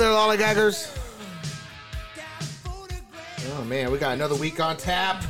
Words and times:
Hello 0.00 0.34
there, 0.38 0.38
lollygaggers. 0.54 0.96
Oh 3.52 3.64
man, 3.64 3.92
we 3.92 3.98
got 3.98 4.14
another 4.14 4.34
week 4.34 4.58
on 4.58 4.78
tap. 4.78 5.22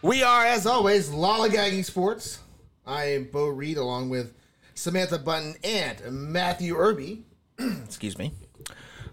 We 0.00 0.22
are, 0.22 0.46
as 0.46 0.66
always, 0.66 1.10
lollygagging 1.10 1.84
sports. 1.84 2.38
I 2.86 3.12
am 3.12 3.24
Bo 3.24 3.48
Reed, 3.48 3.76
along 3.76 4.08
with 4.08 4.32
Samantha 4.72 5.18
Bunten 5.18 5.58
and 5.62 6.00
Matthew 6.32 6.76
Irby. 6.76 7.24
Excuse 7.58 8.16
me. 8.16 8.32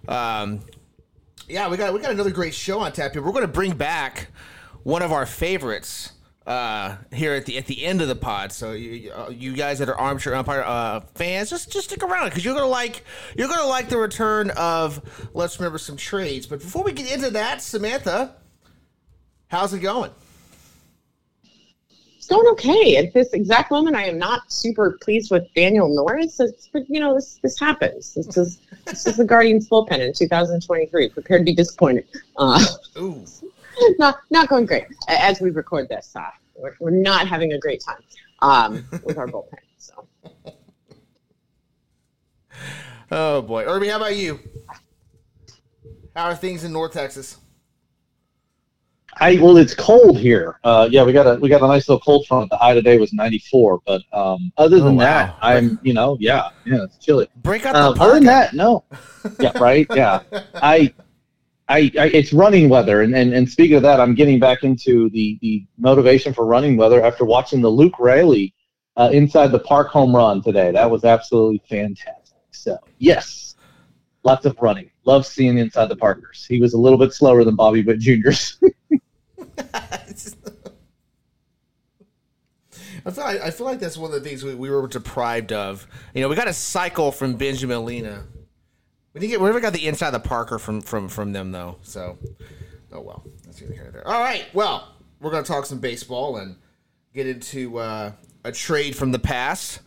Um, 0.07 0.61
yeah, 1.49 1.67
we 1.67 1.75
got 1.75 1.93
we 1.93 1.99
got 1.99 2.11
another 2.11 2.31
great 2.31 2.55
show 2.55 2.79
on 2.79 2.93
tap 2.93 3.11
here. 3.11 3.21
We're 3.21 3.33
going 3.33 3.41
to 3.41 3.49
bring 3.49 3.75
back 3.75 4.27
one 4.83 5.01
of 5.01 5.11
our 5.11 5.25
favorites 5.25 6.13
uh, 6.47 6.95
here 7.13 7.33
at 7.33 7.45
the 7.45 7.57
at 7.57 7.65
the 7.65 7.85
end 7.85 8.01
of 8.01 8.07
the 8.07 8.15
pod. 8.15 8.51
So 8.51 8.71
you, 8.71 9.11
uh, 9.11 9.29
you 9.29 9.53
guys 9.53 9.79
that 9.79 9.89
are 9.89 9.97
armchair 9.99 10.33
umpire 10.33 10.63
uh, 10.63 11.01
fans, 11.13 11.49
just 11.49 11.71
just 11.71 11.89
stick 11.89 12.01
around 12.01 12.29
because 12.29 12.45
you're 12.45 12.55
gonna 12.55 12.65
like 12.65 13.03
you're 13.35 13.49
gonna 13.49 13.67
like 13.67 13.89
the 13.89 13.97
return 13.97 14.51
of 14.51 15.29
let's 15.33 15.59
remember 15.59 15.77
some 15.77 15.97
trades. 15.97 16.47
But 16.47 16.59
before 16.59 16.83
we 16.83 16.93
get 16.93 17.11
into 17.11 17.29
that, 17.31 17.61
Samantha, 17.61 18.35
how's 19.49 19.73
it 19.73 19.79
going? 19.79 20.11
It's 22.15 22.27
going 22.27 22.47
okay. 22.53 22.95
At 22.95 23.13
this 23.13 23.33
exact 23.33 23.69
moment, 23.69 23.97
I 23.97 24.05
am 24.05 24.17
not 24.17 24.51
super 24.51 24.97
pleased 25.01 25.31
with 25.31 25.53
Daniel 25.53 25.93
Norris. 25.93 26.39
It's, 26.39 26.69
but 26.71 26.89
you 26.89 27.01
know, 27.01 27.13
this 27.13 27.39
this 27.43 27.59
happens. 27.59 28.13
This 28.13 28.37
is 28.37 28.59
this 28.85 29.05
is 29.05 29.17
the 29.17 29.25
Guardians 29.25 29.67
bullpen 29.67 29.99
in 29.99 30.13
2023. 30.13 31.09
Prepare 31.09 31.39
to 31.39 31.43
be 31.43 31.53
disappointed. 31.53 32.05
Uh, 32.37 32.65
Ooh. 32.97 33.25
not 33.99 34.19
not 34.29 34.47
going 34.49 34.65
great 34.65 34.85
as 35.07 35.39
we 35.41 35.49
record 35.51 35.87
this. 35.89 36.11
Uh, 36.15 36.29
we're, 36.55 36.75
we're 36.79 36.91
not 36.91 37.27
having 37.27 37.53
a 37.53 37.59
great 37.59 37.83
time 37.83 38.01
um, 38.41 38.85
with 39.03 39.17
our 39.17 39.27
bullpen. 39.27 39.57
So 39.77 40.07
Oh 43.11 43.41
boy, 43.41 43.63
Irby, 43.63 43.87
how 43.87 43.97
about 43.97 44.15
you? 44.15 44.39
How 46.15 46.25
are 46.25 46.35
things 46.35 46.63
in 46.63 46.73
North 46.73 46.93
Texas? 46.93 47.37
I 49.19 49.37
well, 49.41 49.57
it's 49.57 49.73
cold 49.73 50.19
here. 50.19 50.59
Uh, 50.63 50.87
yeah, 50.91 51.03
we 51.03 51.11
got 51.13 51.25
a 51.25 51.39
we 51.39 51.49
got 51.49 51.61
a 51.63 51.67
nice 51.67 51.87
little 51.89 52.01
cold 52.01 52.27
front. 52.27 52.49
The 52.51 52.57
high 52.57 52.73
today 52.75 52.97
was 52.99 53.13
94, 53.13 53.79
but 53.85 54.01
um, 54.13 54.51
other 54.57 54.77
than 54.79 54.89
Oh, 54.89 54.91
wow. 54.93 55.03
that, 55.05 55.35
I'm 55.41 55.79
you 55.81 55.93
know 55.93 56.17
yeah 56.19 56.49
yeah 56.65 56.83
it's 56.83 56.97
chilly. 56.97 57.27
Break 57.37 57.65
out 57.65 57.73
the 57.73 57.79
Um, 57.79 57.99
other 57.99 58.13
than 58.15 58.25
that, 58.25 58.53
no. 58.53 58.83
Yeah, 59.39 59.53
right. 59.59 59.87
Yeah, 59.95 60.19
I, 60.55 60.93
I, 61.69 61.91
I 61.99 62.07
it's 62.07 62.31
running 62.31 62.69
weather, 62.69 63.01
and, 63.01 63.15
and 63.15 63.33
and 63.33 63.49
speaking 63.49 63.75
of 63.75 63.83
that, 63.83 63.99
I'm 63.99 64.15
getting 64.15 64.39
back 64.39 64.63
into 64.63 65.09
the 65.09 65.37
the 65.41 65.65
motivation 65.77 66.33
for 66.33 66.45
running 66.45 66.77
weather 66.77 67.03
after 67.03 67.25
watching 67.25 67.61
the 67.61 67.69
Luke 67.69 67.99
Raley 67.99 68.53
uh, 68.95 69.09
inside 69.11 69.51
the 69.51 69.59
park 69.59 69.89
home 69.89 70.15
run 70.15 70.41
today. 70.41 70.71
That 70.71 70.89
was 70.89 71.03
absolutely 71.03 71.61
fantastic. 71.69 72.37
So 72.51 72.77
yes, 72.99 73.55
lots 74.23 74.45
of 74.45 74.57
running. 74.61 74.91
Love 75.05 75.25
seeing 75.25 75.57
inside 75.57 75.87
the 75.87 75.95
Parkers. 75.95 76.45
He 76.47 76.59
was 76.59 76.73
a 76.73 76.77
little 76.77 76.97
bit 76.97 77.13
slower 77.13 77.43
than 77.43 77.55
Bobby 77.55 77.83
Witt 77.83 77.99
Jr.'s. 77.99 78.59
I 83.05 83.11
feel, 83.11 83.23
like, 83.23 83.41
I 83.41 83.51
feel 83.51 83.65
like 83.65 83.79
that's 83.79 83.95
one 83.95 84.13
of 84.13 84.21
the 84.21 84.29
things 84.29 84.43
we, 84.43 84.53
we 84.53 84.69
were 84.69 84.85
deprived 84.85 85.53
of. 85.53 85.87
You 86.13 86.21
know, 86.21 86.27
we 86.27 86.35
got 86.35 86.49
a 86.49 86.53
cycle 86.53 87.13
from 87.13 87.35
Benjamin 87.35 87.85
Lena. 87.85 88.25
We 89.17 89.21
didn't 89.21 89.31
get 89.31 89.41
we 89.41 89.47
never 89.47 89.59
got 89.59 89.73
the 89.73 89.87
inside 89.87 90.13
of 90.13 90.21
the 90.21 90.29
Parker 90.29 90.59
from 90.59 90.79
from 90.79 91.09
from 91.09 91.33
them 91.33 91.51
though. 91.51 91.77
So, 91.81 92.19
oh 92.91 93.01
well, 93.01 93.23
that's 93.43 93.59
neither 93.59 93.73
here 93.73 93.83
nor 93.85 93.91
there. 93.91 94.07
All 94.07 94.19
right, 94.19 94.45
well, 94.53 94.93
we're 95.19 95.31
gonna 95.31 95.43
talk 95.43 95.65
some 95.65 95.79
baseball 95.79 96.37
and 96.37 96.55
get 97.15 97.25
into 97.25 97.79
uh, 97.79 98.11
a 98.43 98.51
trade 98.51 98.95
from 98.95 99.11
the 99.11 99.17
past 99.17 99.79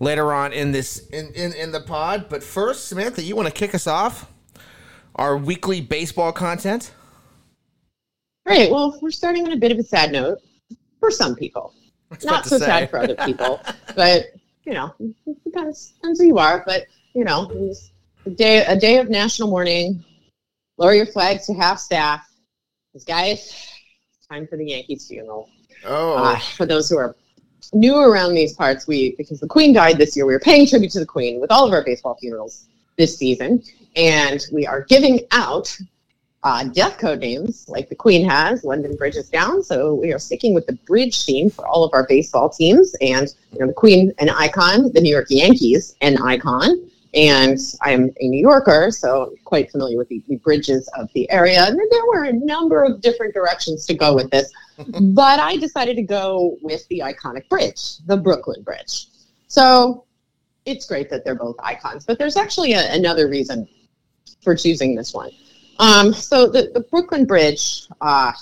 later 0.00 0.32
on 0.32 0.52
in 0.52 0.72
this 0.72 1.06
in, 1.10 1.32
in 1.34 1.52
in 1.52 1.70
the 1.70 1.82
pod. 1.82 2.26
But 2.28 2.42
first, 2.42 2.88
Samantha, 2.88 3.22
you 3.22 3.36
want 3.36 3.46
to 3.46 3.54
kick 3.54 3.76
us 3.76 3.86
off 3.86 4.32
our 5.14 5.36
weekly 5.36 5.80
baseball 5.80 6.32
content? 6.32 6.92
great. 8.44 8.72
Well, 8.72 8.98
we're 9.00 9.12
starting 9.12 9.46
on 9.46 9.52
a 9.52 9.56
bit 9.56 9.70
of 9.70 9.78
a 9.78 9.84
sad 9.84 10.10
note 10.10 10.38
for 10.98 11.12
some 11.12 11.36
people. 11.36 11.72
Not 12.24 12.44
so 12.44 12.58
say. 12.58 12.64
sad 12.66 12.90
for 12.90 12.98
other 12.98 13.14
people, 13.14 13.60
but 13.94 14.32
you 14.64 14.72
know, 14.72 14.92
it 14.98 15.44
depends, 15.44 15.92
depends 15.92 16.18
who 16.18 16.26
you 16.26 16.38
are. 16.38 16.64
But 16.66 16.86
you 17.14 17.22
know, 17.22 17.46
day 18.30 18.64
a 18.64 18.76
day 18.76 18.98
of 18.98 19.08
national 19.08 19.48
mourning. 19.48 20.04
Lower 20.76 20.94
your 20.94 21.06
flags 21.06 21.46
to 21.46 21.54
half 21.54 21.78
staff. 21.78 22.28
Because 22.92 23.04
guys, 23.04 23.40
it's 24.16 24.26
time 24.26 24.46
for 24.46 24.56
the 24.56 24.66
Yankees 24.66 25.06
funeral. 25.08 25.48
Oh, 25.84 26.14
Uh, 26.14 26.38
for 26.38 26.66
those 26.66 26.88
who 26.88 26.96
are 26.96 27.14
new 27.72 27.96
around 27.96 28.34
these 28.34 28.52
parts, 28.52 28.86
we 28.86 29.14
because 29.16 29.40
the 29.40 29.46
Queen 29.46 29.72
died 29.72 29.98
this 29.98 30.16
year, 30.16 30.26
we 30.26 30.32
were 30.32 30.40
paying 30.40 30.66
tribute 30.66 30.92
to 30.92 31.00
the 31.00 31.06
Queen 31.06 31.40
with 31.40 31.50
all 31.50 31.66
of 31.66 31.72
our 31.72 31.84
baseball 31.84 32.16
funerals 32.20 32.66
this 32.96 33.16
season, 33.16 33.62
and 33.96 34.46
we 34.52 34.66
are 34.66 34.82
giving 34.82 35.20
out 35.32 35.76
uh, 36.44 36.64
death 36.64 36.98
code 36.98 37.20
names 37.20 37.66
like 37.68 37.88
the 37.88 37.94
Queen 37.94 38.28
has. 38.28 38.64
London 38.64 38.94
Bridge 38.96 39.16
is 39.16 39.28
down, 39.30 39.62
so 39.62 39.94
we 39.94 40.12
are 40.12 40.18
sticking 40.18 40.54
with 40.54 40.66
the 40.66 40.74
bridge 40.86 41.24
theme 41.24 41.50
for 41.50 41.66
all 41.66 41.84
of 41.84 41.92
our 41.94 42.06
baseball 42.06 42.48
teams, 42.50 42.94
and 43.00 43.34
you 43.52 43.60
know 43.60 43.66
the 43.66 43.72
Queen 43.72 44.12
an 44.18 44.28
icon, 44.30 44.92
the 44.92 45.00
New 45.00 45.10
York 45.10 45.26
Yankees 45.30 45.96
an 46.00 46.18
icon. 46.22 46.90
And 47.14 47.58
I'm 47.82 48.10
a 48.20 48.28
New 48.28 48.40
Yorker, 48.40 48.90
so 48.90 49.34
quite 49.44 49.70
familiar 49.70 49.96
with 49.96 50.08
the, 50.08 50.22
the 50.28 50.36
bridges 50.36 50.88
of 50.98 51.08
the 51.14 51.30
area. 51.30 51.64
And 51.64 51.78
there 51.78 52.06
were 52.06 52.24
a 52.24 52.32
number 52.32 52.82
of 52.82 53.00
different 53.00 53.34
directions 53.34 53.86
to 53.86 53.94
go 53.94 54.14
with 54.14 54.30
this 54.30 54.52
but 54.76 55.40
I 55.40 55.56
decided 55.56 55.96
to 55.96 56.02
go 56.02 56.56
with 56.62 56.86
the 56.88 57.00
iconic 57.00 57.48
bridge, 57.48 57.98
the 58.06 58.16
Brooklyn 58.16 58.62
Bridge. 58.62 59.06
So 59.46 60.04
it's 60.64 60.86
great 60.86 61.10
that 61.10 61.24
they're 61.24 61.34
both 61.34 61.56
icons, 61.60 62.04
but 62.04 62.18
there's 62.18 62.36
actually 62.36 62.72
a, 62.72 62.92
another 62.92 63.28
reason 63.28 63.68
for 64.42 64.54
choosing 64.56 64.94
this 64.94 65.14
one. 65.14 65.30
Um, 65.78 66.12
so 66.12 66.48
the, 66.48 66.70
the 66.74 66.80
Brooklyn 66.80 67.24
Bridge 67.24 67.86
uh, 68.00 68.32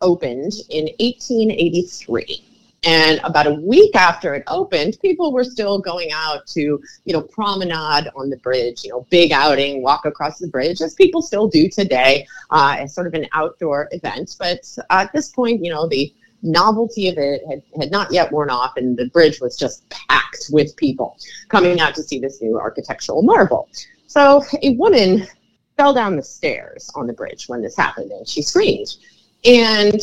opened 0.00 0.52
in 0.70 0.84
1883. 0.98 2.44
And 2.84 3.20
about 3.22 3.46
a 3.46 3.54
week 3.54 3.94
after 3.94 4.34
it 4.34 4.42
opened, 4.48 4.98
people 5.00 5.32
were 5.32 5.44
still 5.44 5.78
going 5.78 6.10
out 6.12 6.46
to, 6.48 6.60
you 6.60 7.12
know, 7.12 7.22
promenade 7.22 8.10
on 8.16 8.28
the 8.28 8.38
bridge, 8.38 8.82
you 8.82 8.90
know, 8.90 9.06
big 9.08 9.30
outing, 9.30 9.82
walk 9.82 10.04
across 10.04 10.38
the 10.38 10.48
bridge, 10.48 10.80
as 10.80 10.94
people 10.94 11.22
still 11.22 11.46
do 11.46 11.68
today 11.68 12.26
uh, 12.50 12.76
as 12.80 12.92
sort 12.92 13.06
of 13.06 13.14
an 13.14 13.26
outdoor 13.32 13.88
event. 13.92 14.34
But 14.36 14.66
at 14.90 15.12
this 15.12 15.28
point, 15.28 15.64
you 15.64 15.70
know, 15.70 15.86
the 15.86 16.12
novelty 16.42 17.08
of 17.08 17.18
it 17.18 17.42
had, 17.48 17.62
had 17.78 17.92
not 17.92 18.12
yet 18.12 18.32
worn 18.32 18.50
off, 18.50 18.76
and 18.76 18.96
the 18.96 19.06
bridge 19.10 19.40
was 19.40 19.56
just 19.56 19.88
packed 19.88 20.46
with 20.50 20.74
people 20.76 21.16
coming 21.48 21.78
out 21.78 21.94
to 21.94 22.02
see 22.02 22.18
this 22.18 22.42
new 22.42 22.58
architectural 22.58 23.22
marvel. 23.22 23.68
So 24.08 24.42
a 24.60 24.74
woman 24.74 25.28
fell 25.76 25.94
down 25.94 26.16
the 26.16 26.22
stairs 26.22 26.90
on 26.96 27.06
the 27.06 27.12
bridge 27.12 27.48
when 27.48 27.62
this 27.62 27.76
happened, 27.76 28.10
and 28.10 28.28
she 28.28 28.42
screamed. 28.42 28.96
And 29.44 30.00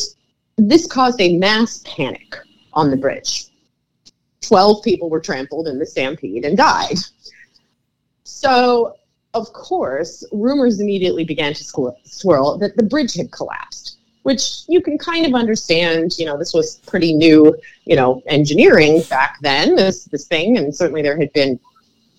this 0.57 0.87
caused 0.87 1.19
a 1.19 1.37
mass 1.37 1.83
panic 1.85 2.37
on 2.79 2.89
the 2.89 2.97
bridge. 2.97 3.47
12 4.41 4.83
people 4.83 5.09
were 5.09 5.19
trampled 5.19 5.67
in 5.67 5.77
the 5.77 5.85
stampede 5.85 6.45
and 6.45 6.57
died. 6.57 6.97
So, 8.23 8.95
of 9.33 9.51
course, 9.53 10.25
rumors 10.31 10.79
immediately 10.79 11.25
began 11.25 11.53
to 11.53 11.63
swirl 12.03 12.57
that 12.59 12.77
the 12.77 12.83
bridge 12.83 13.13
had 13.13 13.31
collapsed, 13.31 13.97
which 14.23 14.61
you 14.67 14.81
can 14.81 14.97
kind 14.97 15.25
of 15.25 15.33
understand. 15.33 16.17
You 16.17 16.25
know, 16.25 16.37
this 16.37 16.53
was 16.53 16.77
pretty 16.87 17.13
new, 17.13 17.55
you 17.85 17.95
know, 17.95 18.23
engineering 18.27 19.03
back 19.09 19.37
then, 19.41 19.75
this, 19.75 20.05
this 20.05 20.25
thing, 20.27 20.57
and 20.57 20.73
certainly 20.73 21.01
there 21.01 21.19
had 21.19 21.33
been 21.33 21.59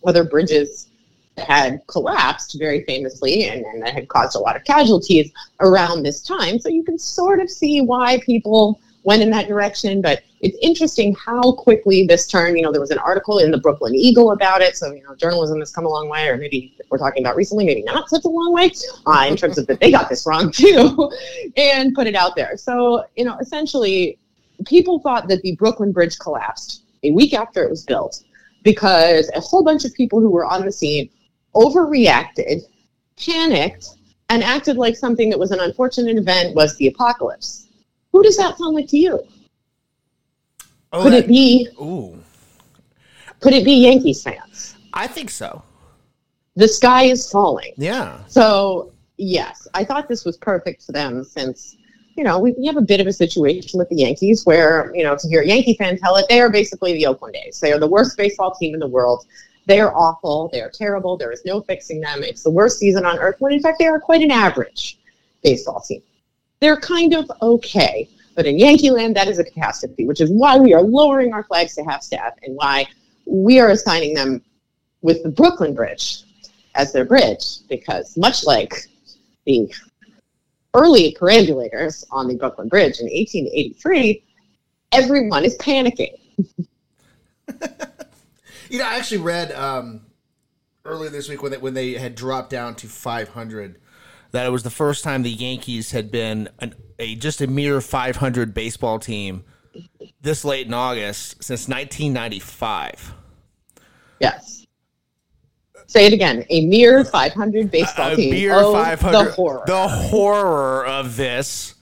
other 0.06 0.25
bridges 0.25 0.90
that 1.37 1.46
had 1.46 1.81
collapsed 1.87 2.56
very 2.58 2.84
famously 2.84 3.49
and, 3.49 3.64
and 3.64 3.82
that 3.82 3.94
had 3.94 4.08
caused 4.08 4.37
a 4.37 4.38
lot 4.38 4.56
of 4.56 4.64
casualties 4.64 5.32
around 5.61 6.02
this 6.02 6.23
time. 6.23 6.58
So 6.58 6.69
you 6.69 6.84
can 6.84 6.99
sort 6.99 7.40
of 7.40 7.49
see 7.49 7.81
why 7.81 8.20
people 8.25 8.81
went 9.05 9.23
in 9.23 9.31
that 9.31 9.49
direction. 9.49 10.02
But 10.02 10.23
it's 10.40 10.56
interesting 10.62 11.14
how 11.14 11.52
quickly 11.52 12.06
this 12.06 12.26
turned. 12.26 12.56
You 12.56 12.62
know, 12.62 12.72
there 12.72 12.81
was 12.81 12.90
an 12.90 12.98
article 12.98 13.38
in 13.38 13.50
the 13.50 13.58
Brooklyn 13.58 13.94
Eagle 13.94 14.32
about 14.32 14.62
it. 14.62 14.76
So, 14.76 14.92
you 14.92 15.02
know, 15.02 15.14
journalism 15.14 15.58
has 15.60 15.70
come 15.70 15.84
a 15.84 15.88
long 15.88 16.08
way, 16.08 16.28
or 16.28 16.37
maybe 16.38 16.75
we're 16.90 16.98
talking 16.98 17.22
about 17.22 17.37
recently, 17.37 17.66
maybe 17.66 17.82
not 17.82 18.08
such 18.08 18.25
a 18.25 18.28
long 18.28 18.52
way 18.52 18.70
uh, 19.06 19.26
in 19.28 19.37
terms 19.37 19.58
of 19.58 19.66
that 19.66 19.81
they 19.81 19.90
got 19.90 20.08
this 20.08 20.26
wrong 20.26 20.50
too 20.52 21.10
and 21.56 21.94
put 21.94 22.06
it 22.06 22.14
out 22.14 22.37
there. 22.37 22.56
So, 22.56 23.04
you 23.16 23.25
know, 23.25 23.37
essentially, 23.38 24.19
people 24.66 25.00
thought 25.00 25.28
that 25.28 25.42
the 25.42 25.56
Brooklyn 25.56 25.92
Bridge 25.92 26.19
collapsed 26.19 26.84
a 27.02 27.10
week 27.10 27.34
after 27.34 27.62
it 27.62 27.70
was 27.70 27.84
built 27.84 28.22
because 28.62 29.31
a 29.34 29.40
whole 29.40 29.62
bunch 29.62 29.84
of 29.84 29.93
people 29.94 30.20
who 30.20 30.31
were 30.31 30.46
on 30.46 30.64
the 30.64 30.72
scene 30.72 31.10
overreacted, 31.54 32.62
panicked, 33.22 33.88
and 34.31 34.43
acted 34.43 34.76
like 34.76 34.96
something 34.96 35.28
that 35.28 35.38
was 35.38 35.50
an 35.50 35.60
unfortunate 35.60 36.16
event 36.16 36.54
was 36.54 36.76
the 36.76 36.86
apocalypse. 36.88 37.66
Who 38.12 38.22
does 38.22 38.36
that 38.36 38.56
sound 38.56 38.75
like 38.75 38.88
to 38.88 38.98
you? 38.98 39.20
Oh 40.92 41.02
Could 41.02 41.12
that- 41.12 41.25
it 41.25 41.28
be 41.28 41.69
ooh, 41.81 42.19
could 43.40 43.52
it 43.52 43.64
be 43.64 43.72
Yankees 43.75 44.22
fans? 44.22 44.75
I 44.92 45.06
think 45.06 45.31
so. 45.31 45.62
The 46.56 46.69
sky 46.69 47.04
is 47.04 47.31
falling. 47.31 47.72
Yeah. 47.76 48.19
So 48.26 48.92
yes, 49.16 49.69
I 49.75 49.84
thought 49.84 50.08
this 50.08 50.25
was 50.25 50.37
perfect 50.37 50.82
for 50.84 50.92
them 50.92 51.25
since 51.25 51.76
you 52.16 52.25
know 52.25 52.38
we, 52.38 52.52
we 52.58 52.66
have 52.66 52.76
a 52.76 52.82
bit 52.82 53.00
of 53.00 53.06
a 53.06 53.12
situation 53.12 53.78
with 53.78 53.88
the 53.88 53.96
Yankees 53.96 54.44
where 54.44 54.92
you 54.94 55.04
know 55.04 55.16
to 55.16 55.28
hear 55.28 55.42
a 55.42 55.46
Yankee 55.46 55.75
fan 55.75 55.96
tell 55.98 56.16
it, 56.16 56.26
they 56.28 56.40
are 56.40 56.50
basically 56.50 56.93
the 56.94 57.06
Oakland 57.06 57.36
A's. 57.36 57.60
They 57.60 57.72
are 57.72 57.78
the 57.78 57.86
worst 57.86 58.16
baseball 58.16 58.52
team 58.54 58.75
in 58.75 58.81
the 58.81 58.88
world. 58.88 59.26
They're 59.66 59.96
awful. 59.96 60.50
They're 60.52 60.70
terrible. 60.70 61.16
There 61.16 61.31
is 61.31 61.43
no 61.44 61.60
fixing 61.60 62.00
them. 62.00 62.22
It's 62.25 62.43
the 62.43 62.50
worst 62.50 62.78
season 62.81 63.06
on 63.06 63.19
earth 63.19 63.36
when, 63.38 63.52
in 63.52 63.60
fact, 63.60 63.78
they 63.78 63.86
are 63.86 64.00
quite 64.00 64.20
an 64.22 64.31
average 64.32 64.98
baseball 65.44 65.81
team. 65.81 66.02
They're 66.60 66.78
kind 66.78 67.14
of 67.14 67.31
okay. 67.40 68.08
But 68.35 68.47
in 68.47 68.59
Yankee 68.59 68.91
land, 68.91 69.17
that 69.17 69.29
is 69.29 69.38
a 69.38 69.44
catastrophe, 69.44 70.06
which 70.06 70.21
is 70.21 70.31
why 70.31 70.59
we 70.59 70.73
are 70.73 70.82
lowering 70.82 71.32
our 71.32 71.44
flags 71.44 71.75
to 71.75 71.85
half 71.85 72.03
staff 72.03 72.35
and 72.43 72.55
why 72.56 72.87
we 73.27 73.59
are 73.59 73.71
assigning 73.71 74.15
them 74.15 74.43
with 75.03 75.23
the 75.23 75.31
Brooklyn 75.31 75.75
Bridge 75.75 76.23
as 76.75 76.93
their 76.93 77.05
bridge, 77.05 77.67
because 77.69 78.17
much 78.17 78.44
like 78.44 78.73
the 79.44 79.73
early 80.75 81.17
perambulators 81.21 82.05
on 82.11 82.29
the 82.29 82.37
Brooklyn 82.37 82.69
Bridge 82.69 83.00
in 83.00 83.06
1883, 83.06 84.23
everyone 84.93 85.44
is 85.44 85.56
panicking. 85.59 86.15
you 88.69 88.79
know, 88.79 88.85
I 88.85 88.97
actually 88.97 89.19
read 89.19 89.53
um, 89.53 90.03
earlier 90.85 91.11
this 91.11 91.29
week 91.29 91.43
when 91.43 91.53
they, 91.53 91.59
when 91.59 91.75
they 91.75 91.94
had 91.94 92.15
dropped 92.15 92.50
down 92.50 92.77
to 92.77 92.87
500 92.87 93.81
that 94.32 94.47
it 94.47 94.50
was 94.50 94.62
the 94.62 94.71
first 94.71 95.05
time 95.05 95.23
the 95.23 95.31
Yankees 95.31 95.93
had 95.93 96.11
been 96.11 96.49
an, 96.59 96.75
a 96.99 97.15
just 97.17 97.41
a 97.41 97.47
mere 97.47 97.81
500 97.81 98.55
baseball 98.55 98.99
team 98.99 99.44
this 100.21 100.44
late 100.44 100.67
in 100.67 100.75
August 100.75 101.43
since 101.43 101.69
1995. 101.69 103.15
Yes. 104.21 104.67
Say 105.87 106.06
it 106.06 106.12
again. 106.12 106.44
A 106.50 106.67
mere 106.67 107.05
500 107.05 107.71
baseball 107.71 108.12
a 108.12 108.17
team. 108.17 108.31
mere 108.31 108.55
oh, 108.55 108.73
500. 108.73 109.12
The 109.12 109.31
horror. 109.32 109.62
The 109.67 109.88
horror 109.88 110.87
of 110.87 111.17
this. 111.17 111.75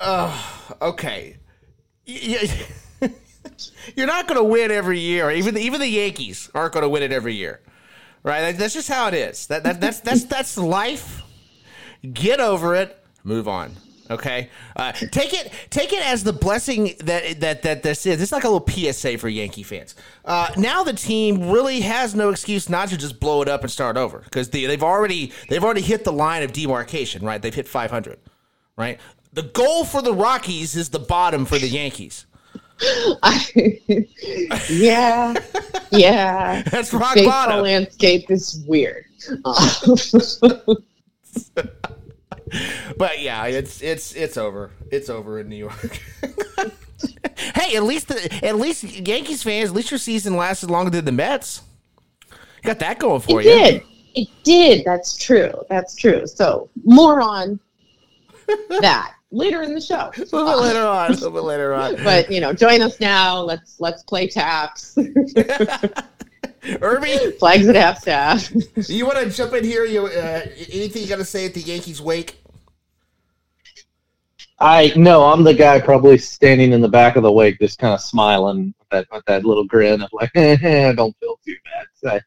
Oh, 0.00 0.74
okay. 0.80 1.36
You're 2.06 4.06
not 4.06 4.28
going 4.28 4.38
to 4.38 4.44
win 4.44 4.70
every 4.70 5.00
year. 5.00 5.30
Even 5.30 5.56
even 5.56 5.80
the 5.80 5.88
Yankees 5.88 6.50
aren't 6.54 6.72
going 6.72 6.82
to 6.82 6.88
win 6.88 7.02
it 7.02 7.12
every 7.12 7.34
year, 7.34 7.60
right? 8.26 8.42
Like, 8.42 8.56
That's 8.58 8.74
just 8.74 8.88
how 8.88 9.08
it 9.08 9.14
is. 9.14 9.46
That, 9.46 9.62
that 9.62 9.80
that's 9.80 10.00
that's 10.00 10.24
that's 10.24 10.58
life. 10.58 11.22
Get 12.12 12.40
over 12.40 12.74
it. 12.74 13.02
Move 13.24 13.48
on. 13.48 13.72
Okay. 14.08 14.50
Uh, 14.76 14.92
take 14.92 15.32
it 15.32 15.52
take 15.70 15.92
it 15.92 16.04
as 16.06 16.22
the 16.22 16.32
blessing 16.32 16.94
that 17.00 17.40
that 17.40 17.62
that 17.62 17.82
this 17.82 18.06
is. 18.06 18.20
It's 18.20 18.32
like 18.32 18.44
a 18.44 18.48
little 18.48 18.66
PSA 18.68 19.18
for 19.18 19.28
Yankee 19.28 19.62
fans. 19.62 19.94
Uh, 20.24 20.50
now 20.56 20.84
the 20.84 20.92
team 20.92 21.50
really 21.50 21.80
has 21.80 22.14
no 22.14 22.30
excuse 22.30 22.68
not 22.68 22.88
to 22.90 22.96
just 22.96 23.18
blow 23.18 23.42
it 23.42 23.48
up 23.48 23.62
and 23.62 23.70
start 23.70 23.96
over 23.96 24.18
because 24.20 24.50
they, 24.50 24.66
they've 24.66 24.82
already 24.82 25.32
they've 25.48 25.64
already 25.64 25.80
hit 25.80 26.04
the 26.04 26.12
line 26.12 26.42
of 26.42 26.52
demarcation. 26.52 27.24
Right. 27.24 27.40
They've 27.40 27.54
hit 27.54 27.66
500. 27.66 28.18
Right. 28.76 29.00
The 29.32 29.42
goal 29.42 29.84
for 29.84 30.02
the 30.02 30.14
Rockies 30.14 30.76
is 30.76 30.90
the 30.90 30.98
bottom 30.98 31.44
for 31.44 31.58
the 31.58 31.68
Yankees. 31.68 32.26
yeah. 34.68 35.34
Yeah. 35.90 36.62
That's 36.62 36.92
rock 36.92 37.14
Baseball 37.14 37.32
bottom. 37.32 37.62
landscape 37.62 38.30
is 38.30 38.62
weird. 38.66 39.04
But 42.96 43.20
yeah, 43.20 43.46
it's 43.46 43.82
it's 43.82 44.14
it's 44.14 44.36
over. 44.36 44.70
It's 44.90 45.10
over 45.10 45.40
in 45.40 45.48
New 45.48 45.56
York. 45.56 46.00
hey, 47.54 47.76
at 47.76 47.82
least 47.82 48.08
the, 48.08 48.40
at 48.44 48.56
least 48.56 48.84
Yankees 48.84 49.42
fans, 49.42 49.70
at 49.70 49.76
least 49.76 49.90
your 49.90 49.98
season 49.98 50.36
lasted 50.36 50.70
longer 50.70 50.90
than 50.90 51.04
the 51.04 51.12
Mets. 51.12 51.62
You 52.30 52.36
got 52.62 52.78
that 52.78 52.98
going 52.98 53.20
for 53.20 53.42
you. 53.42 53.50
it 53.50 53.54
you. 53.54 53.70
did. 53.70 53.82
It 54.14 54.28
did. 54.44 54.84
That's 54.84 55.16
true. 55.16 55.52
That's 55.68 55.96
true. 55.96 56.26
So 56.26 56.70
more 56.84 57.20
on 57.20 57.58
that 58.80 59.14
later 59.36 59.62
in 59.62 59.74
the 59.74 59.80
show. 59.80 60.10
A 60.16 60.20
little 60.20 60.46
bit 60.46 60.56
later 60.56 60.86
on. 60.86 61.10
A 61.10 61.14
little 61.14 61.30
bit 61.30 61.44
later 61.44 61.74
on. 61.74 61.96
But 62.04 62.30
you 62.30 62.40
know, 62.40 62.52
join 62.52 62.80
us 62.82 62.98
now. 63.00 63.40
Let's 63.40 63.80
let's 63.80 64.02
play 64.02 64.28
taps. 64.28 64.96
Irby, 66.80 67.32
Flags 67.38 67.68
at 67.68 67.76
half 67.76 68.00
staff. 68.00 68.50
you 68.88 69.06
want 69.06 69.18
to 69.18 69.30
jump 69.30 69.52
in 69.54 69.62
here? 69.64 69.84
You 69.84 70.06
uh, 70.06 70.46
anything 70.72 71.02
you 71.02 71.08
got 71.08 71.18
to 71.18 71.24
say 71.24 71.46
at 71.46 71.54
the 71.54 71.60
Yankees 71.60 72.00
wake? 72.00 72.42
I 74.58 74.92
no, 74.96 75.24
I'm 75.24 75.44
the 75.44 75.54
guy 75.54 75.80
probably 75.80 76.18
standing 76.18 76.72
in 76.72 76.80
the 76.80 76.88
back 76.88 77.16
of 77.16 77.22
the 77.22 77.30
wake, 77.30 77.58
just 77.60 77.78
kind 77.78 77.92
of 77.92 78.00
smiling 78.00 78.74
with 78.78 78.88
that 78.90 79.06
with 79.12 79.24
that 79.26 79.44
little 79.44 79.64
grin 79.64 80.02
of 80.02 80.10
like, 80.12 80.30
I 80.34 80.92
don't 80.96 81.16
feel 81.18 81.38
too 81.44 81.56
bad. 81.64 81.86
So, 81.94 82.20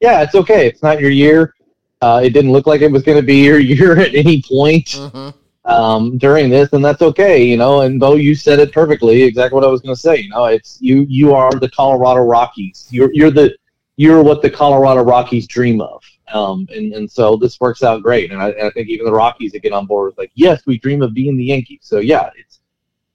yeah, 0.00 0.22
it's 0.22 0.34
okay. 0.34 0.66
It's 0.66 0.82
not 0.82 1.00
your 1.00 1.10
year. 1.10 1.54
Uh, 2.02 2.20
it 2.22 2.30
didn't 2.30 2.52
look 2.52 2.66
like 2.66 2.82
it 2.82 2.90
was 2.90 3.02
going 3.02 3.16
to 3.16 3.26
be 3.26 3.44
your 3.44 3.58
year 3.58 3.98
at 3.98 4.14
any 4.14 4.42
point 4.42 4.86
Mm-hmm. 4.86 5.38
Um, 5.66 6.16
during 6.18 6.48
this, 6.48 6.72
and 6.72 6.84
that's 6.84 7.02
okay. 7.02 7.44
You 7.44 7.56
know, 7.56 7.82
and 7.82 8.00
Bo, 8.00 8.14
you 8.14 8.34
said 8.34 8.58
it 8.58 8.72
perfectly. 8.72 9.22
Exactly 9.22 9.56
what 9.56 9.64
I 9.64 9.68
was 9.68 9.80
going 9.80 9.94
to 9.94 10.00
say. 10.00 10.18
You 10.18 10.30
know, 10.30 10.46
it's 10.46 10.78
you. 10.80 11.04
You 11.08 11.34
are 11.34 11.50
the 11.50 11.70
Colorado 11.70 12.20
Rockies. 12.22 12.88
You're 12.90 13.12
you're 13.12 13.30
the 13.30 13.56
you're 13.96 14.22
what 14.22 14.42
the 14.42 14.50
Colorado 14.50 15.02
Rockies 15.02 15.46
dream 15.46 15.80
of. 15.80 16.02
Um, 16.32 16.66
and, 16.74 16.92
and 16.92 17.10
so 17.10 17.36
this 17.36 17.60
works 17.60 17.82
out 17.82 18.02
great. 18.02 18.32
And 18.32 18.42
I, 18.42 18.50
and 18.50 18.66
I 18.66 18.70
think 18.70 18.88
even 18.88 19.06
the 19.06 19.12
Rockies 19.12 19.52
that 19.52 19.62
get 19.62 19.72
on 19.72 19.86
board 19.86 20.10
with 20.10 20.18
like, 20.18 20.32
yes, 20.34 20.62
we 20.66 20.78
dream 20.78 21.02
of 21.02 21.14
being 21.14 21.36
the 21.36 21.44
Yankees. 21.44 21.80
So 21.82 21.98
yeah, 21.98 22.30
it's 22.36 22.60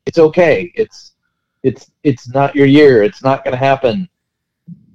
it's 0.06 0.18
okay. 0.18 0.72
It's 0.76 1.14
it's 1.64 1.92
it's 2.04 2.30
not 2.30 2.56
your 2.56 2.66
year. 2.66 3.04
It's 3.04 3.24
not 3.24 3.44
going 3.44 3.54
to 3.54 3.58
happen. 3.58 4.10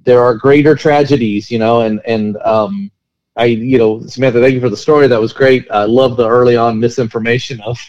There 0.03 0.21
are 0.21 0.35
greater 0.35 0.75
tragedies, 0.75 1.49
you 1.51 1.59
know. 1.59 1.81
And 1.81 2.01
and 2.05 2.37
um, 2.37 2.91
I, 3.37 3.45
you 3.45 3.77
know, 3.77 4.01
Samantha, 4.01 4.41
thank 4.41 4.55
you 4.55 4.61
for 4.61 4.69
the 4.69 4.75
story. 4.75 5.07
That 5.07 5.21
was 5.21 5.31
great. 5.31 5.69
I 5.69 5.83
love 5.83 6.17
the 6.17 6.27
early 6.27 6.57
on 6.57 6.79
misinformation 6.79 7.61
of, 7.61 7.79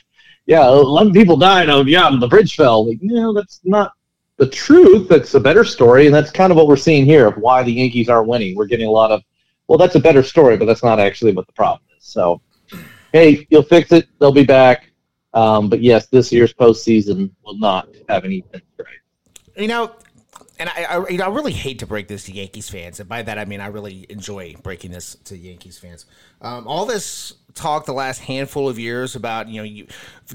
yeah, 0.46 0.66
eleven 0.66 1.12
people 1.12 1.36
died. 1.36 1.68
Oh 1.70 1.84
yeah, 1.84 2.10
the 2.20 2.28
bridge 2.28 2.54
fell. 2.54 2.86
Like, 2.86 2.98
no, 3.00 3.32
that's 3.32 3.60
not 3.64 3.92
the 4.36 4.48
truth. 4.48 5.08
That's 5.08 5.34
a 5.34 5.40
better 5.40 5.64
story, 5.64 6.06
and 6.06 6.14
that's 6.14 6.30
kind 6.30 6.50
of 6.50 6.56
what 6.56 6.68
we're 6.68 6.76
seeing 6.76 7.04
here 7.04 7.26
of 7.26 7.36
why 7.38 7.62
the 7.62 7.72
Yankees 7.72 8.08
aren't 8.08 8.28
winning. 8.28 8.54
We're 8.56 8.66
getting 8.66 8.86
a 8.86 8.90
lot 8.90 9.10
of, 9.10 9.22
well, 9.66 9.78
that's 9.78 9.94
a 9.94 10.00
better 10.00 10.22
story, 10.22 10.56
but 10.56 10.66
that's 10.66 10.84
not 10.84 11.00
actually 11.00 11.32
what 11.32 11.46
the 11.46 11.52
problem 11.54 11.82
is. 11.96 12.04
So, 12.04 12.40
hey, 13.12 13.46
you'll 13.50 13.62
fix 13.62 13.90
it. 13.92 14.06
They'll 14.18 14.32
be 14.32 14.44
back. 14.44 14.92
Um, 15.34 15.68
but 15.68 15.82
yes, 15.82 16.06
this 16.06 16.32
year's 16.32 16.54
postseason 16.54 17.30
will 17.44 17.58
not 17.58 17.88
have 18.08 18.24
any 18.24 18.44
right. 18.52 18.62
You 19.56 19.68
know, 19.68 19.92
and 20.58 20.68
I, 20.68 20.84
I, 20.84 21.08
you 21.08 21.18
know, 21.18 21.24
I 21.24 21.28
really 21.28 21.52
hate 21.52 21.78
to 21.80 21.86
break 21.86 22.08
this 22.08 22.24
to 22.24 22.32
Yankees 22.32 22.68
fans, 22.68 23.00
and 23.00 23.08
by 23.08 23.22
that 23.22 23.38
I 23.38 23.44
mean 23.44 23.60
I 23.60 23.68
really 23.68 24.06
enjoy 24.08 24.54
breaking 24.62 24.90
this 24.90 25.16
to 25.24 25.36
Yankees 25.36 25.78
fans. 25.78 26.06
Um, 26.40 26.66
all 26.66 26.86
this 26.86 27.34
talk 27.54 27.86
the 27.86 27.92
last 27.92 28.20
handful 28.20 28.68
of 28.68 28.78
years 28.78 29.16
about 29.16 29.48
you 29.48 29.56
know 29.58 29.64
you 29.64 29.86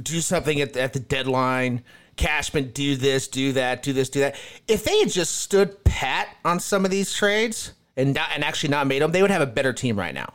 do 0.02 0.20
something 0.22 0.60
at 0.62 0.74
the, 0.74 0.82
at 0.82 0.94
the 0.94 1.00
deadline, 1.00 1.84
Cashman 2.16 2.72
do 2.72 2.96
this, 2.96 3.28
do 3.28 3.54
that, 3.54 3.84
do 3.84 3.94
this, 3.94 4.10
do 4.10 4.20
that. 4.22 4.36
If 4.68 4.84
they 4.84 5.00
had 5.00 5.10
just 5.10 5.36
stood 5.40 5.84
pat 5.84 6.28
on 6.46 6.60
some 6.60 6.86
of 6.86 6.92
these 6.92 7.14
trades 7.14 7.74
and 7.98 8.14
not, 8.14 8.30
and 8.34 8.44
actually 8.44 8.70
not 8.70 8.88
made 8.88 9.02
them, 9.02 9.12
they 9.12 9.22
would 9.22 9.32
have 9.32 9.42
a 9.42 9.48
better 9.48 9.74
team 9.74 9.98
right 9.98 10.14
now. 10.14 10.34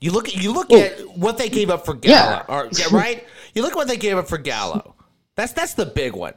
You 0.00 0.10
look 0.10 0.34
you 0.34 0.52
look 0.52 0.72
at 0.72 0.98
what 1.16 1.38
they 1.38 1.48
gave 1.48 1.70
up 1.70 1.84
for 1.84 1.94
Gallo, 1.94 2.44
Yeah. 2.48 2.54
or, 2.54 2.68
yeah, 2.72 2.86
right? 2.90 3.24
You 3.54 3.62
look 3.62 3.72
at 3.72 3.76
what 3.76 3.86
they 3.88 3.96
gave 3.96 4.16
up 4.18 4.28
for 4.28 4.38
Gallo. 4.38 4.94
That's 5.36 5.52
that's 5.52 5.74
the 5.74 5.86
big 5.86 6.14
one. 6.14 6.34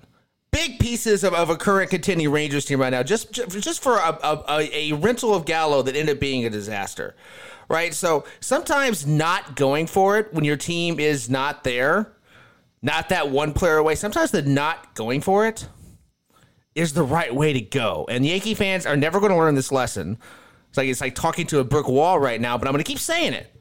Big 0.56 0.80
pieces 0.80 1.26
of, 1.26 1.34
of 1.34 1.50
a 1.50 1.58
current 1.58 1.90
contending 1.90 2.32
Rangers 2.32 2.64
team 2.64 2.80
right 2.80 2.90
now, 2.90 3.04
just 3.04 3.34
just 3.34 3.84
for 3.84 3.98
a, 3.98 4.18
a, 4.24 4.70
a 4.72 4.94
rental 4.94 5.36
of 5.36 5.44
Gallo 5.44 5.82
that 5.82 5.98
ended 5.98 6.16
up 6.16 6.22
being 6.22 6.46
a 6.46 6.50
disaster, 6.50 7.14
right? 7.68 7.94
So 7.94 8.24
sometimes 8.40 9.06
not 9.06 9.58
going 9.58 9.86
for 9.86 10.18
it 10.18 10.34
when 10.34 10.46
your 10.46 10.56
team 10.56 10.98
is 10.98 11.30
not 11.30 11.66
there, 11.66 12.14
not 12.82 13.10
that 13.10 13.30
one 13.30 13.52
player 13.52 13.76
away. 13.76 13.96
Sometimes 13.96 14.32
the 14.32 14.44
not 14.44 14.96
going 14.96 15.20
for 15.20 15.46
it 15.46 15.68
is 16.74 16.94
the 16.94 17.04
right 17.04 17.36
way 17.36 17.52
to 17.52 17.60
go. 17.60 18.06
And 18.10 18.26
Yankee 18.26 18.54
fans 18.54 18.86
are 18.86 18.96
never 18.96 19.20
going 19.20 19.34
to 19.34 19.38
learn 19.38 19.56
this 19.56 19.74
lesson. 19.74 20.18
It's 20.70 20.78
like 20.78 20.88
it's 20.88 21.02
like 21.02 21.16
talking 21.16 21.48
to 21.48 21.60
a 21.60 21.66
brick 21.66 21.90
wall 21.90 22.18
right 22.18 22.40
now, 22.40 22.58
but 22.58 22.70
I'm 22.70 22.72
going 22.72 22.84
to 22.84 22.90
keep 22.90 23.00
saying 23.00 23.34
it. 23.34 23.54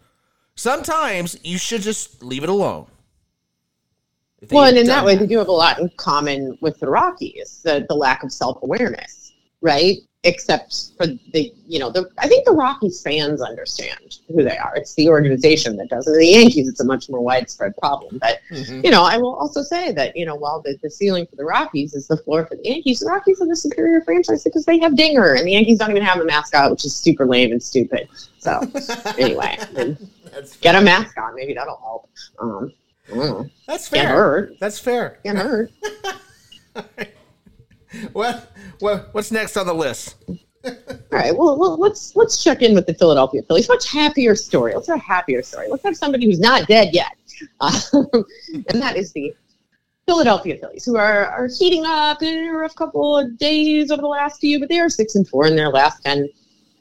Sometimes 0.54 1.36
you 1.42 1.58
should 1.58 1.82
just 1.82 2.22
leave 2.22 2.44
it 2.44 2.48
alone. 2.48 2.86
Well, 4.50 4.64
and 4.64 4.76
in 4.78 4.86
that 4.86 4.96
done 4.96 5.04
way, 5.06 5.16
they 5.16 5.26
do 5.26 5.38
have 5.38 5.48
a 5.48 5.52
lot 5.52 5.78
in 5.78 5.88
common 5.96 6.56
with 6.60 6.78
the 6.80 6.88
Rockies, 6.88 7.60
the, 7.64 7.86
the 7.88 7.94
lack 7.94 8.22
of 8.22 8.32
self 8.32 8.62
awareness, 8.62 9.32
right? 9.60 9.96
Except 10.26 10.92
for 10.96 11.06
the, 11.06 11.52
you 11.66 11.78
know, 11.78 11.90
the 11.90 12.08
I 12.16 12.28
think 12.28 12.46
the 12.46 12.52
Rockies 12.52 13.02
fans 13.02 13.42
understand 13.42 14.20
who 14.28 14.42
they 14.42 14.56
are. 14.56 14.72
It's 14.74 14.94
the 14.94 15.08
organization 15.10 15.76
that 15.76 15.90
does 15.90 16.08
it. 16.08 16.12
The 16.12 16.26
Yankees, 16.26 16.66
it's 16.66 16.80
a 16.80 16.84
much 16.84 17.10
more 17.10 17.20
widespread 17.20 17.76
problem. 17.76 18.18
But, 18.20 18.40
Mhm. 18.50 18.82
you 18.84 18.90
know, 18.90 19.02
I 19.02 19.18
will 19.18 19.34
also 19.34 19.62
say 19.62 19.92
that, 19.92 20.16
you 20.16 20.24
know, 20.24 20.34
while 20.34 20.62
the, 20.62 20.78
the 20.82 20.90
ceiling 20.90 21.26
for 21.26 21.36
the 21.36 21.44
Rockies 21.44 21.92
is 21.92 22.06
the 22.06 22.16
floor 22.16 22.46
for 22.46 22.56
the 22.56 22.64
Yankees, 22.64 23.00
the 23.00 23.06
Rockies 23.06 23.42
are 23.42 23.46
the 23.46 23.54
superior 23.56 24.00
franchise 24.00 24.44
because 24.44 24.64
they 24.64 24.78
have 24.78 24.96
Dinger, 24.96 25.34
and 25.34 25.46
the 25.46 25.52
Yankees 25.52 25.78
don't 25.78 25.90
even 25.90 26.02
have 26.02 26.20
a 26.20 26.24
mascot, 26.24 26.70
which 26.70 26.86
is 26.86 26.96
super 26.96 27.26
lame 27.26 27.52
and 27.52 27.62
stupid. 27.62 28.08
So, 28.38 28.62
anyway, 29.18 29.58
get 30.62 30.74
a 30.74 30.80
mascot. 30.80 31.34
Maybe 31.34 31.52
that'll 31.52 31.76
help. 31.76 32.08
Um, 32.38 32.72
I 33.12 33.14
don't 33.14 33.18
know. 33.18 33.50
That's 33.66 33.88
Can't 33.88 34.08
fair. 34.08 34.16
hurt. 34.16 34.60
That's 34.60 34.78
fair. 34.78 35.18
Can't 35.24 35.38
hurt. 35.38 35.70
What 38.12 38.52
what 38.80 39.14
what's 39.14 39.30
next 39.30 39.56
on 39.56 39.66
the 39.66 39.74
list? 39.74 40.16
All 40.28 40.72
right. 41.12 41.36
Well, 41.36 41.58
well, 41.58 41.76
let's 41.76 42.16
let's 42.16 42.42
check 42.42 42.62
in 42.62 42.74
with 42.74 42.86
the 42.86 42.94
Philadelphia 42.94 43.42
Phillies. 43.42 43.68
Much 43.68 43.90
happier 43.90 44.34
story. 44.34 44.74
Let's 44.74 44.88
have 44.88 44.96
a 44.96 45.00
happier 45.00 45.42
story. 45.42 45.68
Let's 45.70 45.84
have 45.84 45.96
somebody 45.96 46.26
who's 46.26 46.40
not 46.40 46.66
dead 46.66 46.92
yet, 46.92 47.12
uh, 47.60 47.78
and 47.92 48.82
that 48.82 48.96
is 48.96 49.12
the 49.12 49.34
Philadelphia 50.06 50.56
Phillies, 50.58 50.84
who 50.84 50.96
are, 50.96 51.26
are 51.26 51.48
heating 51.58 51.84
up 51.86 52.22
in 52.22 52.48
a 52.48 52.52
rough 52.52 52.74
couple 52.74 53.18
of 53.18 53.38
days 53.38 53.90
over 53.90 54.02
the 54.02 54.08
last 54.08 54.40
few, 54.40 54.58
but 54.58 54.68
they 54.68 54.80
are 54.80 54.88
six 54.88 55.14
and 55.14 55.28
four 55.28 55.46
in 55.46 55.54
their 55.56 55.70
last 55.70 56.02
ten 56.02 56.28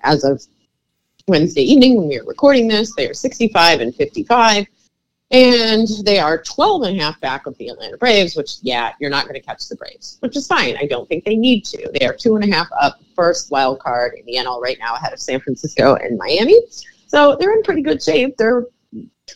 as 0.01 0.23
of 0.23 0.41
Wednesday 1.27 1.61
evening 1.61 1.97
when 1.97 2.07
we 2.07 2.17
are 2.17 2.25
recording 2.25 2.67
this. 2.67 2.93
They 2.95 3.07
are 3.07 3.13
65 3.13 3.79
and 3.79 3.95
55. 3.95 4.65
And 5.33 5.87
they 6.05 6.19
are 6.19 6.43
12 6.43 6.83
and 6.83 6.99
a 6.99 7.03
half 7.03 7.19
back 7.19 7.47
of 7.47 7.57
the 7.57 7.69
Atlanta 7.69 7.97
Braves, 7.97 8.35
which, 8.35 8.57
yeah, 8.61 8.93
you're 8.99 9.09
not 9.09 9.23
going 9.23 9.33
to 9.33 9.41
catch 9.41 9.67
the 9.67 9.75
Braves, 9.75 10.17
which 10.19 10.37
is 10.37 10.45
fine. 10.45 10.77
I 10.77 10.85
don't 10.85 11.09
think 11.09 11.25
they 11.25 11.35
need 11.35 11.65
to. 11.65 11.89
They 11.99 12.05
are 12.05 12.13
two 12.13 12.35
and 12.35 12.43
a 12.43 12.55
half 12.55 12.67
up 12.79 13.01
first 13.15 13.49
wild 13.49 13.79
card 13.79 14.13
in 14.15 14.25
the 14.27 14.35
NL 14.35 14.61
right 14.61 14.77
now 14.79 14.93
ahead 14.93 15.11
of 15.11 15.19
San 15.19 15.39
Francisco 15.39 15.95
and 15.95 16.19
Miami. 16.19 16.61
So 17.07 17.35
they're 17.35 17.53
in 17.53 17.63
pretty 17.63 17.81
good 17.81 18.01
shape. 18.01 18.37
They're 18.37 18.67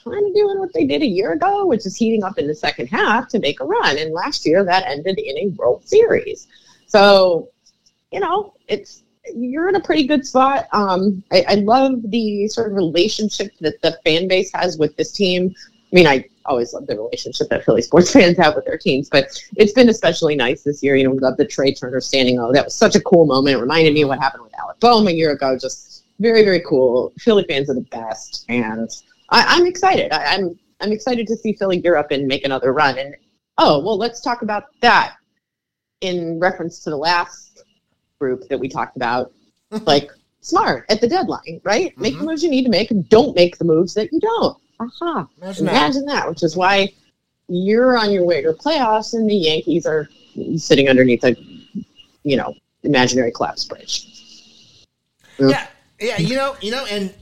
kind 0.04 0.28
of 0.28 0.36
doing 0.36 0.60
what 0.60 0.72
they 0.72 0.86
did 0.86 1.02
a 1.02 1.08
year 1.08 1.32
ago, 1.32 1.66
which 1.66 1.86
is 1.88 1.96
heating 1.96 2.24
up 2.24 2.38
in 2.38 2.46
the 2.46 2.56
second 2.56 2.88
half 2.88 3.28
to 3.30 3.40
make 3.40 3.60
a 3.60 3.66
run. 3.66 3.98
And 3.98 4.14
last 4.14 4.46
year 4.46 4.64
that 4.64 4.86
ended 4.86 5.18
in 5.18 5.38
a 5.38 5.48
World 5.56 5.88
Series. 5.88 6.48
So, 6.86 7.50
you 8.12 8.20
know, 8.20 8.54
it's 8.68 9.02
you're 9.36 9.68
in 9.68 9.76
a 9.76 9.82
pretty 9.82 10.06
good 10.06 10.26
spot. 10.26 10.68
Um, 10.72 11.24
I, 11.32 11.46
I 11.48 11.54
love 11.56 12.00
the 12.06 12.48
sort 12.50 12.68
of 12.70 12.76
relationship 12.76 13.52
that 13.62 13.82
the 13.82 14.00
fan 14.06 14.28
base 14.28 14.52
has 14.54 14.78
with 14.78 14.96
this 14.96 15.12
team. 15.12 15.54
I 15.92 15.96
mean, 15.96 16.08
I 16.08 16.26
always 16.46 16.74
love 16.74 16.88
the 16.88 16.98
relationship 16.98 17.50
that 17.50 17.64
Philly 17.64 17.82
sports 17.82 18.12
fans 18.14 18.38
have 18.38 18.56
with 18.56 18.66
their 18.66 18.78
teams, 18.78 19.10
but 19.10 19.28
it's 19.56 19.74
been 19.74 19.90
especially 19.90 20.36
nice 20.36 20.64
this 20.64 20.84
year. 20.84 20.96
You 20.96 21.06
know, 21.06 21.12
we 21.12 21.20
love 21.20 21.38
the 21.38 21.46
Trea 21.46 21.74
Turner 21.74 22.02
standing. 22.02 22.40
Oh, 22.40 22.52
that 22.52 22.66
was 22.66 22.76
such 22.76 22.96
a 22.96 23.02
cool 23.02 23.26
moment. 23.26 23.58
It 23.58 23.60
reminded 23.60 23.94
me 23.94 24.02
of 24.02 24.10
what 24.10 24.20
happened 24.20 24.44
with 24.44 24.58
Alec 24.60 24.80
Bohm 24.80 25.08
a 25.08 25.12
year 25.12 25.32
ago. 25.32 25.58
Just 25.58 26.06
very, 26.20 26.44
very 26.44 26.62
cool. 26.62 27.14
Philly 27.20 27.46
fans 27.48 27.70
are 27.70 27.76
the 27.76 27.82
best, 27.82 28.46
and 28.50 28.90
I, 29.30 29.58
am 29.58 29.66
excited. 29.66 30.12
I, 30.12 30.36
I'm 30.36 30.60
I'm 30.82 30.92
excited 30.92 31.28
to 31.28 31.36
see 31.36 31.54
Philly 31.54 31.80
gear 31.80 31.96
up 31.96 32.12
and 32.12 32.28
make 32.28 32.46
another 32.46 32.74
run. 32.74 32.98
And 32.98 33.16
oh, 33.58 33.80
well, 33.80 33.98
let's 33.98 34.22
talk 34.22 34.42
about 34.42 34.66
that 34.82 35.16
in 36.02 36.40
reference 36.40 36.84
to 36.84 36.90
the 36.90 36.98
last 36.98 37.64
group 38.20 38.48
that 38.50 38.60
we 38.60 38.68
talked 38.68 38.96
about. 38.96 39.32
like 39.86 40.10
smart 40.42 40.86
at 40.90 41.02
the 41.02 41.08
deadline, 41.08 41.60
right? 41.64 41.92
Mm-hmm. 41.92 42.02
Make 42.02 42.18
the 42.18 42.24
moves 42.24 42.44
you 42.44 42.50
need 42.50 42.64
to 42.64 42.70
make, 42.70 42.92
and 42.92 43.08
don't 43.10 43.36
make 43.36 43.58
the 43.58 43.66
moves 43.66 43.94
that 43.96 44.12
you 44.12 44.20
don't. 44.20 44.58
Aha! 44.80 45.28
Imagine, 45.42 45.68
Imagine 45.68 46.06
that. 46.06 46.14
that. 46.14 46.30
Which 46.30 46.44
is 46.44 46.56
why 46.56 46.94
you're 47.48 47.98
on 47.98 48.12
your 48.12 48.26
way 48.26 48.42
to 48.42 48.54
playoffs, 48.54 49.14
and 49.14 49.30
the 49.30 49.36
Yankees 49.36 49.86
are 49.86 50.10
sitting 50.58 50.90
underneath 50.90 51.24
a, 51.24 51.36
you 52.24 52.38
know, 52.38 52.54
imaginary 52.84 53.32
collapse 53.32 53.66
bridge. 53.66 54.08
Yeah, 55.40 55.68
yeah, 56.00 56.18
you 56.18 56.36
know, 56.36 56.56
you 56.62 56.72
know, 56.72 56.86
and 56.86 57.14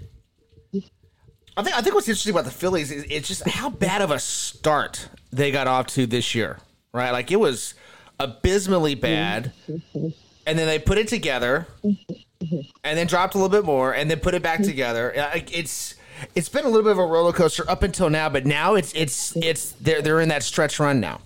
I 1.57 1.63
think 1.63 1.77
I 1.77 1.81
think 1.81 1.95
what's 1.95 2.07
interesting 2.07 2.31
about 2.31 2.45
the 2.45 2.51
Phillies 2.51 2.91
is 2.91 3.05
it's 3.09 3.27
just 3.27 3.47
how 3.47 3.69
bad 3.69 4.01
of 4.01 4.11
a 4.11 4.19
start 4.19 5.07
they 5.31 5.51
got 5.51 5.67
off 5.67 5.87
to 5.87 6.05
this 6.05 6.35
year, 6.35 6.59
right? 6.93 7.11
Like 7.11 7.31
it 7.31 7.37
was 7.37 7.73
abysmally 8.19 8.95
bad, 8.95 9.51
and 9.67 10.59
then 10.59 10.67
they 10.67 10.79
put 10.79 10.97
it 10.97 11.07
together, 11.07 11.67
and 11.81 12.97
then 12.97 13.07
dropped 13.07 13.35
a 13.35 13.37
little 13.37 13.49
bit 13.49 13.65
more, 13.65 13.93
and 13.93 14.09
then 14.09 14.19
put 14.19 14.33
it 14.33 14.41
back 14.41 14.61
together. 14.63 15.13
It's 15.51 15.95
it's 16.33 16.49
been 16.49 16.65
a 16.65 16.67
little 16.67 16.83
bit 16.83 16.91
of 16.91 16.99
a 16.99 17.05
roller 17.05 17.33
coaster 17.33 17.69
up 17.69 17.83
until 17.83 18.09
now, 18.09 18.29
but 18.29 18.45
now 18.45 18.75
it's 18.75 18.93
it's 18.93 19.35
it's 19.37 19.71
they're 19.73 20.01
they're 20.01 20.21
in 20.21 20.29
that 20.29 20.43
stretch 20.43 20.79
run 20.79 20.99
now, 20.99 21.21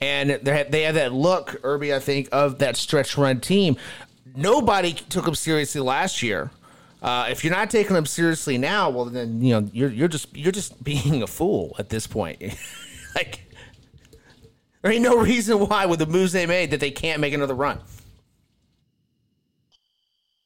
and 0.00 0.30
they 0.30 0.56
have 0.56 0.70
they 0.70 0.82
have 0.82 0.94
that 0.94 1.12
look, 1.12 1.60
Irby, 1.62 1.94
I 1.94 2.00
think, 2.00 2.28
of 2.32 2.58
that 2.58 2.76
stretch 2.76 3.16
run 3.16 3.40
team. 3.40 3.76
Nobody 4.36 4.92
took 4.92 5.24
them 5.24 5.34
seriously 5.34 5.80
last 5.80 6.22
year. 6.22 6.50
Uh, 7.02 7.26
if 7.28 7.44
you're 7.44 7.52
not 7.52 7.70
taking 7.70 7.94
them 7.94 8.06
seriously 8.06 8.56
now, 8.56 8.88
well, 8.88 9.04
then 9.04 9.42
you 9.42 9.60
know 9.60 9.68
you're 9.72 9.90
you're 9.90 10.08
just 10.08 10.34
you're 10.36 10.52
just 10.52 10.82
being 10.82 11.22
a 11.22 11.26
fool 11.26 11.76
at 11.78 11.90
this 11.90 12.06
point. 12.06 12.42
like 13.14 13.44
there 14.82 14.92
ain't 14.92 15.02
no 15.02 15.18
reason 15.18 15.58
why 15.58 15.86
with 15.86 15.98
the 15.98 16.06
moves 16.06 16.32
they 16.32 16.46
made 16.46 16.70
that 16.70 16.80
they 16.80 16.90
can't 16.90 17.20
make 17.20 17.34
another 17.34 17.54
run. 17.54 17.80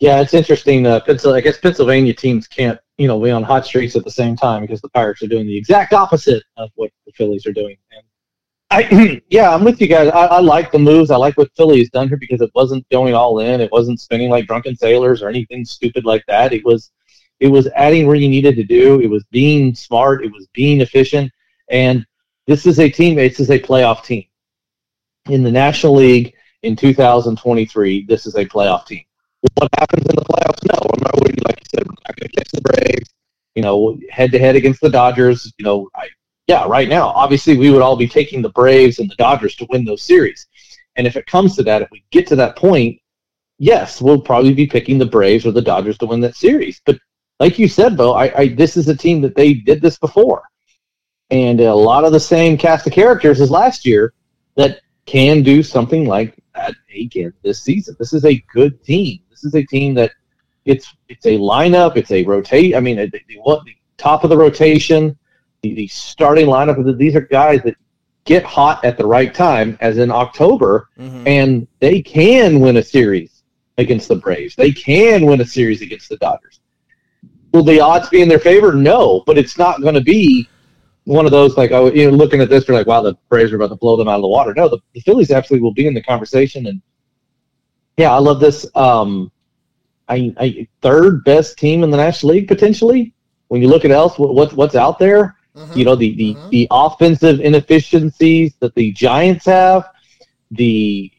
Yeah, 0.00 0.20
it's 0.20 0.34
interesting. 0.34 0.86
Uh, 0.86 1.00
I 1.06 1.40
guess 1.40 1.58
Pennsylvania 1.58 2.14
teams 2.14 2.46
can't 2.46 2.78
you 2.98 3.06
know 3.06 3.18
be 3.20 3.30
on 3.30 3.42
hot 3.42 3.64
streaks 3.64 3.96
at 3.96 4.04
the 4.04 4.10
same 4.10 4.36
time 4.36 4.62
because 4.62 4.80
the 4.80 4.90
Pirates 4.90 5.22
are 5.22 5.28
doing 5.28 5.46
the 5.46 5.56
exact 5.56 5.92
opposite 5.92 6.42
of 6.56 6.70
what 6.74 6.90
the 7.06 7.12
Phillies 7.12 7.46
are 7.46 7.52
doing. 7.52 7.76
And 7.92 8.02
I, 8.70 9.22
yeah, 9.30 9.54
I'm 9.54 9.64
with 9.64 9.80
you 9.80 9.86
guys. 9.86 10.08
I, 10.08 10.26
I, 10.26 10.40
like 10.40 10.70
the 10.70 10.78
moves. 10.78 11.10
I 11.10 11.16
like 11.16 11.38
what 11.38 11.50
Philly 11.56 11.78
has 11.78 11.88
done 11.88 12.08
here 12.08 12.18
because 12.18 12.40
it 12.40 12.50
wasn't 12.54 12.88
going 12.90 13.14
all 13.14 13.38
in. 13.40 13.60
It 13.60 13.72
wasn't 13.72 14.00
spinning 14.00 14.28
like 14.28 14.46
drunken 14.46 14.76
sailors 14.76 15.22
or 15.22 15.28
anything 15.28 15.64
stupid 15.64 16.04
like 16.04 16.24
that. 16.28 16.52
It 16.52 16.64
was, 16.64 16.90
it 17.40 17.48
was 17.48 17.68
adding 17.68 18.06
where 18.06 18.16
you 18.16 18.28
needed 18.28 18.56
to 18.56 18.64
do. 18.64 19.00
It 19.00 19.08
was 19.08 19.24
being 19.30 19.74
smart. 19.74 20.24
It 20.24 20.32
was 20.32 20.48
being 20.52 20.80
efficient. 20.80 21.32
And 21.70 22.04
this 22.46 22.66
is 22.66 22.78
a 22.80 22.90
team. 22.90 23.16
This 23.16 23.40
is 23.40 23.50
a 23.50 23.58
playoff 23.58 24.04
team 24.04 24.24
in 25.28 25.42
the 25.42 25.50
National 25.50 25.94
League 25.94 26.34
in 26.62 26.76
2023. 26.76 28.06
This 28.06 28.26
is 28.26 28.34
a 28.34 28.44
playoff 28.44 28.86
team. 28.86 29.04
What 29.40 29.70
happens 29.78 30.04
in 30.06 30.16
the 30.16 30.22
playoffs? 30.22 30.64
No, 30.72 30.90
I'm 30.94 31.02
not. 31.02 31.44
Like 31.46 31.60
you 31.60 31.66
said, 31.70 31.86
we're 31.86 31.94
not 32.06 32.16
going 32.16 32.28
to 32.28 32.36
catch 32.36 32.50
the 32.50 32.60
Braves. 32.60 33.10
You 33.54 33.62
know, 33.62 33.98
head 34.10 34.32
to 34.32 34.38
head 34.38 34.56
against 34.56 34.80
the 34.80 34.90
Dodgers. 34.90 35.52
You 35.58 35.64
know, 35.64 35.88
I, 35.94 36.08
yeah, 36.48 36.66
right 36.66 36.88
now, 36.88 37.08
obviously 37.08 37.56
we 37.56 37.70
would 37.70 37.82
all 37.82 37.96
be 37.96 38.08
taking 38.08 38.42
the 38.42 38.48
Braves 38.48 38.98
and 38.98 39.10
the 39.10 39.14
Dodgers 39.16 39.54
to 39.56 39.66
win 39.70 39.84
those 39.84 40.02
series. 40.02 40.46
And 40.96 41.06
if 41.06 41.16
it 41.16 41.26
comes 41.26 41.54
to 41.56 41.62
that, 41.64 41.82
if 41.82 41.88
we 41.92 42.02
get 42.10 42.26
to 42.28 42.36
that 42.36 42.56
point, 42.56 43.00
yes, 43.58 44.00
we'll 44.00 44.20
probably 44.20 44.54
be 44.54 44.66
picking 44.66 44.98
the 44.98 45.06
Braves 45.06 45.46
or 45.46 45.52
the 45.52 45.62
Dodgers 45.62 45.98
to 45.98 46.06
win 46.06 46.20
that 46.20 46.36
series. 46.36 46.80
But 46.84 46.98
like 47.38 47.58
you 47.58 47.68
said, 47.68 47.96
Bo, 47.96 48.14
I, 48.14 48.36
I 48.36 48.48
this 48.48 48.76
is 48.76 48.88
a 48.88 48.96
team 48.96 49.20
that 49.20 49.36
they 49.36 49.54
did 49.54 49.80
this 49.80 49.98
before. 49.98 50.42
And 51.30 51.60
a 51.60 51.74
lot 51.74 52.04
of 52.04 52.12
the 52.12 52.20
same 52.20 52.56
cast 52.56 52.86
of 52.86 52.92
characters 52.92 53.40
as 53.40 53.50
last 53.50 53.84
year 53.84 54.14
that 54.56 54.80
can 55.06 55.42
do 55.42 55.62
something 55.62 56.06
like 56.06 56.34
that 56.54 56.74
again 56.94 57.32
this 57.42 57.62
season. 57.62 57.94
This 57.98 58.12
is 58.12 58.24
a 58.24 58.42
good 58.52 58.82
team. 58.82 59.20
This 59.42 59.54
is 59.54 59.54
a 59.54 59.66
team 59.66 59.94
that 59.94 60.12
it's 60.64 60.94
it's 61.08 61.26
a 61.26 61.38
lineup, 61.38 61.96
it's 61.96 62.10
a 62.10 62.24
rotate. 62.24 62.74
I 62.74 62.80
mean, 62.80 62.96
want 63.38 63.64
the 63.64 63.76
top 63.96 64.24
of 64.24 64.30
the 64.30 64.36
rotation 64.36 65.16
the, 65.62 65.74
the 65.74 65.86
starting 65.88 66.46
lineup. 66.46 66.98
These 66.98 67.16
are 67.16 67.20
guys 67.20 67.62
that 67.62 67.76
get 68.24 68.44
hot 68.44 68.84
at 68.84 68.96
the 68.98 69.06
right 69.06 69.34
time, 69.34 69.78
as 69.80 69.98
in 69.98 70.10
October, 70.10 70.88
mm-hmm. 70.98 71.26
and 71.26 71.66
they 71.80 72.02
can 72.02 72.60
win 72.60 72.76
a 72.76 72.82
series 72.82 73.42
against 73.78 74.08
the 74.08 74.16
Braves. 74.16 74.54
They 74.54 74.72
can 74.72 75.24
win 75.24 75.40
a 75.40 75.46
series 75.46 75.82
against 75.82 76.08
the 76.08 76.16
Dodgers. 76.16 76.60
Will 77.52 77.64
the 77.64 77.80
odds 77.80 78.08
be 78.08 78.20
in 78.20 78.28
their 78.28 78.38
favor? 78.38 78.74
No, 78.74 79.22
but 79.26 79.38
it's 79.38 79.56
not 79.56 79.80
going 79.80 79.94
to 79.94 80.02
be 80.02 80.48
one 81.04 81.24
of 81.24 81.30
those 81.30 81.56
like 81.56 81.72
oh 81.72 81.90
you 81.90 82.10
know 82.10 82.14
looking 82.14 82.42
at 82.42 82.50
this 82.50 82.68
you're 82.68 82.76
like 82.76 82.86
wow 82.86 83.00
the 83.00 83.14
Braves 83.30 83.50
are 83.50 83.56
about 83.56 83.70
to 83.70 83.76
blow 83.76 83.96
them 83.96 84.08
out 84.08 84.16
of 84.16 84.22
the 84.22 84.28
water. 84.28 84.52
No, 84.54 84.68
the, 84.68 84.78
the 84.92 85.00
Phillies 85.00 85.30
absolutely 85.30 85.62
will 85.62 85.72
be 85.72 85.86
in 85.86 85.94
the 85.94 86.02
conversation, 86.02 86.66
and 86.66 86.82
yeah, 87.98 88.12
I 88.12 88.18
love 88.18 88.40
this. 88.40 88.66
Um, 88.74 89.30
I, 90.08 90.34
I 90.38 90.66
third 90.80 91.24
best 91.24 91.58
team 91.58 91.82
in 91.82 91.90
the 91.90 91.98
National 91.98 92.32
League 92.32 92.48
potentially. 92.48 93.12
When 93.48 93.60
you 93.60 93.68
look 93.68 93.84
at 93.84 93.90
else 93.90 94.18
what, 94.18 94.52
what's 94.54 94.74
out 94.74 94.98
there, 94.98 95.38
Mm-hmm. 95.58 95.78
You 95.78 95.84
know, 95.84 95.96
the, 95.96 96.14
the, 96.14 96.34
mm-hmm. 96.34 96.50
the 96.50 96.68
offensive 96.70 97.40
inefficiencies 97.40 98.54
that 98.60 98.74
the 98.74 98.92
Giants 98.92 99.44
have, 99.46 99.90
the 100.52 101.10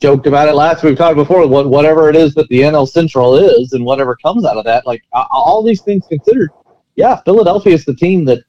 joked 0.00 0.26
about 0.26 0.48
it 0.48 0.54
last 0.54 0.82
week, 0.82 0.92
we've 0.92 0.98
talked 0.98 1.16
before, 1.16 1.46
what, 1.46 1.68
whatever 1.68 2.08
it 2.08 2.16
is 2.16 2.34
that 2.34 2.48
the 2.48 2.60
NL 2.60 2.88
Central 2.88 3.36
is 3.36 3.74
and 3.74 3.84
whatever 3.84 4.16
comes 4.16 4.46
out 4.46 4.56
of 4.56 4.64
that, 4.64 4.86
like 4.86 5.02
all 5.12 5.62
these 5.62 5.82
things 5.82 6.06
considered, 6.08 6.50
yeah, 6.96 7.20
Philadelphia 7.22 7.74
is 7.74 7.84
the 7.84 7.94
team 7.94 8.24
that 8.24 8.42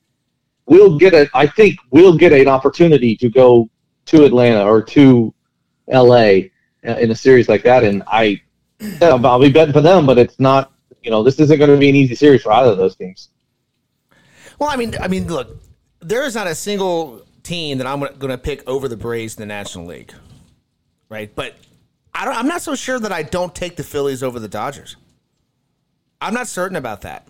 will 0.67 0.97
get 0.97 1.13
it. 1.13 1.29
I 1.33 1.47
think 1.47 1.77
will 1.91 2.15
get 2.15 2.31
an 2.31 2.47
opportunity 2.47 3.17
to 3.17 3.29
go 3.29 3.69
to 4.05 4.23
Atlanta 4.23 4.63
or 4.63 4.81
to 4.83 5.33
LA 5.89 6.43
in 6.83 7.11
a 7.11 7.15
series 7.15 7.47
like 7.47 7.63
that. 7.63 7.83
And 7.83 8.03
I, 8.07 8.41
I'll 9.01 9.39
be 9.39 9.49
betting 9.49 9.73
for 9.73 9.81
them, 9.81 10.05
but 10.05 10.17
it's 10.17 10.39
not, 10.39 10.71
you 11.03 11.11
know, 11.11 11.23
this 11.23 11.39
isn't 11.39 11.57
going 11.57 11.69
to 11.69 11.77
be 11.77 11.89
an 11.89 11.95
easy 11.95 12.15
series 12.15 12.43
for 12.43 12.51
either 12.51 12.71
of 12.71 12.77
those 12.77 12.95
teams. 12.95 13.29
Well, 14.59 14.69
I 14.69 14.75
mean, 14.75 14.95
I 15.01 15.07
mean, 15.07 15.27
look, 15.27 15.57
there 15.99 16.23
is 16.23 16.35
not 16.35 16.47
a 16.47 16.55
single 16.55 17.25
team 17.43 17.79
that 17.79 17.87
I'm 17.87 17.99
going 17.99 18.29
to 18.29 18.37
pick 18.37 18.67
over 18.67 18.87
the 18.87 18.97
Braves 18.97 19.35
in 19.35 19.41
the 19.41 19.47
National 19.47 19.85
League, 19.85 20.13
right? 21.09 21.33
But 21.33 21.55
I 22.13 22.25
don't, 22.25 22.35
I'm 22.35 22.47
not 22.47 22.61
so 22.61 22.75
sure 22.75 22.99
that 22.99 23.11
I 23.11 23.23
don't 23.23 23.55
take 23.55 23.75
the 23.75 23.83
Phillies 23.83 24.21
over 24.21 24.39
the 24.39 24.47
Dodgers. 24.47 24.97
I'm 26.19 26.33
not 26.33 26.47
certain 26.47 26.77
about 26.77 27.01
that. 27.01 27.27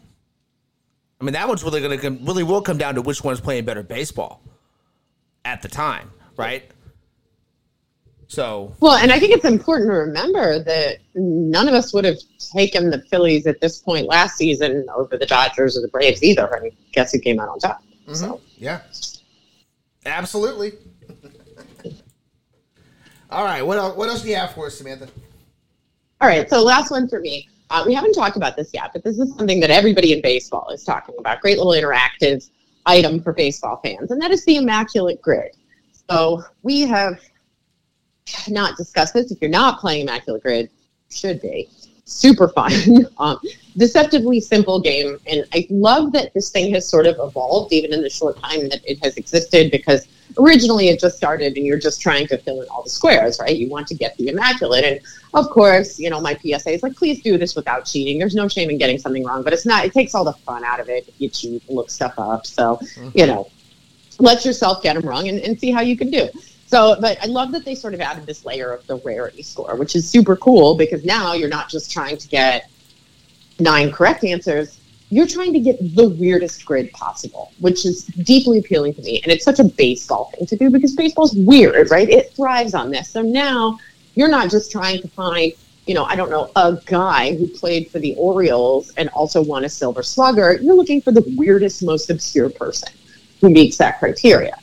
I 1.19 1.23
mean, 1.23 1.33
that 1.33 1.47
one's 1.47 1.63
really 1.63 1.81
going 1.81 1.99
to 1.99 2.09
really 2.25 2.43
will 2.43 2.61
come 2.61 2.77
down 2.77 2.95
to 2.95 3.01
which 3.01 3.23
one's 3.23 3.39
playing 3.39 3.63
better 3.63 3.83
baseball 3.83 4.41
at 5.45 5.61
the 5.61 5.67
time, 5.67 6.11
right? 6.35 6.69
So 8.31 8.73
well, 8.79 8.95
and 8.95 9.11
I 9.11 9.19
think 9.19 9.33
it's 9.33 9.43
important 9.43 9.89
to 9.89 9.93
remember 9.93 10.63
that 10.63 10.99
none 11.15 11.67
of 11.67 11.73
us 11.73 11.93
would 11.93 12.05
have 12.05 12.15
taken 12.55 12.89
the 12.89 13.01
Phillies 13.01 13.45
at 13.45 13.59
this 13.59 13.79
point 13.79 14.07
last 14.07 14.37
season 14.37 14.85
over 14.95 15.17
the 15.17 15.25
Dodgers 15.25 15.77
or 15.77 15.81
the 15.81 15.89
Braves 15.89 16.23
either. 16.23 16.45
And 16.45 16.71
guess 16.93 17.11
who 17.11 17.19
came 17.19 17.41
out 17.41 17.49
on 17.49 17.59
top? 17.59 17.83
Mm-hmm. 18.03 18.13
So 18.13 18.39
yeah, 18.55 18.83
absolutely. 20.05 20.75
All 23.29 23.43
right, 23.43 23.63
what 23.63 23.77
else? 23.77 23.97
What 23.97 24.07
else 24.07 24.21
do 24.21 24.29
you 24.29 24.37
have 24.37 24.53
for 24.53 24.67
us, 24.67 24.77
Samantha? 24.77 25.09
All 26.21 26.29
right, 26.29 26.49
so 26.49 26.63
last 26.63 26.89
one 26.89 27.09
for 27.09 27.19
me. 27.19 27.49
Uh, 27.69 27.83
we 27.85 27.93
haven't 27.93 28.13
talked 28.13 28.37
about 28.37 28.55
this 28.55 28.69
yet, 28.73 28.91
but 28.93 29.03
this 29.03 29.19
is 29.19 29.35
something 29.35 29.59
that 29.59 29.71
everybody 29.71 30.13
in 30.13 30.21
baseball 30.21 30.69
is 30.69 30.85
talking 30.85 31.15
about. 31.19 31.41
Great 31.41 31.57
little 31.57 31.73
interactive 31.73 32.49
item 32.85 33.21
for 33.21 33.33
baseball 33.33 33.81
fans, 33.83 34.09
and 34.09 34.21
that 34.21 34.31
is 34.31 34.45
the 34.45 34.55
Immaculate 34.55 35.21
Grid. 35.21 35.51
So 36.09 36.43
we 36.63 36.81
have 36.81 37.19
not 38.49 38.77
discussed 38.77 39.13
this. 39.13 39.31
If 39.31 39.41
you're 39.41 39.49
not 39.49 39.79
playing 39.79 40.03
Immaculate 40.03 40.43
Grid, 40.43 40.69
should 41.09 41.41
be 41.41 41.67
super 42.05 42.49
fun, 42.49 42.71
um, 43.17 43.39
deceptively 43.77 44.39
simple 44.39 44.79
game. 44.79 45.17
And 45.27 45.45
I 45.53 45.67
love 45.69 46.11
that 46.13 46.33
this 46.33 46.49
thing 46.49 46.73
has 46.73 46.87
sort 46.87 47.07
of 47.07 47.15
evolved 47.19 47.73
even 47.73 47.93
in 47.93 48.01
the 48.01 48.09
short 48.09 48.39
time 48.39 48.69
that 48.69 48.81
it 48.85 49.03
has 49.03 49.17
existed 49.17 49.71
because 49.71 50.07
originally 50.37 50.89
it 50.89 50.99
just 50.99 51.17
started 51.17 51.55
and 51.57 51.65
you're 51.65 51.79
just 51.79 52.01
trying 52.01 52.27
to 52.27 52.37
fill 52.37 52.61
in 52.61 52.67
all 52.69 52.83
the 52.83 52.89
squares, 52.89 53.39
right? 53.39 53.55
You 53.55 53.69
want 53.69 53.87
to 53.87 53.95
get 53.95 54.15
the 54.17 54.29
immaculate. 54.29 54.83
And 54.83 54.99
of 55.33 55.49
course, 55.49 55.99
you 55.99 56.09
know, 56.09 56.21
my 56.21 56.35
PSA 56.35 56.71
is 56.71 56.83
like, 56.83 56.95
please 56.95 57.21
do 57.21 57.37
this 57.37 57.55
without 57.55 57.85
cheating. 57.85 58.19
There's 58.19 58.35
no 58.35 58.47
shame 58.47 58.69
in 58.69 58.77
getting 58.77 58.97
something 58.97 59.25
wrong, 59.25 59.43
but 59.43 59.53
it's 59.53 59.65
not, 59.65 59.85
it 59.85 59.93
takes 59.93 60.15
all 60.15 60.23
the 60.23 60.33
fun 60.33 60.63
out 60.63 60.79
of 60.79 60.89
it 60.89 61.07
if 61.07 61.19
you 61.19 61.29
cheat 61.29 61.63
and 61.67 61.75
look 61.75 61.89
stuff 61.89 62.13
up. 62.17 62.45
So, 62.45 62.77
mm-hmm. 62.77 63.09
you 63.13 63.27
know, 63.27 63.49
let 64.19 64.45
yourself 64.45 64.83
get 64.83 64.95
them 64.95 65.07
wrong 65.07 65.27
and, 65.27 65.39
and 65.39 65.59
see 65.59 65.71
how 65.71 65.81
you 65.81 65.97
can 65.97 66.11
do. 66.11 66.29
So, 66.71 66.95
but 67.01 67.21
I 67.21 67.25
love 67.25 67.51
that 67.51 67.65
they 67.65 67.75
sort 67.75 67.93
of 67.93 67.99
added 67.99 68.25
this 68.25 68.45
layer 68.45 68.71
of 68.71 68.87
the 68.87 68.95
rarity 69.03 69.43
score, 69.43 69.75
which 69.75 69.93
is 69.93 70.09
super 70.09 70.37
cool 70.37 70.77
because 70.77 71.03
now 71.03 71.33
you're 71.33 71.49
not 71.49 71.67
just 71.67 71.91
trying 71.91 72.15
to 72.15 72.27
get 72.29 72.71
nine 73.59 73.91
correct 73.91 74.23
answers, 74.23 74.79
you're 75.09 75.27
trying 75.27 75.51
to 75.51 75.59
get 75.59 75.77
the 75.97 76.07
weirdest 76.07 76.65
grid 76.65 76.89
possible, 76.93 77.51
which 77.59 77.85
is 77.85 78.05
deeply 78.05 78.59
appealing 78.59 78.93
to 78.93 79.01
me. 79.01 79.19
And 79.21 79.33
it's 79.33 79.43
such 79.43 79.59
a 79.59 79.65
baseball 79.65 80.31
thing 80.33 80.47
to 80.47 80.55
do 80.55 80.69
because 80.69 80.95
baseball's 80.95 81.35
weird, 81.35 81.91
right? 81.91 82.09
It 82.09 82.31
thrives 82.31 82.73
on 82.73 82.89
this. 82.89 83.09
So 83.09 83.21
now 83.21 83.77
you're 84.15 84.29
not 84.29 84.49
just 84.49 84.71
trying 84.71 85.01
to 85.01 85.09
find, 85.09 85.51
you 85.87 85.93
know, 85.93 86.05
I 86.05 86.15
don't 86.15 86.29
know, 86.29 86.51
a 86.55 86.79
guy 86.85 87.35
who 87.35 87.49
played 87.49 87.91
for 87.91 87.99
the 87.99 88.15
Orioles 88.15 88.93
and 88.95 89.09
also 89.09 89.43
won 89.43 89.65
a 89.65 89.69
silver 89.69 90.03
slugger. 90.03 90.57
You're 90.61 90.75
looking 90.75 91.01
for 91.01 91.11
the 91.11 91.25
weirdest, 91.35 91.83
most 91.83 92.09
obscure 92.09 92.49
person 92.49 92.93
who 93.41 93.49
meets 93.49 93.75
that 93.75 93.99
criteria. 93.99 94.57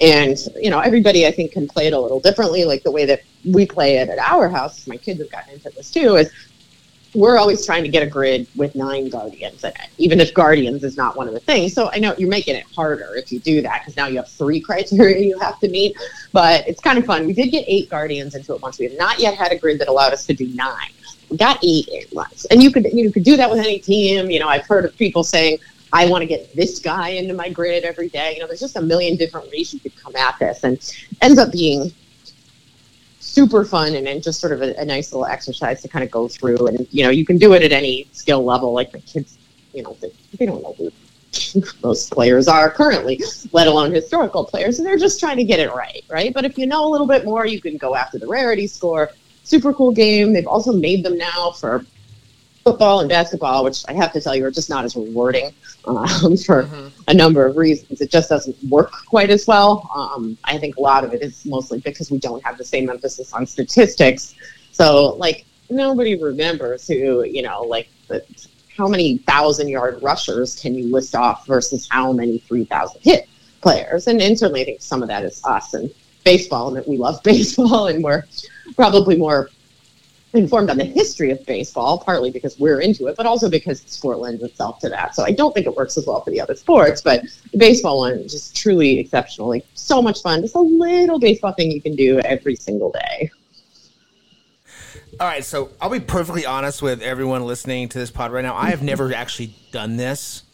And, 0.00 0.38
you 0.56 0.70
know, 0.70 0.80
everybody 0.80 1.26
I 1.26 1.30
think 1.30 1.52
can 1.52 1.68
play 1.68 1.86
it 1.86 1.92
a 1.92 1.98
little 1.98 2.20
differently. 2.20 2.64
Like 2.64 2.82
the 2.82 2.90
way 2.90 3.04
that 3.04 3.22
we 3.44 3.66
play 3.66 3.98
it 3.98 4.08
at 4.08 4.18
our 4.18 4.48
house, 4.48 4.86
my 4.86 4.96
kids 4.96 5.20
have 5.20 5.30
gotten 5.30 5.54
into 5.54 5.70
this 5.70 5.90
too, 5.90 6.16
is 6.16 6.30
we're 7.14 7.38
always 7.38 7.66
trying 7.66 7.82
to 7.82 7.88
get 7.88 8.02
a 8.02 8.06
grid 8.06 8.46
with 8.56 8.74
nine 8.74 9.08
guardians 9.08 9.64
in 9.64 9.70
it, 9.70 9.88
even 9.98 10.20
if 10.20 10.32
guardians 10.32 10.84
is 10.84 10.96
not 10.96 11.16
one 11.16 11.26
of 11.26 11.34
the 11.34 11.40
things. 11.40 11.74
So 11.74 11.90
I 11.92 11.98
know 11.98 12.14
you're 12.16 12.28
making 12.28 12.54
it 12.54 12.64
harder 12.74 13.14
if 13.16 13.32
you 13.32 13.40
do 13.40 13.60
that 13.62 13.80
because 13.80 13.96
now 13.96 14.06
you 14.06 14.16
have 14.16 14.28
three 14.28 14.60
criteria 14.68 15.24
you 15.24 15.38
have 15.38 15.58
to 15.60 15.68
meet. 15.68 15.96
But 16.32 16.66
it's 16.68 16.80
kind 16.80 16.98
of 16.98 17.04
fun. 17.04 17.26
We 17.26 17.32
did 17.32 17.48
get 17.48 17.64
eight 17.66 17.90
guardians 17.90 18.34
into 18.34 18.54
it 18.54 18.62
once. 18.62 18.78
We 18.78 18.86
have 18.86 18.98
not 18.98 19.18
yet 19.18 19.34
had 19.34 19.52
a 19.52 19.58
grid 19.58 19.80
that 19.80 19.88
allowed 19.88 20.12
us 20.12 20.24
to 20.26 20.34
do 20.34 20.46
nine. 20.54 20.90
We 21.28 21.36
got 21.36 21.58
eight 21.62 21.88
at 21.88 22.12
once, 22.12 22.44
and 22.46 22.60
you 22.62 22.72
could 22.72 22.86
you 22.92 23.12
could 23.12 23.22
do 23.22 23.36
that 23.36 23.48
with 23.48 23.60
any 23.60 23.78
team. 23.78 24.30
You 24.30 24.40
know, 24.40 24.48
I've 24.48 24.66
heard 24.66 24.84
of 24.84 24.96
people 24.96 25.22
saying, 25.22 25.58
I 25.92 26.08
want 26.08 26.22
to 26.22 26.26
get 26.26 26.54
this 26.54 26.78
guy 26.78 27.10
into 27.10 27.34
my 27.34 27.48
grid 27.48 27.84
every 27.84 28.08
day. 28.08 28.34
You 28.34 28.40
know, 28.40 28.46
there's 28.46 28.60
just 28.60 28.76
a 28.76 28.82
million 28.82 29.16
different 29.16 29.50
ways 29.50 29.74
you 29.74 29.80
could 29.80 29.96
come 29.96 30.14
at 30.16 30.38
this, 30.38 30.62
and 30.64 30.78
ends 31.20 31.38
up 31.38 31.52
being 31.52 31.92
super 33.18 33.64
fun 33.64 33.94
and, 33.94 34.08
and 34.08 34.22
just 34.22 34.40
sort 34.40 34.52
of 34.52 34.62
a, 34.62 34.74
a, 34.76 34.84
nice 34.84 35.12
little 35.12 35.26
exercise 35.26 35.80
to 35.82 35.88
kind 35.88 36.04
of 36.04 36.10
go 36.10 36.26
through. 36.26 36.66
And 36.66 36.86
you 36.90 37.04
know, 37.04 37.10
you 37.10 37.24
can 37.24 37.38
do 37.38 37.52
it 37.54 37.62
at 37.62 37.72
any 37.72 38.08
skill 38.12 38.44
level. 38.44 38.72
Like 38.72 38.92
the 38.92 39.00
kids, 39.00 39.38
you 39.72 39.82
know, 39.82 39.96
they, 40.00 40.12
they 40.38 40.46
don't 40.46 40.62
know 40.62 40.74
who 40.78 40.90
most 41.82 42.10
players 42.10 42.48
are 42.48 42.70
currently, 42.70 43.22
let 43.52 43.66
alone 43.66 43.92
historical 43.92 44.44
players, 44.44 44.78
and 44.78 44.86
they're 44.86 44.98
just 44.98 45.20
trying 45.20 45.36
to 45.36 45.44
get 45.44 45.60
it 45.60 45.72
right, 45.74 46.04
right? 46.08 46.32
But 46.34 46.44
if 46.44 46.58
you 46.58 46.66
know 46.66 46.84
a 46.84 46.90
little 46.90 47.06
bit 47.06 47.24
more, 47.24 47.46
you 47.46 47.60
can 47.60 47.76
go 47.76 47.94
after 47.94 48.18
the 48.18 48.26
rarity 48.26 48.66
score. 48.66 49.10
Super 49.44 49.72
cool 49.72 49.90
game. 49.90 50.32
They've 50.32 50.46
also 50.46 50.72
made 50.72 51.04
them 51.04 51.16
now 51.16 51.52
for 51.52 51.84
football 52.70 53.00
and 53.00 53.08
basketball, 53.08 53.64
which 53.64 53.84
I 53.88 53.94
have 53.94 54.12
to 54.12 54.20
tell 54.20 54.36
you 54.36 54.46
are 54.46 54.50
just 54.50 54.70
not 54.70 54.84
as 54.84 54.94
rewarding 54.94 55.52
um, 55.86 56.36
for 56.36 56.62
mm-hmm. 56.62 56.88
a 57.08 57.14
number 57.14 57.44
of 57.44 57.56
reasons. 57.56 58.00
It 58.00 58.10
just 58.10 58.28
doesn't 58.28 58.56
work 58.64 58.92
quite 59.08 59.30
as 59.30 59.46
well. 59.46 59.90
Um, 59.94 60.38
I 60.44 60.56
think 60.56 60.76
a 60.76 60.80
lot 60.80 61.02
of 61.02 61.12
it 61.12 61.20
is 61.20 61.44
mostly 61.44 61.80
because 61.80 62.12
we 62.12 62.18
don't 62.18 62.42
have 62.44 62.58
the 62.58 62.64
same 62.64 62.88
emphasis 62.88 63.32
on 63.32 63.44
statistics. 63.44 64.36
So, 64.70 65.16
like, 65.16 65.46
nobody 65.68 66.14
remembers 66.14 66.86
who, 66.86 67.24
you 67.24 67.42
know, 67.42 67.62
like, 67.62 67.88
the, 68.06 68.24
how 68.76 68.86
many 68.86 69.18
thousand 69.18 69.68
yard 69.68 70.00
rushers 70.00 70.60
can 70.60 70.74
you 70.76 70.92
list 70.92 71.16
off 71.16 71.46
versus 71.46 71.88
how 71.90 72.12
many 72.12 72.38
3,000 72.38 73.00
hit 73.02 73.28
players? 73.62 74.06
And, 74.06 74.22
and 74.22 74.38
certainly 74.38 74.62
I 74.62 74.64
think 74.64 74.80
some 74.80 75.02
of 75.02 75.08
that 75.08 75.24
is 75.24 75.42
us 75.44 75.74
and 75.74 75.92
baseball, 76.24 76.68
and 76.68 76.76
that 76.76 76.86
we 76.86 76.98
love 76.98 77.20
baseball, 77.24 77.88
and 77.88 78.04
we're 78.04 78.24
probably 78.76 79.16
more 79.16 79.50
informed 80.32 80.70
on 80.70 80.78
the 80.78 80.84
history 80.84 81.30
of 81.30 81.44
baseball, 81.46 81.98
partly 81.98 82.30
because 82.30 82.58
we're 82.58 82.80
into 82.80 83.06
it, 83.08 83.16
but 83.16 83.26
also 83.26 83.50
because 83.50 83.80
the 83.80 83.90
sport 83.90 84.18
lends 84.18 84.42
itself 84.42 84.78
to 84.80 84.88
that. 84.88 85.14
So 85.14 85.24
I 85.24 85.32
don't 85.32 85.52
think 85.52 85.66
it 85.66 85.74
works 85.74 85.96
as 85.96 86.06
well 86.06 86.20
for 86.22 86.30
the 86.30 86.40
other 86.40 86.54
sports, 86.54 87.00
but 87.00 87.22
the 87.52 87.58
baseball 87.58 87.98
one 87.98 88.12
is 88.12 88.32
just 88.32 88.56
truly 88.56 88.98
exceptional. 88.98 89.48
Like 89.48 89.66
so 89.74 90.00
much 90.00 90.22
fun. 90.22 90.42
Just 90.42 90.54
a 90.54 90.60
little 90.60 91.18
baseball 91.18 91.52
thing 91.52 91.70
you 91.70 91.82
can 91.82 91.96
do 91.96 92.20
every 92.20 92.56
single 92.56 92.92
day. 92.92 93.30
All 95.18 95.26
right, 95.26 95.44
so 95.44 95.70
I'll 95.82 95.90
be 95.90 96.00
perfectly 96.00 96.46
honest 96.46 96.80
with 96.80 97.02
everyone 97.02 97.44
listening 97.44 97.90
to 97.90 97.98
this 97.98 98.10
pod 98.10 98.32
right 98.32 98.42
now. 98.42 98.56
I 98.56 98.70
have 98.70 98.82
never 98.82 99.12
actually 99.12 99.54
done 99.70 99.98
this. 99.98 100.44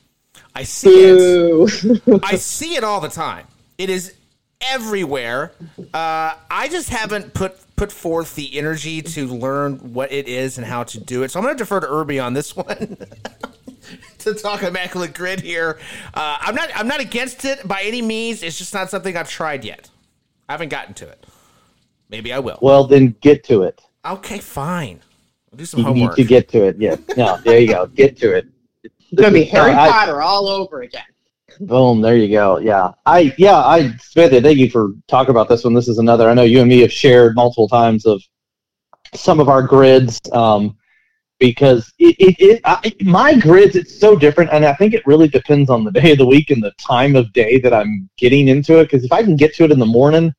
I 0.56 0.64
see 0.64 0.88
it. 0.90 2.20
I 2.24 2.36
see 2.36 2.74
it 2.74 2.82
all 2.82 3.00
the 3.00 3.08
time. 3.08 3.46
It 3.78 3.90
is 3.90 4.15
everywhere. 4.60 5.52
Uh, 5.92 6.34
I 6.50 6.68
just 6.70 6.90
haven't 6.90 7.34
put 7.34 7.56
put 7.76 7.92
forth 7.92 8.34
the 8.34 8.56
energy 8.56 9.02
to 9.02 9.26
learn 9.26 9.76
what 9.92 10.10
it 10.10 10.28
is 10.28 10.56
and 10.56 10.66
how 10.66 10.82
to 10.82 10.98
do 10.98 11.22
it. 11.22 11.30
So 11.30 11.38
I'm 11.38 11.44
going 11.44 11.54
to 11.54 11.62
defer 11.62 11.80
to 11.80 11.86
Irby 11.86 12.18
on 12.18 12.32
this 12.32 12.56
one 12.56 12.96
to 14.18 14.34
talk 14.34 14.62
immaculate 14.62 15.14
grid 15.14 15.40
here. 15.40 15.78
Uh, 16.14 16.38
I'm 16.40 16.54
not 16.54 16.70
I'm 16.74 16.88
not 16.88 17.00
against 17.00 17.44
it 17.44 17.66
by 17.66 17.82
any 17.82 18.02
means. 18.02 18.42
It's 18.42 18.58
just 18.58 18.74
not 18.74 18.90
something 18.90 19.16
I've 19.16 19.30
tried 19.30 19.64
yet. 19.64 19.90
I 20.48 20.52
haven't 20.52 20.70
gotten 20.70 20.94
to 20.94 21.08
it. 21.08 21.26
Maybe 22.08 22.32
I 22.32 22.38
will. 22.38 22.58
Well, 22.62 22.84
then 22.84 23.16
get 23.20 23.44
to 23.44 23.62
it. 23.62 23.80
Okay, 24.04 24.38
fine. 24.38 25.00
I'll 25.52 25.58
do 25.58 25.64
some 25.64 25.80
you 25.80 25.86
homework. 25.86 26.16
need 26.16 26.22
to 26.22 26.28
get 26.28 26.48
to 26.50 26.64
it. 26.64 26.76
Yeah. 26.78 26.96
No, 27.16 27.38
there 27.44 27.58
you 27.58 27.68
go. 27.68 27.86
Get 27.86 28.16
to 28.18 28.36
it. 28.36 28.46
It's 28.84 28.94
going 29.14 29.32
to 29.32 29.38
be 29.40 29.44
Harry 29.44 29.72
uh, 29.72 29.90
Potter 29.90 30.22
I, 30.22 30.24
all 30.24 30.48
over 30.48 30.82
again. 30.82 31.02
Boom, 31.60 32.00
there 32.00 32.16
you 32.16 32.28
go. 32.28 32.58
Yeah. 32.58 32.92
I 33.06 33.34
yeah, 33.38 33.56
I 33.56 33.96
Smith, 33.98 34.30
thank 34.42 34.58
you 34.58 34.70
for 34.70 34.90
talking 35.08 35.30
about 35.30 35.48
this 35.48 35.64
one. 35.64 35.74
This 35.74 35.88
is 35.88 35.98
another 35.98 36.28
I 36.28 36.34
know 36.34 36.42
you 36.42 36.60
and 36.60 36.68
me 36.68 36.80
have 36.80 36.92
shared 36.92 37.34
multiple 37.34 37.68
times 37.68 38.04
of 38.04 38.22
some 39.14 39.40
of 39.40 39.48
our 39.48 39.62
grids. 39.62 40.20
Um, 40.32 40.76
because 41.38 41.92
it, 41.98 42.16
it, 42.18 42.36
it 42.38 42.60
I, 42.64 42.94
my 43.02 43.38
grids 43.38 43.76
it's 43.76 43.98
so 43.98 44.16
different 44.16 44.50
and 44.52 44.64
i 44.64 44.72
think 44.74 44.94
it 44.94 45.06
really 45.06 45.28
depends 45.28 45.68
on 45.68 45.84
the 45.84 45.90
day 45.90 46.12
of 46.12 46.18
the 46.18 46.26
week 46.26 46.50
and 46.50 46.62
the 46.62 46.72
time 46.72 47.14
of 47.14 47.32
day 47.32 47.58
that 47.60 47.74
i'm 47.74 48.08
getting 48.16 48.48
into 48.48 48.78
it 48.78 48.84
because 48.84 49.04
if 49.04 49.12
i 49.12 49.22
can 49.22 49.36
get 49.36 49.54
to 49.56 49.64
it 49.64 49.72
in 49.72 49.78
the 49.78 49.86
morning 49.86 50.32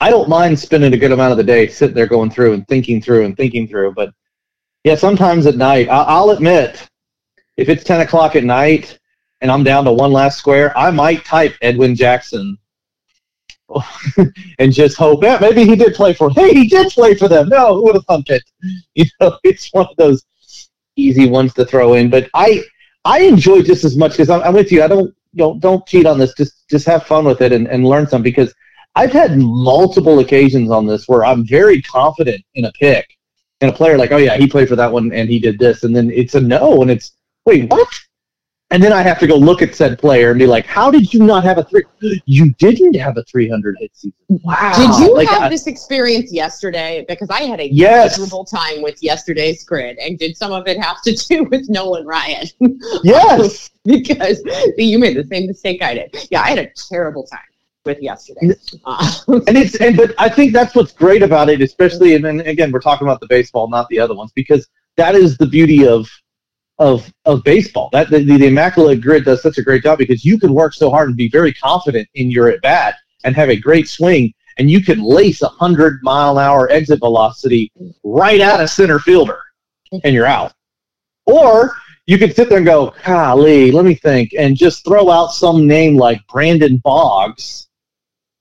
i 0.00 0.10
don't 0.10 0.28
mind 0.28 0.58
spending 0.58 0.92
a 0.92 0.96
good 0.96 1.12
amount 1.12 1.32
of 1.32 1.38
the 1.38 1.44
day 1.44 1.66
sitting 1.66 1.94
there 1.94 2.06
going 2.06 2.30
through 2.30 2.52
and 2.52 2.68
thinking 2.68 3.00
through 3.00 3.24
and 3.24 3.36
thinking 3.36 3.66
through 3.66 3.92
but 3.94 4.12
yeah 4.84 4.94
sometimes 4.94 5.46
at 5.46 5.56
night 5.56 5.88
I, 5.88 6.02
i'll 6.02 6.30
admit 6.30 6.86
if 7.56 7.68
it's 7.68 7.84
10 7.84 8.02
o'clock 8.02 8.36
at 8.36 8.44
night 8.44 8.98
and 9.40 9.50
I'm 9.50 9.64
down 9.64 9.84
to 9.84 9.92
one 9.92 10.12
last 10.12 10.38
square, 10.38 10.76
I 10.76 10.90
might 10.90 11.24
type 11.24 11.54
Edwin 11.62 11.94
Jackson 11.94 12.58
and 14.58 14.72
just 14.72 14.96
hope, 14.96 15.22
yeah, 15.22 15.38
maybe 15.40 15.64
he 15.64 15.76
did 15.76 15.94
play 15.94 16.12
for. 16.12 16.30
Hey, 16.30 16.52
he 16.52 16.66
did 16.66 16.90
play 16.92 17.14
for 17.14 17.28
them. 17.28 17.48
No, 17.48 17.74
who 17.74 17.84
would 17.84 17.94
have 17.94 18.06
thunk 18.06 18.30
it? 18.30 18.42
You 18.94 19.06
know, 19.20 19.38
it's 19.44 19.72
one 19.72 19.86
of 19.86 19.96
those 19.96 20.24
easy 20.96 21.28
ones 21.28 21.54
to 21.54 21.64
throw 21.64 21.94
in. 21.94 22.10
But 22.10 22.28
I 22.34 22.62
I 23.04 23.20
enjoy 23.20 23.62
just 23.62 23.84
as 23.84 23.96
much 23.96 24.12
because 24.12 24.30
I'm, 24.30 24.42
I'm, 24.42 24.54
with 24.54 24.70
you. 24.70 24.82
I 24.82 24.88
don't 24.88 25.14
know 25.34 25.58
don't 25.58 25.86
cheat 25.86 26.06
on 26.06 26.18
this. 26.18 26.34
Just 26.34 26.68
just 26.68 26.86
have 26.86 27.06
fun 27.06 27.24
with 27.24 27.40
it 27.40 27.52
and, 27.52 27.66
and 27.68 27.86
learn 27.86 28.06
some 28.06 28.22
because 28.22 28.52
I've 28.94 29.12
had 29.12 29.38
multiple 29.38 30.18
occasions 30.18 30.70
on 30.70 30.86
this 30.86 31.06
where 31.06 31.24
I'm 31.24 31.46
very 31.46 31.80
confident 31.82 32.44
in 32.54 32.64
a 32.64 32.72
pick 32.72 33.16
and 33.60 33.70
a 33.70 33.74
player 33.74 33.96
like, 33.96 34.12
oh 34.12 34.16
yeah, 34.16 34.36
he 34.36 34.46
played 34.46 34.68
for 34.68 34.76
that 34.76 34.92
one 34.92 35.12
and 35.12 35.28
he 35.28 35.38
did 35.38 35.58
this, 35.58 35.84
and 35.84 35.94
then 35.94 36.10
it's 36.10 36.34
a 36.34 36.40
no, 36.40 36.82
and 36.82 36.90
it's 36.90 37.12
wait 37.46 37.70
what? 37.70 37.88
And 38.72 38.82
then 38.82 38.92
I 38.92 39.02
have 39.02 39.18
to 39.18 39.26
go 39.26 39.36
look 39.36 39.62
at 39.62 39.74
said 39.74 39.98
player 39.98 40.30
and 40.30 40.38
be 40.38 40.46
like, 40.46 40.64
"How 40.64 40.90
did 40.90 41.12
you 41.12 41.24
not 41.24 41.42
have 41.44 41.58
a 41.58 41.64
three? 41.64 41.82
You 42.24 42.52
didn't 42.54 42.94
have 42.94 43.16
a 43.16 43.24
300 43.24 43.76
hit 43.80 43.90
season. 43.94 44.14
Wow! 44.28 44.72
Did 44.76 45.04
you 45.04 45.14
like, 45.14 45.28
have 45.28 45.42
I, 45.42 45.48
this 45.48 45.66
experience 45.66 46.32
yesterday? 46.32 47.04
Because 47.08 47.28
I 47.30 47.42
had 47.42 47.60
a 47.60 47.68
yes. 47.68 48.18
miserable 48.18 48.44
time 48.44 48.80
with 48.80 49.02
yesterday's 49.02 49.64
grid, 49.64 49.98
and 49.98 50.18
did 50.18 50.36
some 50.36 50.52
of 50.52 50.68
it 50.68 50.78
have 50.78 51.02
to 51.02 51.12
do 51.12 51.44
with 51.50 51.68
Nolan 51.68 52.06
Ryan? 52.06 52.46
Yes, 53.02 53.70
because 53.84 54.40
you 54.78 54.98
made 54.98 55.16
the 55.16 55.24
same 55.24 55.46
mistake 55.46 55.82
I 55.82 55.94
did. 55.94 56.28
Yeah, 56.30 56.42
I 56.42 56.50
had 56.50 56.58
a 56.58 56.70
terrible 56.90 57.24
time 57.24 57.40
with 57.84 58.00
yesterday. 58.00 58.54
Uh, 58.84 59.12
and 59.28 59.56
it's 59.56 59.74
and 59.76 59.96
but 59.96 60.14
I 60.18 60.28
think 60.28 60.52
that's 60.52 60.74
what's 60.74 60.92
great 60.92 61.22
about 61.22 61.48
it, 61.48 61.60
especially 61.60 62.14
and, 62.14 62.24
then 62.24 62.40
again 62.40 62.70
we're 62.70 62.80
talking 62.80 63.06
about 63.06 63.20
the 63.20 63.26
baseball, 63.26 63.68
not 63.68 63.88
the 63.88 63.98
other 63.98 64.14
ones, 64.14 64.32
because 64.32 64.68
that 64.96 65.14
is 65.14 65.36
the 65.38 65.46
beauty 65.46 65.86
of 65.86 66.08
of 66.80 67.12
of 67.26 67.44
baseball. 67.44 67.90
That 67.92 68.10
the, 68.10 68.24
the 68.24 68.46
immaculate 68.46 69.00
grid 69.00 69.24
does 69.24 69.42
such 69.42 69.58
a 69.58 69.62
great 69.62 69.84
job 69.84 69.98
because 69.98 70.24
you 70.24 70.38
can 70.38 70.52
work 70.52 70.74
so 70.74 70.90
hard 70.90 71.08
and 71.08 71.16
be 71.16 71.28
very 71.28 71.52
confident 71.52 72.08
in 72.14 72.30
your 72.30 72.48
at 72.48 72.60
bat 72.62 72.96
and 73.22 73.36
have 73.36 73.50
a 73.50 73.56
great 73.56 73.88
swing, 73.88 74.32
and 74.58 74.68
you 74.68 74.82
can 74.82 75.00
lace 75.00 75.42
a 75.42 75.48
hundred 75.48 76.00
mile 76.02 76.38
an 76.38 76.44
hour 76.44 76.68
exit 76.72 76.98
velocity 76.98 77.70
right 78.02 78.40
at 78.40 78.60
a 78.60 78.66
center 78.66 78.98
fielder, 78.98 79.40
and 80.02 80.14
you're 80.14 80.26
out. 80.26 80.52
Or 81.26 81.76
you 82.06 82.18
could 82.18 82.34
sit 82.34 82.48
there 82.48 82.58
and 82.58 82.66
go, 82.66 82.92
golly, 83.04 83.70
let 83.70 83.84
me 83.84 83.94
think, 83.94 84.32
and 84.36 84.56
just 84.56 84.84
throw 84.84 85.10
out 85.10 85.32
some 85.32 85.66
name 85.66 85.96
like 85.96 86.26
Brandon 86.26 86.78
Boggs, 86.78 87.68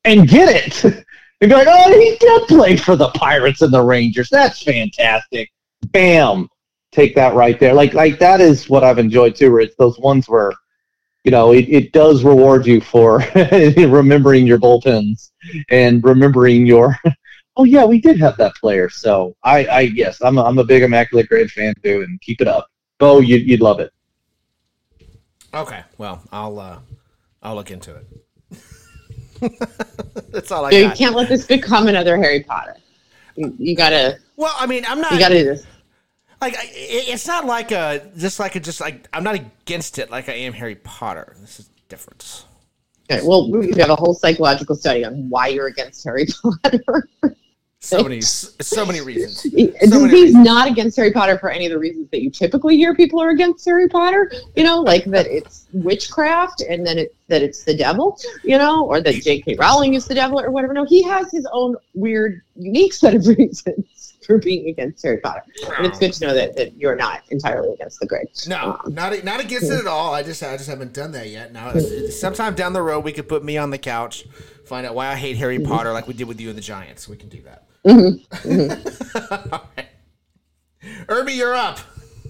and 0.06 0.28
get 0.28 0.50
it. 0.50 0.84
and 1.42 1.50
be 1.50 1.56
like, 1.56 1.68
oh, 1.70 2.00
he 2.00 2.18
did 2.18 2.48
play 2.48 2.78
for 2.78 2.96
the 2.96 3.10
Pirates 3.10 3.62
and 3.62 3.74
the 3.74 3.82
Rangers. 3.82 4.30
That's 4.30 4.64
fantastic. 4.64 5.52
Bam. 5.88 6.48
Take 6.92 7.16
that 7.16 7.36
right 7.36 7.60
there. 7.60 7.74
Like 7.74 7.94
like 7.94 8.20
that 8.20 8.42
is 8.42 8.70
what 8.70 8.84
I've 8.84 8.98
enjoyed 9.00 9.36
too, 9.36 9.52
where 9.52 9.62
it's 9.62 9.76
those 9.76 10.00
ones 10.00 10.28
where, 10.28 10.52
you 11.24 11.32
know, 11.32 11.54
it, 11.54 11.70
it 11.70 11.92
does 11.94 12.24
reward 12.24 12.66
you 12.66 12.82
for 12.82 13.24
remembering 13.78 14.48
your 14.48 14.58
bullpens 14.60 15.32
and 15.70 16.04
remembering 16.04 16.66
your 16.66 16.98
oh 17.58 17.64
yeah, 17.64 17.86
we 17.86 18.02
did 18.02 18.20
have 18.20 18.38
that 18.38 18.56
player. 18.56 18.90
So 18.90 19.36
I, 19.44 19.66
I 19.66 19.80
yes, 19.82 20.22
I'm 20.22 20.38
a, 20.38 20.44
I'm 20.44 20.58
a 20.58 20.64
big 20.64 20.82
Immaculate 20.82 21.28
Grid 21.28 21.52
fan 21.52 21.74
too, 21.84 22.02
and 22.02 22.20
keep 22.22 22.42
it 22.42 22.48
up. 22.48 22.68
Bo, 23.00 23.20
you, 23.20 23.38
you'd 23.38 23.62
love 23.62 23.80
it. 23.80 23.92
Okay, 25.54 25.84
well, 25.98 26.22
I'll 26.32 26.60
uh, 26.60 26.80
I'll 27.42 27.56
look 27.56 27.72
into 27.72 27.96
it. 27.96 28.08
That's 30.32 30.52
all 30.52 30.66
I 30.66 30.72
You 30.72 30.84
got. 30.84 30.98
can't 30.98 31.16
let 31.16 31.30
this 31.30 31.46
become 31.46 31.88
another 31.88 32.18
Harry 32.18 32.44
Potter. 32.44 32.76
You, 33.36 33.56
you 33.58 33.76
gotta, 33.76 34.20
Well, 34.36 34.54
I 34.58 34.66
mean, 34.66 34.86
I'm 34.86 35.00
not 35.00 35.14
you 35.14 35.20
gotta 35.20 35.36
do 35.38 35.46
this. 35.46 35.66
Like 36.42 36.56
it's 36.58 37.28
not 37.28 37.46
like 37.46 37.72
a 37.72 38.12
just 38.18 38.40
like 38.40 38.56
a 38.56 38.60
just 38.60 38.80
like 38.80 39.08
I'm 39.14 39.24
not 39.24 39.36
against 39.36 40.00
it 40.00 40.10
like 40.10 40.30
I 40.30 40.34
am 40.34 40.54
Harry 40.54 40.76
Potter. 40.76 41.36
This 41.40 41.60
is 41.60 41.70
different. 41.90 42.46
Okay, 43.12 43.26
well, 43.26 43.52
we 43.52 43.72
have 43.80 43.90
a 43.90 43.96
whole 43.96 44.14
psychological 44.14 44.76
study 44.76 45.04
on 45.04 45.30
why 45.30 45.48
you're 45.48 45.68
against 45.68 46.04
Harry 46.04 46.28
Potter. 46.64 47.10
So 47.82 48.04
many 48.04 48.22
so 48.22 48.86
many 48.86 49.00
reasons. 49.02 49.42
So 49.42 49.50
many 49.52 50.10
he's 50.10 50.12
reasons. 50.12 50.46
not 50.46 50.68
against 50.70 50.98
Harry 50.98 51.12
Potter 51.12 51.40
for 51.40 51.50
any 51.50 51.66
of 51.66 51.72
the 51.72 51.80
reasons 51.80 52.10
that 52.12 52.22
you 52.22 52.30
typically 52.30 52.76
hear 52.76 52.94
people 52.94 53.22
are 53.22 53.30
against 53.30 53.66
Harry 53.66 53.88
Potter. 53.88 54.32
You 54.56 54.64
know, 54.64 54.82
like 54.82 55.06
that 55.06 55.28
it's 55.28 55.66
witchcraft 55.74 56.62
and 56.62 56.86
then 56.86 56.98
it 56.98 57.16
that 57.30 57.42
it's 57.42 57.64
the 57.64 57.74
devil. 57.74 58.20
You 58.44 58.58
know, 58.58 58.86
or 58.86 59.02
that 59.02 59.24
J.K. 59.24 59.56
Rowling 59.56 59.94
is 59.94 60.06
the 60.08 60.16
devil 60.16 60.40
or 60.40 60.52
whatever. 60.52 60.74
No, 60.74 60.86
he 60.86 61.02
has 61.04 61.32
his 61.32 61.48
own 61.52 61.76
weird, 61.94 62.42
unique 62.56 62.94
set 62.94 63.16
of 63.16 63.26
reasons 63.38 63.86
for 64.30 64.38
being 64.38 64.70
against 64.70 65.02
Harry 65.02 65.18
Potter. 65.18 65.42
And 65.76 65.88
it's 65.88 65.98
good 65.98 66.14
to 66.14 66.28
know 66.28 66.34
that, 66.36 66.56
that 66.56 66.78
you're 66.78 66.96
not 66.96 67.24
entirely 67.32 67.74
against 67.74 68.00
the 68.00 68.06
grade. 68.06 68.28
No, 68.48 68.80
um, 68.86 68.94
not 68.94 69.24
not 69.24 69.40
against 69.40 69.72
it 69.72 69.80
at 69.80 69.88
all. 69.88 70.14
I 70.14 70.22
just 70.22 70.44
I 70.44 70.56
just 70.56 70.70
haven't 70.70 70.94
done 70.94 71.14
that 71.14 71.30
yet. 71.30 71.52
Now, 71.52 71.70
it's- 71.70 71.92
it's- 71.92 72.20
sometime 72.20 72.54
down 72.54 72.74
the 72.74 72.82
road, 72.84 73.04
we 73.04 73.12
could 73.12 73.28
put 73.28 73.44
me 73.44 73.58
on 73.58 73.72
the 73.72 73.80
couch, 73.80 74.26
find 74.66 74.86
out 74.86 74.94
why 74.94 75.08
I 75.08 75.16
hate 75.16 75.38
Harry 75.38 75.58
mm-hmm. 75.58 75.72
Potter, 75.72 75.92
like 75.94 76.08
we 76.08 76.14
did 76.14 76.28
with 76.28 76.40
you 76.40 76.50
and 76.50 76.58
the 76.58 76.62
Giants. 76.62 77.10
We 77.10 77.18
can 77.18 77.30
do 77.30 77.42
that. 77.42 77.68
Mm-hmm. 77.86 78.20
Mm-hmm. 78.50 79.54
All 79.54 79.68
right. 79.76 79.88
Irby, 81.10 81.34
you're 81.34 81.56
up. 81.56 81.80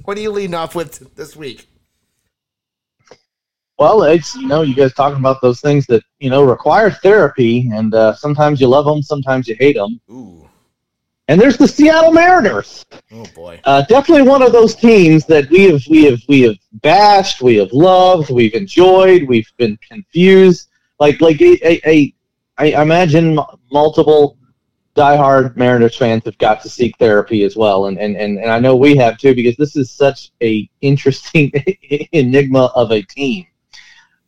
What 0.06 0.18
are 0.18 0.22
you 0.22 0.32
leading 0.32 0.56
off 0.56 0.76
with 0.76 1.16
this 1.16 1.36
week? 1.36 1.68
Well, 3.78 4.04
it's 4.04 4.36
you 4.36 4.48
know, 4.48 4.62
you 4.62 4.74
guys 4.74 4.94
talking 4.94 5.20
about 5.20 5.42
those 5.42 5.60
things 5.60 5.86
that 5.88 6.04
you 6.20 6.30
know 6.30 6.44
require 6.44 6.92
therapy, 6.92 7.70
and 7.74 7.94
uh, 7.94 8.14
sometimes 8.16 8.62
you 8.62 8.68
love 8.68 8.86
them, 8.86 9.02
sometimes 9.02 9.48
you 9.48 9.56
hate 9.60 9.76
them. 9.76 10.00
Ooh, 10.10 10.49
And 11.30 11.40
there's 11.40 11.58
the 11.58 11.68
Seattle 11.68 12.12
Mariners. 12.12 12.88
oh 13.12 13.24
boy. 13.36 13.62
Uh, 13.64 13.84
definitely 13.84 14.28
one 14.28 14.42
of 14.42 14.52
those 14.52 14.74
teams 14.74 15.28
that 15.28 15.48
we 15.52 15.66
have 15.66 15.82
we 15.88 16.04
have 16.06 16.20
we 16.28 16.42
have 16.42 16.58
bashed, 16.82 17.44
we 17.44 17.56
have 17.58 17.72
loved, 17.72 18.32
we've 18.32 18.56
enjoyed, 18.56 19.28
we've 19.28 19.52
been 19.58 19.78
confused. 19.88 20.70
Like 21.00 21.22
like 21.22 21.40
a, 21.40 21.54
a, 21.64 21.82
a 21.88 22.16
I 22.58 22.82
imagine 22.82 23.38
m- 23.38 23.46
multiple 23.72 24.40
diehard 24.96 25.56
Mariners 25.56 25.96
fans 25.96 26.26
have 26.26 26.38
got 26.40 26.64
to 26.64 26.70
seek 26.70 26.98
therapy 26.98 27.44
as 27.44 27.56
well, 27.56 27.86
and 27.86 28.00
and, 28.00 28.18
and, 28.18 28.40
and 28.40 28.50
I 28.50 28.58
know 28.58 28.76
we 28.76 28.96
have 28.96 29.20
too 29.20 29.36
because 29.36 29.56
this 29.56 29.76
is 29.76 29.92
such 29.92 30.32
a 30.42 30.68
interesting 30.82 31.52
enigma 32.12 32.72
of 32.74 32.92
a 32.92 33.04
team. 33.04 33.46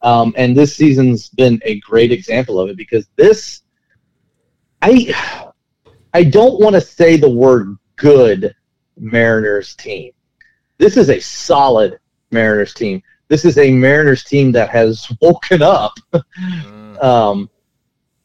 Um, 0.04 0.36
and 0.38 0.56
this 0.56 0.76
season's 0.76 1.30
been 1.30 1.60
a 1.66 1.80
great 1.80 2.12
example 2.12 2.60
of 2.60 2.70
it 2.70 2.78
because 2.78 3.08
this, 3.16 3.64
I, 4.84 5.51
I 6.14 6.24
don't 6.24 6.60
want 6.60 6.76
to 6.76 6.82
say 6.82 7.18
the 7.18 7.30
word 7.30 7.78
good 7.96 8.56
Mariners 8.98 9.76
team. 9.76 10.12
This 10.78 10.98
is 10.98 11.10
a 11.10 11.20
solid 11.20 12.00
Mariners 12.32 12.74
team. 12.74 13.02
This 13.28 13.46
is 13.46 13.58
a 13.58 13.72
Mariners 13.72 14.24
team 14.24 14.52
that 14.54 14.70
has 14.70 15.10
woken 15.22 15.62
up 15.62 15.94
Mm. 16.14 17.04
um, 17.04 17.50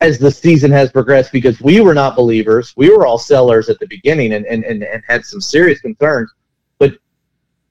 as 0.01 0.19
the 0.19 0.31
season 0.31 0.71
has 0.71 0.93
progressed 0.93 1.33
because 1.33 1.61
we 1.61 1.81
were 1.81 1.95
not 1.95 2.17
believers. 2.17 2.75
We 2.77 2.91
were 2.91 3.07
all 3.07 3.19
sellers 3.19 3.69
at 3.69 3.79
the 3.79 3.87
beginning 3.87 4.35
and, 4.35 4.45
and, 4.47 4.65
and, 4.65 4.83
and 4.83 5.03
had 5.09 5.25
some 5.25 5.41
serious 5.41 5.81
concerns. 5.81 6.31
But 6.79 6.99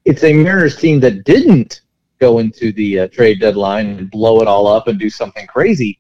it's 0.06 0.24
a 0.24 0.34
Mariners 0.34 0.76
team 0.76 1.00
that 1.02 1.24
didn't 1.24 1.82
go 2.20 2.40
into 2.40 2.72
the 2.72 3.02
uh, 3.02 3.08
trade 3.10 3.40
deadline 3.40 3.98
and 3.98 4.10
blow 4.10 4.42
it 4.42 4.48
all 4.48 4.68
up 4.68 4.88
and 4.88 5.00
do 5.00 5.10
something 5.10 5.46
crazy. 5.48 6.00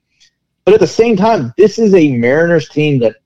But 0.63 0.73
at 0.73 0.79
the 0.79 0.87
same 0.87 1.15
time, 1.15 1.53
this 1.57 1.77
is 1.77 1.93
a 1.93 2.11
Mariners 2.11 2.69
team 2.69 2.99
that, 2.99 3.17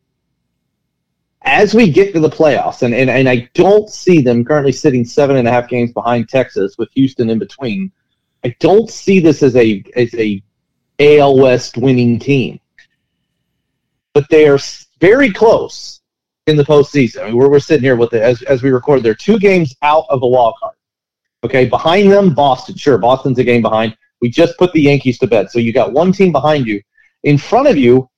as 1.49 1.73
we 1.73 1.91
get 1.91 2.13
to 2.13 2.19
the 2.19 2.29
playoffs, 2.29 2.83
and, 2.83 2.93
and, 2.93 3.09
and 3.09 3.27
I 3.27 3.49
don't 3.55 3.89
see 3.89 4.21
them 4.21 4.45
currently 4.45 4.71
sitting 4.71 5.03
seven 5.03 5.35
and 5.35 5.47
a 5.47 5.51
half 5.51 5.67
games 5.67 5.91
behind 5.91 6.29
Texas 6.29 6.77
with 6.77 6.89
Houston 6.93 7.29
in 7.31 7.39
between. 7.39 7.91
I 8.45 8.55
don't 8.59 8.89
see 8.89 9.19
this 9.19 9.41
as 9.41 9.55
a 9.55 9.83
as 9.95 10.13
a 10.13 10.41
AL 10.99 11.37
West 11.37 11.75
winning 11.75 12.19
team. 12.19 12.59
But 14.13 14.29
they 14.29 14.47
are 14.47 14.59
very 15.01 15.33
close 15.33 16.01
in 16.45 16.55
the 16.55 16.63
postseason. 16.63 17.23
I 17.23 17.25
mean, 17.25 17.35
we're, 17.35 17.49
we're 17.49 17.59
sitting 17.59 17.83
here 17.83 17.95
with 17.95 18.13
it 18.13 18.21
as, 18.21 18.41
as 18.43 18.61
we 18.61 18.69
record. 18.69 19.01
They're 19.01 19.15
two 19.15 19.39
games 19.39 19.75
out 19.81 20.05
of 20.09 20.19
the 20.21 20.27
wild 20.27 20.55
card. 20.59 20.75
Okay, 21.43 21.65
behind 21.65 22.11
them, 22.11 22.33
Boston. 22.33 22.75
Sure, 22.75 22.97
Boston's 22.97 23.39
a 23.39 23.43
game 23.43 23.61
behind. 23.61 23.97
We 24.21 24.29
just 24.29 24.57
put 24.57 24.71
the 24.73 24.81
Yankees 24.81 25.17
to 25.19 25.27
bed. 25.27 25.49
So 25.49 25.59
you 25.59 25.73
got 25.73 25.93
one 25.93 26.11
team 26.11 26.31
behind 26.31 26.67
you. 26.67 26.81
In 27.23 27.37
front 27.37 27.67
of 27.67 27.77
you, 27.77 28.09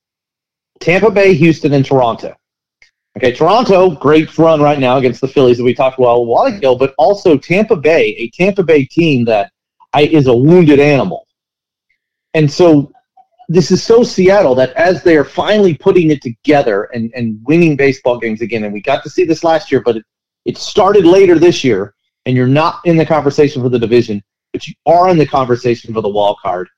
Tampa 0.80 1.12
Bay, 1.12 1.34
Houston, 1.34 1.74
and 1.74 1.86
Toronto. 1.86 2.36
Okay, 3.18 3.34
Toronto, 3.34 3.92
great 3.92 4.38
run 4.38 4.62
right 4.62 4.80
now 4.80 4.98
against 4.98 5.20
the 5.20 5.28
Phillies 5.28 5.58
that 5.58 5.66
we 5.66 5.74
talked 5.74 6.00
about 6.00 6.16
a 6.16 6.22
while 6.22 6.46
ago, 6.46 6.76
but 6.76 6.94
also 6.98 7.38
Tampa 7.38 7.76
Bay, 7.76 8.16
a 8.18 8.30
Tampa 8.30 8.64
Bay 8.64 8.86
team 8.86 9.26
that 9.26 9.52
I, 9.94 10.04
is 10.04 10.28
a 10.28 10.36
wounded 10.36 10.80
animal. 10.80 11.28
And 12.34 12.50
so 12.50 12.94
this 13.50 13.70
is 13.70 13.84
so 13.84 14.04
Seattle 14.04 14.56
that 14.56 14.72
as 14.74 15.04
they're 15.04 15.26
finally 15.26 15.74
putting 15.74 16.10
it 16.12 16.22
together 16.22 16.84
and, 16.94 17.12
and 17.14 17.38
winning 17.44 17.76
baseball 17.76 18.18
games 18.18 18.42
again, 18.42 18.64
and 18.64 18.72
we 18.72 18.82
got 18.82 19.04
to 19.04 19.10
see 19.10 19.26
this 19.26 19.44
last 19.44 19.74
year, 19.74 19.82
but 19.82 19.98
it, 19.98 20.06
it 20.46 20.58
started 20.58 21.06
later 21.06 21.38
this 21.38 21.66
year, 21.66 21.94
and 22.26 22.38
you're 22.38 22.48
not 22.48 22.80
in 22.86 22.96
the 22.96 23.06
conversation 23.06 23.62
for 23.62 23.68
the 23.68 23.78
division, 23.78 24.24
but 24.54 24.66
you 24.66 24.74
are 24.86 25.10
in 25.10 25.18
the 25.18 25.28
conversation 25.28 25.94
for 25.94 26.00
the 26.02 26.10
wild 26.10 26.38
card. 26.42 26.70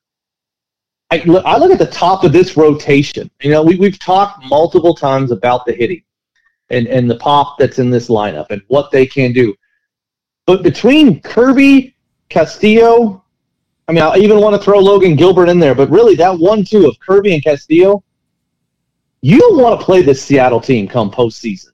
I, 1.11 1.21
look- 1.25 1.45
I 1.45 1.57
look 1.57 1.71
at 1.71 1.77
the 1.77 1.85
top 1.85 2.23
of 2.23 2.33
this 2.33 2.57
rotation. 2.57 3.29
You 3.41 3.51
know, 3.51 3.61
we, 3.61 3.75
we've 3.75 3.99
talked 3.99 4.43
multiple 4.45 4.95
times 4.95 5.29
about 5.29 5.67
the 5.67 5.73
hitting 5.73 6.01
and, 6.73 6.87
and 6.87 7.09
the 7.09 7.17
pop 7.17 7.57
that's 7.57 7.79
in 7.79 7.89
this 7.89 8.09
lineup 8.09 8.47
and 8.49 8.61
what 8.67 8.91
they 8.91 9.05
can 9.05 9.31
do. 9.31 9.53
But 10.45 10.63
between 10.63 11.21
Kirby, 11.21 11.95
Castillo, 12.29 13.23
I 13.87 13.91
mean, 13.91 14.03
I 14.03 14.17
even 14.17 14.41
want 14.41 14.55
to 14.55 14.61
throw 14.61 14.79
Logan 14.79 15.15
Gilbert 15.15 15.49
in 15.49 15.59
there, 15.59 15.75
but 15.75 15.89
really 15.89 16.15
that 16.15 16.37
one-two 16.37 16.87
of 16.87 16.99
Kirby 16.99 17.33
and 17.33 17.43
Castillo, 17.43 18.03
you 19.21 19.39
don't 19.39 19.61
want 19.61 19.79
to 19.79 19.85
play 19.85 20.01
this 20.01 20.21
Seattle 20.21 20.59
team 20.59 20.87
come 20.87 21.11
postseason. 21.11 21.69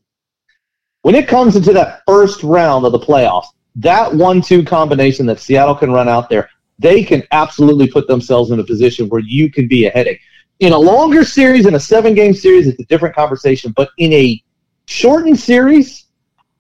When 1.02 1.16
it 1.16 1.28
comes 1.28 1.56
into 1.56 1.72
that 1.74 2.02
first 2.06 2.44
round 2.44 2.86
of 2.86 2.92
the 2.92 3.00
playoffs, 3.00 3.48
that 3.76 4.14
one-two 4.14 4.64
combination 4.66 5.26
that 5.28 5.40
Seattle 5.40 5.76
can 5.76 5.92
run 5.92 6.10
out 6.10 6.30
there, 6.30 6.50
they 6.78 7.04
can 7.04 7.24
absolutely 7.32 7.88
put 7.88 8.08
themselves 8.08 8.52
in 8.52 8.60
a 8.60 8.64
position 8.64 9.08
where 9.10 9.22
you 9.22 9.52
can 9.52 9.68
be 9.68 9.86
a 9.86 9.90
headache. 9.92 10.20
In 10.60 10.74
a 10.74 10.78
longer 10.78 11.24
series, 11.24 11.66
in 11.66 11.76
a 11.76 11.80
seven-game 11.80 12.34
series, 12.34 12.68
it's 12.68 12.80
a 12.82 12.86
different 12.86 13.16
conversation. 13.16 13.74
But 13.76 13.90
in 13.98 14.12
a 14.14 14.44
shortened 14.90 15.40
series, 15.40 16.06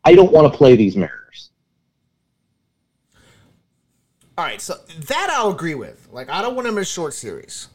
I 0.06 0.13
don't 0.13 0.32
want 0.32 0.52
to 0.52 0.56
play 0.56 0.76
these 0.76 0.96
Mariners. 0.96 1.50
All 4.38 4.46
right, 4.46 4.62
so 4.62 4.76
that 5.08 5.30
I'll 5.32 5.50
agree 5.50 5.76
with. 5.76 6.08
Like, 6.12 6.30
I 6.30 6.42
don't 6.42 6.56
want 6.56 6.68
them 6.68 6.78
in 6.78 6.84
a 6.84 6.86
short 6.86 7.13
series. 7.13 7.68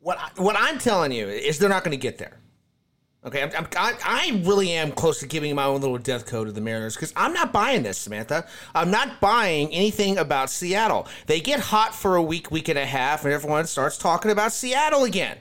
What 0.00 0.18
I, 0.18 0.30
what 0.42 0.56
I'm 0.58 0.78
telling 0.78 1.12
you 1.12 1.28
is 1.28 1.58
they're 1.58 1.68
not 1.68 1.84
going 1.84 1.92
to 1.92 2.00
get 2.00 2.16
there. 2.18 2.38
Okay, 3.22 3.42
I'm, 3.42 3.50
I'm, 3.54 3.68
I, 3.76 3.94
I 4.02 4.42
really 4.46 4.70
am 4.70 4.92
close 4.92 5.20
to 5.20 5.26
giving 5.26 5.54
my 5.54 5.64
own 5.64 5.82
little 5.82 5.98
death 5.98 6.24
code 6.24 6.46
to 6.46 6.52
the 6.52 6.62
Mariners 6.62 6.96
because 6.96 7.12
I'm 7.14 7.34
not 7.34 7.52
buying 7.52 7.82
this, 7.82 7.98
Samantha. 7.98 8.46
I'm 8.74 8.90
not 8.90 9.20
buying 9.20 9.68
anything 9.74 10.16
about 10.16 10.48
Seattle. 10.48 11.06
They 11.26 11.38
get 11.38 11.60
hot 11.60 11.94
for 11.94 12.16
a 12.16 12.22
week, 12.22 12.50
week 12.50 12.68
and 12.68 12.78
a 12.78 12.86
half, 12.86 13.24
and 13.24 13.32
everyone 13.34 13.66
starts 13.66 13.98
talking 13.98 14.30
about 14.30 14.52
Seattle 14.52 15.04
again. 15.04 15.36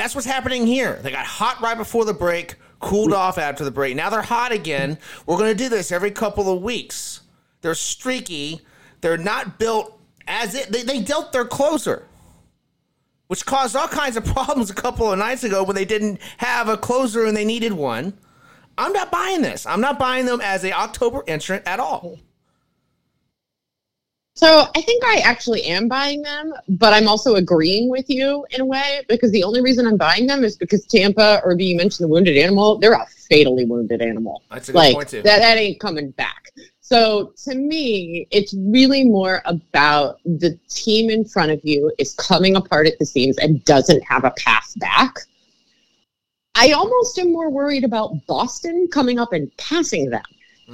That's 0.00 0.14
what's 0.14 0.26
happening 0.26 0.66
here. 0.66 0.98
They 1.02 1.10
got 1.10 1.26
hot 1.26 1.60
right 1.60 1.76
before 1.76 2.06
the 2.06 2.14
break, 2.14 2.54
cooled 2.78 3.12
off 3.12 3.36
after 3.36 3.64
the 3.64 3.70
break. 3.70 3.94
Now 3.94 4.08
they're 4.08 4.22
hot 4.22 4.50
again. 4.50 4.96
We're 5.26 5.36
going 5.36 5.54
to 5.54 5.62
do 5.62 5.68
this 5.68 5.92
every 5.92 6.10
couple 6.10 6.50
of 6.50 6.62
weeks. 6.62 7.20
They're 7.60 7.74
streaky. 7.74 8.62
They're 9.02 9.18
not 9.18 9.58
built 9.58 10.00
as 10.26 10.54
it. 10.54 10.72
They, 10.72 10.84
they 10.84 11.02
dealt 11.02 11.32
their 11.34 11.44
closer, 11.44 12.06
which 13.26 13.44
caused 13.44 13.76
all 13.76 13.88
kinds 13.88 14.16
of 14.16 14.24
problems 14.34 14.70
a 14.70 14.74
couple 14.74 15.12
of 15.12 15.18
nights 15.18 15.44
ago 15.44 15.64
when 15.64 15.76
they 15.76 15.84
didn't 15.84 16.18
have 16.38 16.70
a 16.70 16.78
closer 16.78 17.26
and 17.26 17.36
they 17.36 17.44
needed 17.44 17.74
one. 17.74 18.14
I'm 18.78 18.94
not 18.94 19.10
buying 19.10 19.42
this. 19.42 19.66
I'm 19.66 19.82
not 19.82 19.98
buying 19.98 20.24
them 20.24 20.40
as 20.40 20.64
a 20.64 20.72
October 20.72 21.22
entrant 21.26 21.64
at 21.66 21.78
all. 21.78 22.18
So 24.34 24.66
I 24.74 24.80
think 24.80 25.04
I 25.04 25.20
actually 25.24 25.64
am 25.64 25.88
buying 25.88 26.22
them, 26.22 26.52
but 26.68 26.94
I'm 26.94 27.08
also 27.08 27.34
agreeing 27.34 27.90
with 27.90 28.08
you 28.08 28.46
in 28.50 28.60
a 28.60 28.64
way 28.64 29.04
because 29.08 29.32
the 29.32 29.44
only 29.44 29.60
reason 29.60 29.86
I'm 29.86 29.96
buying 29.96 30.26
them 30.26 30.44
is 30.44 30.56
because 30.56 30.86
Tampa, 30.86 31.40
or 31.44 31.54
you 31.58 31.76
mentioned 31.76 32.04
the 32.04 32.12
wounded 32.12 32.36
animal, 32.38 32.78
they're 32.78 32.94
a 32.94 33.06
fatally 33.28 33.66
wounded 33.66 34.00
animal. 34.00 34.42
That's 34.50 34.68
a 34.68 34.72
good 34.72 34.78
like 34.78 34.94
point 34.94 35.08
too. 35.08 35.22
that, 35.22 35.40
that 35.40 35.58
ain't 35.58 35.80
coming 35.80 36.12
back. 36.12 36.52
So 36.80 37.34
to 37.44 37.54
me, 37.54 38.26
it's 38.30 38.54
really 38.54 39.04
more 39.04 39.42
about 39.44 40.20
the 40.24 40.58
team 40.68 41.10
in 41.10 41.24
front 41.24 41.52
of 41.52 41.60
you 41.62 41.92
is 41.98 42.14
coming 42.14 42.56
apart 42.56 42.86
at 42.86 42.98
the 42.98 43.06
seams 43.06 43.36
and 43.38 43.64
doesn't 43.64 44.02
have 44.04 44.24
a 44.24 44.32
path 44.32 44.72
back. 44.76 45.16
I 46.54 46.72
almost 46.72 47.18
am 47.18 47.32
more 47.32 47.50
worried 47.50 47.84
about 47.84 48.26
Boston 48.26 48.88
coming 48.92 49.18
up 49.18 49.32
and 49.32 49.54
passing 49.56 50.10
them 50.10 50.22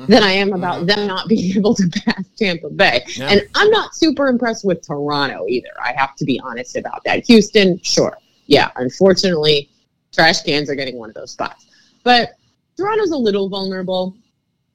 than 0.08 0.22
I 0.22 0.32
am 0.32 0.52
about 0.52 0.82
Mhm. 0.82 0.86
them 0.86 1.06
not 1.06 1.28
being 1.28 1.56
able 1.56 1.74
to 1.74 1.88
pass 1.88 2.24
Tampa 2.36 2.70
Bay. 2.70 3.04
Yeah. 3.16 3.30
And 3.30 3.42
I'm 3.54 3.70
not 3.70 3.94
super 3.94 4.28
impressed 4.28 4.64
with 4.64 4.86
Toronto 4.86 5.46
either. 5.48 5.70
I 5.82 5.92
have 5.92 6.14
to 6.16 6.24
be 6.24 6.40
honest 6.40 6.76
about 6.76 7.02
that. 7.04 7.24
Houston, 7.26 7.80
sure. 7.82 8.16
Yeah, 8.46 8.70
unfortunately, 8.76 9.70
trash 10.12 10.42
cans 10.42 10.70
are 10.70 10.74
getting 10.74 10.98
one 10.98 11.08
of 11.08 11.14
those 11.14 11.30
spots. 11.32 11.66
But 12.04 12.30
Toronto's 12.76 13.10
a 13.10 13.16
little 13.16 13.48
vulnerable. 13.48 14.14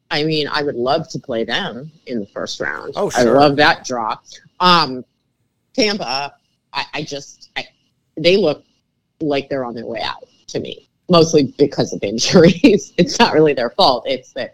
I 0.09 0.23
mean, 0.23 0.47
I 0.47 0.63
would 0.63 0.75
love 0.75 1.07
to 1.09 1.19
play 1.19 1.45
them 1.45 1.89
in 2.07 2.19
the 2.19 2.25
first 2.27 2.59
round. 2.59 2.93
Oh, 2.97 3.09
I 3.15 3.23
love 3.23 3.55
that 3.57 3.85
draw. 3.85 4.17
Um, 4.59 5.05
Tampa, 5.73 6.35
I, 6.73 6.85
I 6.93 7.03
just, 7.03 7.49
I, 7.55 7.65
they 8.17 8.35
look 8.35 8.63
like 9.21 9.49
they're 9.49 9.63
on 9.63 9.73
their 9.73 9.85
way 9.85 10.01
out 10.01 10.25
to 10.47 10.59
me, 10.59 10.89
mostly 11.09 11.53
because 11.57 11.93
of 11.93 12.03
injuries. 12.03 12.91
it's 12.97 13.19
not 13.19 13.33
really 13.33 13.53
their 13.53 13.69
fault. 13.69 14.03
It's 14.05 14.33
that 14.33 14.51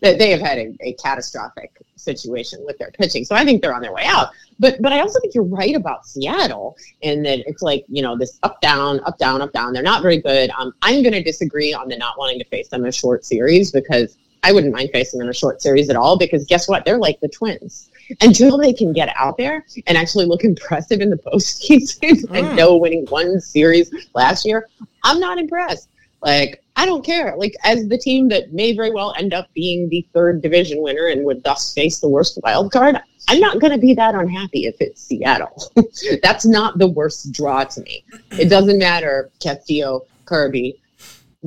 they 0.00 0.30
have 0.30 0.40
had 0.40 0.58
a, 0.58 0.76
a 0.80 0.92
catastrophic 0.94 1.72
situation 1.96 2.60
with 2.64 2.78
their 2.78 2.90
pitching. 2.90 3.24
So 3.24 3.34
I 3.34 3.44
think 3.44 3.62
they're 3.62 3.74
on 3.74 3.82
their 3.82 3.92
way 3.92 4.04
out. 4.04 4.28
But 4.58 4.80
but 4.82 4.92
I 4.92 5.00
also 5.00 5.20
think 5.20 5.34
you're 5.34 5.44
right 5.44 5.74
about 5.74 6.06
Seattle 6.06 6.76
and 7.02 7.24
that 7.24 7.40
it's 7.46 7.62
like, 7.62 7.84
you 7.88 8.02
know, 8.02 8.16
this 8.16 8.38
up 8.42 8.60
down, 8.60 9.00
up 9.00 9.18
down, 9.18 9.42
up 9.42 9.52
down. 9.52 9.72
They're 9.72 9.82
not 9.82 10.02
very 10.02 10.20
good. 10.20 10.50
Um, 10.50 10.72
I'm 10.82 11.02
gonna 11.02 11.22
disagree 11.22 11.72
on 11.72 11.88
the 11.88 11.96
not 11.96 12.18
wanting 12.18 12.38
to 12.38 12.44
face 12.46 12.68
them 12.68 12.82
in 12.82 12.88
a 12.88 12.92
short 12.92 13.24
series 13.24 13.70
because 13.72 14.16
I 14.42 14.52
wouldn't 14.52 14.72
mind 14.72 14.90
facing 14.92 15.18
them 15.18 15.26
in 15.26 15.30
a 15.30 15.34
short 15.34 15.60
series 15.60 15.90
at 15.90 15.96
all 15.96 16.16
because 16.16 16.44
guess 16.44 16.68
what? 16.68 16.84
They're 16.84 16.98
like 16.98 17.20
the 17.20 17.28
twins. 17.28 17.90
Until 18.22 18.56
they 18.56 18.72
can 18.72 18.94
get 18.94 19.12
out 19.16 19.36
there 19.36 19.66
and 19.86 19.98
actually 19.98 20.24
look 20.26 20.42
impressive 20.52 21.00
in 21.00 21.10
the 21.10 21.16
postseason 21.16 22.22
Mm. 22.28 22.38
and 22.38 22.56
know 22.56 22.76
winning 22.76 23.04
one 23.06 23.40
series 23.40 23.90
last 24.14 24.46
year, 24.46 24.68
I'm 25.04 25.20
not 25.20 25.38
impressed. 25.38 25.88
Like, 26.22 26.62
I 26.78 26.86
don't 26.86 27.04
care. 27.04 27.34
Like, 27.36 27.56
as 27.64 27.88
the 27.88 27.98
team 27.98 28.28
that 28.28 28.52
may 28.52 28.72
very 28.72 28.92
well 28.92 29.12
end 29.18 29.34
up 29.34 29.52
being 29.52 29.88
the 29.88 30.06
third 30.14 30.40
division 30.40 30.80
winner 30.80 31.08
and 31.08 31.24
would 31.24 31.42
thus 31.42 31.74
face 31.74 31.98
the 31.98 32.08
worst 32.08 32.38
wild 32.44 32.70
card, 32.70 32.96
I'm 33.26 33.40
not 33.40 33.58
going 33.58 33.72
to 33.72 33.78
be 33.78 33.94
that 33.94 34.14
unhappy 34.14 34.66
if 34.66 34.76
it's 34.78 35.02
Seattle. 35.02 35.72
That's 36.22 36.46
not 36.46 36.78
the 36.78 36.86
worst 36.86 37.32
draw 37.32 37.64
to 37.64 37.80
me. 37.80 38.04
It 38.30 38.48
doesn't 38.48 38.78
matter, 38.78 39.28
Castillo, 39.42 40.06
Kirby. 40.24 40.80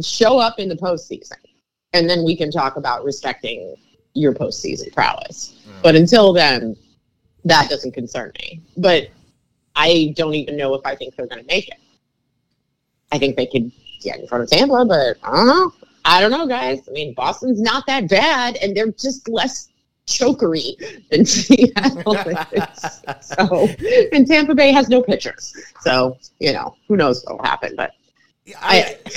Show 0.01 0.37
up 0.37 0.59
in 0.59 0.67
the 0.67 0.75
postseason, 0.75 1.37
and 1.93 2.09
then 2.09 2.25
we 2.25 2.35
can 2.35 2.51
talk 2.51 2.75
about 2.75 3.05
respecting 3.05 3.73
your 4.13 4.33
postseason 4.33 4.93
prowess. 4.93 5.65
But 5.81 5.95
until 5.95 6.33
then, 6.33 6.75
that 7.45 7.69
doesn't 7.69 7.93
concern 7.93 8.33
me. 8.37 8.61
But 8.75 9.07
I 9.77 10.13
don't 10.17 10.33
even 10.33 10.57
know 10.57 10.73
if 10.73 10.85
I 10.85 10.93
think 10.97 11.15
they're 11.15 11.27
going 11.27 11.41
to 11.41 11.47
make 11.47 11.69
it. 11.69 11.77
I 13.13 13.17
think 13.17 13.37
they 13.37 13.45
could 13.45 13.71
get 14.01 14.19
in 14.19 14.27
front 14.27 14.43
of 14.43 14.49
Tampa, 14.49 14.85
but 14.85 15.17
I 15.23 15.35
don't 15.35 15.47
know. 15.47 15.73
I 16.03 16.21
don't 16.21 16.31
know, 16.31 16.47
guys. 16.47 16.81
I 16.87 16.91
mean, 16.91 17.13
Boston's 17.13 17.61
not 17.61 17.85
that 17.87 18.09
bad, 18.09 18.57
and 18.57 18.75
they're 18.75 18.91
just 18.91 19.29
less 19.29 19.69
chokery 20.07 20.75
than 21.09 21.25
Seattle 21.25 22.15
is. 22.51 23.01
So, 23.21 23.69
and 24.11 24.27
Tampa 24.27 24.55
Bay 24.55 24.71
has 24.71 24.89
no 24.89 25.01
pitchers. 25.01 25.55
So, 25.81 26.17
you 26.39 26.53
know, 26.53 26.75
who 26.87 26.97
knows 26.97 27.23
what 27.23 27.37
will 27.37 27.45
happen. 27.45 27.75
But 27.75 27.91
I, 28.59 28.97
I, 29.05 29.11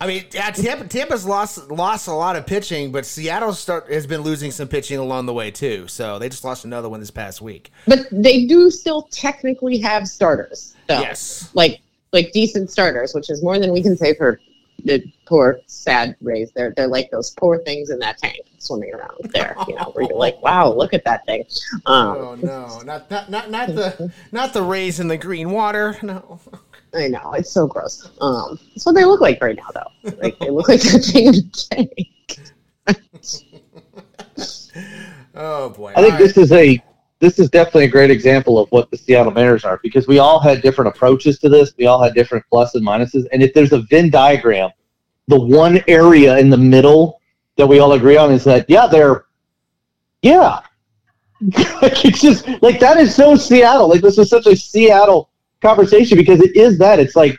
I 0.00 0.06
mean, 0.06 0.24
yeah, 0.32 0.50
Tampa, 0.50 0.86
Tampa's 0.86 1.26
lost 1.26 1.70
lost 1.70 2.06
a 2.08 2.12
lot 2.12 2.36
of 2.36 2.46
pitching, 2.46 2.92
but 2.92 3.04
Seattle 3.04 3.52
start 3.52 3.90
has 3.90 4.06
been 4.06 4.20
losing 4.20 4.50
some 4.50 4.68
pitching 4.68 4.98
along 4.98 5.26
the 5.26 5.32
way 5.32 5.50
too. 5.50 5.88
So 5.88 6.18
they 6.18 6.28
just 6.28 6.44
lost 6.44 6.64
another 6.64 6.88
one 6.88 7.00
this 7.00 7.10
past 7.10 7.40
week. 7.40 7.70
but 7.86 8.06
they 8.12 8.44
do 8.46 8.70
still 8.70 9.02
technically 9.10 9.78
have 9.78 10.06
starters. 10.06 10.74
So. 10.88 11.00
Yes. 11.00 11.50
like 11.54 11.80
like 12.12 12.32
decent 12.32 12.70
starters, 12.70 13.14
which 13.14 13.30
is 13.30 13.42
more 13.42 13.58
than 13.58 13.72
we 13.72 13.82
can 13.82 13.96
say 13.96 14.14
for 14.14 14.40
the 14.84 15.02
poor 15.26 15.60
sad 15.66 16.16
Rays. 16.20 16.50
They're 16.54 16.72
they're 16.76 16.86
like 16.88 17.10
those 17.10 17.30
poor 17.32 17.58
things 17.58 17.90
in 17.90 17.98
that 17.98 18.18
tank 18.18 18.40
swimming 18.58 18.94
around 18.94 19.30
there, 19.32 19.56
you 19.66 19.74
know, 19.74 19.90
where 19.92 20.06
you're 20.06 20.18
like, 20.18 20.40
wow, 20.42 20.72
look 20.72 20.94
at 20.94 21.04
that 21.04 21.26
thing. 21.26 21.44
Um, 21.86 22.16
Oh 22.16 22.34
no, 22.36 22.80
not 22.84 23.10
not 23.10 23.30
not 23.30 23.50
not 23.50 23.68
the 23.68 24.12
not 24.32 24.52
the 24.52 24.62
rays 24.62 25.00
in 25.00 25.08
the 25.08 25.16
green 25.16 25.50
water. 25.50 25.96
No. 26.02 26.40
I 26.94 27.08
know 27.08 27.34
it's 27.34 27.50
so 27.50 27.66
gross. 27.66 28.10
Um, 28.22 28.58
that's 28.70 28.86
what 28.86 28.94
they 28.94 29.04
look 29.04 29.20
like 29.20 29.42
right 29.42 29.54
now, 29.54 29.68
though. 29.74 30.10
Like 30.22 30.38
they 30.38 30.48
look 30.48 30.68
like 30.68 30.80
that 30.80 31.04
thing 31.04 31.26
in 31.26 31.34
the 31.34 31.66
tank. 32.86 33.68
Oh 35.34 35.70
boy. 35.70 35.92
I 35.94 36.02
think 36.02 36.14
All 36.14 36.18
this 36.18 36.36
is 36.36 36.50
a 36.50 36.82
this 37.20 37.38
is 37.38 37.50
definitely 37.50 37.84
a 37.84 37.88
great 37.88 38.10
example 38.10 38.58
of 38.58 38.70
what 38.70 38.90
the 38.90 38.96
Seattle 38.96 39.32
Mariners 39.32 39.64
are 39.64 39.80
because 39.82 40.06
we 40.06 40.18
all 40.18 40.38
had 40.38 40.62
different 40.62 40.88
approaches 40.88 41.38
to 41.40 41.48
this. 41.48 41.72
We 41.76 41.86
all 41.86 42.02
had 42.02 42.14
different 42.14 42.44
plus 42.50 42.74
and 42.74 42.86
minuses. 42.86 43.26
And 43.32 43.42
if 43.42 43.52
there's 43.54 43.72
a 43.72 43.80
Venn 43.82 44.10
diagram, 44.10 44.70
the 45.26 45.40
one 45.40 45.82
area 45.88 46.38
in 46.38 46.48
the 46.48 46.56
middle 46.56 47.20
that 47.56 47.66
we 47.66 47.80
all 47.80 47.92
agree 47.92 48.16
on 48.16 48.30
is 48.30 48.44
that 48.44 48.66
yeah, 48.68 48.86
they're 48.86 49.26
yeah. 50.22 50.60
like 51.82 52.04
it's 52.04 52.20
just 52.20 52.48
like 52.62 52.80
that 52.80 52.96
is 52.96 53.14
so 53.14 53.36
Seattle. 53.36 53.88
Like 53.88 54.00
this 54.00 54.18
is 54.18 54.30
such 54.30 54.46
a 54.46 54.56
Seattle 54.56 55.30
conversation 55.60 56.16
because 56.16 56.40
it 56.40 56.56
is 56.56 56.78
that. 56.78 56.98
It's 56.98 57.16
like 57.16 57.36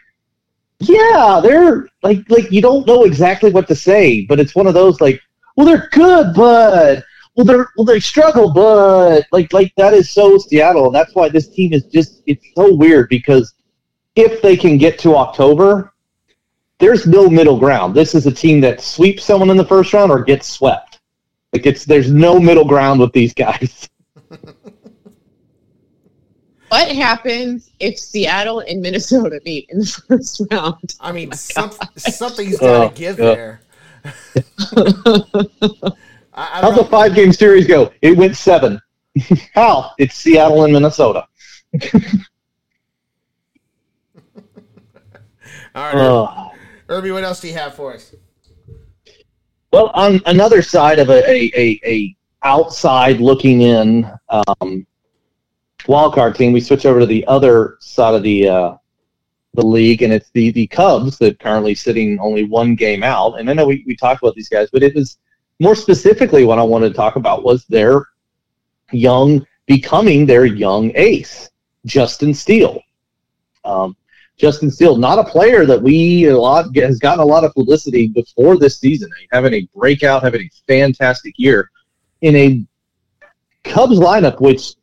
yeah, 0.79 1.39
they're 1.41 1.87
like 2.03 2.29
like 2.29 2.51
you 2.51 2.61
don't 2.61 2.87
know 2.87 3.03
exactly 3.03 3.51
what 3.51 3.67
to 3.67 3.75
say, 3.75 4.25
but 4.25 4.39
it's 4.39 4.55
one 4.55 4.67
of 4.67 4.73
those 4.73 5.01
like, 5.01 5.21
well, 5.55 5.65
they're 5.65 5.89
good, 5.91 6.33
but 6.33 7.03
well, 7.39 7.45
they're 7.45 7.69
well, 7.77 7.85
they 7.85 8.01
struggle, 8.01 8.51
but 8.51 9.25
like 9.31 9.53
like 9.53 9.73
that 9.77 9.93
is 9.93 10.09
so 10.09 10.37
Seattle, 10.37 10.87
and 10.87 10.95
that's 10.95 11.15
why 11.15 11.29
this 11.29 11.47
team 11.47 11.71
is 11.71 11.85
just 11.85 12.21
it's 12.25 12.45
so 12.53 12.75
weird 12.75 13.07
because 13.07 13.53
if 14.17 14.41
they 14.41 14.57
can 14.57 14.77
get 14.77 14.99
to 14.99 15.15
October, 15.15 15.93
there's 16.79 17.07
no 17.07 17.29
middle 17.29 17.57
ground. 17.57 17.95
This 17.95 18.13
is 18.13 18.27
a 18.27 18.31
team 18.31 18.59
that 18.59 18.81
sweeps 18.81 19.23
someone 19.23 19.49
in 19.49 19.55
the 19.55 19.63
first 19.63 19.93
round 19.93 20.11
or 20.11 20.21
gets 20.21 20.49
swept. 20.49 20.99
Like 21.53 21.65
it's 21.65 21.85
there's 21.85 22.11
no 22.11 22.41
middle 22.41 22.65
ground 22.65 22.99
with 22.99 23.13
these 23.13 23.33
guys. 23.33 23.87
What 26.67 26.87
happens 26.91 27.71
if 27.79 27.97
Seattle 27.97 28.59
and 28.59 28.79
Minnesota 28.79 29.41
meet 29.43 29.67
in 29.71 29.79
the 29.79 30.03
first 30.07 30.39
round? 30.51 30.95
I 30.99 31.11
mean, 31.11 31.29
oh 31.31 31.35
some, 31.35 31.71
something's 31.97 32.59
got 32.59 32.67
to 32.67 32.85
Oh, 32.85 32.89
give 32.89 33.17
yeah. 33.17 33.25
there. 33.25 33.61
I, 36.39 36.59
I 36.59 36.61
How's 36.61 36.75
the 36.75 36.85
five 36.85 37.13
game 37.15 37.33
series 37.33 37.67
go? 37.67 37.91
It 38.01 38.15
went 38.15 38.37
seven. 38.37 38.81
How? 39.53 39.91
It's 39.97 40.15
Seattle 40.15 40.63
and 40.63 40.71
Minnesota. 40.71 41.27
All 45.75 45.83
right, 45.83 45.95
Ugh. 45.95 46.51
Irby, 46.87 47.11
what 47.11 47.25
else 47.25 47.41
do 47.41 47.49
you 47.49 47.55
have 47.55 47.75
for 47.75 47.93
us? 47.93 48.15
Well, 49.73 49.91
on 49.93 50.21
another 50.27 50.61
side 50.61 50.97
of 50.99 51.09
a, 51.09 51.29
a, 51.29 51.51
a, 51.55 51.79
a 51.85 52.15
outside 52.43 53.19
looking 53.19 53.61
in 53.61 54.09
um, 54.29 54.87
wild 55.87 56.13
card 56.15 56.35
team, 56.35 56.53
we 56.53 56.61
switch 56.61 56.85
over 56.85 57.01
to 57.01 57.05
the 57.05 57.27
other 57.27 57.75
side 57.81 58.15
of 58.15 58.23
the 58.23 58.47
uh, 58.47 58.75
the 59.55 59.65
league, 59.65 60.03
and 60.03 60.13
it's 60.13 60.29
the 60.31 60.51
the 60.51 60.67
Cubs 60.67 61.17
that 61.17 61.37
currently 61.39 61.75
sitting 61.75 62.17
only 62.19 62.45
one 62.45 62.75
game 62.75 63.03
out. 63.03 63.39
And 63.41 63.49
I 63.49 63.53
know 63.53 63.67
we, 63.67 63.83
we 63.85 63.97
talked 63.97 64.23
about 64.23 64.35
these 64.35 64.49
guys, 64.49 64.69
but 64.71 64.83
it 64.83 64.95
was 64.95 65.17
more 65.59 65.75
specifically 65.75 66.45
what 66.45 66.59
I 66.59 66.63
wanted 66.63 66.89
to 66.89 66.95
talk 66.95 67.15
about 67.15 67.43
was 67.43 67.65
their 67.65 68.05
young 68.91 69.45
becoming 69.65 70.25
their 70.25 70.45
young 70.45 70.91
ace, 70.95 71.49
Justin 71.85 72.33
Steele. 72.33 72.81
Um, 73.63 73.95
Justin 74.37 74.71
Steele, 74.71 74.95
not 74.95 75.19
a 75.19 75.23
player 75.23 75.65
that 75.65 75.81
we 75.81 76.25
a 76.25 76.37
lot 76.37 76.73
has 76.77 76.97
gotten 76.97 77.19
a 77.19 77.25
lot 77.25 77.43
of 77.43 77.53
publicity 77.53 78.07
before 78.07 78.57
this 78.57 78.79
season, 78.79 79.09
having 79.31 79.53
a 79.53 79.69
breakout, 79.75 80.23
having 80.23 80.41
a 80.41 80.49
fantastic 80.67 81.33
year 81.37 81.69
in 82.21 82.35
a 82.35 82.65
Cubs 83.65 83.99
lineup. 83.99 84.39
Which 84.39 84.75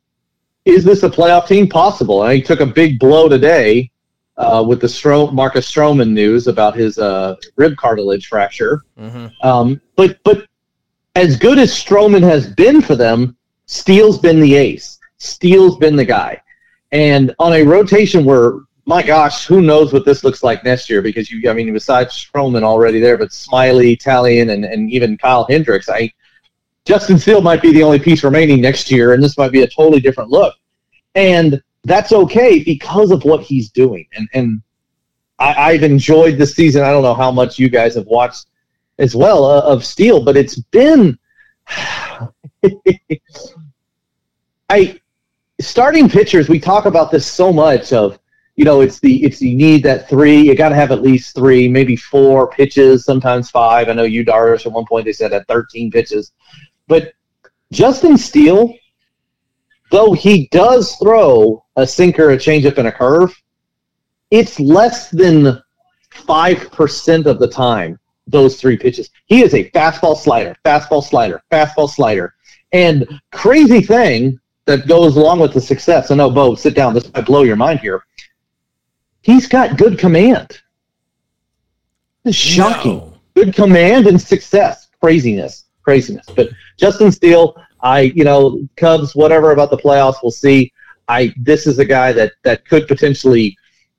is 0.65 0.83
this 0.83 1.01
a 1.03 1.09
playoff 1.09 1.47
team? 1.47 1.67
Possible. 1.67 2.23
And 2.23 2.33
he 2.33 2.41
took 2.41 2.59
a 2.59 2.65
big 2.65 2.99
blow 2.99 3.27
today 3.27 3.89
uh, 4.37 4.63
with 4.65 4.79
the 4.79 4.87
Stro- 4.87 5.33
Marcus 5.33 5.69
Stroman 5.69 6.11
news 6.11 6.47
about 6.47 6.75
his 6.75 6.99
uh, 6.99 7.35
rib 7.55 7.75
cartilage 7.77 8.27
fracture. 8.27 8.83
Mm-hmm. 8.97 9.27
Um, 9.45 9.81
but 9.95 10.19
but 10.23 10.45
as 11.17 11.35
good 11.35 11.57
as 11.57 11.71
Stroman 11.71 12.21
has 12.21 12.47
been 12.47 12.79
for 12.79 12.95
them, 12.95 13.35
Steele's 13.65 14.19
been 14.19 14.39
the 14.39 14.53
ace. 14.53 14.99
Steele's 15.17 15.75
been 15.77 15.95
the 15.95 16.05
guy. 16.05 16.39
And 16.91 17.33
on 17.39 17.53
a 17.53 17.63
rotation 17.63 18.23
where, 18.23 18.59
my 18.85 19.01
gosh, 19.01 19.47
who 19.47 19.61
knows 19.61 19.91
what 19.91 20.05
this 20.05 20.23
looks 20.23 20.43
like 20.43 20.63
next 20.63 20.91
year? 20.91 21.01
Because 21.01 21.31
you, 21.31 21.49
I 21.49 21.53
mean, 21.53 21.73
besides 21.73 22.13
Stroman 22.13 22.61
already 22.61 22.99
there, 22.99 23.17
but 23.17 23.33
Smiley, 23.33 23.97
Taillon, 23.97 24.51
and, 24.51 24.63
and 24.63 24.91
even 24.91 25.17
Kyle 25.17 25.47
Hendricks, 25.49 25.89
I 25.89 26.13
Justin 26.85 27.17
Steele 27.17 27.41
might 27.41 27.63
be 27.63 27.73
the 27.73 27.83
only 27.83 27.99
piece 27.99 28.23
remaining 28.23 28.61
next 28.61 28.91
year, 28.91 29.13
and 29.13 29.21
this 29.21 29.37
might 29.37 29.51
be 29.51 29.63
a 29.63 29.67
totally 29.67 29.99
different 29.99 30.29
look. 30.29 30.55
And 31.15 31.61
that's 31.83 32.13
okay 32.13 32.63
because 32.63 33.09
of 33.09 33.23
what 33.25 33.41
he's 33.41 33.71
doing. 33.71 34.05
And 34.13 34.29
and 34.33 34.61
I, 35.39 35.73
have 35.73 35.83
enjoyed 35.83 36.37
this 36.37 36.55
season. 36.55 36.83
I 36.83 36.91
don't 36.91 37.03
know 37.03 37.13
how 37.13 37.31
much 37.31 37.59
you 37.59 37.69
guys 37.69 37.95
have 37.95 38.05
watched 38.05 38.45
as 38.99 39.15
well 39.15 39.45
uh, 39.45 39.61
of 39.61 39.85
Steele, 39.85 40.23
but 40.23 40.37
it's 40.37 40.55
been 40.55 41.17
I 44.69 44.99
starting 45.59 46.09
pitchers. 46.09 46.49
We 46.49 46.59
talk 46.59 46.85
about 46.85 47.11
this 47.11 47.25
so 47.25 47.51
much 47.53 47.93
of 47.93 48.19
you 48.55 48.65
know 48.65 48.81
it's 48.81 48.99
the 48.99 49.23
it's 49.23 49.41
you 49.41 49.55
need 49.55 49.83
that 49.83 50.09
three. 50.09 50.41
You 50.41 50.55
got 50.55 50.69
to 50.69 50.75
have 50.75 50.91
at 50.91 51.01
least 51.01 51.35
three, 51.35 51.67
maybe 51.67 51.95
four 51.95 52.49
pitches, 52.49 53.05
sometimes 53.05 53.49
five. 53.49 53.89
I 53.89 53.93
know 53.93 54.03
Yu 54.03 54.25
Darvish 54.25 54.65
at 54.65 54.71
one 54.71 54.85
point 54.85 55.05
they 55.05 55.13
said 55.13 55.33
at 55.33 55.47
13 55.47 55.91
pitches, 55.91 56.33
but 56.87 57.13
Justin 57.71 58.17
Steele, 58.17 58.73
though 59.91 60.13
he 60.13 60.47
does 60.51 60.95
throw 60.95 61.63
a 61.75 61.85
sinker, 61.85 62.31
a 62.31 62.37
changeup, 62.37 62.77
and 62.77 62.87
a 62.87 62.91
curve, 62.91 63.35
it's 64.31 64.59
less 64.59 65.11
than 65.11 65.61
five 66.11 66.71
percent 66.71 67.27
of 67.27 67.39
the 67.39 67.47
time 67.47 67.99
those 68.27 68.59
three 68.59 68.77
pitches. 68.77 69.09
He 69.25 69.41
is 69.41 69.53
a 69.53 69.69
fastball 69.71 70.17
slider, 70.17 70.55
fastball 70.65 71.03
slider, 71.03 71.41
fastball 71.51 71.89
slider. 71.89 72.35
And 72.71 73.21
crazy 73.31 73.81
thing 73.81 74.39
that 74.65 74.87
goes 74.87 75.15
along 75.15 75.39
with 75.39 75.53
the 75.53 75.61
success. 75.61 76.11
I 76.11 76.15
know, 76.15 76.29
Bo, 76.29 76.55
sit 76.55 76.75
down. 76.75 76.93
This 76.93 77.11
might 77.13 77.25
blow 77.25 77.43
your 77.43 77.55
mind 77.55 77.79
here. 77.79 78.03
He's 79.21 79.47
got 79.47 79.77
good 79.77 79.97
command. 79.97 80.59
Is 82.25 82.35
shocking. 82.35 82.97
No. 82.97 83.13
Good 83.35 83.55
command 83.55 84.07
and 84.07 84.21
success. 84.21 84.89
Craziness. 85.01 85.65
Craziness. 85.83 86.25
But 86.35 86.49
Justin 86.77 87.11
Steele, 87.11 87.55
I, 87.81 88.01
you 88.01 88.23
know, 88.23 88.67
Cubs, 88.75 89.15
whatever 89.15 89.51
about 89.51 89.69
the 89.69 89.77
playoffs, 89.77 90.17
we'll 90.21 90.31
see. 90.31 90.71
I 91.07 91.33
this 91.37 91.67
is 91.67 91.79
a 91.79 91.85
guy 91.85 92.11
that 92.11 92.33
that 92.43 92.65
could 92.65 92.87
potentially 92.87 93.57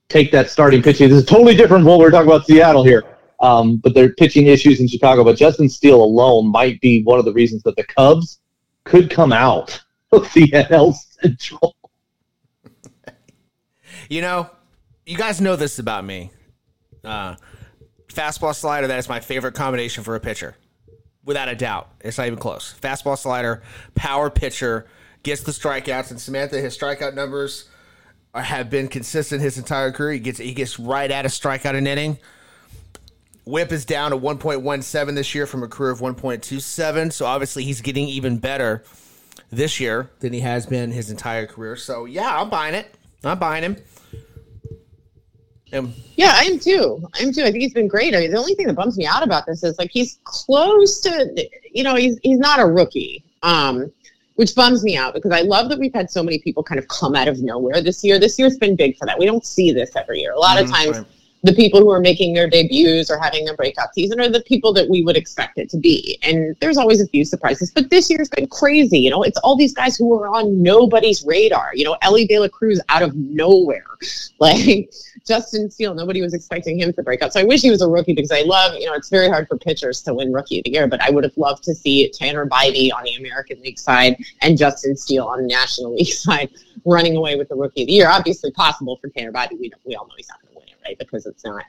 take 0.09 0.31
that 0.33 0.51
starting 0.51 0.83
pitching. 0.83 1.09
This 1.09 1.19
is 1.19 1.25
totally 1.25 1.55
different 1.55 1.83
from 1.83 1.91
what 1.91 1.99
we 2.01 2.05
are 2.05 2.11
talking 2.11 2.29
about 2.29 2.47
Seattle 2.47 2.85
here. 2.85 3.05
Um, 3.41 3.77
but 3.77 3.95
they're 3.95 4.13
pitching 4.15 4.47
issues 4.47 4.81
in 4.81 4.89
Chicago. 4.89 5.25
But 5.25 5.37
Justin 5.37 5.69
Steele 5.69 6.03
alone 6.03 6.49
might 6.51 6.81
be 6.81 7.03
one 7.05 7.19
of 7.19 7.25
the 7.25 7.33
reasons 7.33 7.63
that 7.63 7.77
the 7.77 7.85
Cubs 7.85 8.41
could 8.85 9.11
come 9.11 9.33
out 9.33 9.81
of 10.13 10.33
the 10.33 10.49
NL 10.49 10.95
Central. 11.21 11.77
You 14.09 14.23
know, 14.23 14.51
you 15.07 15.17
guys 15.17 15.41
know 15.41 15.57
this 15.57 15.79
about 15.79 16.05
me. 16.05 16.31
Uh, 17.05 17.37
fastball 18.09 18.55
slider, 18.55 18.87
that 18.87 18.99
is 18.99 19.09
my 19.09 19.21
favorite 19.21 19.55
combination 19.55 20.03
for 20.03 20.15
a 20.15 20.21
pitcher. 20.21 20.57
Without 21.25 21.49
a 21.49 21.55
doubt. 21.55 21.91
It's 22.01 22.17
not 22.17 22.27
even 22.27 22.39
close. 22.39 22.75
Fastball 22.81 23.19
slider, 23.19 23.63
power 23.95 24.31
pitcher, 24.31 24.87
gets 25.23 25.43
the 25.43 25.53
strikeouts, 25.53 26.11
and 26.11 26.19
Samantha, 26.21 26.59
his 26.59 26.77
strikeout 26.77 27.15
numbers 27.15 27.69
have 28.35 28.71
been 28.71 28.89
consistent 28.89 29.43
his 29.43 29.59
entire 29.59 29.93
career. 29.93 30.13
He 30.13 30.21
gets 30.21 30.39
he 30.39 30.55
gets 30.55 30.79
right 30.79 31.11
at 31.11 31.27
a 31.27 31.29
strikeout 31.29 31.75
an 31.75 31.87
inning. 31.87 32.19
Whip 33.49 33.73
is 33.73 33.87
down 33.87 34.11
to 34.11 34.17
1.17 34.19 35.15
this 35.15 35.35
year 35.35 35.47
from 35.47 35.63
a 35.63 35.69
career 35.69 35.91
of 35.91 36.01
1.27. 36.01 37.13
So 37.15 37.25
obviously 37.25 37.65
he's 37.65 37.81
getting 37.81 38.07
even 38.07 38.37
better 38.37 38.85
this 39.51 39.81
year 39.81 40.11
than 40.21 40.35
he 40.35 40.41
has 40.41 40.67
been 40.67 40.91
his 40.91 41.11
entire 41.11 41.47
career. 41.47 41.75
So 41.75 42.05
yeah, 42.05 42.39
I'm 42.39 42.51
buying 42.51 42.75
it. 42.75 42.95
I'm 43.25 43.39
buying 43.39 43.65
him. 43.65 43.77
Um, 45.73 45.95
yeah, 46.17 46.33
I 46.35 46.45
am 46.45 46.59
too. 46.59 47.03
I 47.19 47.23
am 47.23 47.33
too. 47.33 47.43
I 47.43 47.51
think 47.51 47.63
he's 47.63 47.73
been 47.73 47.89
great. 47.89 48.15
I 48.15 48.21
mean, 48.21 48.33
the 48.33 48.39
only 48.39 48.55
thing 48.55 48.67
that 48.67 48.75
bums 48.75 48.99
me 48.99 49.07
out 49.07 49.23
about 49.23 49.47
this 49.47 49.65
is 49.65 49.79
like 49.79 49.91
he's 49.91 50.19
close 50.25 51.01
to, 51.01 51.49
you 51.73 51.85
know, 51.85 51.95
he's 51.95 52.19
he's 52.23 52.39
not 52.39 52.61
a 52.61 52.67
rookie, 52.67 53.25
um, 53.43 53.91
which 54.35 54.55
bums 54.55 54.85
me 54.85 54.95
out 54.99 55.15
because 55.15 55.33
I 55.33 55.41
love 55.41 55.71
that 55.71 55.79
we've 55.79 55.95
had 55.95 56.11
so 56.11 56.23
many 56.23 56.39
people 56.39 56.63
kind 56.63 56.79
of 56.79 56.89
come 56.89 57.15
out 57.15 57.29
of 57.29 57.41
nowhere 57.41 57.81
this 57.81 58.05
year. 58.05 58.19
This 58.19 58.39
year's 58.39 58.59
been 58.59 58.77
big 58.77 58.99
for 58.99 59.07
that. 59.07 59.19
We 59.19 59.25
don't 59.25 59.45
see 59.45 59.73
this 59.73 59.97
every 59.97 60.21
year. 60.21 60.33
A 60.33 60.39
lot 60.39 60.59
mm-hmm, 60.59 60.67
of 60.67 60.71
times. 60.71 61.07
The 61.43 61.53
people 61.53 61.81
who 61.81 61.91
are 61.91 62.01
making 62.01 62.35
their 62.35 62.49
debuts 62.49 63.11
or 63.11 63.19
having 63.19 63.45
their 63.45 63.57
breakout 63.57 63.95
season 63.95 64.21
are 64.21 64.29
the 64.29 64.41
people 64.43 64.73
that 64.73 64.89
we 64.89 65.03
would 65.03 65.17
expect 65.17 65.59
it 65.59 65.71
to 65.71 65.77
be. 65.77 66.19
And 66.23 66.57
there's 66.61 66.77
always 66.77 67.01
a 67.01 67.07
few 67.07 67.25
surprises, 67.25 67.71
but 67.71 67.91
this 67.91 68.11
year's 68.11 68.29
been 68.29 68.49
crazy. 68.49 68.99
You 68.99 69.11
know, 69.11 69.23
it's 69.23 69.39
all 69.39 69.57
these 69.57 69.73
guys 69.73 69.97
who 69.97 70.13
are 70.15 70.29
on 70.29 70.63
nobody's 70.63 71.25
radar. 71.25 71.71
You 71.75 71.85
know, 71.85 71.97
Elly 72.03 72.27
De 72.27 72.39
La 72.39 72.49
Cruz 72.49 72.81
out 72.89 73.03
of 73.03 73.15
nowhere, 73.15 73.87
like 74.39 74.91
Justin 75.27 75.71
Steele. 75.71 75.95
Nobody 75.95 76.23
was 76.23 76.35
expecting 76.35 76.79
him 76.79 76.93
to 76.95 77.03
break 77.03 77.23
out. 77.23 77.33
So 77.33 77.41
I 77.41 77.45
wish 77.45 77.63
he 77.63 77.71
was 77.71 77.83
a 77.83 77.89
rookie 77.89 78.15
because 78.15 78.33
I 78.33 78.43
love. 78.43 78.75
You 78.75 78.87
know, 78.87 78.95
it's 78.95 79.09
very 79.09 79.29
hard 79.29 79.47
for 79.47 79.57
pitchers 79.59 80.03
to 80.03 80.15
win 80.15 80.33
Rookie 80.33 80.59
of 80.59 80.65
the 80.65 80.73
Year, 80.73 80.87
but 80.87 81.01
I 81.03 81.11
would 81.11 81.25
have 81.25 81.37
loved 81.37 81.63
to 81.65 81.75
see 81.75 82.09
Tanner 82.11 82.47
Bibee 82.47 82.93
on 82.93 83.05
the 83.05 83.15
American 83.15 83.61
League 83.61 83.79
side 83.79 84.17
and 84.43 84.59
Justin 84.59 84.97
Steele 84.97 85.27
on 85.27 85.43
the 85.43 85.47
National 85.47 85.95
League 85.95 86.07
side 86.13 86.51
running 86.85 87.17
away 87.17 87.37
with 87.37 87.49
the 87.49 87.55
Rookie 87.55 87.83
of 87.83 87.89
the 87.89 87.93
Year. 87.93 88.09
Obviously, 88.09 88.51
possible 88.53 88.97
for 88.97 89.09
Tanner 89.09 89.33
Bibee. 89.33 89.59
We 89.59 89.73
we 89.85 89.95
all 89.95 90.07
know 90.07 90.15
he's 90.17 90.29
not 90.29 90.39
right? 90.89 90.99
Because 90.99 91.27
it's 91.27 91.45
not, 91.45 91.65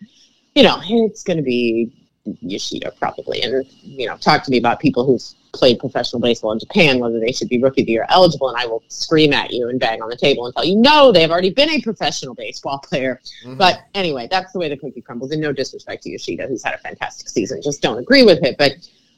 you 0.55 0.63
know, 0.63 0.79
it's 0.84 1.23
going 1.23 1.38
to 1.38 1.43
be 1.43 1.93
Yoshida 2.41 2.91
probably. 2.99 3.41
And, 3.41 3.65
you 3.82 4.08
know, 4.08 4.17
talk 4.17 4.43
to 4.43 4.51
me 4.51 4.58
about 4.58 4.79
people 4.79 5.05
who've 5.05 5.23
played 5.51 5.79
professional 5.79 6.21
baseball 6.21 6.51
in 6.51 6.60
Japan, 6.60 6.99
whether 6.99 7.19
they 7.19 7.32
should 7.32 7.49
be 7.49 7.62
rookie 7.62 7.82
of 7.82 7.88
the 7.88 7.93
year 7.93 8.05
eligible. 8.10 8.49
And 8.49 8.58
I 8.58 8.65
will 8.65 8.84
scream 8.88 9.34
at 9.34 9.51
you 9.51 9.69
and 9.69 9.79
bang 9.79 10.01
on 10.01 10.10
the 10.10 10.15
table 10.15 10.45
and 10.45 10.53
tell 10.53 10.65
you, 10.65 10.75
no, 10.75 11.12
they've 11.12 11.29
already 11.29 11.51
been 11.51 11.69
a 11.69 11.82
professional 11.82 12.36
baseball 12.36 12.79
player. 12.79 13.19
Mm-hmm. 13.43 13.58
But 13.58 13.79
anyway, 13.93 14.27
that's 14.29 14.51
the 14.53 14.60
way 14.60 14.69
the 14.69 14.77
cookie 14.77 15.01
crumbles. 15.01 15.32
And 15.32 15.41
no 15.41 15.51
disrespect 15.51 16.03
to 16.03 16.12
Yoshida, 16.12 16.47
who's 16.47 16.63
had 16.63 16.75
a 16.75 16.79
fantastic 16.79 17.29
season. 17.29 17.62
Just 17.62 17.82
don't 17.82 17.97
agree 17.97 18.23
with 18.23 18.43
it. 18.43 18.58
But 18.58 18.73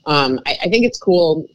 um, 0.06 0.40
I, 0.46 0.58
I 0.64 0.70
think 0.70 0.86
it's 0.86 1.00
cool 1.00 1.48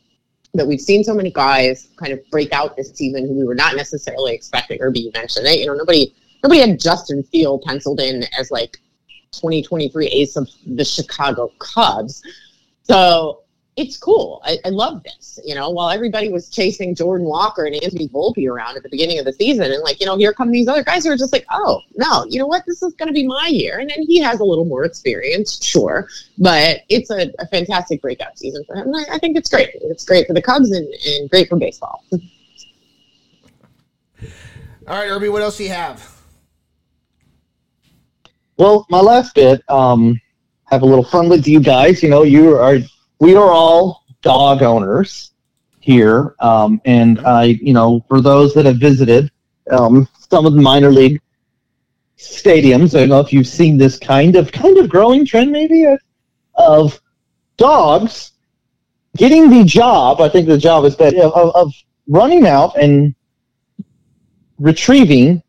that 0.54 0.66
we've 0.66 0.80
seen 0.80 1.04
so 1.04 1.14
many 1.14 1.30
guys 1.30 1.88
kind 1.96 2.12
of 2.12 2.20
break 2.30 2.52
out 2.52 2.76
this 2.76 2.90
season 2.92 3.26
who 3.26 3.35
we 3.35 3.44
were 3.44 3.54
not 3.54 3.76
necessarily 3.76 4.35
expecting. 4.35 4.80
Irby 4.80 5.11
mentioned 5.14 5.46
it. 5.46 5.61
You 5.61 5.66
know, 5.66 5.74
nobody 5.74 6.14
nobody 6.42 6.61
had 6.61 6.81
Justin 6.81 7.25
Steele 7.25 7.61
penciled 7.64 8.01
in 8.01 8.25
as 8.38 8.51
like 8.51 8.79
2023 9.33 10.07
ace 10.07 10.37
of 10.37 10.49
the 10.66 10.85
Chicago 10.85 11.53
Cubs. 11.59 12.22
So 12.85 13.42
it's 13.77 13.96
cool. 13.99 14.40
I, 14.42 14.59
I, 14.64 14.70
love 14.70 15.03
this. 15.03 15.38
You 15.44 15.55
know, 15.55 15.68
while 15.68 15.90
everybody 15.90 16.31
was 16.31 16.49
chasing 16.49 16.94
Jordan 16.94 17.27
Walker 17.27 17.66
and 17.66 17.75
Anthony 17.75 18.09
Volpe 18.09 18.49
around 18.49 18.79
at 18.79 18.83
the 18.83 18.88
beginning 18.88 19.18
of 19.18 19.27
the 19.27 19.35
season, 19.35 19.70
and 19.70 19.83
like, 19.83 20.01
you 20.01 20.07
know, 20.07 20.16
here 20.16 20.33
come 20.33 20.51
these 20.51 20.66
other 20.66 20.83
guys 20.83 21.05
who 21.05 21.11
are 21.11 21.16
just 21.16 21.33
like, 21.33 21.44
oh, 21.51 21.83
no, 21.94 22.25
you 22.31 22.38
know 22.38 22.46
what? 22.46 22.64
This 22.66 22.83
is 22.83 22.94
going 22.94 23.09
to 23.09 23.12
be 23.12 23.27
my 23.27 23.49
year. 23.49 23.79
And 23.79 23.90
then 23.90 24.03
he 24.03 24.18
has 24.20 24.40
a 24.40 24.44
little 24.44 24.64
more 24.64 24.85
experience, 24.85 25.62
sure. 25.62 26.09
But 26.38 26.81
it's 26.88 27.11
a, 27.11 27.31
a 27.38 27.46
fantastic 27.49 28.01
breakout 28.01 28.38
season 28.38 28.64
for 28.66 28.77
him. 28.77 28.94
I, 28.94 29.05
I, 29.12 29.18
think 29.18 29.37
it's 29.37 29.51
great. 29.51 29.70
It's 29.75 30.07
great 30.07 30.27
for 30.27 30.33
the 30.33 30.40
Cubs 30.40 30.70
and, 30.70 30.87
and 30.87 31.29
great 31.29 31.51
for 31.51 31.57
baseball. 31.57 32.03
All 34.88 34.94
right, 34.96 35.11
Irby, 35.11 35.29
what 35.29 35.42
else 35.42 35.59
do 35.59 35.64
you 35.64 35.70
have? 35.70 36.15
Well, 38.59 38.87
my 38.88 39.01
last 39.01 39.35
bit, 39.35 39.62
um, 39.69 40.19
have 40.66 40.83
a 40.83 40.87
little 40.87 41.05
fun 41.05 41.29
with 41.29 41.47
you 41.47 41.61
guys. 41.61 42.03
You 42.03 42.09
know, 42.09 42.23
you 42.23 42.57
are 42.57 42.79
we 43.21 43.35
are 43.35 43.51
all 43.51 44.05
dog 44.23 44.62
owners 44.62 45.33
here, 45.81 46.35
um, 46.40 46.81
and 46.85 47.21
I, 47.21 47.45
you 47.45 47.73
know, 47.73 48.05
for 48.09 48.21
those 48.21 48.55
that 48.55 48.64
have 48.66 48.79
visited 48.79 49.31
um, 49.71 50.09
some 50.31 50.47
of 50.47 50.55
the 50.55 50.62
minor 50.62 50.90
league 50.90 51.21
stadiums, 52.19 52.95
I 52.97 53.01
don't 53.01 53.11
know 53.11 53.21
if 53.21 53.33
you've 53.33 53.47
seen 53.47 53.77
this 53.77 53.99
kind 53.99 54.37
of 54.37 54.51
kind 54.53 54.79
of 54.79 54.88
growing 54.88 55.27
trend, 55.27 55.53
maybe 55.53 55.85
of, 55.85 56.01
of 56.55 57.01
dogs 57.59 58.33
getting 59.16 59.51
the 59.51 59.64
job. 59.64 60.21
I 60.21 60.29
think 60.29 60.49
the 60.49 60.59
job 60.59 60.85
is 60.85 60.97
better 60.97 61.23
of, 61.23 61.55
of 61.55 61.73
running 62.09 62.47
out 62.47 62.77
and 62.77 63.14
retrieving 64.59 65.42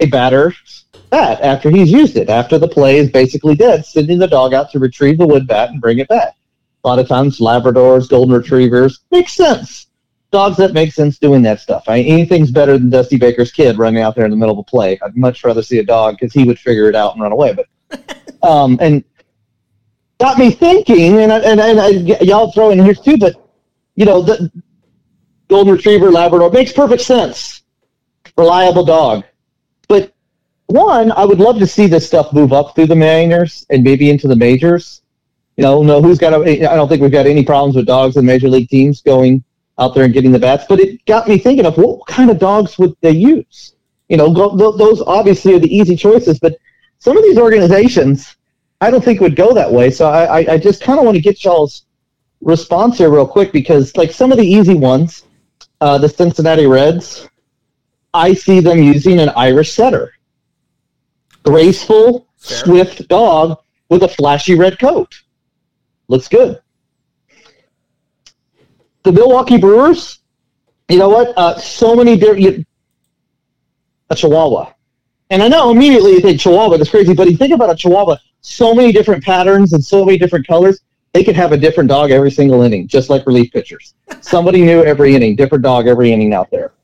a 0.00 0.06
batter's 0.06 0.85
bat 1.10 1.40
after 1.42 1.70
he's 1.70 1.90
used 1.90 2.16
it, 2.16 2.28
after 2.28 2.58
the 2.58 2.68
play 2.68 2.98
is 2.98 3.10
basically 3.10 3.54
dead, 3.54 3.84
sending 3.84 4.18
the 4.18 4.26
dog 4.26 4.54
out 4.54 4.70
to 4.72 4.78
retrieve 4.78 5.18
the 5.18 5.26
wood 5.26 5.46
bat 5.46 5.70
and 5.70 5.80
bring 5.80 5.98
it 5.98 6.08
back. 6.08 6.34
A 6.84 6.88
lot 6.88 6.98
of 6.98 7.08
times, 7.08 7.40
Labradors, 7.40 8.08
Golden 8.08 8.34
Retrievers, 8.34 9.00
makes 9.10 9.32
sense. 9.32 9.86
Dogs 10.30 10.56
that 10.58 10.72
make 10.72 10.92
sense 10.92 11.18
doing 11.18 11.42
that 11.42 11.60
stuff. 11.60 11.84
I 11.88 11.98
mean, 11.98 12.12
anything's 12.12 12.50
better 12.50 12.78
than 12.78 12.90
Dusty 12.90 13.16
Baker's 13.16 13.52
kid 13.52 13.78
running 13.78 14.02
out 14.02 14.14
there 14.14 14.24
in 14.24 14.30
the 14.30 14.36
middle 14.36 14.52
of 14.52 14.58
a 14.58 14.64
play. 14.64 14.98
I'd 15.02 15.16
much 15.16 15.44
rather 15.44 15.62
see 15.62 15.78
a 15.78 15.84
dog 15.84 16.16
because 16.18 16.32
he 16.32 16.44
would 16.44 16.58
figure 16.58 16.88
it 16.88 16.94
out 16.94 17.14
and 17.14 17.22
run 17.22 17.32
away. 17.32 17.54
But 17.54 18.18
um, 18.42 18.78
and 18.80 19.04
got 20.18 20.38
me 20.38 20.50
thinking, 20.50 21.18
and 21.18 21.32
and, 21.32 21.60
and 21.60 21.80
I, 21.80 21.88
y'all 22.22 22.52
throw 22.52 22.70
in 22.70 22.84
here 22.84 22.94
too, 22.94 23.16
but 23.18 23.34
you 23.94 24.04
know 24.04 24.22
the 24.22 24.50
Golden 25.48 25.74
Retriever, 25.74 26.10
Labrador 26.10 26.50
makes 26.50 26.72
perfect 26.72 27.02
sense. 27.02 27.62
Reliable 28.36 28.84
dog, 28.84 29.24
one, 30.66 31.12
I 31.12 31.24
would 31.24 31.38
love 31.38 31.58
to 31.58 31.66
see 31.66 31.86
this 31.86 32.06
stuff 32.06 32.32
move 32.32 32.52
up 32.52 32.74
through 32.74 32.86
the 32.86 32.96
minors 32.96 33.66
and 33.70 33.84
maybe 33.84 34.10
into 34.10 34.28
the 34.28 34.36
majors. 34.36 35.02
You 35.56 35.62
know, 35.62 35.82
no, 35.82 36.02
who's 36.02 36.18
got? 36.18 36.34
A, 36.34 36.66
I 36.66 36.74
don't 36.76 36.88
think 36.88 37.00
we've 37.00 37.10
got 37.10 37.26
any 37.26 37.44
problems 37.44 37.76
with 37.76 37.86
dogs 37.86 38.16
in 38.16 38.26
major 38.26 38.48
league 38.48 38.68
teams 38.68 39.00
going 39.00 39.42
out 39.78 39.94
there 39.94 40.04
and 40.04 40.12
getting 40.12 40.32
the 40.32 40.38
bats. 40.38 40.64
But 40.68 40.80
it 40.80 41.04
got 41.06 41.28
me 41.28 41.38
thinking 41.38 41.66
of 41.66 41.76
what 41.76 42.06
kind 42.06 42.30
of 42.30 42.38
dogs 42.38 42.78
would 42.78 42.96
they 43.00 43.12
use? 43.12 43.74
You 44.08 44.16
know, 44.16 44.32
those 44.32 45.02
obviously 45.02 45.54
are 45.54 45.58
the 45.58 45.74
easy 45.74 45.96
choices, 45.96 46.38
but 46.38 46.56
some 46.98 47.16
of 47.16 47.24
these 47.24 47.38
organizations, 47.38 48.36
I 48.80 48.90
don't 48.90 49.04
think 49.04 49.20
would 49.20 49.36
go 49.36 49.52
that 49.54 49.70
way. 49.70 49.90
So 49.90 50.08
I, 50.08 50.52
I 50.52 50.58
just 50.58 50.82
kind 50.82 50.98
of 50.98 51.04
want 51.04 51.16
to 51.16 51.22
get 51.22 51.44
y'all's 51.44 51.86
response 52.40 52.98
here 52.98 53.10
real 53.10 53.26
quick 53.26 53.52
because 53.52 53.96
like 53.96 54.12
some 54.12 54.30
of 54.30 54.38
the 54.38 54.46
easy 54.46 54.74
ones, 54.74 55.24
uh, 55.80 55.98
the 55.98 56.08
Cincinnati 56.08 56.66
Reds, 56.66 57.28
I 58.14 58.32
see 58.34 58.60
them 58.60 58.82
using 58.82 59.18
an 59.18 59.30
Irish 59.30 59.72
setter, 59.72 60.14
graceful, 61.46 62.26
Fair. 62.36 62.58
swift 62.58 63.08
dog 63.08 63.58
with 63.88 64.02
a 64.02 64.08
flashy 64.08 64.54
red 64.54 64.78
coat. 64.78 65.22
Looks 66.08 66.28
good. 66.28 66.60
The 69.04 69.12
Milwaukee 69.12 69.56
Brewers, 69.56 70.18
you 70.88 70.98
know 70.98 71.08
what? 71.08 71.32
Uh, 71.36 71.56
so 71.58 71.94
many 71.94 72.16
different. 72.16 72.66
A 74.10 74.14
Chihuahua. 74.14 74.72
And 75.30 75.42
I 75.42 75.48
know 75.48 75.70
immediately 75.70 76.12
you 76.12 76.20
think 76.20 76.40
Chihuahua, 76.40 76.76
that's 76.76 76.90
crazy, 76.90 77.12
but 77.12 77.28
you 77.28 77.36
think 77.36 77.52
about 77.52 77.70
a 77.70 77.74
Chihuahua, 77.74 78.16
so 78.40 78.72
many 78.74 78.92
different 78.92 79.24
patterns 79.24 79.72
and 79.72 79.84
so 79.84 80.04
many 80.04 80.18
different 80.18 80.46
colors. 80.46 80.80
They 81.12 81.24
could 81.24 81.34
have 81.34 81.52
a 81.52 81.56
different 81.56 81.88
dog 81.88 82.10
every 82.10 82.30
single 82.30 82.62
inning, 82.62 82.86
just 82.86 83.10
like 83.10 83.26
relief 83.26 83.52
pitchers. 83.52 83.94
Somebody 84.20 84.62
new 84.62 84.84
every 84.84 85.16
inning, 85.16 85.34
different 85.34 85.64
dog 85.64 85.88
every 85.88 86.12
inning 86.12 86.32
out 86.34 86.50
there. 86.50 86.74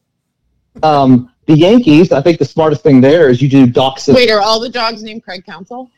Um, 0.83 1.32
the 1.47 1.57
Yankees, 1.57 2.13
I 2.13 2.21
think 2.21 2.39
the 2.39 2.45
smartest 2.45 2.83
thing 2.83 3.01
there 3.01 3.29
is 3.29 3.43
you 3.43 3.49
do 3.49 3.67
Dachshund. 3.67 4.15
Wait, 4.15 4.31
are 4.31 4.41
all 4.41 4.61
the 4.61 4.69
dogs 4.69 5.03
named 5.03 5.25
Craig 5.25 5.45
Counsell? 5.45 5.91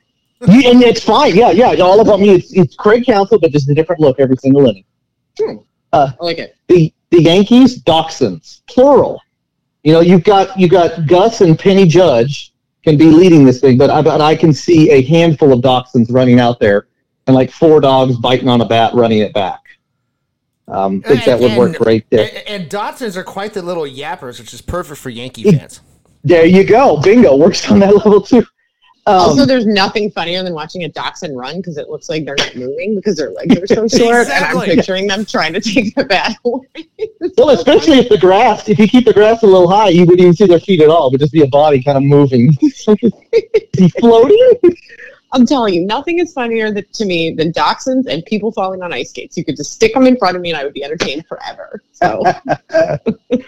You- 0.47 0.71
and 0.71 0.83
it's 0.83 1.03
fine. 1.03 1.35
Yeah, 1.37 1.51
yeah. 1.51 1.73
All 1.83 2.01
about 2.01 2.21
me. 2.21 2.31
It's, 2.31 2.53
it's 2.53 2.75
Craig 2.75 3.05
Counsell, 3.07 3.39
but 3.39 3.51
just 3.51 3.69
a 3.69 3.75
different 3.75 4.01
look 4.01 4.19
every 4.21 4.37
single 4.37 4.67
inning. 4.67 4.85
Hmm. 5.39 5.57
Uh, 5.93 6.13
I 6.21 6.25
like 6.25 6.39
it. 6.39 6.57
the 6.69 6.93
the 7.11 7.23
Yankees 7.23 7.81
Dachshunds 7.83 8.63
plural. 8.67 9.21
You 9.85 9.93
know, 9.93 10.01
you've 10.01 10.25
got 10.25 10.59
you've 10.59 10.71
got 10.71 11.07
Gus 11.07 11.41
and 11.41 11.59
Penny 11.59 11.87
Judge 11.87 12.53
can 12.83 12.97
be 12.99 13.07
leading 13.07 13.45
this 13.45 13.61
thing, 13.61 13.79
but 13.79 13.91
I, 13.91 14.03
but 14.03 14.21
I 14.21 14.35
can 14.35 14.53
see 14.53 14.91
a 14.91 15.03
handful 15.03 15.53
of 15.53 15.61
Dachshunds 15.61 16.13
running 16.13 16.41
out 16.41 16.59
there 16.61 16.89
and 17.27 17.35
like 17.35 17.51
four 17.51 17.81
dogs 17.81 18.17
biting 18.17 18.49
on 18.49 18.61
a 18.61 18.65
bat, 18.67 18.93
running 18.95 19.21
it 19.21 19.33
back. 19.33 19.61
Um, 20.67 21.03
think 21.03 21.25
that 21.25 21.39
would 21.39 21.57
work 21.57 21.77
great 21.77 22.09
there. 22.11 22.29
And, 22.29 22.63
and 22.63 22.71
dachshunds 22.71 23.17
are 23.17 23.25
quite 23.25 23.53
the 23.53 23.63
little 23.63 23.85
yappers, 23.85 24.39
which 24.41 24.55
is 24.55 24.63
perfect 24.63 25.01
for 25.01 25.11
Yankee 25.11 25.51
fans. 25.51 25.81
There 26.23 26.47
you 26.47 26.65
go, 26.65 27.01
bingo, 27.01 27.37
works 27.37 27.71
on 27.71 27.81
that 27.81 27.95
level 28.05 28.21
too. 28.23 28.45
Um, 29.07 29.17
also, 29.17 29.45
there's 29.45 29.67
nothing 29.67 30.11
funnier 30.11 30.43
than 30.43 30.55
watching 30.55 30.85
a 30.85 30.89
dachshund 30.89 31.37
run 31.37 31.59
because 31.59 31.77
it 31.77 31.91
looks 31.91 32.09
like 32.09 32.25
they're 32.25 32.37
not 32.39 32.57
moving 32.57 32.95
because 32.95 33.17
their 33.17 33.33
legs 33.33 33.55
are 33.59 33.67
so 33.67 33.87
short, 33.99 34.29
and 34.29 34.45
I'm 34.45 34.65
picturing 34.65 35.07
them 35.07 35.27
trying 35.27 35.53
to 35.53 35.61
take 35.61 35.95
the 35.95 36.05
bat 36.05 36.35
away. 36.43 36.89
well, 37.37 37.51
especially 37.51 37.99
if 37.99 38.09
the 38.09 38.17
grass, 38.17 38.67
if 38.71 38.79
you 38.79 38.89
keep 38.89 39.05
the 39.05 39.13
grass 39.13 39.43
a 39.43 39.47
little 39.47 39.69
high, 39.69 39.91
you 39.91 40.07
wouldn't 40.07 40.21
even 40.21 40.33
see 40.33 40.47
their 40.47 40.61
feet 40.61 40.81
at 40.81 40.89
all, 40.89 41.11
but 41.11 41.21
just 41.21 41.33
be 41.35 41.43
a 41.43 41.47
body 41.47 41.83
kind 41.83 41.99
of 41.99 42.05
moving. 42.05 42.57
Is 42.63 42.87
he 43.77 43.89
floating? 43.91 44.53
I'm 45.35 45.45
telling 45.45 45.75
you, 45.75 45.85
nothing 45.85 46.21
is 46.21 46.33
funnier 46.33 46.73
to 46.73 47.05
me 47.05 47.35
than 47.35 47.53
dachshunds 47.53 48.07
and 48.07 48.25
people 48.25 48.53
falling 48.53 48.83
on 48.83 48.93
ice 48.93 49.11
skates. 49.11 49.37
You 49.37 49.45
could 49.45 49.57
just 49.57 49.73
stick 49.73 49.93
them 49.93 50.07
in 50.07 50.17
front 50.17 50.37
of 50.37 50.43
me, 50.43 50.51
and 50.51 50.59
I 50.59 50.65
would 50.65 50.73
be 50.73 50.85
entertained 50.85 51.27
forever. 51.27 51.83
So, 51.93 52.23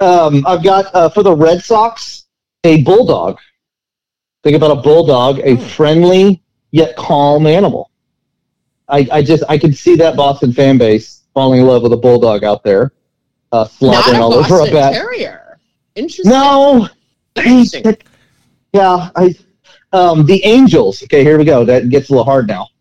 Um, 0.00 0.46
I've 0.46 0.62
got 0.62 0.94
uh, 0.94 1.08
for 1.08 1.22
the 1.22 1.34
Red 1.34 1.62
Sox 1.62 2.24
a 2.64 2.82
bulldog. 2.82 3.38
Think 4.42 4.56
about 4.56 4.70
a 4.70 4.80
bulldog, 4.80 5.40
a 5.40 5.56
friendly 5.56 6.42
yet 6.70 6.96
calm 6.96 7.46
animal. 7.46 7.90
I, 8.88 9.08
I 9.10 9.22
just 9.22 9.42
I 9.48 9.58
can 9.58 9.72
see 9.72 9.96
that 9.96 10.16
Boston 10.16 10.52
fan 10.52 10.78
base 10.78 11.24
falling 11.34 11.60
in 11.60 11.66
love 11.66 11.82
with 11.82 11.92
a 11.92 11.96
bulldog 11.96 12.44
out 12.44 12.62
there, 12.62 12.92
uh, 13.52 13.64
slobbering 13.64 14.20
all 14.20 14.34
over 14.34 14.60
a 14.60 14.70
bat. 14.70 14.92
Terrier. 14.92 15.58
Interesting. 15.94 16.30
No, 16.30 16.88
Interesting. 17.34 17.96
yeah, 18.72 19.10
I 19.16 19.34
um, 19.96 20.26
the 20.26 20.44
Angels. 20.44 21.02
Okay, 21.04 21.24
here 21.24 21.38
we 21.38 21.44
go. 21.44 21.64
That 21.64 21.88
gets 21.88 22.08
a 22.10 22.12
little 22.12 22.24
hard 22.24 22.46
now. 22.46 22.68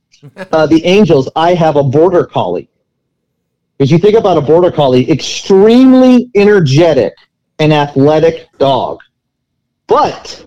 Uh, 0.51 0.65
the 0.65 0.83
Angels. 0.85 1.29
I 1.35 1.53
have 1.53 1.75
a 1.75 1.83
border 1.83 2.25
collie. 2.25 2.67
Because 3.77 3.91
you 3.91 3.99
think 3.99 4.15
about 4.17 4.37
a 4.37 4.41
border 4.41 4.71
collie, 4.71 5.09
extremely 5.11 6.31
energetic 6.33 7.13
and 7.59 7.71
athletic 7.71 8.47
dog, 8.57 9.01
but 9.85 10.45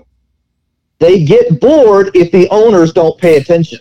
they 0.99 1.25
get 1.25 1.61
bored 1.61 2.11
if 2.15 2.33
the 2.33 2.49
owners 2.51 2.93
don't 2.93 3.17
pay 3.21 3.37
attention, 3.37 3.79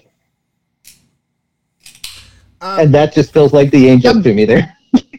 Um, 2.61 2.79
and 2.79 2.93
that 2.93 3.13
just 3.13 3.33
feels 3.33 3.53
like 3.53 3.71
the 3.71 3.88
Angels 3.88 4.15
Yep. 4.17 4.23
to 4.25 4.33
me 4.33 4.45
there. 4.45 4.76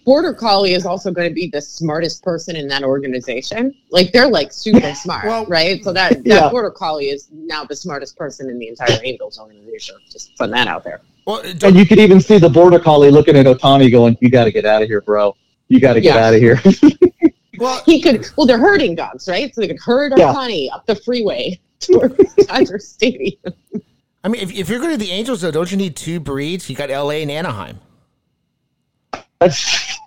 Border 0.08 0.32
Collie 0.32 0.72
is 0.72 0.86
also 0.86 1.10
going 1.12 1.28
to 1.28 1.34
be 1.34 1.48
the 1.48 1.60
smartest 1.60 2.22
person 2.24 2.56
in 2.56 2.66
that 2.68 2.82
organization. 2.82 3.74
Like 3.90 4.10
they're 4.10 4.26
like 4.26 4.54
super 4.54 4.94
smart, 5.04 5.26
Well- 5.26 5.44
right? 5.44 5.84
So 5.84 5.92
that 5.92 6.10
that 6.24 6.26
Yeah. 6.26 6.48
Border 6.48 6.70
Collie 6.70 7.10
is 7.10 7.28
now 7.30 7.64
the 7.66 7.76
smartest 7.76 8.16
person 8.16 8.48
in 8.48 8.58
the 8.58 8.68
entire 8.68 8.98
Angels 9.04 9.38
organization. 9.38 9.96
Just 10.10 10.34
putting 10.38 10.52
that 10.54 10.66
out 10.66 10.82
there. 10.82 11.02
well, 11.26 11.40
uh, 11.44 11.52
And 11.62 11.76
you 11.76 11.84
could 11.84 11.98
even 11.98 12.20
see 12.22 12.38
the 12.38 12.48
border 12.48 12.78
collie 12.78 13.10
looking 13.10 13.36
at 13.36 13.44
Ohtani, 13.44 13.90
going, 13.90 14.16
"You 14.22 14.30
got 14.30 14.44
to 14.44 14.50
get 14.50 14.64
out 14.64 14.80
of 14.80 14.88
here, 14.88 15.02
bro. 15.02 15.36
You 15.68 15.78
got 15.78 15.92
to 15.92 16.00
get 16.00 16.14
Yeah. 16.14 16.26
out 16.26 16.32
of 16.32 16.40
here." 16.40 16.58
well, 17.58 17.82
He 17.84 18.00
could. 18.00 18.26
Well, 18.34 18.46
they're 18.46 18.56
herding 18.58 18.94
dogs, 18.94 19.28
right? 19.28 19.54
So 19.54 19.60
they 19.60 19.68
could 19.68 19.78
herd 19.84 20.14
Yeah. 20.16 20.32
Ohtani 20.32 20.72
up 20.72 20.86
the 20.86 20.96
freeway 20.96 21.60
towards 21.80 22.34
Dodger 22.46 22.78
Stadium. 22.78 23.52
I 24.24 24.28
mean, 24.28 24.40
if, 24.40 24.50
if 24.52 24.70
you're 24.70 24.80
going 24.80 24.92
to 24.92 24.96
the 24.96 25.10
Angels, 25.10 25.42
though, 25.42 25.50
don't 25.50 25.70
you 25.70 25.76
need 25.76 25.96
two 25.96 26.18
breeds? 26.18 26.70
You 26.70 26.76
got 26.76 26.88
L.A. 26.90 27.20
and 27.20 27.30
Anaheim. 27.30 27.78
That's 29.40 29.97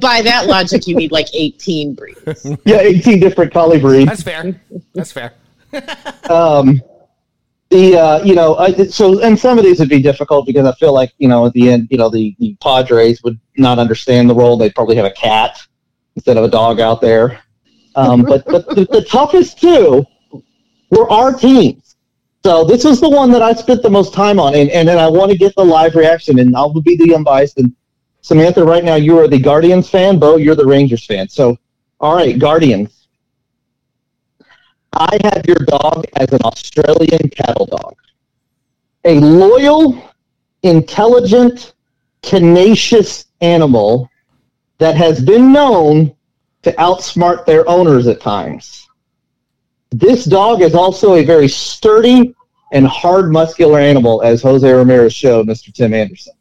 By 0.00 0.22
that 0.22 0.46
logic, 0.46 0.86
you 0.86 0.96
need 0.96 1.12
like 1.12 1.28
18 1.34 1.94
breeds. 1.94 2.46
yeah, 2.64 2.80
eighteen 2.80 3.20
different 3.20 3.52
collie 3.52 3.78
breeds. 3.78 4.06
That's 4.06 4.22
fair. 4.22 4.60
That's 4.92 5.12
fair. 5.12 5.34
um, 6.30 6.80
the 7.70 7.98
uh, 7.98 8.24
you 8.24 8.34
know 8.34 8.56
I, 8.56 8.72
so 8.86 9.20
and 9.20 9.38
some 9.38 9.58
of 9.58 9.64
these 9.64 9.80
would 9.80 9.88
be 9.88 10.02
difficult 10.02 10.46
because 10.46 10.66
I 10.66 10.72
feel 10.74 10.92
like 10.92 11.12
you 11.18 11.28
know 11.28 11.46
at 11.46 11.52
the 11.52 11.70
end 11.70 11.88
you 11.90 11.98
know 11.98 12.08
the, 12.08 12.34
the 12.38 12.56
Padres 12.60 13.22
would 13.22 13.38
not 13.56 13.78
understand 13.78 14.28
the 14.28 14.34
role. 14.34 14.56
They'd 14.56 14.74
probably 14.74 14.96
have 14.96 15.06
a 15.06 15.12
cat 15.12 15.60
instead 16.16 16.36
of 16.36 16.44
a 16.44 16.48
dog 16.48 16.80
out 16.80 17.00
there. 17.00 17.40
Um, 17.96 18.22
but 18.22 18.44
but 18.46 18.66
the, 18.68 18.86
the 18.90 19.04
toughest 19.08 19.60
two 19.60 20.04
were 20.90 21.10
our 21.10 21.32
teams. 21.32 21.96
So 22.44 22.64
this 22.64 22.84
was 22.84 23.00
the 23.00 23.08
one 23.08 23.30
that 23.30 23.42
I 23.42 23.54
spent 23.54 23.82
the 23.82 23.90
most 23.90 24.12
time 24.12 24.38
on, 24.38 24.54
and 24.54 24.70
and 24.70 24.86
then 24.86 24.98
I 24.98 25.08
want 25.08 25.30
to 25.30 25.38
get 25.38 25.54
the 25.56 25.64
live 25.64 25.94
reaction, 25.94 26.38
and 26.38 26.54
I'll 26.56 26.80
be 26.80 26.96
the 26.96 27.14
unbiased. 27.14 27.58
And 27.58 27.74
Samantha, 28.24 28.64
right 28.64 28.82
now 28.82 28.94
you 28.94 29.18
are 29.18 29.28
the 29.28 29.38
Guardians 29.38 29.90
fan. 29.90 30.18
Bo, 30.18 30.36
you're 30.36 30.54
the 30.54 30.64
Rangers 30.64 31.04
fan. 31.04 31.28
So 31.28 31.58
all 32.00 32.16
right, 32.16 32.38
Guardians. 32.38 33.06
I 34.94 35.18
have 35.24 35.44
your 35.46 35.58
dog 35.66 36.06
as 36.16 36.32
an 36.32 36.40
Australian 36.42 37.28
cattle 37.28 37.66
dog. 37.66 37.96
A 39.04 39.20
loyal, 39.20 40.10
intelligent, 40.62 41.74
tenacious 42.22 43.26
animal 43.42 44.10
that 44.78 44.96
has 44.96 45.22
been 45.22 45.52
known 45.52 46.16
to 46.62 46.72
outsmart 46.72 47.44
their 47.44 47.68
owners 47.68 48.06
at 48.06 48.22
times. 48.22 48.88
This 49.90 50.24
dog 50.24 50.62
is 50.62 50.74
also 50.74 51.16
a 51.16 51.24
very 51.26 51.48
sturdy 51.48 52.34
and 52.72 52.86
hard 52.86 53.30
muscular 53.30 53.78
animal, 53.78 54.22
as 54.22 54.40
Jose 54.40 54.72
Ramirez 54.72 55.12
showed 55.12 55.46
Mr. 55.46 55.70
Tim 55.74 55.92
Anderson. 55.92 56.32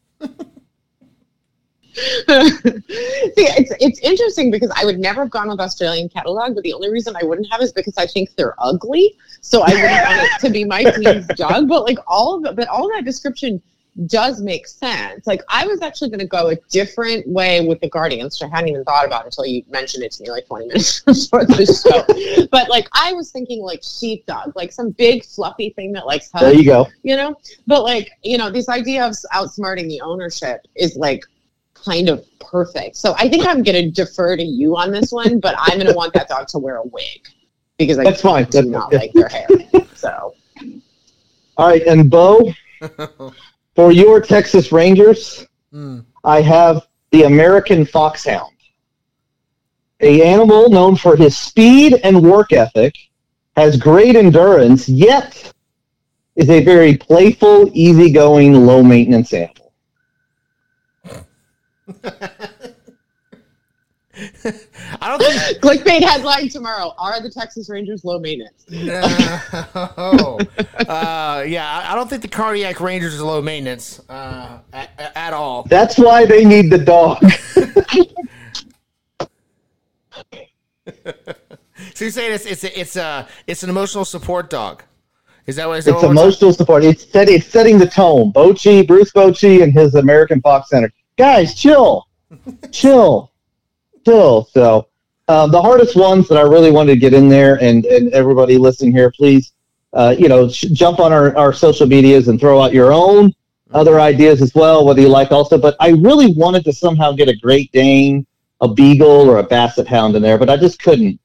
See, 1.96 3.46
it's 3.46 3.72
it's 3.80 4.00
interesting 4.00 4.52
because 4.52 4.72
I 4.76 4.86
would 4.86 5.00
never 5.00 5.22
have 5.22 5.30
gone 5.32 5.50
with 5.50 5.60
Australian 5.60 6.10
cattle 6.10 6.36
dog, 6.36 6.56
but 6.56 6.64
the 6.64 6.74
only 6.74 6.90
reason 6.90 7.16
I 7.16 7.24
wouldn't 7.26 7.50
have 7.52 7.62
is 7.62 7.72
because 7.72 7.98
I 7.98 8.08
think 8.08 8.36
they're 8.36 8.56
ugly. 8.60 9.16
So 9.42 9.62
I 9.62 9.70
wouldn't 9.72 9.92
want 10.08 10.32
it 10.32 10.40
to 10.48 10.50
be 10.52 10.66
my 10.66 10.84
team's 10.96 11.28
dog. 11.36 11.68
But 11.68 11.84
like 11.84 11.98
all 12.08 12.46
of 12.46 12.56
but 12.56 12.68
all 12.68 12.90
that 12.96 13.06
description 13.06 13.62
does 14.08 14.42
make 14.42 14.66
sense. 14.68 15.28
Like 15.28 15.42
I 15.50 15.68
was 15.68 15.82
actually 15.84 16.10
going 16.10 16.20
to 16.20 16.26
go 16.26 16.50
a 16.50 16.56
different 16.72 17.28
way 17.28 17.64
with 17.68 17.80
the 17.80 17.90
Guardians, 17.90 18.40
which 18.40 18.50
I 18.52 18.56
hadn't 18.56 18.70
even 18.70 18.84
thought 18.84 19.06
about 19.06 19.26
until 19.26 19.46
you 19.46 19.64
mentioned 19.70 20.04
it 20.04 20.12
to 20.14 20.24
me 20.24 20.32
like 20.32 20.48
20 20.48 20.66
minutes 20.66 21.02
before 21.06 21.46
the 21.46 21.66
show. 21.66 22.48
but 22.50 22.70
like 22.70 22.88
I 22.94 23.14
was 23.14 23.32
thinking 23.32 23.62
like 23.62 23.84
sheepdog, 23.84 24.56
like 24.56 24.72
some 24.72 24.90
big 24.92 25.24
fluffy 25.24 25.70
thing 25.72 25.92
that 25.92 26.08
likes 26.08 26.30
There 26.30 26.54
you 26.54 26.66
go. 26.66 26.88
you 27.04 27.16
know 27.16 27.36
but 27.68 27.84
like 27.84 28.10
you 28.24 28.40
know 28.40 28.50
this 28.50 28.68
idea 28.68 29.06
of 29.06 29.14
outsmarting 29.32 29.88
the 29.88 30.02
ownership 30.02 30.66
is 30.76 30.96
like 30.96 31.24
kind 31.84 32.10
of 32.10 32.24
perfect 32.40 32.96
so 32.96 33.14
i 33.18 33.28
think 33.28 33.46
i'm 33.48 33.62
going 33.64 33.76
to 33.86 33.90
defer 33.92 34.36
to 34.38 34.44
you 34.44 34.76
on 34.78 34.92
this 34.92 35.12
one 35.12 35.40
but 35.40 35.56
i'm 35.58 35.78
going 35.78 35.88
to 35.88 35.94
want 35.94 36.14
that 36.14 36.28
dog 36.28 36.48
to 36.48 36.58
wear 36.60 36.78
a 36.78 36.84
wig 36.88 37.28
because 37.78 37.98
i 38.00 38.04
That's 38.04 38.22
fine. 38.22 38.44
do 38.46 38.50
That's 38.62 38.68
not 38.68 38.92
fine. 38.92 39.00
like 39.00 39.12
their 39.14 39.28
hair 39.30 39.48
so 39.96 40.34
All 41.58 41.68
right, 41.68 41.84
and 41.88 42.10
Bo, 42.10 42.52
for 43.76 43.92
your 43.92 44.20
Texas 44.22 44.72
Rangers, 44.72 45.46
Hmm. 45.72 46.00
I 46.24 46.42
have 46.42 46.88
the 47.12 47.24
American 47.24 47.86
Foxhound, 47.86 48.54
a 50.02 50.22
animal 50.24 50.70
known 50.70 50.96
for 50.96 51.16
his 51.16 51.38
speed 51.38 52.00
and 52.04 52.22
work 52.22 52.54
ethic, 52.54 52.96
has 53.56 53.78
great 53.78 54.16
endurance, 54.16 54.88
yet 54.90 55.52
is 56.36 56.50
a 56.50 56.64
very 56.64 56.98
playful, 56.98 57.70
easygoing, 57.74 58.54
low 58.66 58.82
maintenance 58.84 59.34
animal. 59.34 59.63
I 65.02 65.10
don't 65.10 65.22
think. 65.22 65.62
Clickbait 65.62 66.02
headline 66.04 66.50
tomorrow: 66.50 66.94
Are 66.98 67.22
the 67.22 67.30
Texas 67.30 67.70
Rangers 67.70 68.04
low 68.06 68.20
maintenance? 68.20 68.66
No. 68.70 70.40
uh, 70.88 71.44
yeah, 71.48 71.86
I 71.90 71.96
don't 71.96 72.10
think 72.10 72.22
the 72.22 72.28
cardiac 72.28 72.80
Rangers 72.80 73.20
are 73.20 73.24
low 73.24 73.42
maintenance 73.42 74.00
uh, 74.10 74.60
at, 74.72 75.12
at 75.16 75.34
all. 75.34 75.64
That's 75.64 75.98
why 75.98 76.26
they 76.26 76.46
need 76.46 76.70
the 76.70 76.78
dog. 76.78 77.24
So 81.96 82.06
you're 82.06 82.12
saying 82.12 82.34
it's 82.34 82.46
it's 82.46 82.64
a, 82.64 82.80
it's 82.80 82.96
a 82.96 83.28
it's 83.48 83.64
an 83.64 83.70
emotional 83.70 84.06
support 84.06 84.50
dog? 84.50 84.84
Is 85.46 85.58
that 85.58 85.68
what 85.68 85.80
is 85.80 85.86
that 85.86 85.96
It's 85.96 86.04
what 86.04 86.12
emotional 86.12 86.54
support. 86.54 86.84
It's 86.84 87.10
set, 87.10 87.30
it's 87.30 87.48
setting 87.48 87.78
the 87.78 87.88
tone. 87.88 88.32
Bochy, 88.32 88.86
Bruce 88.88 89.12
Bochy, 89.12 89.62
and 89.62 89.74
his 89.74 89.96
American 89.96 90.42
Foxhound. 90.42 90.92
Guys, 91.18 91.54
chill, 91.54 92.08
chill, 92.72 93.32
chill. 94.04 94.46
So 94.52 94.88
um, 95.28 95.52
the 95.52 95.62
hardest 95.62 95.96
ones 95.96 96.28
that 96.28 96.38
I 96.38 96.42
really 96.42 96.72
wanted 96.72 96.94
to 96.94 97.00
get 97.00 97.14
in 97.14 97.30
there, 97.30 97.62
and 97.62 97.86
and 97.86 98.12
everybody 98.14 98.58
listening 98.58 98.92
here, 98.92 99.12
please, 99.12 99.54
uh, 99.94 100.16
you 100.18 100.28
know, 100.28 100.50
sh- 100.50 100.66
jump 100.74 101.00
on 101.00 101.14
our 101.14 101.36
our 101.38 101.54
social 101.54 101.88
medias 101.88 102.28
and 102.28 102.40
throw 102.40 102.62
out 102.62 102.74
your 102.74 102.92
own 102.92 103.32
other 103.74 104.00
ideas 104.00 104.42
as 104.42 104.54
well, 104.56 104.86
whether 104.86 105.02
you 105.02 105.08
like 105.08 105.32
also. 105.32 105.58
But 105.58 105.76
I 105.80 105.90
really 105.90 106.34
wanted 106.34 106.64
to 106.66 106.74
somehow 106.74 107.12
get 107.12 107.30
a 107.30 107.36
Great 107.36 107.72
Dane, 107.72 108.26
a 108.62 108.68
Beagle, 108.68 109.30
or 109.30 109.38
a 109.38 109.44
Basset 109.44 109.88
Hound 109.88 110.16
in 110.16 110.22
there, 110.22 110.38
but 110.38 110.50
I 110.50 110.58
just 110.58 110.82
couldn't. 110.82 111.20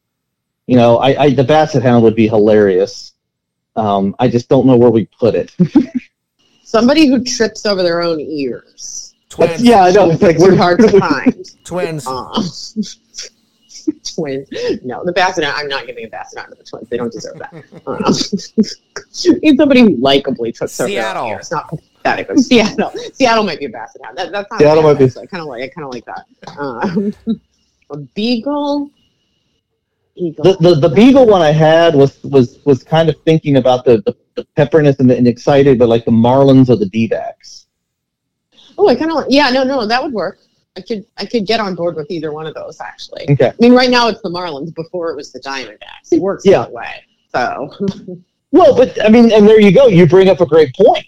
You 0.66 0.76
know, 0.76 0.98
I, 0.98 1.22
I 1.22 1.30
the 1.30 1.44
Basset 1.44 1.82
Hound 1.82 2.04
would 2.04 2.14
be 2.14 2.28
hilarious. 2.28 3.14
Um, 3.74 4.14
I 4.18 4.28
just 4.28 4.48
don't 4.48 4.66
know 4.66 4.76
where 4.76 4.90
we 4.90 5.06
put 5.06 5.34
it. 5.34 5.54
Somebody 6.62 7.06
who 7.06 7.24
trips 7.24 7.64
over 7.64 7.82
their 7.82 8.02
own 8.02 8.20
ears. 8.20 9.07
Twins? 9.28 9.62
yeah, 9.62 9.82
I 9.82 9.90
know. 9.90 10.10
It's 10.10 10.22
like 10.22 10.38
we're 10.38 10.56
hard 10.56 10.80
to 10.80 10.98
find. 11.00 11.64
twins. 11.64 12.06
Uh, 12.06 12.42
twins. 14.14 14.48
No, 14.84 15.04
the 15.04 15.12
bassinet. 15.12 15.52
I'm 15.54 15.68
not 15.68 15.86
giving 15.86 16.04
a 16.04 16.08
bassinet 16.08 16.50
to 16.50 16.54
the 16.56 16.64
Twins. 16.64 16.88
They 16.88 16.96
don't 16.96 17.12
deserve 17.12 17.38
that. 17.38 17.52
Um, 17.86 18.02
need 19.42 19.56
somebody 19.56 19.80
who 19.80 19.96
likably 19.96 20.54
trips 20.54 20.78
over 20.80 20.90
their 20.90 21.02
Seattle. 21.02 21.24
own 21.24 21.30
ears, 21.32 21.50
not 21.50 21.68
pathetic. 21.68 22.28
Seattle. 22.38 22.92
Seattle 23.12 23.44
might 23.44 23.58
be 23.58 23.66
a 23.66 23.70
bassinet. 23.70 24.16
That, 24.16 24.32
that's 24.32 24.50
not 24.50 24.60
Seattle 24.60 24.82
might 24.82 24.98
be- 24.98 25.04
actually. 25.04 25.22
I 25.22 25.26
kind 25.26 25.40
of 25.42 25.48
like. 25.48 25.62
I 25.62 25.68
kind 25.68 25.86
of 25.86 25.92
like 25.92 26.04
that. 26.06 26.58
Um, 26.58 27.14
a 27.90 27.96
beagle. 28.14 28.90
The, 30.16 30.56
the 30.60 30.74
the 30.74 30.88
beagle 30.88 31.26
one 31.26 31.42
I 31.42 31.52
had 31.52 31.94
was 31.94 32.22
was 32.24 32.58
was 32.64 32.82
kind 32.82 33.08
of 33.08 33.14
thinking 33.24 33.56
about 33.56 33.84
the 33.84 34.02
the, 34.04 34.16
the 34.34 34.44
pepperness 34.56 34.98
and, 34.98 35.08
the, 35.08 35.16
and 35.16 35.28
excited, 35.28 35.78
but 35.78 35.88
like 35.88 36.04
the 36.04 36.10
Marlins 36.10 36.68
or 36.68 36.76
the 36.76 36.86
D-backs. 36.86 37.67
Oh, 38.78 38.88
I 38.88 38.94
kind 38.94 39.10
of 39.10 39.24
yeah, 39.28 39.50
no, 39.50 39.64
no, 39.64 39.86
that 39.86 40.02
would 40.02 40.12
work. 40.12 40.38
I 40.76 40.80
could 40.80 41.04
I 41.16 41.26
could 41.26 41.46
get 41.46 41.58
on 41.60 41.74
board 41.74 41.96
with 41.96 42.10
either 42.10 42.32
one 42.32 42.46
of 42.46 42.54
those 42.54 42.80
actually. 42.80 43.26
Okay. 43.30 43.48
I 43.48 43.54
mean, 43.58 43.74
right 43.74 43.90
now 43.90 44.08
it's 44.08 44.20
the 44.22 44.30
Marlins. 44.30 44.72
Before 44.74 45.10
it 45.10 45.16
was 45.16 45.32
the 45.32 45.40
Diamondbacks. 45.40 46.12
It 46.12 46.20
works 46.20 46.46
Yeah. 46.46 46.60
that 46.60 46.72
way. 46.72 47.02
So 47.34 47.70
Well, 48.50 48.74
but 48.76 49.04
I 49.04 49.08
mean, 49.08 49.30
and 49.32 49.46
there 49.46 49.60
you 49.60 49.72
go. 49.72 49.88
You 49.88 50.06
bring 50.06 50.28
up 50.28 50.40
a 50.40 50.46
great 50.46 50.74
point. 50.74 51.04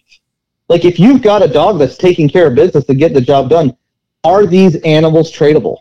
Like 0.69 0.85
if 0.85 0.99
you've 1.01 1.23
got 1.23 1.43
a 1.43 1.49
dog 1.49 1.79
that's 1.79 1.97
taking 1.97 2.29
care 2.29 2.47
of 2.49 2.55
business 2.55 2.85
to 2.87 2.95
get 2.95 3.15
the 3.15 3.21
job 3.21 3.49
done, 3.49 3.77
are 4.25 4.45
these 4.47 4.77
animals 4.83 5.33
tradable? 5.33 5.79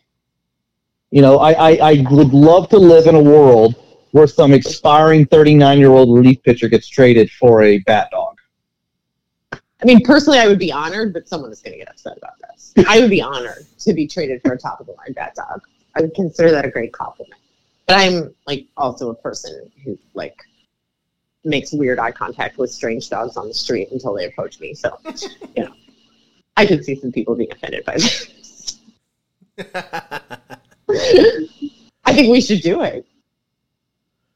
You 1.12 1.22
know, 1.22 1.40
I, 1.40 1.52
I, 1.52 1.70
I 1.82 2.06
would 2.12 2.34
love 2.34 2.70
to 2.70 2.78
live 2.78 3.08
in 3.08 3.16
a 3.16 3.22
world 3.22 3.76
where 4.12 4.28
some 4.28 4.54
expiring 4.54 5.26
39 5.26 5.78
year 5.80 5.90
old 5.90 6.16
relief 6.16 6.42
pitcher 6.44 6.68
gets 6.70 6.88
traded 6.88 7.30
for 7.32 7.64
a 7.64 7.80
bat 7.80 8.10
dog. 8.12 8.28
I 9.82 9.86
mean, 9.86 10.01
personally, 10.03 10.39
I 10.39 10.47
would 10.47 10.59
be 10.59 10.71
honored, 10.71 11.13
but 11.13 11.27
someone 11.27 11.51
is 11.51 11.61
going 11.61 11.73
to 11.73 11.80
get 11.80 11.89
upset 11.89 12.17
about 12.17 12.34
this. 12.49 12.73
I 12.88 12.99
would 12.99 13.09
be 13.09 13.21
honored 13.21 13.65
to 13.80 13.93
be 13.93 14.07
traded 14.07 14.41
for 14.41 14.51
a 14.51 14.57
top 14.57 14.80
of 14.80 14.88
the 14.88 14.93
line 14.93 15.13
bat 15.13 15.36
dog. 15.36 15.61
I 15.95 16.01
would 16.01 16.13
consider 16.13 16.51
that 16.51 16.65
a 16.65 16.69
great 16.69 16.91
compliment. 16.91 17.39
But 17.88 17.97
I'm 17.97 18.36
like 18.45 18.67
also 18.77 19.09
a 19.09 19.15
person 19.15 19.71
who 19.84 19.97
like 20.13 20.38
makes 21.43 21.71
weird 21.71 21.97
eye 21.97 22.11
contact 22.11 22.57
with 22.57 22.71
strange 22.71 23.09
dogs 23.09 23.38
on 23.38 23.47
the 23.47 23.53
street 23.53 23.89
until 23.91 24.13
they 24.13 24.25
approach 24.25 24.59
me. 24.59 24.73
So, 24.73 24.97
you 25.55 25.63
know, 25.63 25.73
I 26.57 26.65
could 26.65 26.84
see 26.84 26.95
some 26.95 27.11
people 27.11 27.36
being 27.36 27.51
offended 27.51 27.86
by 27.86 27.93
this. 27.93 28.80
I 32.05 32.13
think 32.13 32.32
we 32.32 32.41
should 32.41 32.61
do 32.61 32.82
it. 32.82 33.05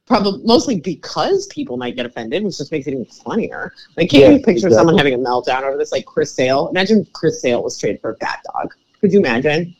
Probably 0.05 0.41
mostly 0.43 0.79
because 0.81 1.47
people 1.47 1.77
might 1.77 1.95
get 1.95 2.05
offended, 2.05 2.43
which 2.43 2.57
just 2.57 2.71
makes 2.73 2.87
it 2.87 2.91
even 2.91 3.05
funnier. 3.05 3.73
Like, 3.95 4.09
can't 4.09 4.21
Yeah, 4.23 4.29
you 4.31 4.37
picture 4.37 4.67
exactly. 4.67 4.75
someone 4.75 4.97
having 4.97 5.13
a 5.13 5.17
meltdown 5.17 5.63
over 5.63 5.77
this? 5.77 5.91
Like 5.93 6.05
Chris 6.05 6.31
Sale. 6.33 6.67
Imagine 6.69 7.07
Chris 7.13 7.41
Sale 7.41 7.63
was 7.63 7.77
traded 7.77 8.01
for 8.01 8.11
a 8.11 8.15
bat 8.15 8.39
dog. 8.53 8.73
Could 8.99 9.13
you 9.13 9.19
imagine? 9.19 9.73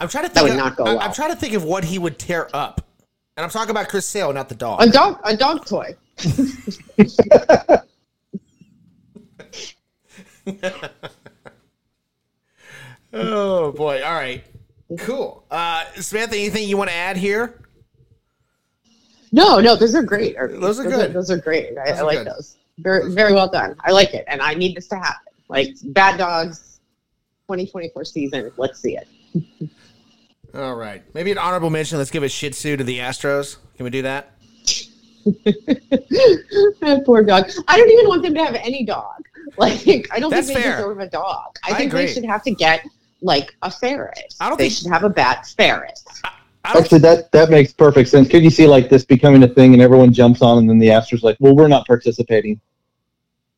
I'm 0.00 0.08
trying 0.08 0.24
to 0.24 0.30
think 0.30 0.34
That 0.34 0.40
think. 0.40 0.44
would 0.44 0.52
of, 0.52 0.56
not 0.56 0.76
go 0.76 0.84
I- 0.98 1.04
I'm 1.04 1.12
trying 1.12 1.30
to 1.30 1.36
think 1.36 1.52
of 1.54 1.62
what 1.64 1.84
he 1.84 1.98
would 1.98 2.18
tear 2.18 2.48
up, 2.54 2.80
and 3.36 3.44
I'm 3.44 3.50
talking 3.50 3.70
about 3.70 3.88
Chris 3.88 4.06
Sale, 4.06 4.32
not 4.32 4.48
the 4.48 4.54
dog. 4.54 4.82
A 4.82 4.90
dog, 4.90 5.20
a 5.24 5.36
dog 5.36 5.66
toy. 5.66 5.94
Oh 13.12 13.70
boy! 13.72 14.02
All 14.02 14.12
right, 14.14 14.42
cool. 14.98 15.44
Uh, 15.50 15.84
Samantha, 15.94 16.36
anything 16.36 16.68
you 16.68 16.76
want 16.76 16.90
to 16.90 16.96
add 16.96 17.16
here? 17.16 17.60
No, 19.34 19.58
no, 19.58 19.74
those 19.74 19.96
are 19.96 20.02
great. 20.02 20.36
Those 20.38 20.78
are 20.78 20.84
good. 20.84 21.12
those 21.12 21.28
are 21.28 21.36
great. 21.36 21.76
I, 21.76 21.90
are 21.90 22.04
like 22.04 22.18
good. 22.18 22.28
those. 22.28 22.54
Very, 22.78 23.10
very 23.12 23.32
well 23.32 23.48
done. 23.48 23.74
I 23.84 23.90
like 23.90 24.14
it, 24.14 24.24
and 24.28 24.40
I 24.40 24.54
need 24.54 24.76
this 24.76 24.86
to 24.88 24.96
happen. 24.96 25.32
Like 25.48 25.70
bad 25.86 26.18
dogs, 26.18 26.78
2024 27.48 28.04
season. 28.04 28.52
Let's 28.56 28.78
see 28.78 28.96
it. 28.96 29.08
All 30.54 30.76
right, 30.76 31.02
maybe 31.14 31.32
an 31.32 31.38
honorable 31.38 31.68
mention. 31.68 31.98
Let's 31.98 32.12
give 32.12 32.22
a 32.22 32.28
Shih 32.28 32.50
Tzu 32.50 32.76
to 32.76 32.84
the 32.84 33.00
Astros. 33.00 33.56
Can 33.76 33.82
we 33.82 33.90
do 33.90 34.02
that? 34.02 34.30
Poor 37.04 37.24
dog. 37.24 37.50
I 37.66 37.76
don't 37.76 37.90
even 37.90 38.06
want 38.06 38.22
them 38.22 38.34
to 38.34 38.44
have 38.44 38.54
any 38.54 38.84
dog. 38.84 39.24
Like 39.56 40.08
I 40.10 40.18
don't 40.18 40.30
That's 40.30 40.46
think 40.48 40.58
they 40.58 40.64
fair. 40.64 40.78
deserve 40.78 40.98
a 40.98 41.08
dog. 41.08 41.58
I, 41.64 41.72
I 41.72 41.74
think 41.76 41.92
agree. 41.92 42.06
they 42.06 42.12
should 42.12 42.24
have 42.24 42.42
to 42.42 42.50
get 42.50 42.84
like 43.20 43.54
a 43.62 43.70
ferret. 43.70 44.34
I 44.40 44.48
don't 44.48 44.56
think 44.58 44.58
they 44.58 44.74
think- 44.74 44.82
should 44.82 44.90
have 44.92 45.04
a 45.04 45.10
bat 45.10 45.46
ferret. 45.56 46.00
I. 46.24 46.30
Actually, 46.64 47.00
that 47.00 47.30
that 47.32 47.50
makes 47.50 47.72
perfect 47.72 48.08
sense. 48.08 48.28
Could 48.28 48.42
you 48.42 48.50
see 48.50 48.66
like 48.66 48.88
this 48.88 49.04
becoming 49.04 49.42
a 49.42 49.48
thing, 49.48 49.74
and 49.74 49.82
everyone 49.82 50.12
jumps 50.12 50.40
on, 50.40 50.58
and 50.58 50.68
then 50.68 50.78
the 50.78 50.88
Astros 50.88 51.22
like, 51.22 51.36
well, 51.38 51.54
we're 51.54 51.68
not 51.68 51.86
participating. 51.86 52.60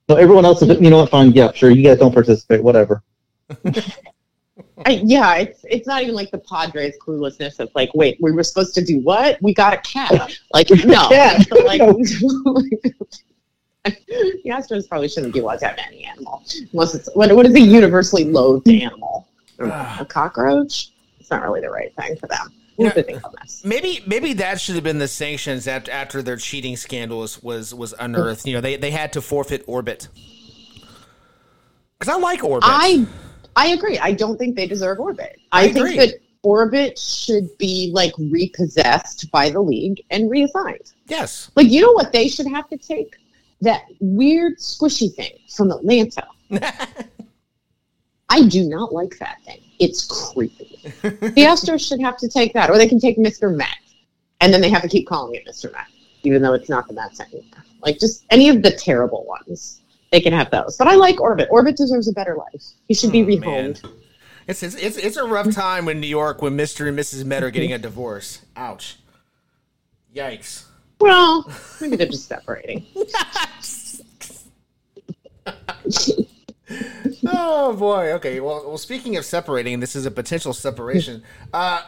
So 0.08 0.16
everyone 0.16 0.44
else 0.44 0.62
is, 0.62 0.80
you 0.80 0.90
know 0.90 0.98
what? 0.98 1.10
Fine, 1.10 1.32
yeah, 1.32 1.52
sure. 1.52 1.70
You 1.70 1.82
guys 1.82 1.98
don't 1.98 2.12
participate, 2.12 2.62
whatever. 2.62 3.02
I, 4.84 5.00
yeah, 5.04 5.36
it's 5.36 5.64
it's 5.64 5.86
not 5.86 6.02
even 6.02 6.14
like 6.14 6.30
the 6.30 6.38
Padres 6.38 6.94
cluelessness 7.00 7.60
of 7.60 7.70
like, 7.74 7.90
wait, 7.94 8.18
we 8.20 8.32
were 8.32 8.42
supposed 8.42 8.74
to 8.74 8.84
do 8.84 9.00
what? 9.00 9.40
We 9.40 9.54
got 9.54 9.72
a 9.72 9.78
cat. 9.78 10.36
Like, 10.52 10.70
no, 10.84 11.08
Cat. 11.08 11.46
Like, 13.88 14.04
the 14.08 14.50
Astros 14.50 14.88
probably 14.88 15.08
shouldn't 15.08 15.32
be 15.32 15.38
allowed 15.38 15.60
to 15.60 15.68
have 15.68 15.78
any 15.78 16.02
animal 16.04 16.42
unless 16.72 16.96
it's 16.96 17.08
what 17.14 17.32
what 17.36 17.46
is 17.46 17.54
a 17.54 17.60
universally 17.60 18.24
loathed 18.24 18.68
animal? 18.68 19.28
a 19.60 20.04
cockroach? 20.08 20.90
It's 21.20 21.30
not 21.30 21.44
really 21.44 21.60
the 21.60 21.70
right 21.70 21.94
thing 21.94 22.16
for 22.16 22.26
them. 22.26 22.52
What 22.76 22.84
do 22.84 22.84
Yeah. 22.84 22.92
they 22.94 23.12
think 23.12 23.24
on 23.24 23.34
this? 23.42 23.64
Maybe 23.64 24.02
maybe 24.06 24.32
that 24.34 24.60
should 24.60 24.74
have 24.76 24.84
been 24.84 24.98
the 24.98 25.08
sanctions 25.08 25.66
after, 25.66 25.90
after 25.90 26.22
their 26.22 26.36
cheating 26.36 26.76
scandal 26.76 27.18
was 27.20 27.42
was, 27.42 27.74
was 27.74 27.94
unearthed. 27.98 28.46
You 28.46 28.54
know, 28.54 28.60
they, 28.60 28.76
they 28.76 28.90
had 28.90 29.12
to 29.14 29.20
forfeit 29.22 29.64
Orbit. 29.66 30.08
Because 31.98 32.14
I 32.14 32.18
like 32.18 32.44
Orbit. 32.44 32.68
I 32.70 33.06
I 33.54 33.68
agree. 33.68 33.98
I 33.98 34.12
don't 34.12 34.36
think 34.36 34.54
they 34.56 34.66
deserve 34.66 35.00
Orbit. 35.00 35.38
I 35.52 35.64
I, 35.64 35.72
think 35.72 35.96
that 35.96 36.14
Orbit 36.42 36.98
should 36.98 37.48
be 37.58 37.90
like 37.94 38.12
repossessed 38.18 39.30
by 39.30 39.48
the 39.50 39.60
league 39.60 40.02
and 40.10 40.30
reassigned. 40.30 40.92
yes. 41.06 41.50
Like, 41.56 41.68
you 41.70 41.80
know 41.80 41.92
what 41.92 42.12
they 42.12 42.28
should 42.28 42.46
have 42.46 42.68
to 42.68 42.76
take? 42.76 43.16
That 43.62 43.82
weird 44.00 44.58
squishy 44.58 45.12
thing 45.14 45.32
from 45.48 45.70
Atlanta. 45.70 46.26
I 48.28 48.42
do 48.46 48.68
not 48.68 48.92
like 48.92 49.18
that 49.18 49.38
thing. 49.44 49.60
It's 49.78 50.04
creepy. 50.04 50.75
The 51.02 51.32
Astros 51.36 51.86
should 51.86 52.00
have 52.00 52.16
to 52.18 52.28
take 52.28 52.52
that, 52.54 52.70
or 52.70 52.78
they 52.78 52.88
can 52.88 53.00
take 53.00 53.18
Mr. 53.18 53.54
Met, 53.54 53.76
and 54.40 54.52
then 54.52 54.60
they 54.60 54.70
have 54.70 54.82
to 54.82 54.88
keep 54.88 55.06
calling 55.06 55.34
it 55.34 55.46
Mr. 55.46 55.72
Met, 55.72 55.86
even 56.22 56.42
though 56.42 56.54
it's 56.54 56.68
not 56.68 56.86
the 56.88 56.94
Mets 56.94 57.20
anymore. 57.20 57.64
Like, 57.82 57.98
just 57.98 58.24
any 58.30 58.48
of 58.48 58.62
the 58.62 58.70
terrible 58.70 59.24
ones, 59.26 59.80
they 60.10 60.20
can 60.20 60.32
have 60.32 60.50
those. 60.50 60.76
But 60.76 60.88
I 60.88 60.94
like 60.94 61.20
Orbit. 61.20 61.48
Orbit 61.50 61.76
deserves 61.76 62.08
a 62.08 62.12
better 62.12 62.34
life. 62.36 62.62
He 62.88 62.94
should 62.94 63.12
be 63.12 63.22
Oh, 63.22 63.26
rehomed. 63.26 63.88
It's, 64.48 64.62
it's 64.62 64.76
it's 64.76 64.96
it's 64.96 65.16
a 65.16 65.24
rough 65.24 65.52
time 65.52 65.88
in 65.88 66.00
New 66.00 66.06
York 66.06 66.40
when 66.40 66.56
Mr. 66.56 66.88
and 66.88 66.96
Mrs. 66.96 67.24
Met 67.24 67.42
are 67.42 67.50
getting 67.50 67.72
a 67.72 67.78
divorce. 67.78 68.42
Ouch. 68.56 68.96
Yikes. 70.14 70.66
Well, 71.00 71.50
maybe 71.80 71.96
they're 71.96 72.06
just 72.06 72.28
separating. 72.28 72.86
Oh 77.26 77.74
boy. 77.74 78.12
Okay. 78.12 78.40
Well, 78.40 78.64
well. 78.66 78.78
Speaking 78.78 79.16
of 79.16 79.24
separating, 79.24 79.80
this 79.80 79.96
is 79.96 80.06
a 80.06 80.10
potential 80.10 80.52
separation. 80.52 81.22
Uh, 81.52 81.82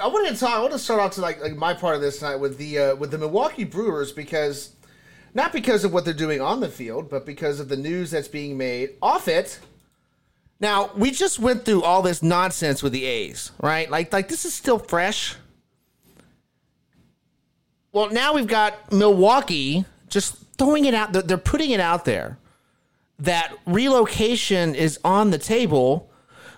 I 0.00 0.06
wanted 0.06 0.34
to 0.34 0.40
talk. 0.40 0.50
I 0.50 0.60
want 0.60 0.72
to 0.72 0.78
start 0.78 1.00
off 1.00 1.12
to 1.12 1.20
like, 1.20 1.40
like 1.40 1.56
my 1.56 1.74
part 1.74 1.96
of 1.96 2.00
this 2.00 2.18
tonight 2.18 2.36
with 2.36 2.58
the 2.58 2.78
uh, 2.78 2.96
with 2.96 3.10
the 3.10 3.18
Milwaukee 3.18 3.64
Brewers 3.64 4.12
because 4.12 4.74
not 5.34 5.52
because 5.52 5.84
of 5.84 5.92
what 5.92 6.04
they're 6.04 6.14
doing 6.14 6.40
on 6.40 6.60
the 6.60 6.68
field, 6.68 7.10
but 7.10 7.26
because 7.26 7.60
of 7.60 7.68
the 7.68 7.76
news 7.76 8.10
that's 8.10 8.28
being 8.28 8.56
made 8.56 8.90
off 9.00 9.28
it. 9.28 9.58
Now 10.60 10.90
we 10.96 11.10
just 11.10 11.38
went 11.38 11.64
through 11.64 11.82
all 11.82 12.02
this 12.02 12.22
nonsense 12.22 12.82
with 12.82 12.92
the 12.92 13.04
A's, 13.04 13.50
right? 13.60 13.90
Like, 13.90 14.12
like 14.12 14.28
this 14.28 14.44
is 14.44 14.54
still 14.54 14.78
fresh. 14.78 15.36
Well, 17.92 18.10
now 18.10 18.32
we've 18.32 18.46
got 18.46 18.92
Milwaukee 18.92 19.84
just 20.08 20.36
throwing 20.56 20.84
it 20.84 20.94
out. 20.94 21.12
They're 21.12 21.36
putting 21.36 21.72
it 21.72 21.80
out 21.80 22.04
there 22.04 22.38
that 23.22 23.56
relocation 23.66 24.74
is 24.74 24.98
on 25.04 25.30
the 25.30 25.38
table 25.38 26.10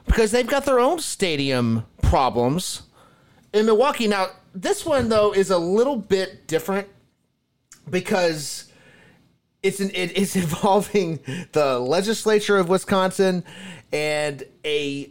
because 0.06 0.30
they've 0.30 0.46
got 0.46 0.64
their 0.64 0.80
own 0.80 0.98
stadium 0.98 1.84
problems 2.02 2.82
in 3.52 3.66
Milwaukee. 3.66 4.08
Now, 4.08 4.28
this 4.54 4.84
one 4.84 5.10
though 5.10 5.32
is 5.32 5.50
a 5.50 5.58
little 5.58 5.96
bit 5.96 6.46
different 6.46 6.88
because 7.90 8.72
it's 9.62 9.78
an, 9.80 9.90
it 9.94 10.12
is 10.12 10.36
involving 10.44 11.20
the 11.52 11.78
legislature 11.78 12.56
of 12.56 12.70
Wisconsin 12.70 13.44
and 13.92 14.42
a 14.64 15.10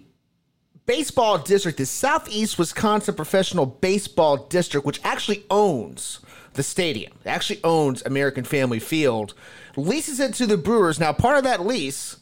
baseball 0.87 1.37
district, 1.37 1.77
the 1.77 1.85
Southeast 1.85 2.57
Wisconsin 2.57 3.13
Professional 3.13 3.67
Baseball 3.67 4.37
District, 4.37 4.85
which 4.85 4.99
actually 5.03 5.45
owns 5.51 6.19
the 6.53 6.63
stadium, 6.63 7.13
it 7.23 7.29
actually 7.29 7.59
owns 7.63 8.03
American 8.05 8.43
Family 8.43 8.79
Field, 8.79 9.35
leases 9.75 10.19
it 10.19 10.33
to 10.35 10.45
the 10.45 10.57
Brewers. 10.57 10.99
Now, 10.99 11.13
part 11.13 11.37
of 11.37 11.43
that 11.43 11.65
lease 11.65 12.17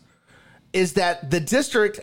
is 0.73 0.93
that 0.93 1.31
the 1.31 1.39
district 1.39 1.99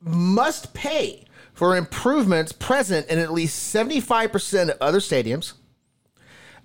must 0.00 0.72
pay 0.74 1.24
for 1.52 1.76
improvements 1.76 2.52
present 2.52 3.08
in 3.08 3.18
at 3.18 3.32
least 3.32 3.74
75% 3.74 4.70
of 4.70 4.76
other 4.80 5.00
stadiums. 5.00 5.54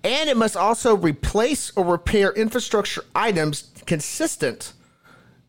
And 0.04 0.28
it 0.28 0.36
must 0.36 0.56
also 0.56 0.96
replace 0.96 1.72
or 1.76 1.84
repair 1.84 2.32
infrastructure 2.32 3.04
items 3.14 3.70
consistent 3.86 4.72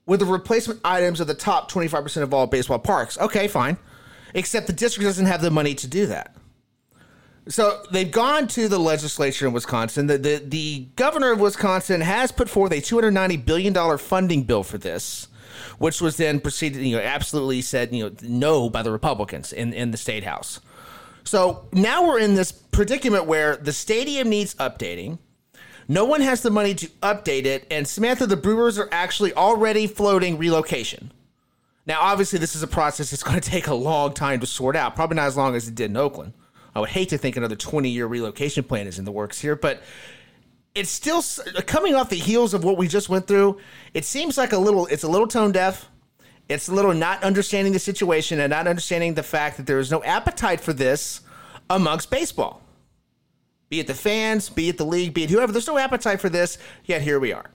with 0.05 0.19
the 0.19 0.25
replacement 0.25 0.79
items 0.83 1.19
of 1.19 1.27
the 1.27 1.33
top 1.33 1.71
25% 1.71 2.21
of 2.21 2.33
all 2.33 2.47
baseball 2.47 2.79
parks. 2.79 3.17
Okay, 3.17 3.47
fine. 3.47 3.77
Except 4.33 4.67
the 4.67 4.73
district 4.73 5.05
doesn't 5.05 5.25
have 5.25 5.41
the 5.41 5.51
money 5.51 5.75
to 5.75 5.87
do 5.87 6.05
that. 6.07 6.35
So 7.47 7.83
they've 7.91 8.09
gone 8.09 8.47
to 8.49 8.69
the 8.69 8.79
legislature 8.79 9.45
in 9.45 9.53
Wisconsin. 9.53 10.07
The, 10.07 10.17
the, 10.17 10.37
the 10.37 10.87
governor 10.95 11.33
of 11.33 11.41
Wisconsin 11.41 12.01
has 12.01 12.31
put 12.31 12.49
forth 12.49 12.71
a 12.71 12.77
$290 12.77 13.45
billion 13.45 13.97
funding 13.97 14.43
bill 14.43 14.63
for 14.63 14.77
this, 14.77 15.27
which 15.77 15.99
was 15.99 16.15
then 16.15 16.39
proceeded, 16.39 16.81
you 16.81 16.95
know, 16.95 17.01
absolutely 17.01 17.61
said, 17.61 17.93
you 17.93 18.09
know, 18.09 18.15
no 18.21 18.69
by 18.69 18.81
the 18.81 18.91
Republicans 18.91 19.51
in, 19.51 19.73
in 19.73 19.91
the 19.91 19.97
state 19.97 20.23
house. 20.23 20.61
So 21.25 21.67
now 21.73 22.07
we're 22.07 22.19
in 22.19 22.35
this 22.35 22.51
predicament 22.51 23.25
where 23.25 23.57
the 23.57 23.73
stadium 23.73 24.29
needs 24.29 24.55
updating. 24.55 25.19
No 25.87 26.05
one 26.05 26.21
has 26.21 26.41
the 26.41 26.49
money 26.49 26.73
to 26.75 26.87
update 27.01 27.45
it, 27.45 27.67
and 27.69 27.85
Samantha, 27.85 28.25
the 28.25 28.37
Brewers 28.37 28.79
are 28.79 28.87
actually 28.91 29.33
already 29.33 29.85
floating 29.85 30.37
relocation. 30.37 31.11
Now, 31.85 31.99
obviously, 31.99 32.39
this 32.39 32.55
is 32.55 32.63
a 32.63 32.67
process 32.67 33.11
that's 33.11 33.23
going 33.23 33.39
to 33.41 33.49
take 33.49 33.67
a 33.67 33.73
long 33.73 34.13
time 34.13 34.39
to 34.39 34.45
sort 34.45 34.77
out, 34.77 34.95
probably 34.95 35.15
not 35.15 35.27
as 35.27 35.35
long 35.35 35.55
as 35.55 35.67
it 35.67 35.75
did 35.75 35.91
in 35.91 35.97
Oakland. 35.97 36.33
I 36.75 36.79
would 36.79 36.89
hate 36.89 37.09
to 37.09 37.17
think 37.17 37.37
another 37.37 37.55
20 37.55 37.89
year 37.89 38.07
relocation 38.07 38.63
plan 38.63 38.87
is 38.87 38.99
in 38.99 39.05
the 39.05 39.11
works 39.11 39.39
here, 39.39 39.55
but 39.55 39.81
it's 40.75 40.89
still 40.89 41.19
uh, 41.55 41.61
coming 41.61 41.93
off 41.95 42.09
the 42.09 42.15
heels 42.15 42.53
of 42.53 42.63
what 42.63 42.77
we 42.77 42.87
just 42.87 43.09
went 43.09 43.27
through. 43.27 43.59
It 43.93 44.05
seems 44.05 44.37
like 44.37 44.53
a 44.53 44.57
little, 44.57 44.87
it's 44.87 45.03
a 45.03 45.07
little 45.07 45.27
tone 45.27 45.51
deaf. 45.51 45.89
It's 46.49 46.67
a 46.67 46.73
little 46.73 46.93
not 46.93 47.23
understanding 47.23 47.73
the 47.73 47.79
situation 47.79 48.39
and 48.39 48.49
not 48.49 48.67
understanding 48.67 49.13
the 49.13 49.23
fact 49.23 49.57
that 49.57 49.65
there 49.65 49.79
is 49.79 49.91
no 49.91 50.03
appetite 50.03 50.59
for 50.59 50.73
this 50.73 51.21
amongst 51.69 52.09
baseball. 52.09 52.61
Be 53.69 53.79
it 53.79 53.87
the 53.87 53.93
fans, 53.93 54.49
be 54.49 54.69
it 54.69 54.77
the 54.77 54.85
league, 54.85 55.13
be 55.13 55.23
it 55.23 55.29
whoever, 55.29 55.51
there's 55.51 55.67
no 55.67 55.77
appetite 55.77 56.19
for 56.19 56.29
this, 56.29 56.57
yet 56.85 57.01
here 57.01 57.19
we 57.19 57.31
are. 57.31 57.49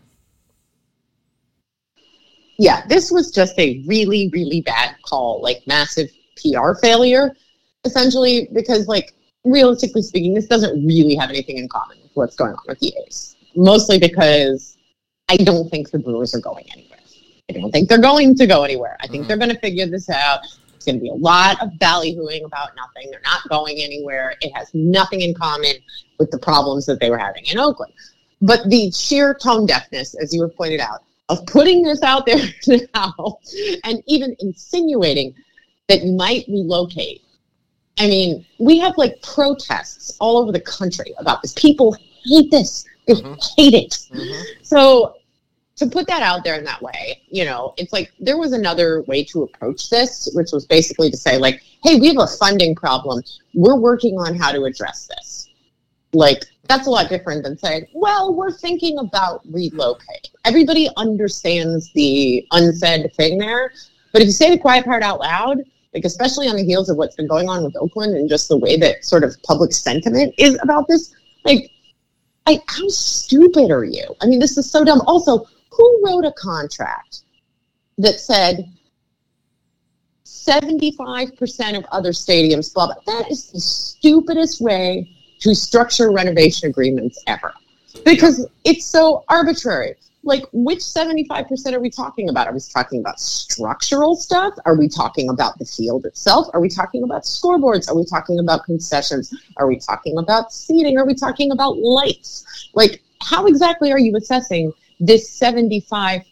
Yeah, 2.59 2.85
this 2.89 3.13
was 3.13 3.31
just 3.31 3.57
a 3.59 3.85
really, 3.87 4.31
really 4.33 4.63
bad 4.63 4.97
call, 5.03 5.41
like 5.43 5.63
massive 5.67 6.11
PR 6.37 6.75
failure 6.81 7.37
essentially 7.85 8.49
because 8.53 8.87
like 8.87 9.15
realistically 9.45 10.03
speaking, 10.03 10.35
this 10.35 10.47
doesn't 10.47 10.87
really 10.87 11.15
have 11.15 11.31
anything 11.31 11.59
in 11.59 11.69
common 11.69 11.99
with 12.03 12.11
what's 12.15 12.37
going 12.37 12.53
on 12.53 12.65
with 12.67 12.79
the 12.81 12.93
A's. 13.07 13.37
Mostly 13.57 13.99
because 13.99 14.77
I 15.29 15.37
don't 15.37 15.69
think 15.69 15.91
the 15.91 15.99
Brewers 15.99 16.35
are 16.35 16.41
going 16.41 16.67
anywhere. 16.73 16.99
I 17.51 17.55
don't 17.55 17.71
think 17.71 17.89
they're 17.89 17.99
going 18.01 18.35
to 18.37 18.47
go 18.47 18.63
anywhere. 18.63 18.97
I 19.01 19.07
think 19.07 19.23
mm-hmm. 19.23 19.29
they're 19.29 19.37
going 19.39 19.51
to 19.51 19.59
figure 19.59 19.87
this 19.87 20.11
out. 20.11 20.41
It's 20.75 20.85
going 20.85 20.97
to 20.97 21.03
be 21.03 21.09
a 21.09 21.15
lot 21.15 21.61
of 21.63 21.71
ballyhooing 21.81 22.45
about 22.45 22.71
nothing. 22.77 23.11
They're 23.11 23.21
not 23.25 23.49
going 23.49 23.79
anywhere. 23.81 24.35
It 24.41 24.53
has 24.55 24.71
nothing 24.75 25.23
in 25.23 25.35
common 25.35 25.75
with 26.19 26.31
the 26.31 26.39
problems 26.39 26.87
that 26.87 27.01
they 27.01 27.11
were 27.11 27.19
having 27.19 27.45
in 27.47 27.59
Oakland. 27.59 27.93
But 28.41 28.69
the 28.69 28.91
sheer 28.93 29.35
tone 29.35 29.67
deafness, 29.67 30.15
as 30.15 30.33
you 30.33 30.43
have 30.43 30.57
pointed 30.57 30.81
out, 30.81 31.03
of 31.29 31.45
putting 31.47 31.83
this 31.83 32.03
out 32.03 32.27
there 32.27 32.39
now 32.95 33.39
and 33.85 34.03
even 34.07 34.37
insinuating 34.41 35.35
that 35.89 36.03
you 36.03 36.13
might 36.13 36.45
relocate 36.49 37.23
I 37.99 38.07
mean, 38.07 38.47
we 38.59 38.79
have 38.79 38.97
like 38.97 39.21
protests 39.23 40.17
all 40.21 40.39
over 40.39 40.53
the 40.53 40.61
country 40.61 41.15
about 41.19 41.43
this. 41.43 41.53
People 41.55 41.97
hate 42.25 42.51
this. 42.51 42.85
They 43.07 43.15
mm-hmm. 43.15 43.35
hate 43.57 43.75
it. 43.75 43.91
Mm-hmm. 44.13 44.63
So 44.63 45.17
to 45.77 45.87
put 45.87 46.07
that 46.09 46.23
out 46.23 46.45
there 46.45 46.57
in 46.57 46.65
that 46.65 46.83
way, 46.83 47.23
you 47.29 47.45
know, 47.45 47.75
it's 47.77 47.93
like 47.93 48.13
there 48.19 48.37
was 48.37 48.53
another 48.53 49.03
way 49.03 49.25
to 49.25 49.45
approach 49.45 49.91
this, 49.91 50.29
which 50.35 50.51
was 50.53 50.67
basically 50.67 51.11
to 51.11 51.17
say, 51.17 51.39
like, 51.39 51.63
hey, 51.85 51.99
we 52.01 52.09
have 52.09 52.19
a 52.19 52.27
funding 52.27 52.75
problem. 52.75 53.23
We're 53.55 53.79
working 53.79 54.17
on 54.19 54.35
how 54.35 54.53
to 54.53 54.65
address 54.65 55.07
this. 55.07 55.49
Like, 56.13 56.45
that's 56.65 56.87
a 56.87 56.91
lot 56.91 57.09
different 57.09 57.45
than 57.45 57.57
saying, 57.59 57.87
well, 57.95 58.35
we're 58.35 58.51
thinking 58.51 58.99
about 58.99 59.47
relocating. 59.51 60.31
Everybody 60.45 60.89
understands 60.97 61.93
the 61.95 62.47
unsaid 62.53 63.13
thing 63.15 63.39
there. 63.39 63.73
But 64.13 64.23
if 64.23 64.27
you 64.27 64.33
say 64.33 64.51
the 64.51 64.59
quiet 64.59 64.85
part 64.85 65.03
out 65.03 65.21
loud, 65.21 65.59
like 65.99 66.05
especially 66.05 66.47
on 66.47 66.55
the 66.55 66.63
heels 66.63 66.89
of 66.89 66.97
what's 66.97 67.17
been 67.17 67.27
going 67.27 67.49
on 67.49 67.65
with 67.65 67.77
Oakland 67.77 68.15
and 68.15 68.29
just 68.29 68.49
the 68.49 68.57
way 68.57 68.77
that 68.77 69.05
sort 69.05 69.25
of 69.25 69.35
public 69.43 69.73
sentiment 69.73 70.33
is 70.39 70.57
about 70.63 70.87
this. 70.87 71.13
Like, 71.45 71.73
I, 72.47 72.61
how 72.69 72.87
stupid 72.87 73.73
are 73.73 73.85
you? 73.85 74.05
I 74.23 74.27
mean, 74.27 74.39
this 74.39 74.57
is 74.57 74.71
so 74.71 74.85
dumb. 74.85 75.03
Also, 75.09 75.45
who 75.71 76.03
wrote 76.05 76.25
a 76.25 76.33
contract 76.33 77.23
that 77.99 78.21
said 78.21 78.73
75% 80.25 81.77
of 81.77 81.85
other 81.91 82.13
stadiums, 82.13 82.73
blah, 82.73 82.87
blah. 82.87 82.95
That 83.07 83.29
is 83.29 83.51
the 83.51 83.61
stupidest 83.61 84.61
way 84.61 85.11
to 85.41 85.53
structure 85.53 86.13
renovation 86.13 86.69
agreements 86.69 87.21
ever 87.27 87.53
because 88.05 88.47
it's 88.65 88.87
so 88.87 89.25
arbitrary 89.29 89.97
like 90.25 90.45
which 90.53 90.81
75% 90.81 91.73
are 91.73 91.81
we 91.81 91.91
talking 91.91 92.29
about? 92.29 92.47
Are 92.47 92.53
we 92.53 92.61
talking 92.61 93.01
about 93.01 93.21
structural 93.21 94.17
stuff? 94.17 94.55
Are 94.65 94.77
we 94.77 94.89
talking 94.89 95.29
about 95.31 95.59
the 95.59 95.65
field 95.65 96.07
itself? 96.07 96.49
Are 96.53 96.61
we 96.61 96.69
talking 96.69 97.03
about 97.03 97.23
scoreboards? 97.23 97.89
Are 97.89 97.97
we 97.97 98.05
talking 98.05 98.39
about 98.39 98.65
concessions? 98.65 99.33
Are 99.57 99.67
we 99.67 99.79
talking 99.79 100.19
about 100.19 100.53
seating? 100.53 100.99
Are 100.99 101.07
we 101.07 101.15
talking 101.15 101.53
about 101.53 101.79
lights? 101.79 102.71
Like 102.75 103.03
how 103.21 103.47
exactly 103.47 103.93
are 103.93 103.99
you 103.99 104.17
assessing 104.17 104.73
this 105.01 105.39
75%? 105.39 106.25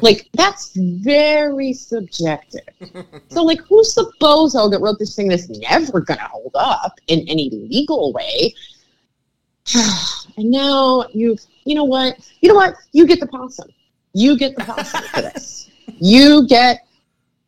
Like 0.00 0.28
that's 0.34 0.72
very 0.76 1.72
subjective. 1.72 2.60
So 3.30 3.44
like 3.44 3.60
who's 3.60 3.94
the 3.94 4.10
bozo 4.20 4.70
that 4.70 4.80
wrote 4.80 4.98
this 4.98 5.14
thing 5.14 5.28
that's 5.28 5.48
never 5.48 6.00
gonna 6.00 6.26
hold 6.28 6.52
up 6.54 6.98
in 7.06 7.20
any 7.28 7.50
legal 7.50 8.12
way? 8.12 8.54
and 10.36 10.50
now 10.50 11.04
you've, 11.12 11.40
you 11.68 11.74
know 11.74 11.84
what? 11.84 12.16
You 12.40 12.48
know 12.48 12.54
what? 12.54 12.74
You 12.92 13.06
get 13.06 13.20
the 13.20 13.26
possum. 13.26 13.68
You 14.14 14.38
get 14.38 14.56
the 14.56 14.64
possum 14.64 15.02
for 15.02 15.22
this. 15.22 15.70
You 16.00 16.46
get 16.46 16.86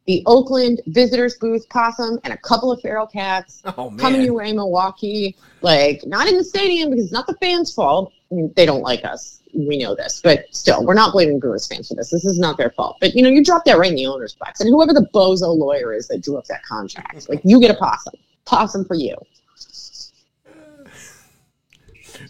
the 0.07 0.23
Oakland 0.25 0.81
visitors 0.87 1.37
booth 1.37 1.69
possum 1.69 2.19
and 2.25 2.33
a 2.33 2.39
couple 2.39 2.73
of 2.73 2.81
feral 2.81 3.07
cats 3.07 3.63
oh, 3.77 3.95
coming 3.99 4.23
your 4.23 4.33
way, 4.33 4.51
Milwaukee. 4.53 5.37
Like, 5.61 6.01
not 6.07 6.27
in 6.27 6.39
the 6.39 6.43
stadium 6.43 6.89
because 6.89 7.05
it's 7.05 7.13
not 7.13 7.27
the 7.27 7.35
fans' 7.35 7.73
fault. 7.73 8.13
I 8.33 8.37
mean, 8.37 8.53
they 8.57 8.65
don't 8.65 8.81
like 8.81 9.05
us. 9.05 9.43
We 9.55 9.77
know 9.77 9.95
this, 9.95 10.23
but 10.25 10.47
still, 10.53 10.85
we're 10.87 10.95
not 10.95 11.13
blaming 11.13 11.39
Brewers 11.39 11.69
fans 11.69 11.89
for 11.89 11.95
this. 11.95 12.11
This 12.11 12.25
is 12.25 12.39
not 12.39 12.57
their 12.57 12.71
fault. 12.71 12.97
But 12.99 13.15
you 13.15 13.23
know, 13.23 13.29
you 13.29 13.45
drop 13.45 13.67
that 13.67 13.79
right 13.79 13.91
in 13.91 13.97
the 13.97 14.07
owner's 14.07 14.35
box, 14.35 14.61
and 14.61 14.71
whoever 14.71 14.95
the 14.95 15.07
bozo 15.15 15.55
lawyer 15.57 15.93
is 15.93 16.09
that 16.09 16.23
drew 16.23 16.39
up 16.39 16.47
that 16.47 16.65
contract, 16.65 17.29
like, 17.29 17.43
you 17.45 17.61
get 17.61 17.71
a 17.71 17.75
possum. 17.75 18.15
Possum 18.47 18.87
for 18.87 18.95
you. 18.95 19.17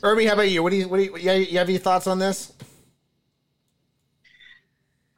Irby, 0.03 0.26
how 0.26 0.34
about 0.34 0.51
you? 0.51 0.62
What 0.62 0.70
do 0.70 0.76
you, 0.76 0.88
what 0.88 0.99
do 0.99 1.05
you, 1.05 1.16
you 1.16 1.59
have 1.59 1.68
any 1.68 1.78
thoughts 1.78 2.07
on 2.07 2.18
this? 2.18 2.53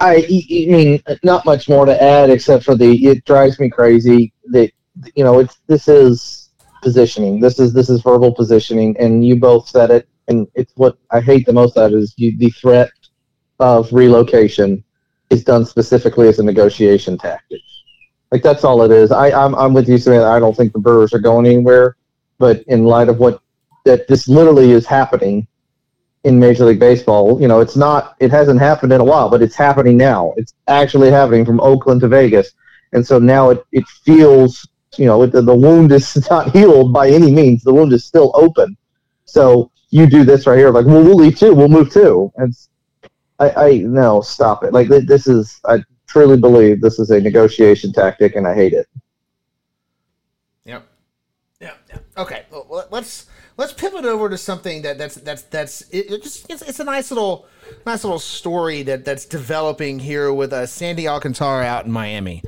I, 0.00 0.16
I 0.16 0.66
mean, 0.68 1.02
not 1.22 1.44
much 1.44 1.68
more 1.68 1.86
to 1.86 2.02
add 2.02 2.28
except 2.28 2.64
for 2.64 2.74
the. 2.74 3.06
It 3.06 3.24
drives 3.24 3.60
me 3.60 3.70
crazy 3.70 4.32
that 4.46 4.72
you 5.14 5.22
know 5.22 5.38
it's 5.38 5.60
this 5.68 5.86
is 5.86 6.50
positioning. 6.82 7.38
This 7.38 7.60
is 7.60 7.72
this 7.72 7.88
is 7.88 8.02
verbal 8.02 8.34
positioning, 8.34 8.96
and 8.98 9.24
you 9.24 9.36
both 9.36 9.68
said 9.68 9.90
it. 9.90 10.08
And 10.26 10.48
it's 10.54 10.72
what 10.76 10.98
I 11.10 11.20
hate 11.20 11.46
the 11.46 11.52
most 11.52 11.74
That 11.76 11.92
is 11.92 12.14
you, 12.16 12.36
the 12.36 12.50
threat 12.50 12.90
of 13.60 13.92
relocation 13.92 14.82
is 15.30 15.44
done 15.44 15.64
specifically 15.64 16.28
as 16.28 16.38
a 16.40 16.42
negotiation 16.42 17.16
tactic. 17.16 17.60
Like 18.32 18.42
that's 18.42 18.64
all 18.64 18.82
it 18.82 18.90
is. 18.90 19.12
I, 19.12 19.30
I'm 19.30 19.54
I'm 19.54 19.72
with 19.72 19.88
you, 19.88 19.98
Samantha. 19.98 20.26
I 20.26 20.40
don't 20.40 20.56
think 20.56 20.72
the 20.72 20.80
Brewers 20.80 21.12
are 21.12 21.20
going 21.20 21.46
anywhere. 21.46 21.96
But 22.38 22.62
in 22.66 22.84
light 22.84 23.08
of 23.08 23.18
what 23.18 23.40
that 23.84 24.08
this 24.08 24.28
literally 24.28 24.70
is 24.72 24.86
happening, 24.86 25.46
in 26.24 26.38
Major 26.38 26.64
League 26.64 26.80
Baseball. 26.80 27.40
You 27.40 27.48
know, 27.48 27.60
it's 27.60 27.76
not, 27.76 28.16
it 28.20 28.30
hasn't 28.30 28.60
happened 28.60 28.92
in 28.92 29.00
a 29.00 29.04
while, 29.04 29.28
but 29.28 29.42
it's 29.42 29.56
happening 29.56 29.96
now. 29.96 30.32
It's 30.36 30.54
actually 30.68 31.10
happening 31.10 31.44
from 31.44 31.60
Oakland 31.60 32.00
to 32.02 32.08
Vegas. 32.08 32.52
And 32.92 33.06
so 33.06 33.18
now 33.18 33.50
it, 33.50 33.64
it 33.72 33.86
feels, 34.04 34.66
you 34.96 35.06
know, 35.06 35.26
the, 35.26 35.42
the 35.42 35.54
wound 35.54 35.92
is 35.92 36.26
not 36.30 36.52
healed 36.52 36.92
by 36.92 37.08
any 37.08 37.30
means. 37.30 37.62
The 37.62 37.74
wound 37.74 37.92
is 37.92 38.04
still 38.04 38.30
open. 38.34 38.76
So 39.24 39.70
you 39.90 40.06
do 40.06 40.24
this 40.24 40.46
right 40.46 40.58
here, 40.58 40.70
like, 40.70 40.86
well, 40.86 41.02
we'll 41.02 41.16
leave 41.16 41.38
too. 41.38 41.54
We'll 41.54 41.68
move 41.68 41.90
too. 41.90 42.32
And 42.36 42.54
I, 43.38 43.50
I, 43.50 43.76
no, 43.78 44.20
stop 44.20 44.62
it. 44.64 44.72
Like, 44.72 44.88
this 44.88 45.26
is, 45.26 45.60
I 45.64 45.82
truly 46.06 46.36
believe 46.36 46.80
this 46.80 46.98
is 46.98 47.10
a 47.10 47.20
negotiation 47.20 47.92
tactic 47.92 48.36
and 48.36 48.46
I 48.46 48.54
hate 48.54 48.74
it. 48.74 48.86
Yep. 50.64 50.86
Yeah. 51.60 51.74
yeah. 51.88 51.98
Okay. 52.16 52.44
Well, 52.50 52.86
let's, 52.90 53.26
let's 53.62 53.72
pivot 53.72 54.04
over 54.04 54.28
to 54.28 54.36
something 54.36 54.82
that 54.82 54.98
that's 54.98 55.14
that's 55.14 55.42
that's 55.42 55.82
it, 55.82 56.10
it 56.10 56.22
just 56.24 56.50
it's, 56.50 56.62
it's, 56.62 56.80
a 56.80 56.84
nice 56.84 57.12
little 57.12 57.46
nice 57.86 58.02
little 58.02 58.18
story 58.18 58.82
that 58.82 59.04
that's 59.04 59.24
developing 59.24 60.00
here 60.00 60.32
with 60.32 60.52
uh, 60.52 60.66
Sandy 60.66 61.06
Alcantara 61.06 61.64
out 61.64 61.86
in 61.86 61.92
Miami. 61.92 62.42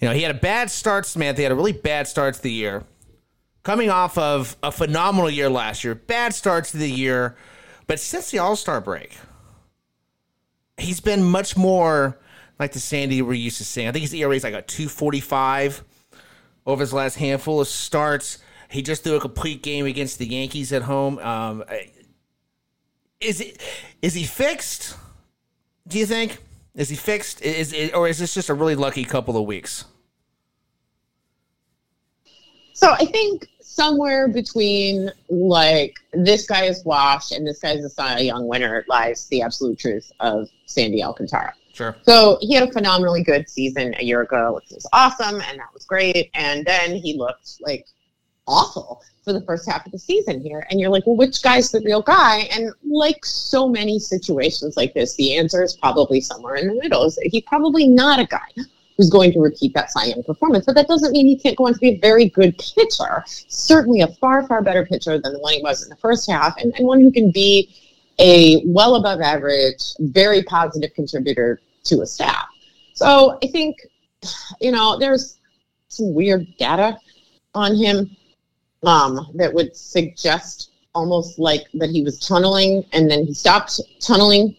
You 0.00 0.08
know, 0.08 0.14
he 0.14 0.20
had 0.20 0.30
a 0.30 0.38
bad 0.38 0.70
start, 0.70 1.06
Samantha. 1.06 1.40
He 1.40 1.44
had 1.44 1.52
a 1.52 1.56
really 1.56 1.72
bad 1.72 2.06
start 2.06 2.34
to 2.34 2.42
the 2.42 2.52
year, 2.52 2.84
coming 3.62 3.88
off 3.88 4.18
of 4.18 4.54
a 4.62 4.70
phenomenal 4.70 5.30
year 5.30 5.48
last 5.48 5.82
year. 5.82 5.94
Bad 5.94 6.34
starts 6.34 6.72
to 6.72 6.76
the 6.76 6.90
year, 6.90 7.36
but 7.86 7.98
since 7.98 8.30
the 8.30 8.38
All 8.38 8.54
Star 8.54 8.82
break, 8.82 9.16
he's 10.76 11.00
been 11.00 11.24
much 11.24 11.56
more 11.56 12.20
like 12.58 12.72
the 12.72 12.80
Sandy 12.80 13.22
we're 13.22 13.32
used 13.32 13.56
to 13.58 13.64
seeing. 13.64 13.88
I 13.88 13.92
think 13.92 14.02
his 14.02 14.12
ERA 14.12 14.36
is 14.36 14.44
like 14.44 14.52
a 14.52 14.60
two 14.60 14.90
forty 14.90 15.20
five 15.20 15.82
over 16.66 16.82
his 16.82 16.92
last 16.92 17.14
handful 17.14 17.62
of 17.62 17.66
starts. 17.66 18.40
He 18.70 18.82
just 18.82 19.02
threw 19.02 19.16
a 19.16 19.20
complete 19.20 19.62
game 19.62 19.86
against 19.86 20.18
the 20.18 20.26
Yankees 20.26 20.72
at 20.72 20.82
home. 20.82 21.18
Um, 21.18 21.64
is 23.20 23.40
it 23.40 23.60
is 24.00 24.14
he 24.14 24.24
fixed? 24.24 24.96
Do 25.88 25.98
you 25.98 26.06
think? 26.06 26.38
Is 26.74 26.88
he 26.88 26.96
fixed? 26.96 27.42
Is 27.42 27.72
it, 27.72 27.94
or 27.94 28.06
is 28.06 28.18
this 28.18 28.32
just 28.32 28.48
a 28.48 28.54
really 28.54 28.76
lucky 28.76 29.04
couple 29.04 29.36
of 29.36 29.44
weeks? 29.44 29.84
So 32.74 32.92
I 32.92 33.04
think 33.06 33.48
somewhere 33.60 34.28
between 34.28 35.10
like 35.28 35.96
this 36.12 36.46
guy 36.46 36.64
is 36.64 36.84
washed 36.84 37.32
and 37.32 37.46
this 37.46 37.58
guy 37.58 37.72
is 37.72 37.84
a 37.84 37.90
Cy 37.90 38.20
Young 38.20 38.46
winner 38.46 38.84
lies 38.88 39.26
the 39.28 39.42
absolute 39.42 39.78
truth 39.78 40.12
of 40.20 40.48
Sandy 40.66 41.02
Alcantara. 41.02 41.52
Sure. 41.72 41.96
So 42.02 42.38
he 42.40 42.54
had 42.54 42.68
a 42.68 42.72
phenomenally 42.72 43.22
good 43.22 43.48
season 43.50 43.94
a 43.98 44.04
year 44.04 44.22
ago, 44.22 44.54
which 44.54 44.70
was 44.70 44.86
awesome, 44.92 45.40
and 45.40 45.58
that 45.58 45.74
was 45.74 45.84
great. 45.84 46.30
And 46.34 46.64
then 46.64 46.96
he 46.96 47.16
looked 47.16 47.58
like 47.60 47.86
awful 48.50 49.02
for 49.24 49.32
the 49.32 49.40
first 49.42 49.68
half 49.68 49.86
of 49.86 49.92
the 49.92 49.98
season 49.98 50.40
here. 50.40 50.66
And 50.70 50.80
you're 50.80 50.90
like, 50.90 51.06
well, 51.06 51.16
which 51.16 51.42
guy's 51.42 51.70
the 51.70 51.80
real 51.84 52.02
guy? 52.02 52.48
And 52.52 52.72
like 52.82 53.24
so 53.24 53.68
many 53.68 53.98
situations 53.98 54.76
like 54.76 54.92
this, 54.94 55.14
the 55.16 55.36
answer 55.36 55.62
is 55.62 55.76
probably 55.76 56.20
somewhere 56.20 56.56
in 56.56 56.66
the 56.66 56.74
middle. 56.74 57.04
Is 57.04 57.18
he's 57.22 57.44
probably 57.44 57.88
not 57.88 58.18
a 58.18 58.26
guy 58.26 58.48
who's 58.96 59.08
going 59.08 59.32
to 59.32 59.40
repeat 59.40 59.72
that 59.74 59.90
Cy 59.90 60.06
Young 60.06 60.22
performance. 60.22 60.66
But 60.66 60.74
that 60.74 60.88
doesn't 60.88 61.12
mean 61.12 61.26
he 61.26 61.38
can't 61.38 61.56
go 61.56 61.66
on 61.66 61.72
to 61.72 61.78
be 61.78 61.90
a 61.90 61.98
very 62.00 62.28
good 62.28 62.58
pitcher. 62.58 63.24
Certainly 63.26 64.02
a 64.02 64.08
far, 64.08 64.46
far 64.46 64.62
better 64.62 64.84
pitcher 64.84 65.18
than 65.18 65.32
the 65.32 65.38
one 65.38 65.54
he 65.54 65.62
was 65.62 65.82
in 65.82 65.88
the 65.88 65.96
first 65.96 66.30
half, 66.30 66.56
and, 66.58 66.74
and 66.76 66.86
one 66.86 67.00
who 67.00 67.10
can 67.10 67.30
be 67.30 67.74
a 68.18 68.62
well 68.66 68.96
above 68.96 69.20
average, 69.20 69.94
very 70.00 70.42
positive 70.42 70.92
contributor 70.94 71.60
to 71.84 72.02
a 72.02 72.06
staff. 72.06 72.46
So 72.94 73.38
I 73.42 73.46
think, 73.46 73.76
you 74.60 74.70
know, 74.70 74.98
there's 74.98 75.38
some 75.88 76.12
weird 76.14 76.46
data 76.58 76.98
on 77.54 77.74
him 77.74 78.14
um, 78.82 79.26
that 79.34 79.52
would 79.52 79.76
suggest 79.76 80.72
almost 80.94 81.38
like 81.38 81.66
that 81.74 81.90
he 81.90 82.02
was 82.02 82.18
tunneling 82.18 82.84
and 82.92 83.10
then 83.10 83.24
he 83.24 83.34
stopped 83.34 83.80
tunneling 84.00 84.56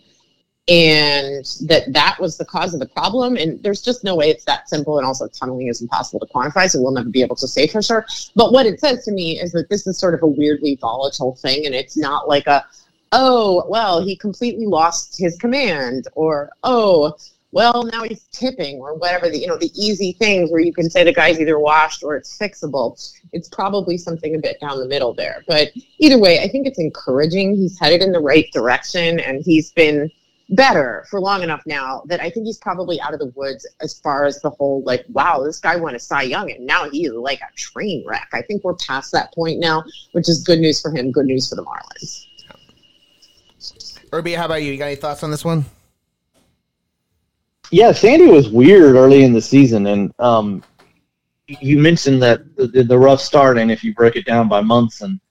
and 0.67 1.43
that 1.67 1.91
that 1.91 2.17
was 2.19 2.37
the 2.37 2.45
cause 2.45 2.73
of 2.73 2.79
the 2.79 2.85
problem. 2.85 3.35
And 3.35 3.61
there's 3.63 3.81
just 3.81 4.03
no 4.03 4.15
way 4.15 4.29
it's 4.29 4.45
that 4.45 4.69
simple. 4.69 4.97
And 4.97 5.05
also 5.05 5.27
tunneling 5.27 5.67
is 5.67 5.81
impossible 5.81 6.19
to 6.19 6.33
quantify 6.33 6.69
so 6.69 6.81
we'll 6.81 6.91
never 6.91 7.09
be 7.09 7.21
able 7.21 7.35
to 7.37 7.47
say 7.47 7.67
for 7.67 7.81
sure. 7.81 8.05
But 8.35 8.53
what 8.53 8.65
it 8.65 8.79
says 8.79 9.03
to 9.05 9.11
me 9.11 9.39
is 9.39 9.51
that 9.51 9.69
this 9.69 9.87
is 9.87 9.97
sort 9.97 10.13
of 10.13 10.23
a 10.23 10.27
weirdly 10.27 10.77
volatile 10.79 11.35
thing 11.35 11.65
and 11.65 11.75
it's 11.75 11.97
not 11.97 12.27
like 12.27 12.47
a 12.47 12.65
oh 13.11 13.65
well 13.67 14.01
he 14.01 14.15
completely 14.15 14.65
lost 14.65 15.17
his 15.17 15.35
command 15.37 16.07
or 16.13 16.49
oh 16.63 17.13
well, 17.51 17.83
now 17.83 18.03
he's 18.03 18.23
tipping 18.31 18.77
or 18.77 18.95
whatever 18.95 19.29
the 19.29 19.37
you 19.37 19.47
know 19.47 19.57
the 19.57 19.71
easy 19.75 20.13
things 20.13 20.51
where 20.51 20.61
you 20.61 20.73
can 20.73 20.89
say 20.89 21.03
the 21.03 21.13
guy's 21.13 21.39
either 21.39 21.59
washed 21.59 22.03
or 22.03 22.15
it's 22.15 22.37
fixable. 22.37 22.97
It's 23.33 23.49
probably 23.49 23.97
something 23.97 24.35
a 24.35 24.39
bit 24.39 24.59
down 24.59 24.79
the 24.79 24.87
middle 24.87 25.13
there. 25.13 25.43
But 25.47 25.69
either 25.99 26.17
way, 26.17 26.39
I 26.39 26.47
think 26.47 26.67
it's 26.67 26.79
encouraging. 26.79 27.55
He's 27.55 27.77
headed 27.79 28.01
in 28.01 28.11
the 28.11 28.19
right 28.19 28.47
direction 28.53 29.19
and 29.19 29.43
he's 29.43 29.71
been 29.71 30.09
better 30.51 31.05
for 31.09 31.21
long 31.21 31.43
enough 31.43 31.61
now 31.65 32.03
that 32.07 32.19
I 32.19 32.29
think 32.29 32.45
he's 32.45 32.57
probably 32.57 32.99
out 32.99 33.13
of 33.13 33.19
the 33.19 33.31
woods 33.35 33.67
as 33.79 33.97
far 33.99 34.25
as 34.25 34.41
the 34.41 34.49
whole 34.49 34.83
like, 34.85 35.05
wow, 35.09 35.41
this 35.43 35.59
guy 35.59 35.75
won 35.77 35.95
a 35.95 35.99
Cy 35.99 36.23
Young 36.23 36.51
and 36.51 36.65
now 36.65 36.89
he's 36.89 37.11
like 37.11 37.39
a 37.41 37.53
train 37.55 38.03
wreck. 38.05 38.29
I 38.33 38.41
think 38.41 38.63
we're 38.63 38.75
past 38.75 39.11
that 39.13 39.33
point 39.33 39.59
now, 39.59 39.83
which 40.11 40.29
is 40.29 40.43
good 40.43 40.59
news 40.59 40.81
for 40.81 40.91
him, 40.91 41.11
good 41.11 41.25
news 41.25 41.49
for 41.49 41.55
the 41.55 41.63
Marlins. 41.63 42.27
Irby, 44.13 44.33
how 44.33 44.45
about 44.45 44.61
you? 44.61 44.73
You 44.73 44.77
got 44.77 44.87
any 44.87 44.95
thoughts 44.95 45.23
on 45.23 45.31
this 45.31 45.45
one? 45.45 45.65
Yeah, 47.71 47.93
Sandy 47.93 48.27
was 48.27 48.49
weird 48.49 48.95
early 48.95 49.23
in 49.23 49.31
the 49.31 49.41
season, 49.41 49.87
and 49.87 50.13
um, 50.19 50.61
you 51.47 51.79
mentioned 51.79 52.21
that 52.21 52.41
the, 52.57 52.83
the, 52.83 52.97
rough 52.97 53.21
start, 53.21 53.57
and 53.57 53.71
if 53.71 53.81
you 53.81 53.93
break 53.93 54.17
it 54.17 54.25
down 54.25 54.49
by 54.49 54.59
months 54.59 54.99
and 54.99 55.21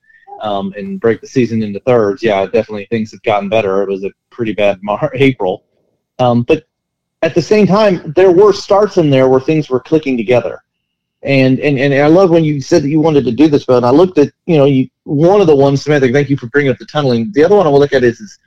um, 0.41 0.73
and 0.75 0.99
break 0.99 1.21
the 1.21 1.27
season 1.27 1.63
into 1.63 1.81
thirds, 1.81 2.23
yeah, 2.23 2.47
definitely 2.47 2.87
things 2.87 3.11
have 3.13 3.23
gotten 3.25 3.51
better. 3.51 3.83
It 3.83 3.91
was 3.91 4.05
a 4.05 4.11
pretty 4.31 4.55
bad 4.55 4.79
Mar- 4.83 5.13
April, 5.15 5.65
um, 6.19 6.43
but 6.43 6.65
at 7.21 7.35
the 7.35 7.43
same 7.43 7.67
time, 7.67 8.15
there 8.17 8.33
were 8.33 8.55
starts 8.55 8.97
in 8.97 9.11
there 9.11 9.29
where 9.29 9.41
things 9.41 9.69
were 9.69 9.81
clicking 9.81 10.17
together. 10.17 10.63
And, 11.23 11.61
and 11.61 11.79
and 11.79 11.93
I 11.93 12.07
love 12.07 12.31
when 12.31 12.45
you 12.45 12.63
said 12.63 12.83
that 12.83 12.89
you 12.89 13.01
wanted 13.01 13.27
to 13.27 13.33
do 13.33 13.49
this, 13.49 13.67
but 13.67 13.85
I 13.85 13.91
looked 13.91 14.17
at 14.17 14.33
you 14.47 14.57
know 14.57 14.65
you 14.65 14.89
one 15.05 15.43
of 15.43 15.47
the 15.47 15.55
ones 15.55 15.83
Samantha. 15.83 16.11
Thank 16.11 16.31
you 16.31 16.39
for 16.39 16.47
bringing 16.47 16.73
up 16.73 16.79
the 16.79 16.87
tunneling. 16.87 17.33
The 17.35 17.45
other 17.45 17.57
one 17.57 17.67
I 17.67 17.69
will 17.69 17.81
look 17.81 17.93
at 17.93 18.03
is, 18.03 18.19
is 18.19 18.39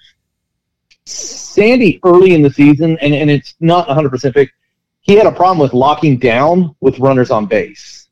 Sandy 1.05 1.99
early 2.03 2.33
in 2.33 2.41
the 2.41 2.49
season, 2.49 2.97
and, 2.99 3.13
and 3.13 3.29
it's 3.29 3.55
not 3.59 3.87
100% 3.87 4.33
fixed, 4.33 4.53
he 5.01 5.15
had 5.15 5.25
a 5.25 5.31
problem 5.31 5.59
with 5.59 5.73
locking 5.73 6.17
down 6.17 6.75
with 6.79 6.97
runners 6.99 7.29
on 7.29 7.45
base. 7.45 8.07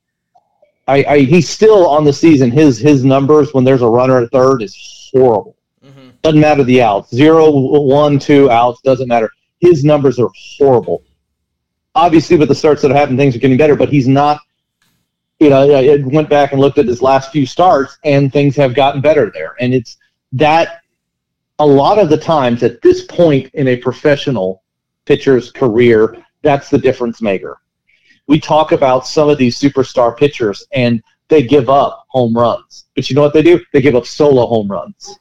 I, 0.87 1.05
I 1.07 1.19
he's 1.19 1.49
still 1.49 1.87
on 1.87 2.03
the 2.03 2.11
season. 2.11 2.51
His 2.51 2.77
his 2.77 3.05
numbers 3.05 3.53
when 3.53 3.63
there's 3.63 3.81
a 3.81 3.87
runner 3.87 4.21
at 4.21 4.31
third 4.31 4.61
is 4.61 5.09
horrible. 5.13 5.55
Mm-hmm. 5.85 6.09
Doesn't 6.21 6.39
matter 6.39 6.63
the 6.63 6.81
outs. 6.81 7.15
Zero, 7.15 7.49
one, 7.49 8.19
two 8.19 8.49
outs 8.49 8.81
doesn't 8.81 9.07
matter. 9.07 9.29
His 9.59 9.85
numbers 9.85 10.19
are 10.19 10.29
horrible. 10.57 11.03
Obviously, 11.95 12.35
with 12.35 12.49
the 12.49 12.55
starts 12.55 12.81
that 12.81 12.89
have 12.89 12.97
happened, 12.97 13.17
things 13.17 13.35
are 13.35 13.39
getting 13.39 13.57
better. 13.57 13.75
But 13.75 13.89
he's 13.89 14.07
not. 14.07 14.41
You 15.39 15.49
know, 15.49 15.75
I 15.75 15.97
went 16.03 16.29
back 16.29 16.51
and 16.51 16.59
looked 16.61 16.77
at 16.77 16.85
his 16.85 17.01
last 17.01 17.31
few 17.31 17.45
starts, 17.45 17.97
and 18.03 18.31
things 18.31 18.55
have 18.57 18.75
gotten 18.75 19.01
better 19.01 19.31
there. 19.33 19.55
And 19.59 19.73
it's 19.73 19.97
that 20.33 20.81
a 21.61 21.65
lot 21.65 21.99
of 21.99 22.09
the 22.09 22.17
times 22.17 22.63
at 22.63 22.81
this 22.81 23.05
point 23.05 23.53
in 23.53 23.67
a 23.67 23.77
professional 23.77 24.63
pitcher's 25.05 25.51
career, 25.51 26.17
that's 26.41 26.71
the 26.71 26.77
difference 26.77 27.21
maker. 27.21 27.61
We 28.25 28.39
talk 28.39 28.71
about 28.71 29.05
some 29.05 29.29
of 29.29 29.37
these 29.37 29.59
superstar 29.59 30.17
pitchers 30.17 30.65
and 30.71 31.03
they 31.27 31.43
give 31.43 31.69
up 31.69 32.07
home 32.07 32.35
runs. 32.35 32.85
But 32.95 33.11
you 33.11 33.15
know 33.15 33.21
what 33.21 33.35
they 33.35 33.43
do? 33.43 33.63
They 33.73 33.81
give 33.81 33.93
up 33.93 34.07
solo 34.07 34.47
home 34.47 34.69
runs. 34.69 35.19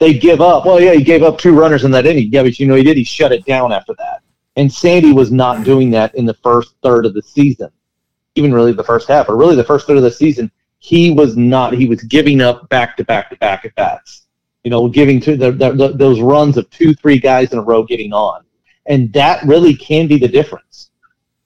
They 0.00 0.18
give 0.18 0.40
up. 0.40 0.66
Well, 0.66 0.80
yeah, 0.80 0.92
he 0.92 1.04
gave 1.04 1.22
up 1.22 1.38
two 1.38 1.56
runners 1.56 1.84
in 1.84 1.92
that 1.92 2.04
inning. 2.04 2.30
Yeah, 2.32 2.42
but 2.42 2.58
you 2.58 2.66
know 2.66 2.74
he 2.74 2.82
did. 2.82 2.96
He 2.96 3.04
shut 3.04 3.30
it 3.30 3.44
down 3.44 3.72
after 3.72 3.94
that. 3.98 4.22
And 4.56 4.72
Sandy 4.72 5.12
was 5.12 5.30
not 5.30 5.62
doing 5.62 5.90
that 5.92 6.16
in 6.16 6.26
the 6.26 6.34
first 6.34 6.74
third 6.82 7.06
of 7.06 7.14
the 7.14 7.22
season, 7.22 7.70
even 8.34 8.52
really 8.52 8.72
the 8.72 8.82
first 8.82 9.06
half, 9.06 9.28
or 9.28 9.36
really 9.36 9.54
the 9.54 9.62
first 9.62 9.86
third 9.86 9.98
of 9.98 10.02
the 10.02 10.10
season. 10.10 10.50
He 10.78 11.12
was 11.12 11.36
not. 11.36 11.74
He 11.74 11.86
was 11.86 12.02
giving 12.02 12.40
up 12.40 12.68
back 12.70 12.96
to 12.96 13.04
back 13.04 13.30
to 13.30 13.36
back 13.36 13.64
at 13.64 13.74
bats 13.76 14.25
you 14.66 14.70
know, 14.70 14.88
giving 14.88 15.20
to 15.20 15.36
the, 15.36 15.52
the, 15.52 15.70
the, 15.70 15.88
those 15.92 16.18
runs 16.18 16.56
of 16.56 16.68
two, 16.70 16.92
three 16.92 17.20
guys 17.20 17.52
in 17.52 17.58
a 17.60 17.62
row 17.62 17.84
getting 17.84 18.12
on. 18.12 18.44
And 18.86 19.12
that 19.12 19.44
really 19.44 19.76
can 19.76 20.08
be 20.08 20.18
the 20.18 20.26
difference 20.26 20.90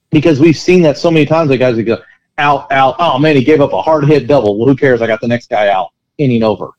because 0.08 0.40
we've 0.40 0.56
seen 0.56 0.80
that 0.84 0.96
so 0.96 1.10
many 1.10 1.26
times. 1.26 1.50
The 1.50 1.58
guys 1.58 1.76
that 1.76 1.82
go 1.82 1.98
out, 2.38 2.72
out. 2.72 2.96
Oh 2.98 3.18
man, 3.18 3.36
he 3.36 3.44
gave 3.44 3.60
up 3.60 3.74
a 3.74 3.82
hard 3.82 4.06
hit 4.06 4.26
double. 4.26 4.58
Well, 4.58 4.66
who 4.66 4.74
cares? 4.74 5.02
I 5.02 5.06
got 5.06 5.20
the 5.20 5.28
next 5.28 5.50
guy 5.50 5.68
out, 5.68 5.90
inning 6.16 6.42
over. 6.42 6.70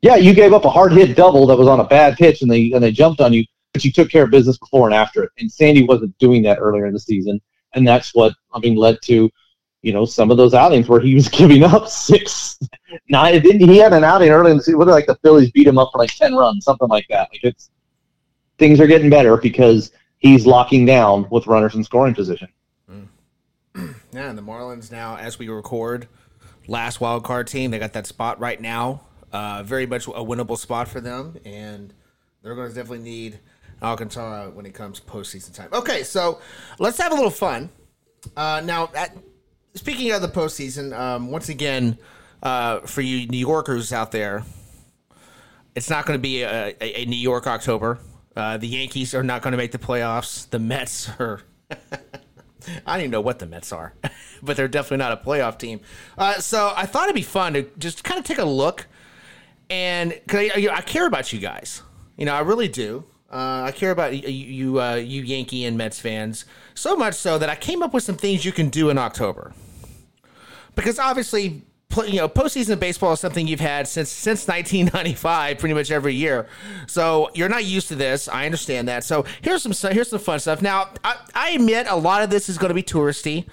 Yeah, 0.00 0.16
you 0.16 0.32
gave 0.32 0.54
up 0.54 0.64
a 0.64 0.70
hard 0.70 0.92
hit 0.92 1.14
double 1.14 1.46
that 1.48 1.58
was 1.58 1.68
on 1.68 1.80
a 1.80 1.84
bad 1.84 2.16
pitch, 2.16 2.40
and 2.40 2.50
they 2.50 2.72
and 2.72 2.82
they 2.82 2.90
jumped 2.90 3.20
on 3.20 3.34
you, 3.34 3.44
but 3.74 3.84
you 3.84 3.92
took 3.92 4.08
care 4.08 4.24
of 4.24 4.30
business 4.30 4.56
before 4.56 4.86
and 4.86 4.94
after 4.94 5.24
it. 5.24 5.30
And 5.38 5.52
Sandy 5.52 5.82
wasn't 5.82 6.16
doing 6.16 6.42
that 6.44 6.56
earlier 6.58 6.86
in 6.86 6.94
the 6.94 7.00
season, 7.00 7.38
and 7.74 7.86
that's 7.86 8.14
what 8.14 8.32
I 8.54 8.60
mean 8.60 8.76
led 8.76 8.96
to 9.02 9.28
you 9.86 9.92
know, 9.92 10.04
some 10.04 10.32
of 10.32 10.36
those 10.36 10.52
outings 10.52 10.88
where 10.88 11.00
he 11.00 11.14
was 11.14 11.28
giving 11.40 11.62
up 11.62 11.88
six, 11.88 12.58
nine. 13.08 13.40
He 13.40 13.76
had 13.76 13.92
an 13.92 14.02
outing 14.02 14.30
early 14.30 14.50
in 14.50 14.56
the 14.56 14.62
season? 14.64 14.78
What 14.78 14.88
like 14.88 15.06
the 15.06 15.14
Phillies 15.22 15.52
beat 15.52 15.68
him 15.68 15.78
up 15.78 15.90
for 15.92 15.98
like 15.98 16.10
ten 16.10 16.34
runs, 16.34 16.64
something 16.64 16.88
like 16.88 17.06
that. 17.08 17.28
Like 17.32 17.44
it's 17.44 17.70
things 18.58 18.80
are 18.80 18.88
getting 18.88 19.08
better 19.08 19.36
because 19.36 19.92
he's 20.18 20.44
locking 20.44 20.86
down 20.86 21.28
with 21.30 21.46
runners 21.46 21.76
in 21.76 21.84
scoring 21.84 22.14
position. 22.14 22.48
Yeah, 24.12 24.30
and 24.30 24.38
the 24.38 24.42
Marlins 24.42 24.90
now, 24.90 25.18
as 25.18 25.38
we 25.38 25.48
record, 25.48 26.08
last 26.66 26.98
wild 26.98 27.22
card 27.24 27.46
team. 27.46 27.70
They 27.70 27.78
got 27.78 27.92
that 27.92 28.06
spot 28.06 28.40
right 28.40 28.58
now 28.58 29.02
Uh, 29.30 29.62
very 29.62 29.86
much 29.86 30.06
a 30.06 30.24
winnable 30.24 30.56
spot 30.56 30.88
for 30.88 31.00
them, 31.00 31.36
and 31.44 31.92
they're 32.42 32.54
going 32.54 32.70
to 32.70 32.74
definitely 32.74 33.04
need 33.04 33.38
Alcantara 33.82 34.50
when 34.50 34.64
it 34.64 34.72
comes 34.72 34.98
postseason 34.98 35.54
time. 35.54 35.68
Okay, 35.74 36.02
so 36.02 36.40
let's 36.78 36.96
have 36.98 37.12
a 37.12 37.14
little 37.14 37.30
fun. 37.30 37.68
Uh, 38.34 38.62
now, 38.64 38.90
at, 38.94 39.14
speaking 39.76 40.10
of 40.12 40.22
the 40.22 40.28
postseason, 40.28 40.98
um, 40.98 41.30
once 41.30 41.48
again, 41.48 41.98
uh, 42.42 42.80
for 42.80 43.02
you 43.02 43.26
New 43.28 43.38
Yorkers 43.38 43.92
out 43.92 44.10
there, 44.10 44.42
it's 45.74 45.90
not 45.90 46.06
going 46.06 46.18
to 46.18 46.22
be 46.22 46.42
a, 46.42 46.74
a, 46.80 47.04
New 47.04 47.16
York 47.16 47.46
October. 47.46 47.98
Uh, 48.34 48.56
the 48.56 48.66
Yankees 48.66 49.14
are 49.14 49.22
not 49.22 49.42
going 49.42 49.52
to 49.52 49.58
make 49.58 49.72
the 49.72 49.78
playoffs. 49.78 50.48
The 50.50 50.58
Mets 50.58 51.08
are. 51.18 51.40
I 51.70 52.94
don't 52.94 53.00
even 53.00 53.10
know 53.12 53.20
what 53.20 53.38
the 53.38 53.46
Mets 53.46 53.72
are, 53.72 53.94
but 54.42 54.56
they're 54.56 54.68
definitely 54.68 54.98
not 54.98 55.12
a 55.12 55.16
playoff 55.16 55.58
team. 55.58 55.80
Uh, 56.18 56.40
so 56.40 56.72
I 56.76 56.86
thought 56.86 57.04
it'd 57.04 57.14
be 57.14 57.22
fun 57.22 57.52
to 57.52 57.62
just 57.78 58.02
kind 58.02 58.18
of 58.18 58.24
take 58.24 58.38
a 58.38 58.44
look, 58.44 58.86
and 59.70 60.18
cause 60.26 60.50
I, 60.54 60.68
I 60.72 60.80
care 60.80 61.06
about 61.06 61.32
you 61.32 61.38
guys. 61.38 61.82
You 62.16 62.26
know, 62.26 62.34
I 62.34 62.40
really 62.40 62.68
do. 62.68 63.04
Uh, 63.30 63.64
I 63.66 63.72
care 63.72 63.90
about 63.90 64.16
you, 64.16 64.28
you, 64.28 64.80
uh, 64.80 64.94
you 64.94 65.22
Yankee 65.22 65.64
and 65.64 65.76
Mets 65.76 66.00
fans 66.00 66.44
so 66.76 66.94
much 66.96 67.14
so 67.14 67.38
that 67.38 67.48
I 67.48 67.56
came 67.56 67.82
up 67.82 67.92
with 67.92 68.04
some 68.04 68.16
things 68.16 68.44
you 68.44 68.52
can 68.52 68.68
do 68.68 68.90
in 68.90 68.98
October. 68.98 69.52
Because 70.74 70.98
obviously, 70.98 71.62
you 72.06 72.16
know, 72.16 72.28
postseason 72.28 72.78
baseball 72.78 73.14
is 73.14 73.20
something 73.20 73.46
you've 73.46 73.60
had 73.60 73.88
since 73.88 74.10
since 74.10 74.46
1995, 74.46 75.58
pretty 75.58 75.74
much 75.74 75.90
every 75.90 76.14
year. 76.14 76.46
So 76.86 77.30
you're 77.34 77.48
not 77.48 77.64
used 77.64 77.88
to 77.88 77.94
this. 77.94 78.28
I 78.28 78.44
understand 78.44 78.88
that. 78.88 79.02
So 79.04 79.24
here's 79.40 79.62
some 79.62 79.92
here's 79.92 80.10
some 80.10 80.18
fun 80.18 80.38
stuff. 80.38 80.60
Now, 80.60 80.90
I, 81.02 81.16
I 81.34 81.50
admit 81.50 81.86
a 81.88 81.96
lot 81.96 82.22
of 82.22 82.30
this 82.30 82.48
is 82.48 82.58
going 82.58 82.68
to 82.68 82.74
be 82.74 82.82
touristy, 82.82 83.46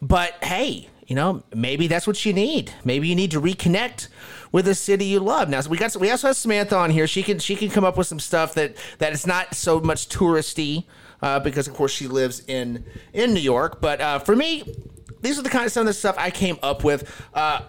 but 0.00 0.34
hey, 0.42 0.88
you 1.10 1.16
know, 1.16 1.42
maybe 1.52 1.88
that's 1.88 2.06
what 2.06 2.24
you 2.24 2.32
need. 2.32 2.72
Maybe 2.84 3.08
you 3.08 3.16
need 3.16 3.32
to 3.32 3.40
reconnect 3.40 4.06
with 4.52 4.68
a 4.68 4.76
city 4.76 5.06
you 5.06 5.18
love. 5.18 5.48
Now 5.48 5.60
we 5.68 5.76
got 5.76 5.96
we 5.96 6.08
also 6.08 6.28
have 6.28 6.36
Samantha 6.36 6.76
on 6.76 6.90
here. 6.90 7.08
She 7.08 7.24
can 7.24 7.40
she 7.40 7.56
can 7.56 7.68
come 7.68 7.84
up 7.84 7.98
with 7.98 8.06
some 8.06 8.20
stuff 8.20 8.54
that 8.54 8.76
that 8.98 9.12
is 9.12 9.26
not 9.26 9.56
so 9.56 9.80
much 9.80 10.08
touristy 10.08 10.84
uh, 11.22 11.40
because 11.40 11.68
of 11.68 11.74
course 11.74 11.92
she 11.92 12.06
lives 12.06 12.42
in 12.46 12.84
in 13.12 13.34
New 13.34 13.40
York. 13.40 13.80
But 13.80 14.00
uh, 14.00 14.18
for 14.18 14.36
me, 14.36 14.64
these 15.20 15.38
are 15.38 15.42
the 15.42 15.50
kind 15.50 15.66
of 15.66 15.72
some 15.72 15.82
of 15.82 15.86
the 15.86 15.92
stuff 15.92 16.16
I 16.18 16.30
came 16.30 16.58
up 16.62 16.84
with. 16.84 17.10
Uh, 17.34 17.62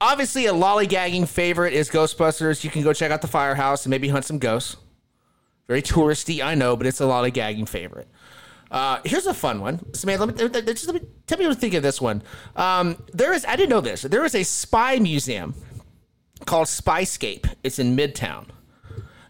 obviously, 0.00 0.46
a 0.46 0.52
lollygagging 0.52 1.28
favorite 1.28 1.72
is 1.72 1.90
Ghostbusters. 1.90 2.64
You 2.64 2.70
can 2.70 2.82
go 2.82 2.92
check 2.92 3.10
out 3.10 3.22
the 3.22 3.28
firehouse 3.28 3.84
and 3.84 3.90
maybe 3.90 4.08
hunt 4.08 4.24
some 4.24 4.38
ghosts. 4.38 4.76
Very 5.68 5.82
touristy, 5.82 6.44
I 6.44 6.54
know, 6.54 6.76
but 6.76 6.86
it's 6.86 7.00
a 7.00 7.04
lollygagging 7.04 7.68
favorite. 7.68 8.08
Uh, 8.70 9.00
here's 9.04 9.26
a 9.26 9.34
fun 9.34 9.60
one, 9.60 9.92
Samantha. 9.94 10.24
Let 10.24 10.52
me, 10.52 10.72
just 10.72 10.86
let 10.86 10.94
me, 10.94 11.08
tell 11.26 11.38
me 11.38 11.46
what 11.46 11.54
to 11.54 11.60
think 11.60 11.74
of 11.74 11.82
this 11.82 12.00
one. 12.00 12.22
Um, 12.56 12.96
there 13.12 13.32
is, 13.32 13.44
I 13.44 13.54
didn't 13.54 13.68
know 13.68 13.82
this. 13.82 14.02
There 14.02 14.24
is 14.24 14.34
a 14.34 14.42
spy 14.42 14.98
museum 14.98 15.54
called 16.46 16.68
Spyscape. 16.68 17.52
It's 17.62 17.78
in 17.78 17.96
Midtown. 17.96 18.46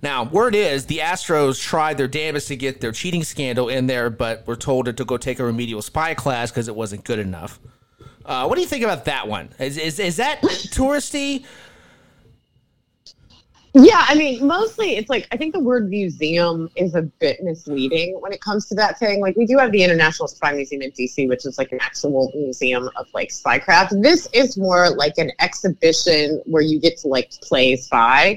Now, 0.03 0.25
word 0.25 0.57
is 0.57 0.87
the 0.87 0.99
Astros 0.99 1.63
tried 1.63 1.97
their 1.97 2.09
damnedest 2.09 2.49
to 2.49 2.57
get 2.57 2.81
their 2.81 2.91
cheating 2.91 3.23
scandal 3.23 3.69
in 3.69 3.87
there, 3.87 4.11
but 4.11 4.45
were 4.47 4.57
told 4.57 4.97
to 4.97 5.05
go 5.05 5.17
take 5.17 5.39
a 5.39 5.45
remedial 5.45 5.81
spy 5.81 6.15
class 6.15 6.51
because 6.51 6.67
it 6.67 6.75
wasn't 6.75 7.05
good 7.05 7.21
enough. 7.21 7.61
Uh, 8.25 8.47
what 8.47 8.57
do 8.57 8.61
you 8.61 8.67
think 8.67 8.85
about 8.85 9.05
that 9.05 9.29
one? 9.29 9.51
Is 9.59 9.79
is, 9.79 9.99
is 9.99 10.17
that 10.17 10.43
touristy? 10.43 11.45
Yeah, 13.75 14.05
I 14.07 14.15
mean, 14.15 14.47
mostly 14.47 14.97
it's 14.97 15.09
like 15.09 15.27
I 15.33 15.37
think 15.37 15.55
the 15.55 15.61
word 15.61 15.89
museum 15.89 16.69
is 16.77 16.95
a 16.95 17.03
bit 17.03 17.43
misleading 17.43 18.19
when 18.21 18.33
it 18.33 18.41
comes 18.41 18.69
to 18.69 18.75
that 18.75 18.99
thing. 18.99 19.21
Like 19.21 19.35
we 19.37 19.47
do 19.47 19.57
have 19.57 19.73
the 19.73 19.83
International 19.83 20.29
Spy 20.29 20.53
Museum 20.53 20.83
in 20.83 20.91
DC, 20.93 21.27
which 21.29 21.47
is 21.47 21.57
like 21.59 21.73
an 21.73 21.79
actual 21.81 22.31
museum 22.35 22.91
of 22.97 23.07
like 23.15 23.31
spycraft. 23.31 24.03
This 24.03 24.29
is 24.35 24.59
more 24.59 24.91
like 24.91 25.17
an 25.17 25.31
exhibition 25.41 26.43
where 26.45 26.63
you 26.63 26.81
get 26.81 26.99
to 26.99 27.09
like 27.09 27.31
play 27.41 27.77
spy. 27.77 28.37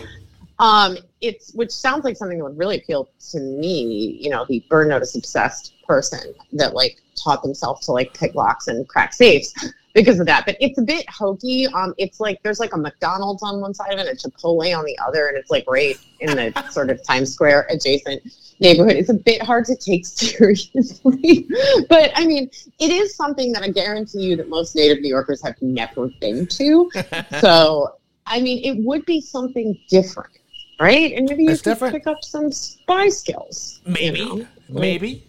Um, 0.59 0.97
it's 1.27 1.53
which 1.53 1.71
sounds 1.71 2.03
like 2.03 2.17
something 2.17 2.37
that 2.37 2.43
would 2.43 2.57
really 2.57 2.77
appeal 2.77 3.09
to 3.31 3.39
me. 3.39 4.17
You 4.21 4.29
know, 4.29 4.45
the 4.47 4.63
burn 4.69 4.89
notice 4.89 5.15
obsessed 5.15 5.73
person 5.87 6.33
that 6.53 6.73
like 6.73 6.97
taught 7.15 7.43
themselves 7.43 7.85
to 7.85 7.91
like 7.91 8.13
pick 8.13 8.35
locks 8.35 8.67
and 8.67 8.87
crack 8.87 9.13
safes 9.13 9.53
because 9.93 10.19
of 10.19 10.27
that. 10.27 10.45
But 10.45 10.57
it's 10.59 10.77
a 10.77 10.83
bit 10.83 11.09
hokey. 11.09 11.67
Um, 11.67 11.95
it's 11.97 12.19
like 12.19 12.41
there's 12.43 12.59
like 12.59 12.73
a 12.73 12.77
McDonald's 12.77 13.41
on 13.41 13.61
one 13.61 13.73
side 13.73 13.93
of 13.93 13.99
it, 13.99 14.07
and 14.07 14.09
a 14.09 14.29
Chipotle 14.29 14.77
on 14.77 14.85
the 14.85 14.97
other, 15.05 15.27
and 15.27 15.37
it's 15.37 15.49
like 15.49 15.65
right 15.67 15.97
in 16.19 16.35
the 16.35 16.67
sort 16.71 16.89
of 16.89 17.01
Times 17.03 17.33
Square 17.33 17.67
adjacent 17.69 18.21
neighborhood. 18.59 18.95
It's 18.95 19.09
a 19.09 19.15
bit 19.15 19.41
hard 19.41 19.65
to 19.65 19.75
take 19.75 20.05
seriously, 20.05 21.47
but 21.89 22.11
I 22.15 22.25
mean, 22.25 22.49
it 22.79 22.91
is 22.91 23.15
something 23.15 23.51
that 23.53 23.63
I 23.63 23.69
guarantee 23.69 24.21
you 24.21 24.35
that 24.35 24.49
most 24.49 24.75
native 24.75 25.01
New 25.01 25.09
Yorkers 25.09 25.41
have 25.43 25.59
never 25.61 26.09
been 26.19 26.45
to. 26.47 26.91
so, 27.39 27.95
I 28.27 28.41
mean, 28.41 28.63
it 28.63 28.83
would 28.85 29.05
be 29.05 29.21
something 29.21 29.77
different 29.89 30.31
right? 30.79 31.13
And 31.13 31.27
maybe 31.29 31.43
you 31.43 31.49
That's 31.49 31.61
could 31.61 31.71
different. 31.71 31.93
pick 31.93 32.07
up 32.07 32.23
some 32.23 32.51
spy 32.51 33.09
skills. 33.09 33.81
Maybe, 33.85 34.19
you 34.19 34.39
know? 34.39 34.47
maybe, 34.69 35.23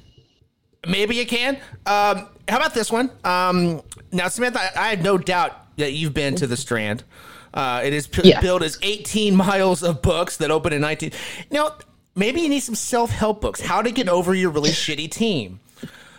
maybe 0.86 1.16
you 1.16 1.26
can. 1.26 1.56
Um, 1.86 2.28
how 2.48 2.56
about 2.56 2.74
this 2.74 2.90
one? 2.90 3.10
Um, 3.24 3.82
now, 4.12 4.28
Samantha, 4.28 4.60
I, 4.60 4.86
I 4.86 4.88
have 4.90 5.02
no 5.02 5.18
doubt 5.18 5.76
that 5.76 5.92
you've 5.92 6.14
been 6.14 6.34
to 6.36 6.46
the 6.46 6.56
Strand. 6.56 7.04
Uh, 7.52 7.80
it 7.84 7.92
is 7.92 8.06
p- 8.06 8.22
yes. 8.24 8.42
built 8.42 8.62
as 8.62 8.78
18 8.82 9.34
miles 9.46 9.82
of 9.82 10.02
books 10.02 10.36
that 10.38 10.50
open 10.50 10.72
in 10.72 10.80
19. 10.80 11.10
You 11.50 11.58
know, 11.58 11.72
maybe 12.14 12.40
you 12.40 12.48
need 12.48 12.60
some 12.60 12.74
self 12.74 13.10
help 13.10 13.40
books. 13.40 13.60
How 13.60 13.82
to 13.82 13.90
get 13.90 14.08
over 14.08 14.34
your 14.34 14.50
really 14.50 14.70
shitty 14.70 15.10
team. 15.10 15.60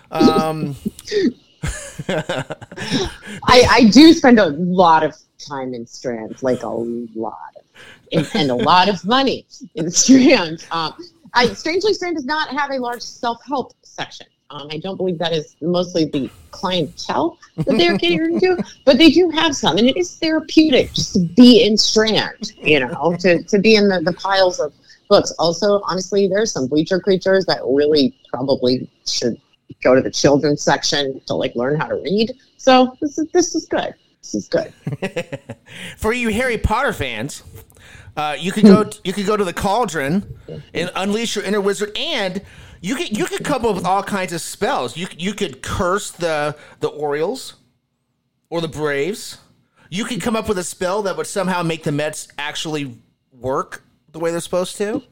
Um, 0.10 0.76
I, 2.08 3.66
I 3.70 3.90
do 3.92 4.14
spend 4.14 4.40
a 4.40 4.48
lot 4.48 5.04
of 5.04 5.16
time 5.38 5.74
in 5.74 5.86
Strand, 5.86 6.42
like 6.42 6.64
a 6.64 6.70
lot 6.70 7.57
and, 8.12 8.30
and 8.34 8.52
a 8.52 8.56
lot 8.56 8.90
of 8.90 9.04
money 9.06 9.46
in 9.76 9.90
Strand. 9.92 10.66
Um, 10.72 10.94
I, 11.34 11.48
strangely, 11.54 11.94
Strand 11.94 12.16
does 12.16 12.26
not 12.26 12.50
have 12.50 12.72
a 12.72 12.78
large 12.78 13.02
self-help 13.02 13.74
section. 13.82 14.28
Um, 14.50 14.70
I 14.72 14.78
don't 14.78 14.96
believe 14.96 15.18
that 15.20 15.34
is 15.34 15.58
mostly 15.62 16.06
the 16.06 16.30
clientele 16.52 17.38
that 17.58 17.78
they're 17.78 17.98
catering 17.98 18.40
to, 18.40 18.64
but 18.86 18.98
they 18.98 19.10
do 19.10 19.30
have 19.30 19.54
some, 19.54 19.78
and 19.78 19.88
it 19.88 19.98
is 19.98 20.18
therapeutic 20.18 20.94
just 20.94 21.14
to 21.14 21.20
be 21.36 21.66
in 21.66 21.78
Strand, 21.78 22.54
you 22.62 22.80
know, 22.80 23.16
to, 23.20 23.44
to 23.44 23.60
be 23.60 23.76
in 23.76 23.90
the, 23.90 24.02
the 24.02 24.14
piles 24.14 24.60
of 24.60 24.74
books. 25.10 25.32
Also, 25.38 25.82
honestly, 25.84 26.28
there's 26.28 26.52
some 26.52 26.68
bleacher 26.68 27.00
creatures 27.00 27.46
that 27.46 27.60
really 27.66 28.18
probably 28.32 28.90
should 29.06 29.40
go 29.84 29.96
to 29.96 30.02
the 30.02 30.12
children's 30.12 30.62
section 30.62 31.22
to 31.28 31.34
like 31.34 31.56
learn 31.56 31.80
how 31.80 31.88
to 31.88 31.96
read. 31.96 32.34
So 32.58 32.96
this 33.02 33.18
is 33.18 33.28
this 33.32 33.56
is 33.56 33.66
good. 33.66 33.94
This 34.22 34.36
is 34.36 34.48
good. 34.48 34.74
For 35.98 36.14
you 36.14 36.30
Harry 36.30 36.58
Potter 36.58 36.94
fans, 36.94 37.44
uh, 38.18 38.36
you 38.38 38.52
could 38.52 38.66
go. 38.66 38.90
you 39.04 39.14
could 39.14 39.28
go 39.28 39.38
to 39.38 39.46
the 39.46 39.54
cauldron 39.54 40.40
and 40.74 40.92
unleash 40.96 41.36
your 41.36 41.46
inner 41.46 41.62
wizard, 41.62 41.96
and 41.96 42.42
you 42.82 42.96
could 42.96 43.16
you 43.16 43.26
could 43.26 43.46
come 43.46 43.64
up 43.64 43.76
with 43.76 43.86
all 43.86 44.02
kinds 44.02 44.34
of 44.34 44.42
spells. 44.42 44.98
You 44.98 45.08
you 45.18 45.34
could 45.34 45.62
curse 45.62 46.10
the 46.10 46.56
the 46.80 46.88
Orioles 46.88 47.54
or 48.50 48.60
the 48.60 48.68
Braves. 48.68 49.38
You 49.90 50.04
could 50.04 50.20
come 50.20 50.36
up 50.36 50.50
with 50.50 50.58
a 50.58 50.64
spell 50.64 51.04
that 51.04 51.16
would 51.16 51.28
somehow 51.28 51.62
make 51.62 51.84
the 51.84 51.92
Mets 51.92 52.28
actually 52.40 52.98
work 53.32 53.84
the 54.12 54.20
way 54.20 54.32
they're 54.32 54.42
supposed 54.42 54.78
to. 54.78 55.04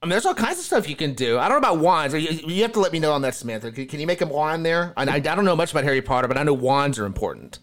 I 0.00 0.06
mean, 0.06 0.10
there's 0.10 0.26
all 0.26 0.34
kinds 0.34 0.58
of 0.58 0.64
stuff 0.64 0.88
you 0.88 0.96
can 0.96 1.12
do. 1.12 1.38
I 1.38 1.48
don't 1.48 1.60
know 1.60 1.68
about 1.68 1.78
wands. 1.78 2.14
You, 2.14 2.20
you 2.48 2.62
have 2.62 2.72
to 2.72 2.80
let 2.80 2.92
me 2.92 2.98
know 2.98 3.12
on 3.12 3.22
that, 3.22 3.34
Samantha. 3.34 3.72
Can, 3.72 3.86
can 3.86 4.00
you 4.00 4.06
make 4.06 4.20
a 4.20 4.26
wand 4.26 4.64
there? 4.64 4.92
I, 4.96 5.02
I 5.02 5.18
don't 5.18 5.44
know 5.44 5.56
much 5.56 5.72
about 5.72 5.84
Harry 5.84 6.00
Potter, 6.00 6.28
but 6.28 6.38
I 6.38 6.44
know 6.44 6.54
wands 6.54 6.98
are 6.98 7.04
important. 7.04 7.58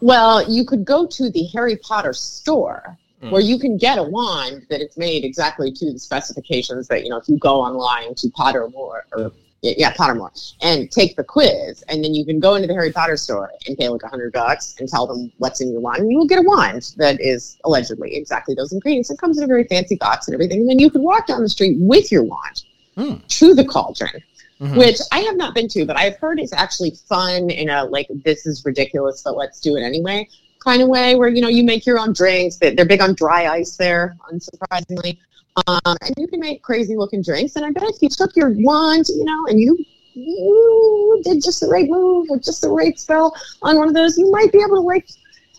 Well, 0.00 0.48
you 0.50 0.64
could 0.64 0.84
go 0.84 1.06
to 1.06 1.30
the 1.30 1.44
Harry 1.54 1.76
Potter 1.76 2.12
store 2.12 2.98
mm. 3.22 3.30
where 3.30 3.40
you 3.40 3.58
can 3.58 3.76
get 3.76 3.98
a 3.98 4.02
wand 4.02 4.66
that 4.70 4.80
it's 4.80 4.96
made 4.96 5.24
exactly 5.24 5.72
to 5.72 5.92
the 5.92 5.98
specifications 5.98 6.88
that 6.88 7.02
you 7.04 7.10
know 7.10 7.16
if 7.16 7.28
you 7.28 7.38
go 7.38 7.60
online 7.60 8.14
to 8.14 8.28
Pottermore 8.28 9.02
or 9.12 9.32
yeah 9.62 9.92
Pottermore 9.92 10.54
and 10.62 10.90
take 10.90 11.16
the 11.16 11.24
quiz 11.24 11.82
and 11.88 12.04
then 12.04 12.14
you 12.14 12.24
can 12.24 12.38
go 12.38 12.54
into 12.54 12.68
the 12.68 12.74
Harry 12.74 12.92
Potter 12.92 13.16
store 13.16 13.50
and 13.66 13.76
pay 13.76 13.88
like 13.88 14.02
a 14.02 14.08
hundred 14.08 14.32
bucks 14.32 14.76
and 14.78 14.88
tell 14.88 15.06
them 15.06 15.32
what's 15.38 15.60
in 15.60 15.72
your 15.72 15.80
wand 15.80 16.00
and 16.00 16.10
you 16.10 16.18
will 16.18 16.26
get 16.26 16.38
a 16.38 16.42
wand 16.42 16.94
that 16.96 17.20
is 17.20 17.58
allegedly 17.64 18.14
exactly 18.14 18.54
those 18.54 18.72
ingredients. 18.72 19.10
It 19.10 19.18
comes 19.18 19.38
in 19.38 19.44
a 19.44 19.46
very 19.46 19.64
fancy 19.64 19.96
box 19.96 20.28
and 20.28 20.34
everything 20.34 20.60
and 20.60 20.68
then 20.68 20.78
you 20.78 20.90
can 20.90 21.02
walk 21.02 21.26
down 21.26 21.42
the 21.42 21.48
street 21.48 21.76
with 21.80 22.12
your 22.12 22.22
wand 22.22 22.64
mm. 22.96 23.26
to 23.26 23.54
the 23.54 23.64
cauldron. 23.64 24.22
Mm-hmm. 24.58 24.78
Which 24.78 24.96
I 25.12 25.18
have 25.18 25.36
not 25.36 25.54
been 25.54 25.68
to, 25.68 25.84
but 25.84 25.98
I've 25.98 26.16
heard 26.16 26.40
it's 26.40 26.54
actually 26.54 26.92
fun 27.10 27.50
in 27.50 27.68
a 27.68 27.84
like 27.84 28.08
this 28.24 28.46
is 28.46 28.64
ridiculous, 28.64 29.20
but 29.20 29.36
let's 29.36 29.60
do 29.60 29.76
it 29.76 29.82
anyway 29.82 30.26
kind 30.66 30.82
of 30.82 30.88
way 30.88 31.14
where 31.14 31.28
you 31.28 31.40
know 31.40 31.48
you 31.48 31.62
make 31.62 31.86
your 31.86 31.98
own 31.98 32.12
drinks. 32.12 32.56
They're 32.56 32.84
big 32.84 33.00
on 33.00 33.14
dry 33.14 33.46
ice 33.46 33.76
there, 33.76 34.16
unsurprisingly, 34.32 35.18
um, 35.66 35.96
and 36.02 36.14
you 36.16 36.26
can 36.26 36.40
make 36.40 36.62
crazy 36.62 36.96
looking 36.96 37.22
drinks. 37.22 37.56
And 37.56 37.64
I 37.64 37.70
bet 37.70 37.84
if 37.84 38.02
you 38.02 38.08
took 38.08 38.34
your 38.36 38.50
wand, 38.50 39.06
you 39.08 39.24
know, 39.24 39.46
and 39.46 39.60
you 39.60 39.78
you 40.14 41.20
did 41.24 41.42
just 41.42 41.60
the 41.60 41.68
right 41.68 41.88
move 41.88 42.28
or 42.30 42.38
just 42.38 42.62
the 42.62 42.70
right 42.70 42.98
spell 42.98 43.36
on 43.62 43.78
one 43.78 43.88
of 43.88 43.94
those, 43.94 44.18
you 44.18 44.30
might 44.30 44.50
be 44.50 44.58
able 44.58 44.76
to 44.76 44.80
like 44.80 45.08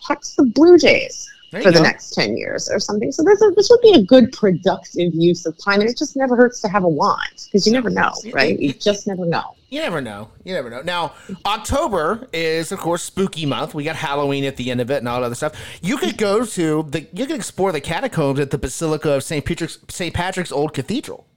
hex 0.08 0.36
the 0.36 0.46
Blue 0.46 0.78
Jays 0.78 1.30
for 1.52 1.72
the 1.72 1.82
next 1.82 2.14
10 2.14 2.36
years 2.38 2.70
or 2.70 2.80
something. 2.80 3.12
So 3.12 3.24
this, 3.24 3.40
this 3.56 3.70
would 3.70 3.82
be 3.82 3.94
a 3.94 4.04
good 4.04 4.32
productive 4.34 5.14
use 5.14 5.46
of 5.46 5.58
time. 5.64 5.82
And 5.82 5.90
it 5.90 5.98
just 5.98 6.16
never 6.16 6.36
hurts 6.36 6.60
to 6.62 6.70
have 6.70 6.84
a 6.84 6.90
wand 6.90 7.46
because 7.46 7.66
you 7.66 7.74
never 7.74 7.90
know, 7.90 8.14
right? 8.34 8.60
You 8.60 8.74
just 8.74 9.08
never 9.08 9.26
know. 9.26 9.56
You 9.70 9.82
never 9.82 10.00
know. 10.00 10.30
You 10.46 10.54
never 10.54 10.70
know. 10.70 10.82
Now, 10.82 11.14
October 11.46 12.30
is, 12.32 12.72
of 12.72 12.80
course, 12.80 13.04
spooky 13.04 13.46
month. 13.46 13.74
We 13.74 13.84
got 13.84 13.98
Halloween 13.98 14.46
at 14.46 14.56
the 14.56 14.72
end 14.72 14.80
of 14.80 14.90
it 14.90 14.98
and 14.98 15.10
all 15.10 15.20
that 15.20 15.26
other 15.26 15.36
stuff. 15.36 15.60
You 15.82 15.98
could 15.98 16.18
go 16.18 16.46
to 16.46 16.84
the, 16.84 17.06
you 17.12 17.26
could 17.26 17.36
explore 17.36 17.74
the 17.74 17.82
catacombs 17.82 18.40
at 18.40 18.52
the 18.52 18.58
Basilica 18.58 19.12
of 19.12 19.24
St. 19.24 19.44
Patrick's, 19.44 19.78
St. 19.90 20.14
Patrick's 20.14 20.54
Old 20.54 20.74
Cathedral. 20.74 21.28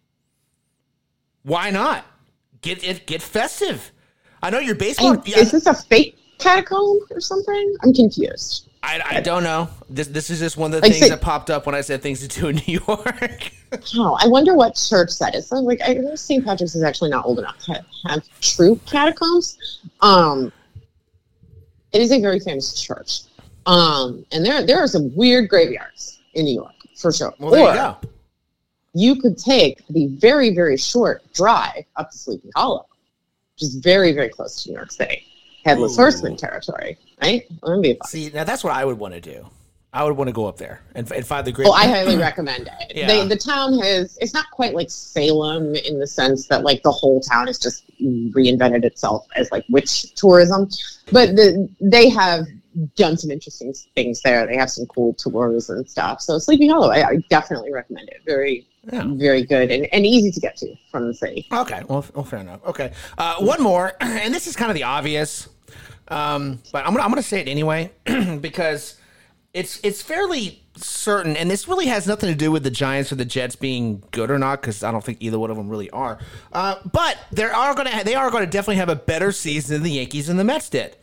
Why 1.42 1.70
not? 1.70 2.06
Get 2.62 2.84
it, 2.84 3.06
get 3.06 3.20
festive. 3.20 3.90
I 4.42 4.50
know 4.50 4.60
your 4.60 4.76
baseball. 4.76 5.12
And 5.12 5.28
is 5.28 5.50
this 5.50 5.66
a 5.66 5.74
fake 5.74 6.16
catacomb 6.38 7.00
or 7.10 7.20
something? 7.20 7.76
I'm 7.82 7.92
confused. 7.92 8.69
I, 8.82 9.16
I 9.16 9.20
don't 9.20 9.42
know. 9.42 9.68
This 9.90 10.08
this 10.08 10.30
is 10.30 10.38
just 10.38 10.56
one 10.56 10.72
of 10.72 10.80
the 10.80 10.86
like, 10.86 10.92
things 10.92 11.04
say, 11.04 11.10
that 11.10 11.20
popped 11.20 11.50
up 11.50 11.66
when 11.66 11.74
I 11.74 11.82
said 11.82 12.00
things 12.00 12.26
to 12.26 12.28
do 12.28 12.48
in 12.48 12.56
New 12.66 12.80
York. 12.86 13.52
oh, 13.96 14.18
I 14.20 14.26
wonder 14.26 14.54
what 14.54 14.74
church 14.74 15.18
that 15.18 15.34
is. 15.34 15.48
So, 15.48 15.56
like, 15.56 15.80
I 15.84 15.94
know 15.94 16.14
St. 16.14 16.44
Patrick's 16.44 16.74
is 16.74 16.82
actually 16.82 17.10
not 17.10 17.26
old 17.26 17.38
enough 17.38 17.58
to 17.66 17.84
have 18.06 18.24
true 18.40 18.80
catacombs. 18.86 19.82
Um, 20.00 20.50
it 21.92 22.00
is 22.00 22.10
a 22.10 22.20
very 22.20 22.40
famous 22.40 22.80
church. 22.80 23.22
Um, 23.66 24.24
and 24.32 24.44
there 24.44 24.64
there 24.64 24.78
are 24.78 24.86
some 24.86 25.14
weird 25.14 25.50
graveyards 25.50 26.20
in 26.32 26.46
New 26.46 26.54
York 26.54 26.72
for 26.96 27.12
sure. 27.12 27.34
Well, 27.38 27.50
there 27.50 27.62
or, 27.62 27.68
you 27.68 27.74
go. 27.74 27.96
You 28.92 29.16
could 29.20 29.36
take 29.36 29.86
the 29.88 30.06
very 30.06 30.54
very 30.54 30.78
short 30.78 31.30
drive 31.34 31.84
up 31.96 32.10
to 32.10 32.16
Sleepy 32.16 32.50
Hollow, 32.56 32.86
which 33.54 33.62
is 33.62 33.76
very 33.76 34.12
very 34.12 34.30
close 34.30 34.62
to 34.62 34.70
New 34.70 34.76
York 34.76 34.90
City 34.90 35.29
headless 35.64 35.94
Ooh. 35.94 36.02
horseman 36.02 36.36
territory, 36.36 36.98
right? 37.22 37.46
That'd 37.62 37.82
be 37.82 37.94
fun. 37.94 38.08
See, 38.08 38.30
now 38.32 38.44
that's 38.44 38.64
what 38.64 38.72
I 38.72 38.84
would 38.84 38.98
want 38.98 39.14
to 39.14 39.20
do. 39.20 39.46
I 39.92 40.04
would 40.04 40.16
want 40.16 40.28
to 40.28 40.32
go 40.32 40.46
up 40.46 40.56
there 40.56 40.82
and, 40.94 41.10
and 41.10 41.26
find 41.26 41.44
the 41.44 41.50
great. 41.50 41.66
Oh, 41.66 41.72
I 41.72 41.88
highly 41.88 42.16
recommend 42.16 42.68
it. 42.68 42.96
Yeah. 42.96 43.08
They, 43.08 43.26
the 43.26 43.36
town 43.36 43.76
has. 43.80 44.16
It's 44.20 44.32
not 44.32 44.48
quite 44.52 44.72
like 44.72 44.88
Salem 44.88 45.74
in 45.74 45.98
the 45.98 46.06
sense 46.06 46.46
that 46.46 46.62
like 46.62 46.84
the 46.84 46.92
whole 46.92 47.20
town 47.20 47.48
has 47.48 47.58
just 47.58 47.84
reinvented 48.00 48.84
itself 48.84 49.26
as 49.34 49.50
like 49.50 49.64
witch 49.68 50.14
tourism, 50.14 50.68
but 51.10 51.34
the, 51.34 51.68
they 51.80 52.08
have 52.08 52.46
done 52.96 53.16
some 53.16 53.30
interesting 53.30 53.74
things 53.94 54.22
there. 54.22 54.46
They 54.46 54.56
have 54.56 54.70
some 54.70 54.86
cool 54.86 55.14
tours 55.14 55.70
and 55.70 55.88
stuff. 55.88 56.20
So 56.20 56.38
Sleepy 56.38 56.68
Hollow, 56.68 56.90
I, 56.90 57.08
I 57.08 57.16
definitely 57.28 57.72
recommend 57.72 58.08
it. 58.08 58.22
Very 58.24 58.66
yeah. 58.92 59.04
very 59.06 59.44
good 59.44 59.70
and, 59.70 59.86
and 59.92 60.06
easy 60.06 60.30
to 60.30 60.40
get 60.40 60.56
to 60.58 60.74
from 60.90 61.08
the 61.08 61.14
city. 61.14 61.46
Okay, 61.52 61.82
well, 61.88 62.04
well 62.14 62.24
fair 62.24 62.40
enough. 62.40 62.64
Okay, 62.64 62.92
uh, 63.18 63.36
one 63.36 63.62
more, 63.62 63.92
and 64.00 64.32
this 64.32 64.46
is 64.46 64.56
kind 64.56 64.70
of 64.70 64.74
the 64.74 64.84
obvious, 64.84 65.48
um, 66.08 66.60
but 66.72 66.86
I'm 66.86 66.92
gonna 66.92 67.04
I'm 67.04 67.10
gonna 67.10 67.22
say 67.22 67.40
it 67.40 67.48
anyway 67.48 67.90
because 68.40 68.98
it's 69.52 69.80
it's 69.82 70.02
fairly 70.02 70.62
certain, 70.76 71.36
and 71.36 71.50
this 71.50 71.68
really 71.68 71.86
has 71.86 72.06
nothing 72.06 72.30
to 72.30 72.34
do 72.34 72.50
with 72.50 72.62
the 72.62 72.70
Giants 72.70 73.12
or 73.12 73.16
the 73.16 73.24
Jets 73.24 73.56
being 73.56 74.02
good 74.12 74.30
or 74.30 74.38
not, 74.38 74.60
because 74.60 74.82
I 74.82 74.92
don't 74.92 75.04
think 75.04 75.18
either 75.20 75.38
one 75.38 75.50
of 75.50 75.56
them 75.56 75.68
really 75.68 75.90
are. 75.90 76.18
Uh, 76.52 76.76
but 76.90 77.18
they 77.32 77.44
are 77.44 77.74
gonna 77.74 78.04
they 78.04 78.14
are 78.14 78.30
gonna 78.30 78.46
definitely 78.46 78.76
have 78.76 78.88
a 78.88 78.96
better 78.96 79.32
season 79.32 79.74
than 79.74 79.82
the 79.82 79.92
Yankees 79.92 80.28
and 80.28 80.38
the 80.38 80.44
Mets 80.44 80.68
did. 80.68 80.96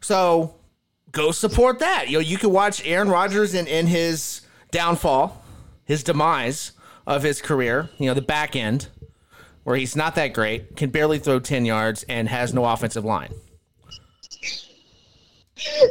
So 0.00 0.54
go 1.12 1.30
support 1.30 1.78
that. 1.80 2.08
You 2.08 2.14
know, 2.14 2.20
you 2.20 2.38
can 2.38 2.50
watch 2.50 2.84
Aaron 2.86 3.08
Rodgers 3.08 3.54
in, 3.54 3.66
in 3.66 3.86
his 3.86 4.42
downfall 4.70 5.44
his 5.88 6.04
demise 6.04 6.72
of 7.06 7.22
his 7.22 7.40
career, 7.40 7.88
you 7.96 8.06
know, 8.06 8.14
the 8.14 8.20
back 8.20 8.54
end, 8.54 8.88
where 9.64 9.74
he's 9.74 9.96
not 9.96 10.14
that 10.14 10.34
great, 10.34 10.76
can 10.76 10.90
barely 10.90 11.18
throw 11.18 11.40
10 11.40 11.64
yards, 11.64 12.04
and 12.10 12.28
has 12.28 12.52
no 12.52 12.66
offensive 12.66 13.06
line. 13.06 13.32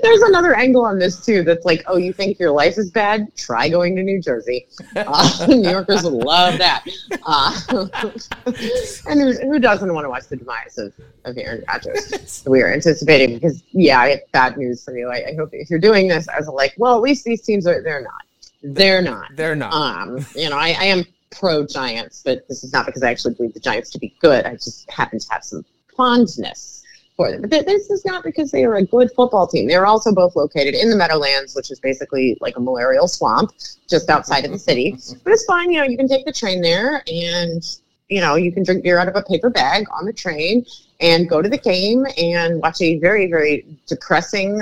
There's 0.01 0.21
another 0.21 0.55
angle 0.55 0.85
on 0.85 0.99
this 0.99 1.23
too. 1.25 1.43
That's 1.43 1.65
like, 1.65 1.83
oh, 1.87 1.97
you 1.97 2.13
think 2.13 2.39
your 2.39 2.51
life 2.51 2.77
is 2.77 2.91
bad? 2.91 3.35
Try 3.35 3.69
going 3.69 3.95
to 3.95 4.03
New 4.03 4.21
Jersey. 4.21 4.67
Uh, 4.95 5.45
New 5.49 5.69
Yorkers 5.69 6.03
would 6.03 6.13
love 6.13 6.57
that. 6.57 6.85
Uh, 7.25 7.59
and 9.09 9.19
who, 9.19 9.33
who, 9.33 9.59
doesn't 9.59 9.93
want 9.93 10.05
to 10.05 10.09
watch 10.09 10.27
the 10.27 10.37
demise 10.37 10.77
of, 10.77 10.93
of 11.25 11.37
Aaron 11.37 11.63
Rodgers? 11.67 12.43
We 12.47 12.61
are 12.61 12.71
anticipating 12.71 13.33
because, 13.33 13.63
yeah, 13.71 13.99
I 13.99 14.09
have 14.11 14.19
bad 14.31 14.57
news 14.57 14.83
for 14.83 14.97
you. 14.97 15.09
I, 15.09 15.29
I 15.29 15.35
hope 15.35 15.49
if 15.51 15.69
you're 15.69 15.79
doing 15.79 16.07
this 16.07 16.27
as 16.29 16.47
a 16.47 16.51
like, 16.51 16.73
well, 16.77 16.95
at 16.95 17.01
least 17.01 17.25
these 17.25 17.41
teams 17.41 17.67
are 17.67 17.81
they're 17.81 18.01
not. 18.01 18.21
They're 18.63 19.01
not. 19.01 19.35
They're 19.35 19.55
not. 19.55 19.73
Um, 19.73 20.25
you 20.35 20.49
know, 20.49 20.57
I, 20.57 20.75
I 20.79 20.85
am 20.85 21.03
pro 21.31 21.65
Giants, 21.65 22.21
but 22.23 22.47
this 22.47 22.63
is 22.63 22.71
not 22.71 22.85
because 22.85 23.03
I 23.03 23.11
actually 23.11 23.33
believe 23.33 23.53
the 23.53 23.59
Giants 23.59 23.89
to 23.91 23.99
be 23.99 24.15
good. 24.19 24.45
I 24.45 24.53
just 24.53 24.89
happen 24.89 25.19
to 25.19 25.27
have 25.29 25.43
some 25.43 25.65
fondness 25.95 26.83
for 27.17 27.31
them. 27.31 27.41
But 27.41 27.65
this 27.65 27.89
is 27.89 28.05
not 28.05 28.23
because 28.23 28.51
they 28.51 28.63
are 28.63 28.75
a 28.75 28.85
good 28.85 29.11
football 29.13 29.47
team. 29.47 29.67
They're 29.67 29.87
also 29.87 30.13
both 30.13 30.35
located 30.35 30.75
in 30.75 30.89
the 30.89 30.95
Meadowlands, 30.95 31.55
which 31.55 31.71
is 31.71 31.79
basically 31.79 32.37
like 32.39 32.55
a 32.55 32.61
malarial 32.61 33.07
swamp 33.07 33.51
just 33.89 34.09
outside 34.09 34.45
of 34.45 34.51
the 34.51 34.59
city. 34.59 34.95
But 35.23 35.33
it's 35.33 35.43
fine. 35.45 35.71
You 35.71 35.79
know, 35.79 35.85
you 35.85 35.97
can 35.97 36.07
take 36.07 36.25
the 36.25 36.31
train 36.31 36.61
there 36.61 37.03
and, 37.07 37.63
you 38.07 38.21
know, 38.21 38.35
you 38.35 38.51
can 38.53 38.63
drink 38.63 38.83
beer 38.83 38.99
out 38.99 39.09
of 39.09 39.15
a 39.15 39.23
paper 39.23 39.49
bag 39.49 39.85
on 39.91 40.05
the 40.05 40.13
train 40.13 40.65
and 41.01 41.27
go 41.27 41.41
to 41.41 41.49
the 41.49 41.57
game 41.57 42.05
and 42.17 42.61
watch 42.61 42.81
a 42.81 42.99
very, 42.99 43.29
very 43.29 43.65
depressing 43.87 44.61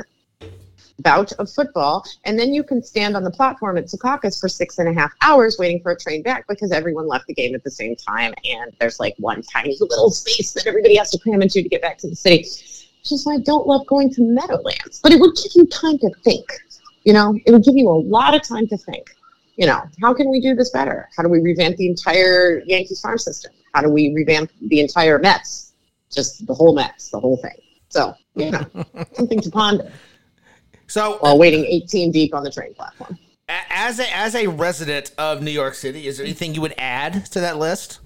bout 0.99 1.31
of 1.33 1.49
football, 1.49 2.05
and 2.23 2.39
then 2.39 2.53
you 2.53 2.63
can 2.63 2.81
stand 2.81 3.15
on 3.15 3.23
the 3.23 3.31
platform 3.31 3.77
at 3.77 3.85
Secaucus 3.85 4.39
for 4.39 4.47
six 4.47 4.79
and 4.79 4.87
a 4.87 4.93
half 4.93 5.13
hours 5.21 5.57
waiting 5.59 5.81
for 5.81 5.91
a 5.91 5.99
train 5.99 6.21
back 6.23 6.47
because 6.47 6.71
everyone 6.71 7.07
left 7.07 7.27
the 7.27 7.33
game 7.33 7.53
at 7.55 7.63
the 7.63 7.71
same 7.71 7.95
time, 7.95 8.33
and 8.45 8.73
there's 8.79 8.99
like 8.99 9.15
one 9.17 9.41
tiny 9.41 9.77
little 9.79 10.09
space 10.09 10.53
that 10.53 10.67
everybody 10.67 10.95
has 10.95 11.11
to 11.11 11.19
cram 11.19 11.41
into 11.41 11.61
to 11.61 11.69
get 11.69 11.81
back 11.81 11.97
to 11.97 12.09
the 12.09 12.15
city. 12.15 12.37
Which 12.37 13.11
is 13.11 13.25
why 13.25 13.35
I 13.35 13.39
don't 13.39 13.67
love 13.67 13.85
going 13.85 14.11
to 14.13 14.21
Meadowlands, 14.21 14.99
but 15.03 15.11
it 15.11 15.19
would 15.19 15.35
give 15.35 15.51
you 15.53 15.67
time 15.67 15.99
to 15.99 16.09
think. 16.23 16.45
You 17.03 17.13
know, 17.13 17.37
it 17.45 17.51
would 17.51 17.63
give 17.63 17.75
you 17.75 17.87
a 17.87 17.99
lot 17.99 18.33
of 18.33 18.41
time 18.41 18.67
to 18.67 18.77
think. 18.77 19.15
You 19.57 19.67
know, 19.67 19.83
how 20.01 20.13
can 20.13 20.29
we 20.29 20.41
do 20.41 20.55
this 20.55 20.71
better? 20.71 21.07
How 21.15 21.23
do 21.23 21.29
we 21.29 21.39
revamp 21.39 21.77
the 21.77 21.87
entire 21.87 22.63
Yankees 22.65 22.99
farm 22.99 23.19
system? 23.19 23.53
How 23.73 23.81
do 23.81 23.89
we 23.89 24.11
revamp 24.13 24.49
the 24.59 24.79
entire 24.79 25.19
Mets? 25.19 25.73
Just 26.11 26.47
the 26.47 26.53
whole 26.53 26.73
Mets, 26.73 27.09
the 27.09 27.19
whole 27.19 27.37
thing. 27.37 27.55
So, 27.89 28.15
you 28.35 28.51
know, 28.51 28.65
something 29.13 29.39
to 29.39 29.51
ponder. 29.51 29.91
So 30.87 31.17
while 31.19 31.37
waiting 31.37 31.65
18 31.65 32.11
deep 32.11 32.33
on 32.33 32.43
the 32.43 32.51
train 32.51 32.73
platform. 32.73 33.17
As 33.47 33.99
a 33.99 34.15
as 34.15 34.33
a 34.33 34.47
resident 34.47 35.11
of 35.17 35.43
New 35.43 35.51
York 35.51 35.75
City, 35.75 36.07
is 36.07 36.17
there 36.17 36.25
anything 36.25 36.55
you 36.55 36.61
would 36.61 36.73
add 36.77 37.25
to 37.27 37.39
that 37.41 37.57
list? 37.57 37.99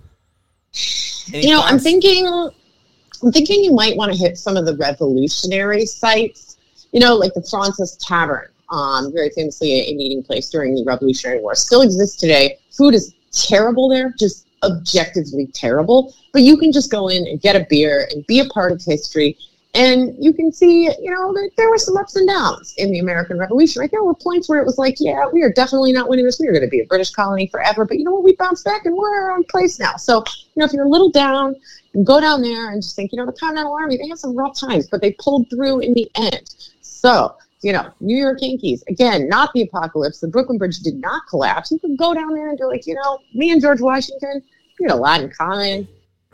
Any 1.33 1.47
you 1.47 1.53
know, 1.53 1.61
I'm 1.61 1.79
thinking 1.79 2.27
I'm 2.27 3.31
thinking 3.31 3.63
you 3.63 3.73
might 3.73 3.95
want 3.95 4.11
to 4.11 4.17
hit 4.17 4.37
some 4.37 4.57
of 4.57 4.65
the 4.65 4.75
revolutionary 4.75 5.85
sites. 5.85 6.57
You 6.91 6.99
know, 6.99 7.15
like 7.15 7.33
the 7.33 7.43
Fraunces 7.43 7.95
Tavern, 7.97 8.49
um, 8.71 9.13
very 9.13 9.29
famously 9.29 9.71
a 9.81 9.93
meeting 9.93 10.23
place 10.23 10.49
during 10.49 10.75
the 10.75 10.83
Revolutionary 10.85 11.39
War, 11.39 11.55
still 11.55 11.81
exists 11.81 12.19
today. 12.19 12.57
Food 12.71 12.93
is 12.93 13.13
terrible 13.31 13.89
there, 13.89 14.13
just 14.17 14.47
objectively 14.63 15.47
terrible. 15.47 16.13
But 16.33 16.41
you 16.41 16.57
can 16.57 16.71
just 16.71 16.91
go 16.91 17.07
in 17.07 17.27
and 17.27 17.39
get 17.39 17.55
a 17.55 17.65
beer 17.69 18.07
and 18.11 18.25
be 18.25 18.39
a 18.39 18.45
part 18.45 18.71
of 18.71 18.83
history 18.83 19.37
and 19.75 20.15
you 20.19 20.33
can 20.33 20.51
see, 20.51 20.85
you 20.85 21.11
know, 21.11 21.31
that 21.33 21.51
there 21.55 21.69
were 21.69 21.77
some 21.77 21.95
ups 21.97 22.15
and 22.15 22.27
downs 22.27 22.73
in 22.77 22.91
the 22.91 22.99
American 22.99 23.37
Revolution. 23.37 23.81
Right, 23.81 23.91
there 23.91 24.03
were 24.03 24.15
points 24.15 24.49
where 24.49 24.59
it 24.59 24.65
was 24.65 24.77
like, 24.79 24.95
yeah, 24.99 25.25
we 25.31 25.43
are 25.43 25.51
definitely 25.51 25.91
not 25.91 26.09
winning 26.09 26.25
this. 26.25 26.39
We 26.39 26.47
are 26.47 26.51
going 26.51 26.63
to 26.63 26.69
be 26.69 26.79
a 26.79 26.85
British 26.85 27.11
colony 27.11 27.47
forever. 27.47 27.85
But 27.85 27.99
you 27.99 28.03
know 28.03 28.11
what? 28.11 28.23
We 28.23 28.35
bounced 28.35 28.65
back 28.65 28.85
and 28.85 28.95
we're 28.95 29.15
our 29.15 29.31
own 29.31 29.43
place 29.43 29.79
now. 29.79 29.95
So, 29.95 30.23
you 30.55 30.59
know, 30.59 30.65
if 30.65 30.73
you're 30.73 30.85
a 30.85 30.89
little 30.89 31.11
down, 31.11 31.55
go 32.03 32.19
down 32.19 32.41
there 32.41 32.71
and 32.71 32.81
just 32.81 32.95
think, 32.95 33.11
you 33.11 33.17
know, 33.17 33.27
the 33.27 33.33
Continental 33.33 33.73
Army, 33.73 33.97
they 33.97 34.07
had 34.07 34.17
some 34.17 34.35
rough 34.35 34.59
times, 34.59 34.87
but 34.89 35.01
they 35.01 35.11
pulled 35.19 35.49
through 35.49 35.81
in 35.81 35.93
the 35.93 36.09
end. 36.15 36.55
So, 36.81 37.35
you 37.61 37.71
know, 37.71 37.91
New 37.99 38.17
York 38.17 38.39
Yankees, 38.41 38.83
again, 38.87 39.29
not 39.29 39.51
the 39.53 39.61
apocalypse. 39.63 40.19
The 40.19 40.29
Brooklyn 40.29 40.57
Bridge 40.57 40.79
did 40.79 40.95
not 40.95 41.23
collapse. 41.29 41.71
You 41.71 41.79
can 41.79 41.95
go 41.95 42.13
down 42.13 42.33
there 42.33 42.49
and 42.49 42.57
do 42.57 42.67
like, 42.67 42.87
you 42.87 42.95
know, 42.95 43.19
me 43.35 43.51
and 43.51 43.61
George 43.61 43.81
Washington, 43.81 44.41
we 44.79 44.85
had 44.85 44.93
a 44.93 44.95
lot 44.95 45.21
in 45.21 45.29
common. 45.29 45.87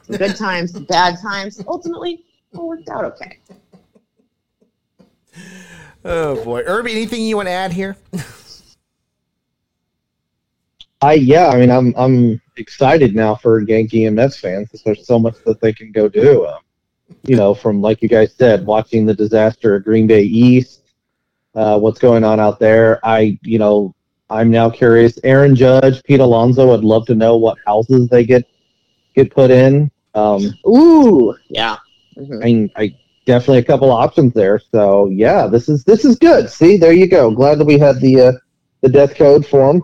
Good 0.07 0.35
times, 0.35 0.71
bad 0.71 1.17
times. 1.19 1.61
Ultimately, 1.67 2.23
it 2.57 2.63
worked 2.63 2.89
out 2.89 3.05
okay. 3.05 3.39
Oh 6.07 6.43
boy, 6.43 6.61
Irby, 6.61 6.91
anything 6.91 7.23
you 7.23 7.35
want 7.35 7.47
to 7.47 7.51
add 7.51 7.73
here? 7.73 7.97
I 11.01 11.13
yeah, 11.13 11.49
I 11.49 11.59
mean, 11.59 11.71
I'm 11.71 11.93
I'm 11.97 12.41
excited 12.57 13.15
now 13.15 13.35
for 13.35 13.61
Yankee 13.61 14.05
and 14.05 14.15
Mets 14.15 14.39
fans 14.39 14.67
because 14.67 14.83
there's 14.83 15.07
so 15.07 15.19
much 15.19 15.35
that 15.45 15.59
they 15.61 15.73
can 15.73 15.91
go 15.91 16.07
do. 16.07 16.45
Um, 16.45 16.59
you 17.23 17.35
know, 17.35 17.53
from 17.53 17.81
like 17.81 18.01
you 18.01 18.07
guys 18.07 18.33
said, 18.33 18.65
watching 18.65 19.05
the 19.05 19.13
disaster 19.13 19.75
at 19.75 19.83
Green 19.83 20.07
Bay 20.07 20.23
East, 20.23 20.83
uh, 21.55 21.77
what's 21.79 21.99
going 21.99 22.23
on 22.23 22.39
out 22.39 22.59
there. 22.59 22.99
I 23.05 23.37
you 23.41 23.59
know, 23.59 23.93
I'm 24.29 24.49
now 24.49 24.69
curious. 24.69 25.19
Aaron 25.23 25.55
Judge, 25.55 26.03
Pete 26.03 26.19
Alonso, 26.19 26.73
I'd 26.73 26.83
love 26.83 27.05
to 27.07 27.15
know 27.15 27.35
what 27.35 27.57
houses 27.65 28.07
they 28.09 28.25
get 28.25 28.45
get 29.15 29.31
put 29.31 29.51
in. 29.51 29.91
Um, 30.13 30.53
Ooh, 30.67 31.35
yeah. 31.49 31.77
Mm-hmm. 32.17 32.69
I 32.77 32.81
I 32.81 32.97
definitely 33.25 33.59
a 33.59 33.63
couple 33.63 33.91
options 33.91 34.33
there. 34.33 34.59
So 34.59 35.07
yeah, 35.07 35.47
this 35.47 35.69
is 35.69 35.83
this 35.83 36.05
is 36.05 36.15
good. 36.15 36.49
See, 36.49 36.77
there 36.77 36.93
you 36.93 37.07
go. 37.07 37.31
Glad 37.31 37.59
that 37.59 37.65
we 37.65 37.77
had 37.77 37.99
the 37.99 38.21
uh, 38.21 38.31
the 38.81 38.89
death 38.89 39.15
code 39.15 39.45
form 39.45 39.83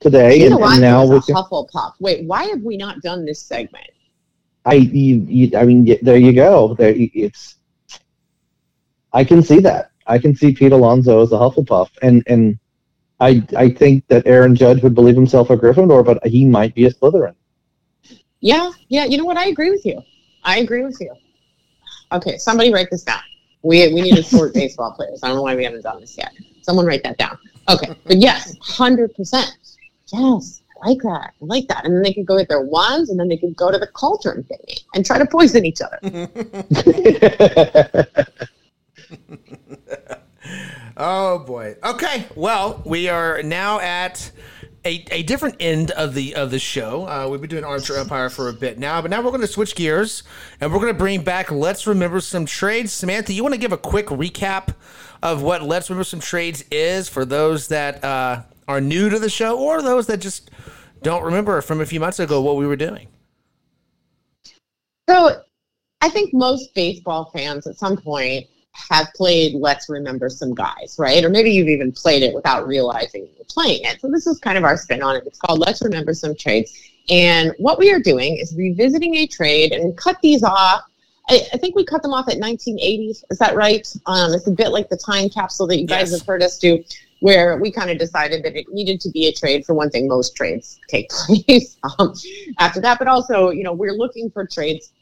today, 0.00 0.46
and, 0.46 0.54
and 0.54 0.80
now 0.80 1.04
we 1.04 1.20
can... 1.20 1.34
Hufflepuff. 1.34 1.94
Wait, 2.00 2.24
why 2.24 2.44
have 2.44 2.62
we 2.62 2.76
not 2.76 3.00
done 3.02 3.24
this 3.24 3.42
segment? 3.42 3.90
I 4.64 4.74
you, 4.74 5.24
you, 5.28 5.56
I 5.56 5.64
mean, 5.64 5.96
there 6.02 6.16
you 6.16 6.32
go. 6.32 6.74
There, 6.74 6.94
it's. 6.96 7.56
I 9.12 9.24
can 9.24 9.42
see 9.42 9.60
that. 9.60 9.90
I 10.06 10.18
can 10.18 10.34
see 10.34 10.52
Pete 10.52 10.72
Alonso 10.72 11.22
as 11.22 11.32
a 11.32 11.36
Hufflepuff, 11.36 11.90
and 12.02 12.22
and 12.26 12.58
I 13.20 13.46
I 13.56 13.70
think 13.70 14.06
that 14.08 14.26
Aaron 14.26 14.54
Judge 14.54 14.82
would 14.82 14.94
believe 14.94 15.14
himself 15.14 15.50
a 15.50 15.56
Gryffindor, 15.56 16.04
but 16.04 16.24
he 16.26 16.44
might 16.44 16.74
be 16.74 16.86
a 16.86 16.90
Slytherin. 16.90 17.34
Yeah, 18.40 18.70
yeah. 18.88 19.04
You 19.04 19.18
know 19.18 19.24
what? 19.24 19.36
I 19.36 19.46
agree 19.46 19.70
with 19.70 19.84
you. 19.84 20.02
I 20.44 20.58
agree 20.58 20.84
with 20.84 20.98
you. 21.00 21.14
Okay, 22.12 22.38
somebody 22.38 22.72
write 22.72 22.90
this 22.90 23.02
down. 23.02 23.20
We 23.62 23.92
we 23.92 24.00
need 24.00 24.16
to 24.16 24.22
support 24.22 24.54
baseball 24.60 24.92
players. 24.92 25.20
I 25.22 25.28
don't 25.28 25.36
know 25.36 25.42
why 25.42 25.56
we 25.56 25.64
haven't 25.64 25.82
done 25.82 26.00
this 26.00 26.16
yet. 26.16 26.32
Someone 26.62 26.86
write 26.86 27.02
that 27.02 27.18
down. 27.18 27.38
Okay, 27.68 27.94
but 28.04 28.16
yes, 28.16 28.56
hundred 28.60 29.14
percent. 29.14 29.54
Yes, 30.06 30.62
I 30.82 30.88
like 30.88 31.02
that. 31.02 31.34
I 31.40 31.44
like 31.44 31.68
that. 31.68 31.84
And 31.84 31.94
then 31.94 32.02
they 32.02 32.14
could 32.14 32.26
go 32.26 32.38
get 32.38 32.48
their 32.48 32.62
wands, 32.62 33.10
and 33.10 33.20
then 33.20 33.28
they 33.28 33.36
could 33.36 33.54
go 33.56 33.70
to 33.70 33.78
the 33.78 33.88
cauldron 33.88 34.44
thingy 34.44 34.82
and 34.94 35.04
try 35.04 35.18
to 35.18 35.26
poison 35.26 35.66
each 35.66 35.80
other. 35.82 35.98
oh 40.96 41.40
boy. 41.40 41.76
Okay. 41.84 42.24
Well, 42.34 42.80
we 42.86 43.08
are 43.08 43.42
now 43.42 43.80
at 43.80 44.30
a, 44.84 45.04
a 45.10 45.22
different 45.24 45.56
end 45.60 45.90
of 45.92 46.14
the 46.14 46.34
of 46.34 46.50
the 46.50 46.58
show. 46.58 47.06
Uh, 47.06 47.28
we've 47.28 47.40
been 47.40 47.50
doing 47.50 47.64
Armchair 47.64 47.98
Umpire 47.98 48.30
for 48.30 48.48
a 48.48 48.52
bit 48.52 48.78
now, 48.78 49.02
but 49.02 49.10
now 49.10 49.20
we're 49.20 49.30
going 49.30 49.40
to 49.40 49.46
switch 49.46 49.74
gears 49.74 50.22
and 50.60 50.72
we're 50.72 50.78
going 50.78 50.92
to 50.92 50.98
bring 50.98 51.22
back 51.22 51.50
Let's 51.50 51.86
Remember 51.86 52.20
Some 52.20 52.46
Trades. 52.46 52.92
Samantha, 52.92 53.32
you 53.32 53.42
want 53.42 53.54
to 53.54 53.60
give 53.60 53.72
a 53.72 53.78
quick 53.78 54.06
recap 54.06 54.74
of 55.22 55.42
what 55.42 55.62
Let's 55.62 55.90
Remember 55.90 56.04
Some 56.04 56.20
Trades 56.20 56.64
is 56.70 57.08
for 57.08 57.24
those 57.24 57.68
that 57.68 58.02
uh, 58.04 58.42
are 58.66 58.80
new 58.80 59.08
to 59.08 59.18
the 59.18 59.30
show 59.30 59.58
or 59.58 59.82
those 59.82 60.06
that 60.06 60.18
just 60.18 60.50
don't 61.02 61.22
remember 61.22 61.60
from 61.60 61.80
a 61.80 61.86
few 61.86 62.00
months 62.00 62.18
ago 62.18 62.40
what 62.40 62.56
we 62.56 62.66
were 62.66 62.76
doing? 62.76 63.08
So, 65.08 65.42
I 66.00 66.08
think 66.10 66.32
most 66.32 66.74
baseball 66.74 67.30
fans 67.34 67.66
at 67.66 67.76
some 67.76 67.96
point 67.96 68.46
have 68.72 69.08
played 69.14 69.54
Let's 69.54 69.88
Remember 69.88 70.28
Some 70.28 70.54
Guys, 70.54 70.96
right? 70.98 71.24
Or 71.24 71.28
maybe 71.28 71.50
you've 71.50 71.68
even 71.68 71.92
played 71.92 72.22
it 72.22 72.34
without 72.34 72.66
realizing 72.66 73.28
you're 73.36 73.44
playing 73.48 73.84
it. 73.84 74.00
So 74.00 74.08
this 74.08 74.26
is 74.26 74.38
kind 74.38 74.56
of 74.58 74.64
our 74.64 74.76
spin 74.76 75.02
on 75.02 75.16
it. 75.16 75.24
It's 75.26 75.38
called 75.38 75.58
Let's 75.58 75.82
Remember 75.82 76.14
Some 76.14 76.34
Trades. 76.34 76.72
And 77.10 77.52
what 77.58 77.78
we 77.78 77.92
are 77.92 78.00
doing 78.00 78.36
is 78.36 78.54
revisiting 78.56 79.16
a 79.16 79.26
trade 79.26 79.72
and 79.72 79.96
cut 79.96 80.18
these 80.22 80.42
off. 80.42 80.82
I, 81.28 81.42
I 81.52 81.56
think 81.58 81.74
we 81.74 81.84
cut 81.84 82.02
them 82.02 82.12
off 82.12 82.28
at 82.28 82.38
1980. 82.38 83.14
Is 83.30 83.38
that 83.38 83.54
right? 83.56 83.86
Um, 84.06 84.32
it's 84.32 84.46
a 84.46 84.52
bit 84.52 84.68
like 84.68 84.88
the 84.88 84.96
time 84.96 85.28
capsule 85.28 85.66
that 85.68 85.78
you 85.80 85.86
guys 85.86 86.10
Yes. 86.10 86.20
have 86.20 86.26
heard 86.26 86.42
us 86.42 86.58
do, 86.58 86.82
where 87.20 87.56
we 87.58 87.70
kind 87.70 87.90
of 87.90 87.98
decided 87.98 88.42
that 88.44 88.56
it 88.56 88.66
needed 88.70 89.00
to 89.02 89.10
be 89.10 89.26
a 89.26 89.32
trade. 89.32 89.64
For 89.66 89.74
one 89.74 89.90
thing, 89.90 90.06
most 90.08 90.36
trades 90.36 90.78
take 90.88 91.10
place 91.10 91.76
um, 91.98 92.14
after 92.58 92.80
that, 92.80 92.98
but 92.98 93.08
also, 93.08 93.50
you 93.50 93.64
know, 93.64 93.72
we're 93.72 93.94
looking 93.94 94.30
for 94.30 94.46
trades 94.46 94.92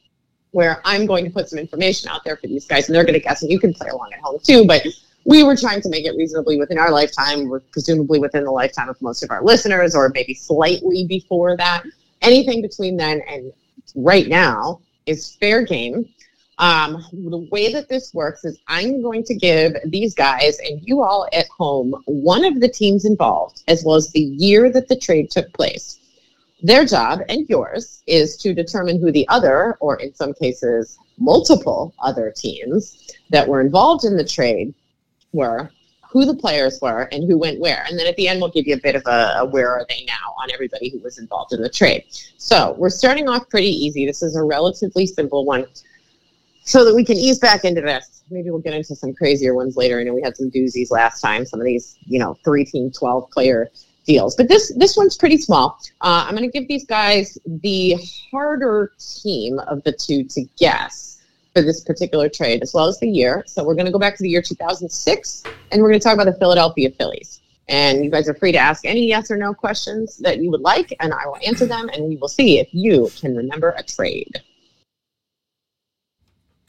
where 0.57 0.81
I'm 0.87 1.05
going 1.05 1.27
to 1.27 1.31
put 1.31 1.51
some 1.51 1.59
information 1.59 2.09
out 2.09 2.25
there 2.25 2.39
for 2.39 2.47
these 2.47 2.65
guys, 2.65 2.89
and 2.89 2.97
they're 2.97 3.05
going 3.05 3.13
to 3.13 3.21
guess, 3.21 3.43
and 3.43 3.51
you 3.53 3.61
can 3.61 3.75
play 3.75 3.91
along 3.91 4.11
at 4.15 4.21
home 4.21 4.39
too. 4.43 4.67
But 4.67 4.87
we 5.27 5.43
were 5.43 5.55
trying 5.55 5.83
to 5.83 5.91
make 5.91 6.07
it 6.07 6.17
reasonably 6.17 6.59
within 6.59 6.79
our 6.79 6.91
lifetime, 6.91 7.47
we're 7.47 7.61
presumably 7.61 8.19
within 8.19 8.43
the 8.43 8.51
lifetime 8.51 8.89
of 8.89 9.01
most 9.03 9.23
of 9.23 9.31
our 9.31 9.45
listeners, 9.45 9.95
or 9.95 10.09
maybe 10.15 10.33
slightly 10.33 11.05
before 11.07 11.59
that. 11.59 11.83
Anything 12.23 12.63
between 12.63 12.97
then 12.97 13.21
and 13.29 13.53
right 13.95 14.29
now 14.29 14.81
is 15.05 15.37
fair 15.37 15.61
game. 15.61 16.09
Um, 16.57 17.05
the 17.13 17.47
way 17.53 17.71
that 17.75 17.91
this 17.91 18.15
works 18.15 18.47
is 18.47 18.59
I'm 18.67 19.03
going 19.03 19.25
to 19.25 19.35
give 19.35 19.75
these 19.85 20.15
guys 20.15 20.59
and 20.61 20.81
you 20.83 21.03
all 21.03 21.29
at 21.35 21.49
home 21.49 21.95
one 22.07 22.47
of 22.47 22.61
the 22.61 22.69
teams 22.69 23.05
involved, 23.05 23.63
as 23.69 23.85
well 23.85 23.97
as 23.97 24.11
the 24.13 24.21
year 24.21 24.73
that 24.73 24.89
the 24.89 24.97
trade 24.97 25.31
took 25.31 25.53
place. 25.53 26.01
Their 26.63 26.85
job 26.85 27.21
and 27.29 27.47
yours 27.49 28.03
is 28.07 28.37
to 28.39 28.55
determine 28.55 29.01
who 29.01 29.13
the 29.13 29.29
other, 29.29 29.77
or 29.81 29.97
in 29.97 30.15
some 30.15 30.33
cases, 30.33 30.99
multiple 31.19 31.95
other 31.99 32.33
teams 32.35 33.11
that 33.31 33.47
were 33.47 33.61
involved 33.61 34.05
in 34.05 34.17
the 34.17 34.25
trade 34.25 34.75
were, 35.33 35.71
who 36.11 36.25
the 36.25 36.35
players 36.35 36.79
were, 36.81 37.03
and 37.13 37.25
who 37.25 37.37
went 37.37 37.61
where. 37.61 37.85
And 37.89 37.99
then 37.99 38.07
at 38.07 38.17
the 38.17 38.29
end, 38.29 38.41
we'll 38.41 38.51
give 38.51 38.67
you 38.67 38.75
a 38.75 38.81
bit 38.81 38.97
of 38.97 39.03
a, 39.07 39.37
a 39.39 39.45
where 39.45 39.71
are 39.71 39.85
they 39.89 40.05
now 40.07 40.35
on 40.43 40.51
everybody 40.51 40.89
who 40.89 40.99
was 41.01 41.19
involved 41.19 41.53
in 41.53 41.61
the 41.61 41.69
trade. 41.69 42.05
So 42.39 42.75
we're 42.79 42.91
starting 42.91 43.29
off 43.29 43.49
pretty 43.51 43.69
easy. 43.69 44.07
This 44.07 44.23
is 44.23 44.35
a 44.35 44.43
relatively 44.43 45.07
simple 45.07 45.45
one 45.45 45.67
so 46.65 46.85
that 46.85 46.95
we 46.95 47.05
can 47.05 47.17
ease 47.17 47.39
back 47.39 47.65
into 47.65 47.83
this. 47.83 48.23
Maybe 48.31 48.51
we'll 48.51 48.61
get 48.61 48.75
into 48.75 48.97
some 48.97 49.15
crazier 49.15 49.55
ones 49.55 49.77
later. 49.77 50.01
I 50.01 50.05
know 50.05 50.15
we 50.15 50.23
had 50.23 50.37
some 50.37 50.51
doozies 50.51 50.91
last 50.91 51.21
time, 51.21 51.45
some 51.45 51.61
of 51.61 51.67
these, 51.67 51.99
you 52.07 52.19
know, 52.19 52.35
three 52.45 52.65
team, 52.65 52.91
12 52.91 53.31
player 53.31 53.71
deals. 54.07 54.35
But 54.35 54.49
this 54.49 54.73
this 54.77 54.97
one's 54.97 55.17
pretty 55.17 55.37
small. 55.37 55.79
Uh, 56.01 56.25
I'm 56.27 56.37
going 56.37 56.51
to 56.51 56.59
give 56.59 56.69
these 56.69 56.87
guys 56.87 57.37
the 57.47 57.97
harder 58.31 58.93
team 58.99 59.59
of 59.61 59.83
the 59.85 59.93
two 59.93 60.25
to 60.25 60.45
guess 60.57 61.19
for 61.55 61.63
this 61.63 61.83
particular 61.83 62.29
trade, 62.29 62.63
as 62.63 62.73
well 62.75 62.87
as 62.87 62.99
the 63.01 63.09
year. 63.09 63.43
So 63.47 63.65
we're 63.65 63.75
going 63.75 63.87
to 63.87 63.93
go 63.93 63.99
back 63.99 64.17
to 64.17 64.23
the 64.23 64.29
year 64.29 64.43
2006, 64.43 65.43
and 65.73 65.83
we're 65.83 65.89
going 65.89 66.01
to 66.01 66.05
talk 66.05 66.15
about 66.15 66.27
the 66.27 66.39
Philadelphia 66.39 66.91
Phillies. 66.91 67.41
And 67.69 68.05
you 68.05 68.11
guys 68.11 68.29
are 68.29 68.35
free 68.35 68.53
to 68.53 68.59
ask 68.59 68.85
any 68.85 69.09
yes 69.09 69.31
or 69.31 69.37
no 69.37 69.53
questions 69.53 70.19
that 70.19 70.39
you 70.39 70.51
would 70.51 70.61
like, 70.61 70.95
and 71.01 71.13
I 71.13 71.27
will 71.27 71.39
answer 71.45 71.67
them, 71.67 71.89
and 71.89 72.09
we 72.09 72.17
will 72.17 72.29
see 72.29 72.61
if 72.61 72.69
you 72.73 73.11
can 73.19 73.35
remember 73.35 73.75
a 73.77 73.83
trade. 73.83 74.43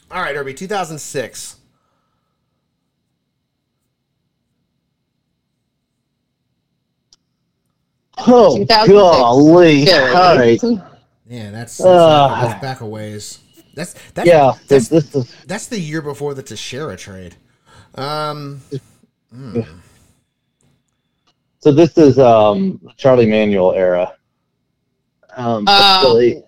All 0.09 0.21
right, 0.21 0.35
Irby, 0.35 0.53
2006. 0.53 1.56
Oh, 8.19 8.57
2006. 8.57 8.87
golly. 8.93 9.85
Phillies. 9.85 10.15
All 10.15 10.37
right. 10.37 10.61
Yeah, 11.29 11.51
that's 11.51 11.77
that's, 11.77 11.81
Ugh. 11.81 12.41
that's 12.49 12.61
back 12.61 12.81
a 12.81 12.85
ways. 12.85 13.39
That's 13.73 13.93
that's 14.13 14.27
Yeah, 14.27 14.53
that's, 14.67 14.87
this, 14.87 15.11
this 15.11 15.15
is 15.15 15.35
that's 15.45 15.67
the 15.67 15.79
year 15.79 16.01
before 16.01 16.33
the 16.33 16.41
Teixeira 16.43 16.97
trade. 16.97 17.35
Um, 17.95 18.61
so. 21.59 21.71
This 21.71 21.97
is 21.97 22.17
um 22.17 22.79
Charlie 22.97 23.25
Manuel 23.25 23.73
era. 23.73 24.13
Um, 25.35 25.67
Um, 25.67 26.41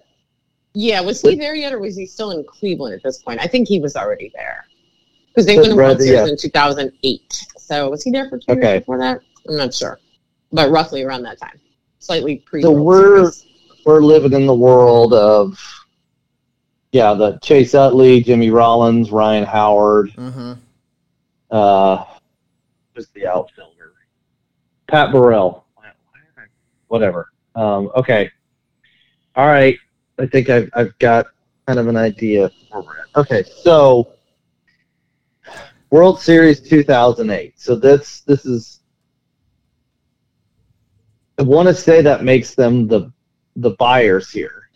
Yeah, 0.73 1.01
was 1.01 1.21
he 1.21 1.35
there 1.35 1.55
yet, 1.55 1.73
or 1.73 1.79
was 1.79 1.95
he 1.97 2.05
still 2.05 2.31
in 2.31 2.43
Cleveland 2.45 2.95
at 2.95 3.03
this 3.03 3.21
point? 3.21 3.39
I 3.41 3.47
think 3.47 3.67
he 3.67 3.79
was 3.79 3.95
already 3.95 4.31
there 4.33 4.65
because 5.27 5.45
they 5.45 5.55
But 5.57 5.61
won 5.61 5.69
the 5.71 5.75
World 5.75 6.01
Series 6.01 6.27
yeah. 6.27 6.27
in 6.27 6.37
2008. 6.37 7.45
So 7.57 7.89
was 7.89 8.01
he 8.03 8.11
there 8.11 8.29
for 8.29 8.37
two 8.39 8.53
Okay. 8.53 8.61
years 8.73 8.79
before 8.81 8.97
that? 8.99 9.19
I'm 9.47 9.57
not 9.57 9.73
sure, 9.73 9.99
but 10.51 10.69
roughly 10.71 11.03
around 11.03 11.23
that 11.23 11.39
time, 11.39 11.59
slightly 11.99 12.37
pre. 12.37 12.61
So 12.61 12.71
we're- 12.71 13.31
we're 13.85 14.01
living 14.01 14.33
in 14.33 14.45
the 14.45 14.53
world 14.53 15.13
of 15.13 15.57
yeah, 16.91 17.13
the 17.13 17.37
Chase 17.39 17.73
Utley, 17.75 18.21
Jimmy 18.21 18.49
Rollins, 18.49 19.11
Ryan 19.11 19.45
Howard, 19.45 20.11
mm-hmm. 20.11 20.53
uh, 21.51 22.03
who's 22.93 23.07
the 23.09 23.27
outfielder? 23.27 23.93
Pat 24.87 25.11
Burrell. 25.11 25.65
Whatever. 26.87 27.31
Um, 27.53 27.91
okay. 27.95 28.31
All 29.35 29.45
right. 29.45 29.77
I 30.17 30.25
think 30.25 30.49
I've 30.49 30.69
I've 30.73 30.97
got 30.97 31.27
kind 31.67 31.77
of 31.79 31.87
an 31.87 31.95
idea 31.95 32.49
where 32.71 32.81
we're 32.81 32.99
at. 32.99 33.05
Okay, 33.15 33.43
so 33.61 34.13
World 35.91 36.19
Series 36.19 36.59
2008. 36.59 37.59
So 37.59 37.75
this 37.75 38.21
this 38.21 38.45
is. 38.45 38.78
I 41.39 41.43
want 41.43 41.69
to 41.69 41.73
say 41.73 42.01
that 42.01 42.23
makes 42.23 42.53
them 42.53 42.87
the 42.87 43.11
the 43.55 43.71
buyers 43.71 44.29
here. 44.29 44.69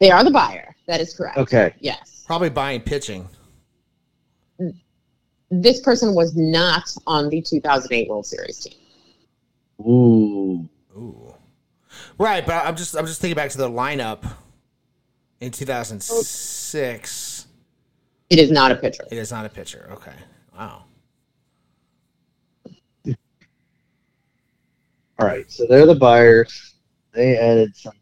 they 0.00 0.10
are 0.10 0.24
the 0.24 0.30
buyer. 0.30 0.74
That 0.86 1.00
is 1.00 1.14
correct. 1.14 1.36
Okay. 1.38 1.74
Yes. 1.80 2.24
Probably 2.26 2.48
buying 2.50 2.80
pitching. 2.80 3.28
This 5.50 5.80
person 5.80 6.14
was 6.14 6.34
not 6.36 6.94
on 7.06 7.28
the 7.28 7.42
2008 7.42 8.08
World 8.08 8.24
Series 8.26 8.58
team. 8.58 8.74
Ooh. 9.80 10.68
Ooh, 10.96 11.34
right. 12.18 12.44
But 12.44 12.66
I'm 12.66 12.76
just 12.76 12.96
I'm 12.96 13.06
just 13.06 13.20
thinking 13.20 13.36
back 13.36 13.50
to 13.50 13.58
the 13.58 13.70
lineup 13.70 14.24
in 15.40 15.50
2006. 15.52 17.46
It 18.28 18.38
is 18.38 18.50
not 18.50 18.72
a 18.72 18.76
pitcher. 18.76 19.04
It 19.10 19.18
is 19.18 19.30
not 19.30 19.44
a 19.44 19.48
pitcher. 19.48 19.88
Okay. 19.92 20.14
Wow. 20.56 20.84
All 25.20 25.26
right. 25.26 25.50
So 25.50 25.66
they're 25.66 25.86
the 25.86 25.94
buyers. 25.94 26.74
They 27.12 27.36
added 27.36 27.76
something. 27.76 28.00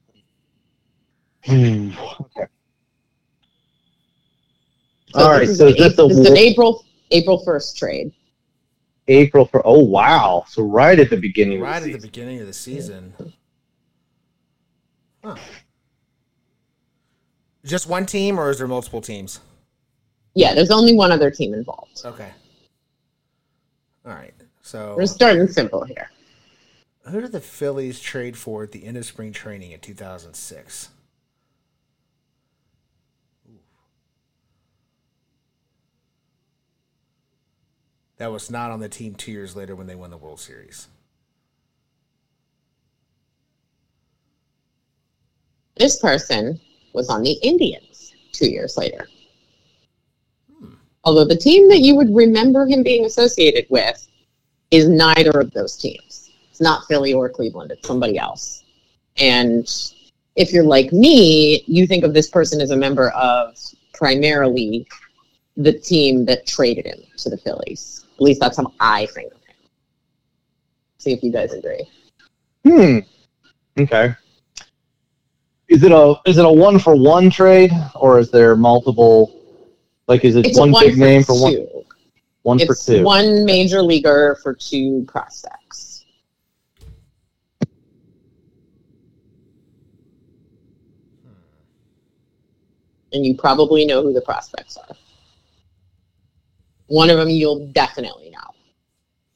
Hmm. 1.44 1.90
okay. 2.20 2.46
All 5.14 5.30
right. 5.30 5.48
So 5.48 5.66
is 5.66 5.74
is 5.74 5.80
an, 5.80 5.82
this 5.82 5.96
the 5.96 6.08
this 6.08 6.18
is 6.18 6.30
an 6.30 6.36
April 6.36 6.84
April 7.10 7.44
1st 7.44 7.76
trade. 7.76 8.12
April 9.08 9.46
for? 9.46 9.66
Oh 9.66 9.82
wow! 9.82 10.44
So 10.48 10.62
right 10.62 10.98
at 10.98 11.10
the 11.10 11.16
beginning. 11.16 11.60
Right 11.60 11.78
of 11.78 11.84
at 11.84 11.92
the 11.92 11.98
the 11.98 12.06
beginning 12.06 12.40
of 12.40 12.46
the 12.46 12.52
season. 12.52 13.14
Huh. 15.24 15.36
Just 17.64 17.88
one 17.88 18.06
team, 18.06 18.38
or 18.38 18.50
is 18.50 18.58
there 18.58 18.68
multiple 18.68 19.00
teams? 19.00 19.40
Yeah, 20.34 20.54
there's 20.54 20.70
only 20.70 20.94
one 20.94 21.10
other 21.10 21.30
team 21.30 21.54
involved. 21.54 22.02
Okay. 22.04 22.30
All 24.06 24.12
right. 24.12 24.34
So, 24.62 24.94
We're 24.96 25.06
starting 25.06 25.48
simple 25.48 25.82
here. 25.84 26.10
Who 27.08 27.20
did 27.20 27.32
the 27.32 27.40
Phillies 27.40 28.00
trade 28.00 28.36
for 28.36 28.62
at 28.62 28.72
the 28.72 28.84
end 28.84 28.96
of 28.96 29.04
spring 29.04 29.32
training 29.32 29.72
in 29.72 29.80
2006? 29.80 30.88
That 38.18 38.32
was 38.32 38.50
not 38.50 38.70
on 38.70 38.80
the 38.80 38.88
team 38.88 39.14
two 39.14 39.30
years 39.30 39.54
later 39.54 39.76
when 39.76 39.86
they 39.86 39.94
won 39.94 40.10
the 40.10 40.16
World 40.16 40.40
Series. 40.40 40.88
This 45.76 46.00
person 46.00 46.60
was 46.92 47.08
on 47.08 47.22
the 47.22 47.38
Indians 47.42 48.12
two 48.32 48.50
years 48.50 48.76
later. 48.76 49.06
Although 51.04 51.26
the 51.26 51.36
team 51.36 51.68
that 51.68 51.78
you 51.78 51.94
would 51.94 52.14
remember 52.14 52.66
him 52.66 52.82
being 52.82 53.04
associated 53.04 53.66
with 53.70 54.06
is 54.72 54.88
neither 54.88 55.38
of 55.38 55.52
those 55.52 55.76
teams. 55.76 56.27
It's 56.58 56.64
not 56.64 56.88
Philly 56.88 57.14
or 57.14 57.28
Cleveland, 57.28 57.70
it's 57.70 57.86
somebody 57.86 58.18
else. 58.18 58.64
And 59.16 59.72
if 60.34 60.52
you're 60.52 60.64
like 60.64 60.92
me, 60.92 61.62
you 61.68 61.86
think 61.86 62.02
of 62.02 62.12
this 62.12 62.28
person 62.28 62.60
as 62.60 62.72
a 62.72 62.76
member 62.76 63.10
of 63.10 63.56
primarily 63.94 64.84
the 65.56 65.72
team 65.72 66.24
that 66.24 66.48
traded 66.48 66.86
him 66.86 66.98
to 67.18 67.30
the 67.30 67.38
Phillies. 67.38 68.06
At 68.16 68.22
least 68.22 68.40
that's 68.40 68.56
how 68.56 68.72
I 68.80 69.06
think 69.06 69.32
of 69.32 69.38
him. 69.44 69.54
See 70.98 71.12
if 71.12 71.22
you 71.22 71.30
guys 71.30 71.52
agree. 71.52 71.88
Hmm. 72.64 72.98
Okay. 73.80 74.16
Is 75.68 75.84
it 75.84 75.92
a 75.92 76.16
is 76.26 76.38
it 76.38 76.44
a 76.44 76.50
one 76.50 76.80
for 76.80 76.96
one 76.96 77.30
trade 77.30 77.70
or 77.94 78.18
is 78.18 78.32
there 78.32 78.56
multiple? 78.56 79.32
Like, 80.08 80.24
is 80.24 80.34
it 80.34 80.44
It's 80.44 80.58
one 80.58 80.72
one 80.72 80.86
big 80.86 80.94
for 80.94 80.98
name 80.98 81.22
for 81.22 81.40
one 81.40 81.52
two. 81.52 81.84
one 82.42 82.58
for 82.58 82.72
It's 82.72 82.84
two? 82.84 83.04
one 83.04 83.44
major 83.44 83.80
leaguer 83.80 84.38
for 84.42 84.54
two 84.54 85.04
prospects. 85.06 85.57
And 93.12 93.24
you 93.24 93.34
probably 93.36 93.84
know 93.86 94.02
who 94.02 94.12
the 94.12 94.20
prospects 94.20 94.76
are. 94.76 94.94
One 96.88 97.10
of 97.10 97.18
them 97.18 97.28
you'll 97.30 97.66
definitely 97.68 98.30
know. 98.30 98.38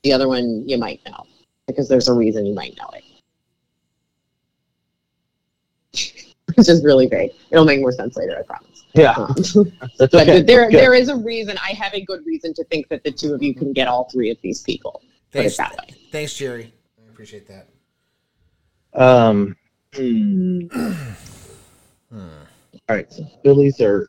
The 0.02 0.12
other 0.12 0.28
one 0.28 0.68
you 0.68 0.78
might 0.78 1.00
know 1.06 1.26
because 1.66 1.88
there's 1.88 2.08
a 2.08 2.12
reason 2.12 2.44
you 2.46 2.54
might 2.54 2.76
know 2.76 2.90
it. 2.94 3.04
It's 6.58 6.66
just 6.66 6.84
really 6.84 7.08
great. 7.08 7.32
It'll 7.50 7.64
make 7.64 7.80
more 7.80 7.92
sense 7.92 8.14
later, 8.16 8.36
I 8.38 8.42
promise. 8.42 8.84
Yeah, 8.92 9.12
Um, 9.12 9.34
but 9.98 10.12
okay. 10.12 10.42
there, 10.42 10.68
Good. 10.68 10.80
there 10.80 10.92
is 10.92 11.08
a 11.08 11.16
reason. 11.16 11.56
I 11.56 11.70
have 11.70 11.94
a 11.94 12.02
good 12.04 12.26
reason 12.26 12.52
to 12.54 12.64
think 12.64 12.88
that 12.88 13.02
the 13.04 13.10
two 13.10 13.32
of 13.32 13.42
you 13.42 13.54
can 13.54 13.72
get 13.72 13.88
all 13.88 14.04
three 14.10 14.28
of 14.30 14.36
these 14.42 14.60
people. 14.60 15.00
Put 15.30 15.46
it 15.46 15.54
Thanks, 15.54 15.56
that 15.56 15.72
way. 15.78 15.94
thanks, 16.10 16.34
Jerry. 16.34 16.70
I 16.98 17.10
appreciate 17.10 17.48
that. 17.48 17.68
Um. 18.92 19.56
hmm. 19.94 20.66
All 22.88 22.96
right. 22.96 23.10
So 23.12 23.24
Phillies 23.42 23.80
are. 23.80 24.08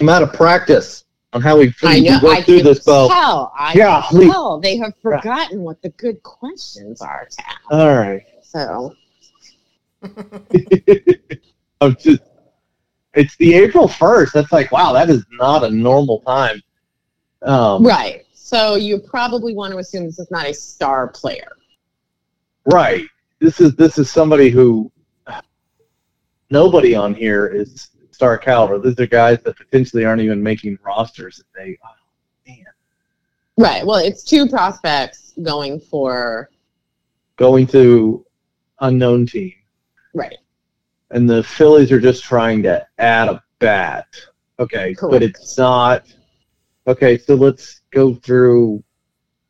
I'm 0.00 0.08
out 0.08 0.22
of 0.22 0.32
practice 0.32 1.04
on 1.32 1.40
how 1.40 1.58
we 1.58 1.72
I 1.84 2.00
know. 2.00 2.18
go 2.20 2.30
I 2.32 2.42
through 2.42 2.56
can 2.56 2.64
this, 2.64 2.80
Bo. 2.84 3.08
tell. 3.08 3.52
I 3.56 3.74
Yeah, 3.74 4.02
can 4.08 4.18
please. 4.18 4.30
tell. 4.32 4.60
They 4.60 4.76
have 4.76 4.92
forgotten 5.00 5.60
what 5.62 5.80
the 5.82 5.90
good 5.90 6.22
questions 6.22 7.00
are. 7.00 7.28
All 7.70 7.94
right. 7.94 8.22
So 8.42 8.94
I'm 11.80 11.96
just. 11.96 12.22
It's 13.14 13.36
the 13.36 13.54
April 13.54 13.86
first. 13.86 14.34
That's 14.34 14.50
like 14.50 14.72
wow. 14.72 14.92
That 14.92 15.08
is 15.10 15.24
not 15.32 15.62
a 15.62 15.70
normal 15.70 16.20
time. 16.22 16.60
Um, 17.42 17.84
right. 17.86 18.23
So 18.44 18.74
you 18.74 18.98
probably 18.98 19.54
want 19.54 19.72
to 19.72 19.78
assume 19.78 20.04
this 20.04 20.18
is 20.18 20.30
not 20.30 20.44
a 20.44 20.52
star 20.52 21.08
player. 21.08 21.52
Right. 22.66 23.06
This 23.38 23.58
is 23.58 23.74
this 23.74 23.96
is 23.96 24.10
somebody 24.10 24.50
who 24.50 24.92
nobody 26.50 26.94
on 26.94 27.14
here 27.14 27.46
is 27.46 27.88
star 28.10 28.36
caliber. 28.36 28.78
These 28.78 29.00
are 29.00 29.06
guys 29.06 29.38
that 29.44 29.56
potentially 29.56 30.04
aren't 30.04 30.20
even 30.20 30.42
making 30.42 30.78
rosters. 30.84 31.38
And 31.38 31.66
they, 31.66 31.78
oh, 31.82 31.88
man, 32.46 32.66
Right. 33.56 33.86
Well, 33.86 33.96
it's 33.96 34.22
two 34.22 34.46
prospects 34.46 35.32
going 35.42 35.80
for 35.80 36.50
going 37.36 37.66
to 37.68 38.26
unknown 38.80 39.24
team, 39.24 39.54
right. 40.12 40.36
and 41.12 41.30
the 41.30 41.42
Phillies 41.42 41.90
are 41.90 42.00
just 42.00 42.22
trying 42.22 42.62
to 42.64 42.86
add 42.98 43.28
a 43.28 43.42
bat. 43.58 44.04
Okay, 44.58 44.94
but 45.00 45.22
it's 45.22 45.56
not. 45.56 46.04
Okay, 46.86 47.16
so 47.18 47.34
let's 47.34 47.80
go 47.90 48.14
through 48.14 48.82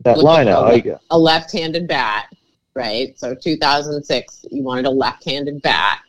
that 0.01 0.19
Look 0.19 0.27
lineup. 0.27 0.83
guess. 0.83 1.01
A 1.11 1.19
left-handed 1.19 1.89
bat. 1.89 2.27
Right. 2.75 3.19
So 3.19 3.35
2006, 3.35 4.47
you 4.51 4.63
wanted 4.63 4.87
a 4.87 4.91
left-handed 4.91 5.63
bat. 5.63 6.01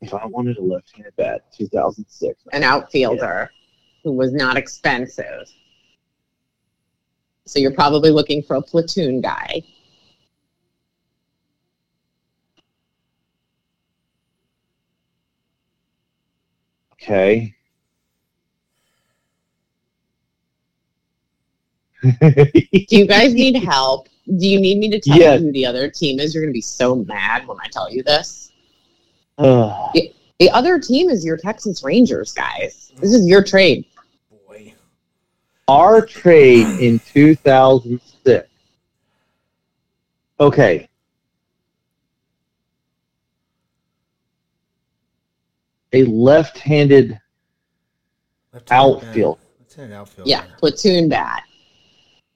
If 0.00 0.12
I 0.12 0.26
wanted 0.26 0.58
a 0.58 0.62
left-handed 0.62 1.14
bat, 1.16 1.52
2006. 1.56 2.42
an 2.52 2.62
outfielder 2.62 3.50
who 4.02 4.12
was 4.12 4.32
not 4.32 4.56
expensive. 4.56 5.48
So 7.46 7.58
you're 7.58 7.74
probably 7.74 8.10
looking 8.10 8.42
for 8.42 8.56
a 8.56 8.62
platoon 8.62 9.20
guy. 9.20 9.62
Okay. 16.94 17.54
Do 22.20 22.96
you 22.96 23.06
guys 23.06 23.32
need 23.34 23.56
help? 23.64 24.08
Do 24.26 24.46
you 24.46 24.60
need 24.60 24.78
me 24.78 24.90
to 24.90 25.00
tell 25.00 25.16
Yes. 25.18 25.40
you 25.40 25.46
who 25.46 25.52
the 25.52 25.66
other 25.66 25.88
team 25.90 26.18
is? 26.20 26.34
You're 26.34 26.42
going 26.42 26.52
to 26.52 26.56
be 26.56 26.60
so 26.60 26.96
mad 26.96 27.46
when 27.46 27.58
I 27.60 27.66
tell 27.68 27.90
you 27.90 28.02
this. 28.02 28.52
Ugh. 29.38 29.94
The 30.40 30.50
other 30.50 30.78
team 30.78 31.08
is 31.10 31.24
your 31.24 31.36
Texas 31.36 31.82
Rangers, 31.84 32.32
guys. 32.32 32.92
This 33.00 33.14
is 33.14 33.26
your 33.26 33.42
trade. 33.42 33.84
Boy. 34.46 34.74
our 35.68 36.04
trade 36.04 36.66
in 36.80 36.98
2006. 37.12 38.48
Okay. 40.40 40.88
A 45.92 46.02
left-handed 46.04 47.18
Left-handed 48.52 48.72
outfield. 48.72 49.38
bat. 49.38 49.46
Left-handed 49.60 49.94
outfield. 49.94 50.28
Yeah, 50.28 50.44
platoon 50.58 51.08
bat. 51.08 51.44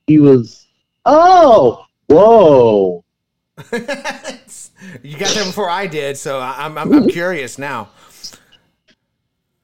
He 0.09 0.19
was. 0.19 0.67
Oh, 1.05 1.85
whoa! 2.09 3.05
you 3.73 5.19
got 5.19 5.35
there 5.35 5.45
before 5.45 5.69
I 5.71 5.87
did, 5.87 6.17
so 6.17 6.39
I- 6.39 6.65
I'm, 6.65 6.79
I'm, 6.79 6.91
I'm 6.93 7.09
curious 7.09 7.59
now. 7.59 7.91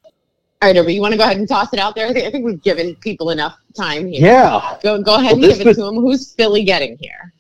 All 0.04 0.70
right, 0.70 0.76
Irby, 0.76 0.94
you 0.94 1.00
want 1.00 1.12
to 1.12 1.18
go 1.18 1.24
ahead 1.24 1.38
and 1.38 1.48
toss 1.48 1.72
it 1.72 1.78
out 1.78 1.94
there? 1.94 2.06
I 2.06 2.12
think, 2.12 2.26
I 2.26 2.30
think 2.30 2.44
we've 2.44 2.62
given 2.62 2.94
people 2.96 3.30
enough 3.30 3.56
time 3.76 4.06
here. 4.06 4.20
Yeah, 4.26 4.78
Go, 4.82 5.02
go 5.02 5.14
ahead 5.14 5.32
Well, 5.32 5.34
and 5.34 5.42
give 5.42 5.60
it 5.62 5.66
was- 5.66 5.76
to 5.76 5.82
them. 5.84 5.96
Who's 5.96 6.34
Philly 6.34 6.62
getting 6.62 6.98
here? 7.00 7.32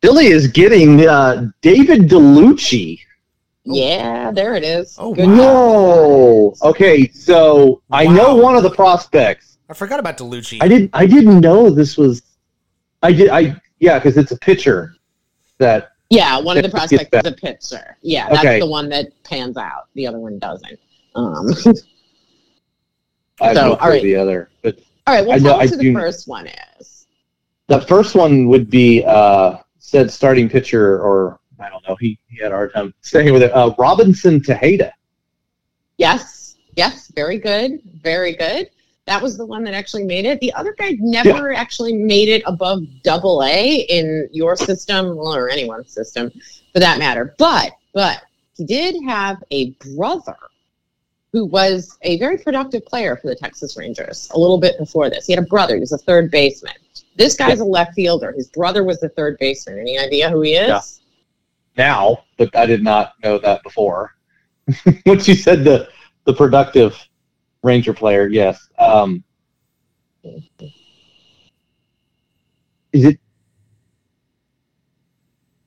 Philly 0.00 0.26
is 0.28 0.46
getting 0.48 1.06
uh, 1.06 1.48
David 1.62 2.02
Dellucci. 2.08 2.98
Oh. 3.00 3.74
Yeah, 3.74 4.30
there 4.32 4.54
it 4.54 4.64
is. 4.64 4.96
Oh, 5.00 5.14
Good 5.14 5.28
wow. 5.28 5.34
No. 5.36 6.54
Okay, 6.62 7.08
so 7.10 7.82
I 7.90 8.06
know 8.06 8.34
one 8.36 8.56
of 8.56 8.62
the 8.64 8.70
prospects. 8.70 9.58
I 9.70 9.74
forgot 9.74 10.00
about 10.00 10.18
Dellucci. 10.18 10.58
I 10.60 10.66
didn't. 10.68 10.90
I 10.92 11.06
didn't 11.06 11.40
know 11.40 11.70
this 11.70 11.96
was. 11.96 12.22
I 13.02 13.12
did. 13.12 13.30
I 13.30 13.56
yeah, 13.80 13.98
because 13.98 14.16
it's 14.16 14.30
a 14.32 14.38
pitcher 14.38 14.94
that 15.58 15.90
Yeah, 16.10 16.38
one 16.38 16.56
of 16.56 16.62
the 16.62 16.68
prospects 16.68 17.08
is 17.12 17.26
a 17.26 17.32
pitcher. 17.32 17.96
Yeah, 18.02 18.28
that's 18.28 18.40
Okay. 18.40 18.60
the 18.60 18.66
one 18.66 18.88
that 18.90 19.06
pans 19.24 19.56
out. 19.56 19.88
The 19.94 20.06
other 20.06 20.18
one 20.18 20.38
doesn't. 20.38 20.78
Um, 21.14 21.46
I 23.40 23.54
So, 23.54 23.68
no 23.68 23.74
all 23.76 23.88
right. 23.88 24.02
the 24.02 24.16
other. 24.16 24.50
But 24.62 24.78
all 25.06 25.14
right, 25.14 25.26
well, 25.26 25.34
I 25.36 25.38
know- 25.38 25.50
tell 25.52 25.60
us 25.60 25.72
I 25.72 25.76
the 25.76 25.82
do- 25.82 25.94
first 25.94 26.28
one 26.28 26.48
is. 26.80 27.06
the 27.68 27.80
first 27.82 28.14
one 28.14 28.46
would 28.48 28.70
be 28.70 29.04
uh, 29.04 29.56
said 29.78 30.10
starting 30.10 30.48
pitcher, 30.48 31.00
or 31.00 31.40
I 31.58 31.68
don't 31.70 31.86
know. 31.88 31.96
He 31.96 32.18
he 32.28 32.38
had 32.42 32.52
a 32.52 32.54
hard 32.54 32.72
time 32.72 32.94
staying 33.00 33.32
with 33.32 33.42
it. 33.42 33.50
Uh, 33.52 33.74
Robinson 33.78 34.40
Tejeda. 34.40 34.92
Yes, 35.98 36.56
yes, 36.76 37.08
very 37.14 37.38
good, 37.38 37.80
very 38.02 38.34
good. 38.36 38.70
That 39.06 39.20
was 39.20 39.36
the 39.36 39.46
one 39.46 39.64
that 39.64 39.74
actually 39.74 40.04
made 40.04 40.26
it. 40.26 40.40
The 40.40 40.52
other 40.52 40.74
guy 40.78 40.96
never 41.00 41.52
actually 41.52 41.94
made 41.94 42.28
it 42.28 42.42
above 42.46 42.82
double 43.02 43.42
A 43.42 43.80
in 43.88 44.28
your 44.32 44.54
system 44.56 45.18
or 45.18 45.48
anyone's 45.48 45.92
system 45.92 46.30
for 46.72 46.78
that 46.78 46.98
matter. 46.98 47.34
But 47.38 47.72
but 47.92 48.22
he 48.56 48.64
did 48.64 48.96
have 49.06 49.42
a 49.50 49.70
brother 49.96 50.36
who 51.32 51.46
was 51.46 51.98
a 52.02 52.18
very 52.18 52.38
productive 52.38 52.84
player 52.84 53.16
for 53.16 53.28
the 53.28 53.34
Texas 53.34 53.76
Rangers 53.76 54.30
a 54.34 54.38
little 54.38 54.58
bit 54.58 54.78
before 54.78 55.10
this. 55.10 55.26
He 55.26 55.32
had 55.32 55.42
a 55.42 55.46
brother, 55.46 55.74
he 55.74 55.80
was 55.80 55.92
a 55.92 55.98
third 55.98 56.30
baseman. 56.30 56.74
This 57.16 57.34
guy's 57.34 57.60
a 57.60 57.64
left 57.64 57.94
fielder. 57.94 58.32
His 58.32 58.48
brother 58.48 58.84
was 58.84 59.00
the 59.00 59.08
third 59.10 59.36
baseman. 59.38 59.78
Any 59.78 59.98
idea 59.98 60.30
who 60.30 60.42
he 60.42 60.54
is? 60.54 60.68
Yeah. 61.76 61.84
Now, 61.84 62.24
but 62.36 62.54
I 62.54 62.66
did 62.66 62.82
not 62.82 63.14
know 63.22 63.38
that 63.38 63.62
before. 63.62 64.14
Once 65.06 65.26
you 65.26 65.34
said 65.34 65.64
the 65.64 65.88
the 66.24 66.32
productive 66.32 66.96
Ranger 67.62 67.94
player, 67.94 68.26
yes. 68.26 68.68
Um, 68.78 69.22
is 72.92 73.04
it? 73.04 73.18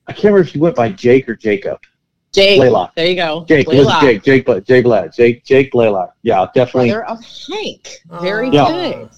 I 0.06 0.12
can't 0.12 0.24
remember 0.24 0.40
if 0.40 0.52
he 0.52 0.58
went 0.58 0.76
by 0.76 0.90
Jake 0.90 1.28
or 1.28 1.34
Jacob. 1.34 1.80
Jake. 2.32 2.60
Blalock. 2.60 2.90
There 2.94 3.06
you 3.06 3.16
go. 3.16 3.44
Jake, 3.48 3.66
it 3.66 3.76
was 3.76 3.86
Blalock. 3.86 4.00
Jake, 4.02 4.22
Jake, 4.22 4.46
Bla- 4.46 4.60
Jake, 4.60 4.84
Bla- 4.84 5.08
Jake, 5.08 5.44
Jake 5.44 5.72
Blalock. 5.72 6.10
Yeah, 6.22 6.46
definitely. 6.54 6.90
Brother 6.90 7.06
of 7.06 7.24
Hank. 7.24 7.88
Very. 8.20 8.50
Yeah. 8.50 8.68
good. 8.68 9.10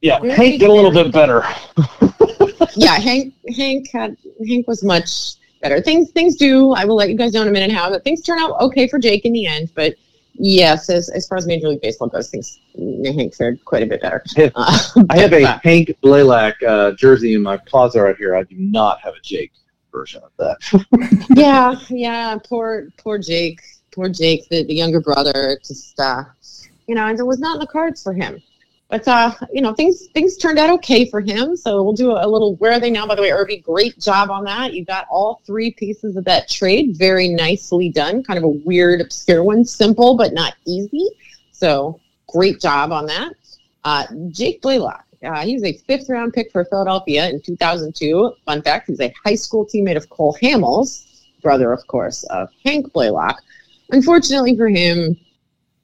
Yeah, 0.00 0.20
Very 0.20 0.32
Hank 0.34 0.60
did 0.60 0.70
a 0.70 0.72
little 0.72 0.90
very 0.90 1.04
bit 1.04 1.12
better. 1.12 1.42
yeah, 2.76 2.98
Hank 2.98 3.34
Hank 3.56 3.88
had 3.92 4.16
Hank 4.46 4.66
was 4.66 4.82
much 4.84 5.34
better. 5.62 5.80
Things 5.80 6.10
things 6.12 6.36
do. 6.36 6.72
I 6.72 6.84
will 6.84 6.96
let 6.96 7.08
you 7.10 7.16
guys 7.16 7.32
know 7.32 7.42
in 7.42 7.48
a 7.48 7.52
minute 7.52 7.72
how, 7.72 7.90
but 7.90 8.04
things 8.04 8.22
turn 8.22 8.38
out 8.38 8.60
okay 8.60 8.88
for 8.88 8.98
Jake 8.98 9.24
in 9.24 9.32
the 9.32 9.46
end. 9.46 9.70
But 9.74 9.94
yes, 10.38 10.90
as 10.90 11.08
as 11.08 11.26
far 11.26 11.38
as 11.38 11.46
Major 11.46 11.68
League 11.68 11.80
Baseball 11.80 12.08
goes, 12.08 12.30
things 12.30 12.58
Hank 12.76 13.34
fared 13.34 13.64
quite 13.64 13.82
a 13.82 13.86
bit 13.86 14.02
better. 14.02 14.22
Uh, 14.54 14.78
I 15.10 15.18
have 15.18 15.32
a 15.32 15.46
Hank 15.62 15.96
Blalock 16.02 16.54
uh, 16.66 16.92
jersey 16.92 17.34
in 17.34 17.42
my 17.42 17.56
closet 17.56 18.02
right 18.02 18.16
here. 18.16 18.36
I 18.36 18.42
do 18.44 18.56
not 18.56 19.00
have 19.00 19.14
a 19.14 19.20
Jake 19.22 19.52
version 19.92 20.22
of 20.22 20.30
that. 20.38 21.26
yeah, 21.36 21.74
yeah. 21.88 22.38
Poor 22.48 22.88
poor 22.96 23.18
Jake. 23.18 23.60
Poor 23.92 24.08
Jake, 24.10 24.46
the, 24.50 24.62
the 24.64 24.74
younger 24.74 25.00
brother. 25.00 25.58
Just 25.64 25.98
uh, 25.98 26.24
you 26.86 26.94
know, 26.94 27.06
and 27.06 27.18
it 27.18 27.26
was 27.26 27.38
not 27.38 27.54
in 27.54 27.60
the 27.60 27.66
cards 27.66 28.02
for 28.02 28.12
him 28.12 28.42
but 28.88 29.06
uh, 29.08 29.34
you 29.52 29.60
know, 29.60 29.74
things 29.74 30.06
things 30.14 30.36
turned 30.36 30.58
out 30.58 30.70
okay 30.70 31.10
for 31.10 31.20
him. 31.20 31.56
So 31.56 31.82
we'll 31.82 31.92
do 31.92 32.12
a, 32.12 32.26
little. 32.26 32.54
Where 32.56 32.72
are 32.72 32.80
they 32.80 32.90
now? 32.90 33.06
By 33.06 33.16
the 33.16 33.22
way, 33.22 33.32
Irby, 33.32 33.58
great 33.58 33.98
job 33.98 34.30
on 34.30 34.44
that. 34.44 34.74
You 34.74 34.84
got 34.84 35.06
all 35.10 35.42
three 35.44 35.72
pieces 35.72 36.16
of 36.16 36.24
that 36.24 36.48
trade 36.48 36.96
very 36.96 37.28
nicely 37.28 37.88
done. 37.88 38.22
Kind 38.22 38.38
of 38.38 38.44
a 38.44 38.48
weird, 38.48 39.00
obscure 39.00 39.42
one, 39.42 39.64
simple 39.64 40.16
but 40.16 40.32
not 40.32 40.54
easy. 40.66 41.08
So 41.50 42.00
great 42.28 42.60
job 42.60 42.92
on 42.92 43.06
that. 43.06 43.32
Uh, 43.82 44.06
Jake 44.28 44.62
Blalock. 44.62 45.02
Uh, 45.24 45.44
he 45.44 45.54
was 45.54 45.64
a 45.64 45.72
fifth 45.72 46.08
round 46.08 46.32
pick 46.32 46.52
for 46.52 46.64
Philadelphia 46.66 47.28
in 47.28 47.40
2002. 47.40 48.34
Fun 48.44 48.62
fact: 48.62 48.86
he's 48.86 49.00
a 49.00 49.12
high 49.24 49.34
school 49.34 49.66
teammate 49.66 49.96
of 49.96 50.08
Cole 50.10 50.36
Hamels, 50.40 51.24
brother, 51.42 51.72
of 51.72 51.84
course, 51.88 52.22
of 52.24 52.50
Hank 52.64 52.92
Blalock. 52.92 53.38
Unfortunately 53.90 54.56
for 54.56 54.68
him, 54.68 55.16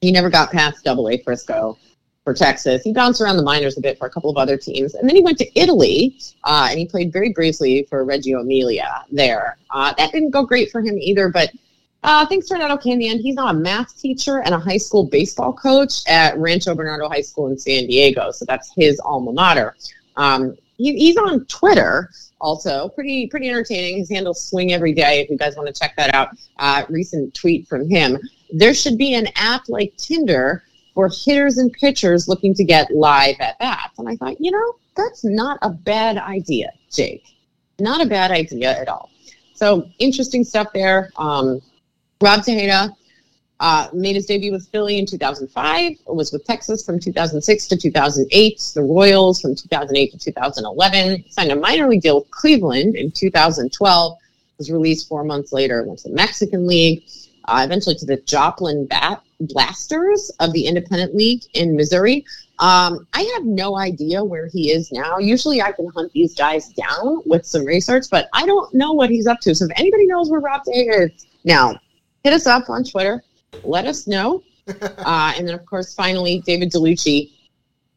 he 0.00 0.12
never 0.12 0.30
got 0.30 0.52
past 0.52 0.84
Double 0.84 1.08
A 1.08 1.18
Frisco 1.18 1.78
for 2.24 2.34
Texas. 2.34 2.82
He 2.82 2.92
bounced 2.92 3.20
around 3.20 3.36
the 3.36 3.42
minors 3.42 3.76
a 3.76 3.80
bit 3.80 3.98
for 3.98 4.06
a 4.06 4.10
couple 4.10 4.30
of 4.30 4.36
other 4.36 4.56
teams, 4.56 4.94
and 4.94 5.08
then 5.08 5.16
he 5.16 5.22
went 5.22 5.38
to 5.38 5.60
Italy 5.60 6.18
uh, 6.44 6.68
and 6.70 6.78
he 6.78 6.86
played 6.86 7.12
very 7.12 7.32
briefly 7.32 7.86
for 7.88 8.04
Reggio 8.04 8.40
Emilia 8.40 9.04
there. 9.10 9.58
Uh, 9.70 9.92
that 9.98 10.12
didn't 10.12 10.30
go 10.30 10.44
great 10.44 10.70
for 10.70 10.80
him 10.80 10.96
either, 10.98 11.28
but 11.28 11.50
uh, 12.04 12.26
things 12.26 12.48
turned 12.48 12.62
out 12.62 12.70
okay 12.70 12.90
in 12.90 12.98
the 12.98 13.08
end. 13.08 13.20
He's 13.20 13.36
now 13.36 13.48
a 13.48 13.54
math 13.54 14.00
teacher 14.00 14.42
and 14.42 14.54
a 14.54 14.58
high 14.58 14.76
school 14.76 15.04
baseball 15.04 15.52
coach 15.52 16.02
at 16.08 16.36
Rancho 16.38 16.74
Bernardo 16.74 17.08
High 17.08 17.20
School 17.20 17.48
in 17.48 17.58
San 17.58 17.86
Diego, 17.86 18.30
so 18.30 18.44
that's 18.44 18.72
his 18.74 19.00
alma 19.00 19.32
mater. 19.32 19.76
Um, 20.16 20.56
he, 20.76 20.96
he's 20.96 21.16
on 21.16 21.44
Twitter 21.46 22.10
also 22.40 22.88
pretty 22.88 23.28
pretty 23.28 23.48
entertaining. 23.48 23.98
His 23.98 24.10
handle 24.10 24.34
Swing 24.34 24.72
Every 24.72 24.92
Day. 24.92 25.20
If 25.20 25.30
you 25.30 25.38
guys 25.38 25.56
want 25.56 25.72
to 25.72 25.78
check 25.78 25.94
that 25.96 26.12
out, 26.14 26.30
uh, 26.58 26.84
recent 26.88 27.34
tweet 27.34 27.68
from 27.68 27.88
him. 27.88 28.18
There 28.52 28.74
should 28.74 28.98
be 28.98 29.14
an 29.14 29.28
app 29.36 29.68
like 29.68 29.96
Tinder 29.96 30.64
for 30.94 31.08
hitters 31.08 31.58
and 31.58 31.72
pitchers 31.72 32.28
looking 32.28 32.54
to 32.54 32.64
get 32.64 32.90
live 32.90 33.36
at 33.40 33.58
bats. 33.58 33.98
And 33.98 34.08
I 34.08 34.16
thought, 34.16 34.40
you 34.40 34.50
know, 34.50 34.74
that's 34.96 35.24
not 35.24 35.58
a 35.62 35.70
bad 35.70 36.18
idea, 36.18 36.70
Jake. 36.90 37.24
Not 37.78 38.00
a 38.00 38.06
bad 38.06 38.30
idea 38.30 38.78
at 38.78 38.88
all. 38.88 39.10
So 39.54 39.88
interesting 39.98 40.44
stuff 40.44 40.68
there. 40.74 41.10
Um, 41.16 41.60
Rob 42.20 42.40
Tejeda 42.40 42.94
uh, 43.62 43.88
made 43.92 44.16
his 44.16 44.26
debut 44.26 44.50
with 44.50 44.66
Philly 44.68 44.98
in 44.98 45.06
2005, 45.06 45.92
was 46.06 46.32
with 46.32 46.44
Texas 46.44 46.84
from 46.84 46.98
2006 46.98 47.66
to 47.68 47.76
2008, 47.76 48.72
the 48.74 48.82
Royals 48.82 49.40
from 49.40 49.54
2008 49.54 50.10
to 50.10 50.18
2011, 50.18 51.24
signed 51.30 51.52
a 51.52 51.56
minor 51.56 51.88
league 51.88 52.02
deal 52.02 52.20
with 52.20 52.30
Cleveland 52.32 52.96
in 52.96 53.12
2012, 53.12 54.18
was 54.58 54.70
released 54.70 55.08
four 55.08 55.22
months 55.22 55.52
later, 55.52 55.84
went 55.84 56.00
to 56.00 56.08
the 56.08 56.14
Mexican 56.14 56.66
League, 56.66 57.04
uh, 57.44 57.62
eventually 57.64 57.94
to 57.94 58.04
the 58.04 58.16
Joplin 58.16 58.86
Bat 58.86 59.22
Blasters 59.46 60.30
of 60.40 60.52
the 60.52 60.66
Independent 60.66 61.14
League 61.14 61.42
in 61.54 61.76
Missouri. 61.76 62.24
Um, 62.58 63.06
I 63.12 63.22
have 63.34 63.44
no 63.44 63.76
idea 63.78 64.22
where 64.22 64.48
he 64.48 64.70
is 64.70 64.92
now. 64.92 65.18
Usually 65.18 65.60
I 65.60 65.72
can 65.72 65.88
hunt 65.88 66.12
these 66.12 66.34
guys 66.34 66.68
down 66.68 67.22
with 67.26 67.44
some 67.44 67.64
research, 67.64 68.06
but 68.10 68.28
I 68.32 68.46
don't 68.46 68.72
know 68.74 68.92
what 68.92 69.10
he's 69.10 69.26
up 69.26 69.40
to. 69.40 69.54
So 69.54 69.64
if 69.64 69.72
anybody 69.76 70.06
knows 70.06 70.30
where 70.30 70.40
Rob 70.40 70.62
Day 70.64 70.86
is 70.86 71.26
now, 71.44 71.78
hit 72.22 72.32
us 72.32 72.46
up 72.46 72.70
on 72.70 72.84
Twitter. 72.84 73.22
Let 73.64 73.86
us 73.86 74.06
know. 74.06 74.42
Uh, 75.04 75.32
and 75.36 75.48
then, 75.48 75.56
of 75.56 75.66
course, 75.66 75.92
finally, 75.92 76.40
David 76.46 76.70
Dellucci 76.70 77.32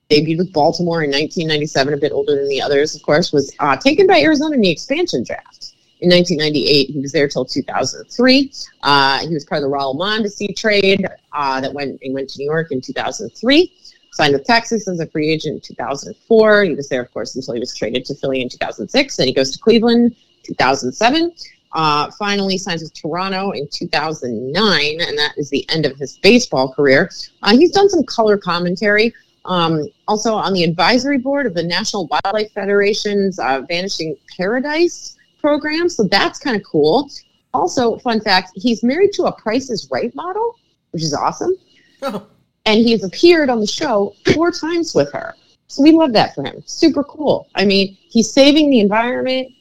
debuted 0.10 0.40
with 0.40 0.54
Baltimore 0.54 1.04
in 1.04 1.12
1997, 1.12 1.94
a 1.94 1.98
bit 1.98 2.12
older 2.12 2.36
than 2.36 2.48
the 2.48 2.60
others, 2.60 2.96
of 2.96 3.04
course, 3.04 3.32
was 3.32 3.56
uh, 3.60 3.78
taken 3.78 4.08
by 4.08 4.20
Arizona 4.20 4.56
in 4.56 4.62
the 4.62 4.72
expansion 4.72 5.24
draft 5.24 5.65
in 6.02 6.10
1998. 6.10 6.90
He 6.90 7.00
was 7.00 7.12
there 7.12 7.28
till 7.28 7.46
2003. 7.46 8.52
Uh, 8.84 9.20
he 9.20 9.34
was 9.34 9.46
part 9.46 9.64
of 9.64 9.70
the 9.70 9.76
Raul 9.76 9.96
Mondesi 9.96 10.56
trade 10.56 11.06
uh, 11.34 11.62
that 11.62 11.74
went 11.74 12.00
he 12.02 12.12
went 12.12 12.30
to 12.32 12.40
New 12.40 12.46
York 12.46 12.72
in 12.72 12.82
2003. 12.82 13.74
Signed 14.12 14.34
with 14.34 14.46
Texas 14.46 14.88
as 14.88 15.00
a 15.02 15.08
free 15.08 15.30
agent 15.30 15.56
in 15.56 15.62
2004. 15.62 16.64
He 16.64 16.74
was 16.74 16.88
there, 16.88 17.02
of 17.02 17.12
course, 17.12 17.36
until 17.36 17.54
he 17.54 17.60
was 17.60 17.76
traded 17.76 18.06
to 18.06 18.16
Philly 18.16 18.42
in 18.42 18.48
2006. 18.48 19.18
Then 19.18 19.28
he 19.28 19.34
goes 19.34 19.52
to 19.52 19.60
Cleveland 19.60 20.16
2007. 20.44 21.34
Uh, 21.74 22.10
finally 22.18 22.58
signs 22.58 22.82
with 22.82 22.94
Toronto 22.94 23.52
in 23.52 23.68
2009, 23.68 25.02
and 25.02 25.18
that 25.18 25.34
is 25.36 25.50
the 25.50 25.70
end 25.70 25.86
of 25.86 25.98
his 25.98 26.18
baseball 26.20 26.72
career. 26.72 27.10
Uh, 27.44 27.52
he's 27.52 27.72
done 27.72 27.90
some 27.90 28.04
color 28.04 28.38
commentary. 28.38 29.14
Um, 29.44 29.86
also 30.08 30.34
on 30.34 30.54
the 30.54 30.64
advisory 30.64 31.18
board 31.18 31.46
of 31.46 31.54
the 31.54 31.64
National 31.64 32.08
Wildlife 32.08 32.54
Federation's 32.54 33.38
uh, 33.40 33.62
Vanishing 33.68 34.16
Paradise 34.38 35.16
program. 35.46 35.88
So 35.90 36.06
that's 36.06 36.40
kind 36.40 36.56
of 36.56 36.64
cool. 36.64 37.08
Also, 37.54 37.98
fun 38.00 38.20
fact, 38.20 38.52
he's 38.56 38.82
married 38.82 39.14
to 39.14 39.26
a 39.26 39.32
Price 39.32 39.70
is 39.70 39.88
Right 39.92 40.14
model, 40.16 40.56
which 40.90 41.04
is 41.04 41.14
awesome. 41.14 41.54
Oh. 42.02 42.26
And 42.66 42.80
he's 42.80 43.04
appeared 43.04 43.52
on 43.52 43.60
the 43.60 43.68
show 43.68 44.16
four 44.34 44.50
times 44.52 44.96
with 44.96 45.12
her. 45.14 45.36
So 45.68 45.84
we 45.84 45.92
love 45.92 46.14
that 46.14 46.34
for 46.34 46.44
him. 46.44 46.64
Super 46.66 47.04
cool. 47.04 47.48
I 47.54 47.64
mean, 47.64 47.96
he's 48.10 48.32
saving 48.32 48.72
the 48.72 48.80
environment. 48.80 49.52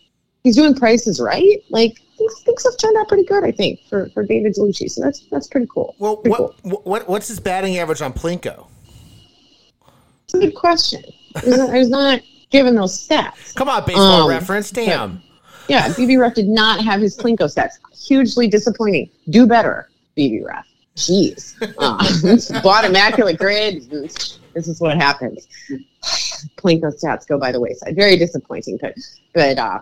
He's 0.42 0.56
doing 0.56 0.74
prices 0.74 1.20
right. 1.20 1.62
Like 1.68 1.98
things, 2.16 2.42
things 2.42 2.64
have 2.64 2.78
turned 2.78 2.96
out 2.96 3.08
pretty 3.08 3.24
good, 3.24 3.44
I 3.44 3.50
think, 3.50 3.80
for, 3.90 4.08
for 4.14 4.24
David 4.24 4.54
Dellucci. 4.54 4.90
So 4.90 5.02
that's 5.02 5.20
that's 5.30 5.48
pretty 5.48 5.66
cool. 5.70 5.94
Well, 5.98 6.16
pretty 6.16 6.30
what, 6.30 6.54
cool. 6.62 6.80
what 6.84 7.08
what's 7.08 7.28
his 7.28 7.40
batting 7.40 7.76
average 7.76 8.00
on 8.00 8.14
Plinko? 8.14 8.68
It's 10.24 10.34
a 10.34 10.38
good 10.38 10.54
question. 10.54 11.04
I 11.36 11.78
was 11.78 11.90
not 11.90 12.20
given 12.50 12.74
those 12.74 12.96
stats. 13.06 13.54
Come 13.54 13.68
on, 13.68 13.84
baseball 13.84 14.22
um, 14.22 14.28
reference. 14.30 14.70
Damn. 14.70 15.22
Yeah, 15.68 15.88
BBREF 15.88 16.34
did 16.34 16.48
not 16.48 16.84
have 16.84 17.00
his 17.00 17.16
Plinko 17.16 17.52
stats. 17.52 17.78
Hugely 18.06 18.48
disappointing. 18.48 19.10
Do 19.30 19.46
better, 19.46 19.88
BBREF. 20.16 20.64
Jeez. 20.96 21.54
Uh, 21.78 22.60
bought 22.62 22.84
immaculate 22.84 23.38
grid. 23.38 23.90
This 23.90 24.68
is 24.68 24.80
what 24.80 24.96
happens. 24.96 25.48
Plinko 26.56 26.92
stats 26.94 27.26
go 27.26 27.38
by 27.38 27.50
the 27.50 27.60
wayside. 27.60 27.96
Very 27.96 28.16
disappointing, 28.16 28.78
but 28.80 28.94
but 29.34 29.58
uh, 29.58 29.80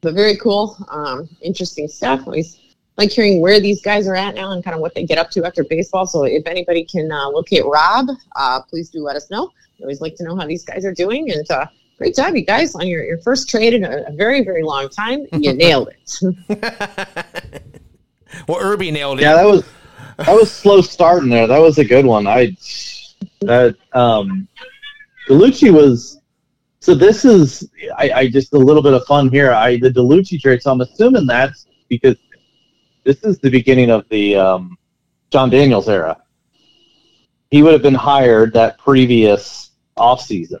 but 0.00 0.14
very 0.14 0.36
cool. 0.36 0.76
Um, 0.90 1.28
interesting 1.42 1.88
stuff. 1.88 2.26
Always 2.26 2.58
like 2.96 3.10
hearing 3.10 3.40
where 3.40 3.60
these 3.60 3.80
guys 3.82 4.08
are 4.08 4.14
at 4.14 4.34
now 4.34 4.50
and 4.50 4.64
kind 4.64 4.74
of 4.74 4.80
what 4.80 4.94
they 4.94 5.04
get 5.04 5.18
up 5.18 5.30
to 5.30 5.44
after 5.44 5.64
baseball. 5.64 6.06
So 6.06 6.24
if 6.24 6.46
anybody 6.46 6.84
can 6.84 7.10
uh, 7.10 7.28
locate 7.28 7.64
Rob, 7.64 8.08
uh, 8.36 8.62
please 8.62 8.90
do 8.90 9.02
let 9.02 9.16
us 9.16 9.30
know. 9.30 9.50
I 9.78 9.82
always 9.82 10.00
like 10.00 10.16
to 10.16 10.24
know 10.24 10.36
how 10.36 10.46
these 10.46 10.64
guys 10.64 10.84
are 10.84 10.94
doing 10.94 11.30
and 11.30 11.48
uh, 11.50 11.66
great 12.02 12.16
job, 12.16 12.34
you 12.34 12.44
guys, 12.44 12.74
on 12.74 12.88
your, 12.88 13.04
your 13.04 13.18
first 13.18 13.48
trade 13.48 13.74
in 13.74 13.84
a, 13.84 14.02
a 14.08 14.12
very, 14.12 14.42
very 14.42 14.64
long 14.64 14.88
time. 14.88 15.24
You 15.32 15.52
nailed 15.64 15.88
it. 15.88 16.18
well, 18.48 18.58
Irby 18.60 18.90
nailed 18.90 19.20
it. 19.20 19.22
Yeah, 19.22 19.36
that 19.36 19.46
was 19.46 19.64
that 20.16 20.34
was 20.34 20.50
slow 20.50 20.80
starting 20.80 21.30
there. 21.30 21.46
That 21.46 21.60
was 21.60 21.78
a 21.78 21.84
good 21.84 22.04
one. 22.04 22.26
I 22.26 22.56
that 23.42 23.76
um, 23.92 24.48
Dellucci 25.28 25.72
was. 25.72 26.18
So 26.80 26.96
this 26.96 27.24
is 27.24 27.70
I, 27.96 28.10
I 28.10 28.28
just 28.28 28.52
a 28.52 28.58
little 28.58 28.82
bit 28.82 28.94
of 28.94 29.06
fun 29.06 29.30
here. 29.30 29.52
I 29.52 29.76
the 29.76 29.90
Dellucci 29.90 30.40
trade. 30.40 30.60
So 30.60 30.72
I'm 30.72 30.80
assuming 30.80 31.28
that's 31.28 31.68
because 31.88 32.16
this 33.04 33.22
is 33.22 33.38
the 33.38 33.50
beginning 33.50 33.90
of 33.90 34.08
the 34.08 34.34
um, 34.34 34.76
Jon 35.30 35.50
Daniels 35.50 35.88
era. 35.88 36.20
He 37.52 37.62
would 37.62 37.74
have 37.74 37.82
been 37.82 37.94
hired 37.94 38.54
that 38.54 38.78
previous 38.78 39.70
off 39.96 40.20
season. 40.20 40.58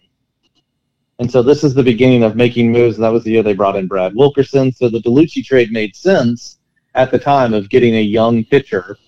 And 1.22 1.30
so 1.30 1.40
this 1.40 1.62
is 1.62 1.72
the 1.72 1.84
beginning 1.84 2.24
of 2.24 2.34
making 2.34 2.72
moves, 2.72 2.96
and 2.96 3.04
that 3.04 3.12
was 3.12 3.22
the 3.22 3.30
year 3.30 3.44
they 3.44 3.54
brought 3.54 3.76
in 3.76 3.86
Brad 3.86 4.12
Wilkerson. 4.12 4.72
So 4.72 4.88
the 4.88 4.98
Dellucci 4.98 5.44
trade 5.44 5.70
made 5.70 5.94
sense 5.94 6.58
at 6.96 7.12
the 7.12 7.18
time 7.18 7.54
of 7.54 7.68
getting 7.68 7.94
a 7.94 8.00
young 8.00 8.44
pitcher. 8.44 8.98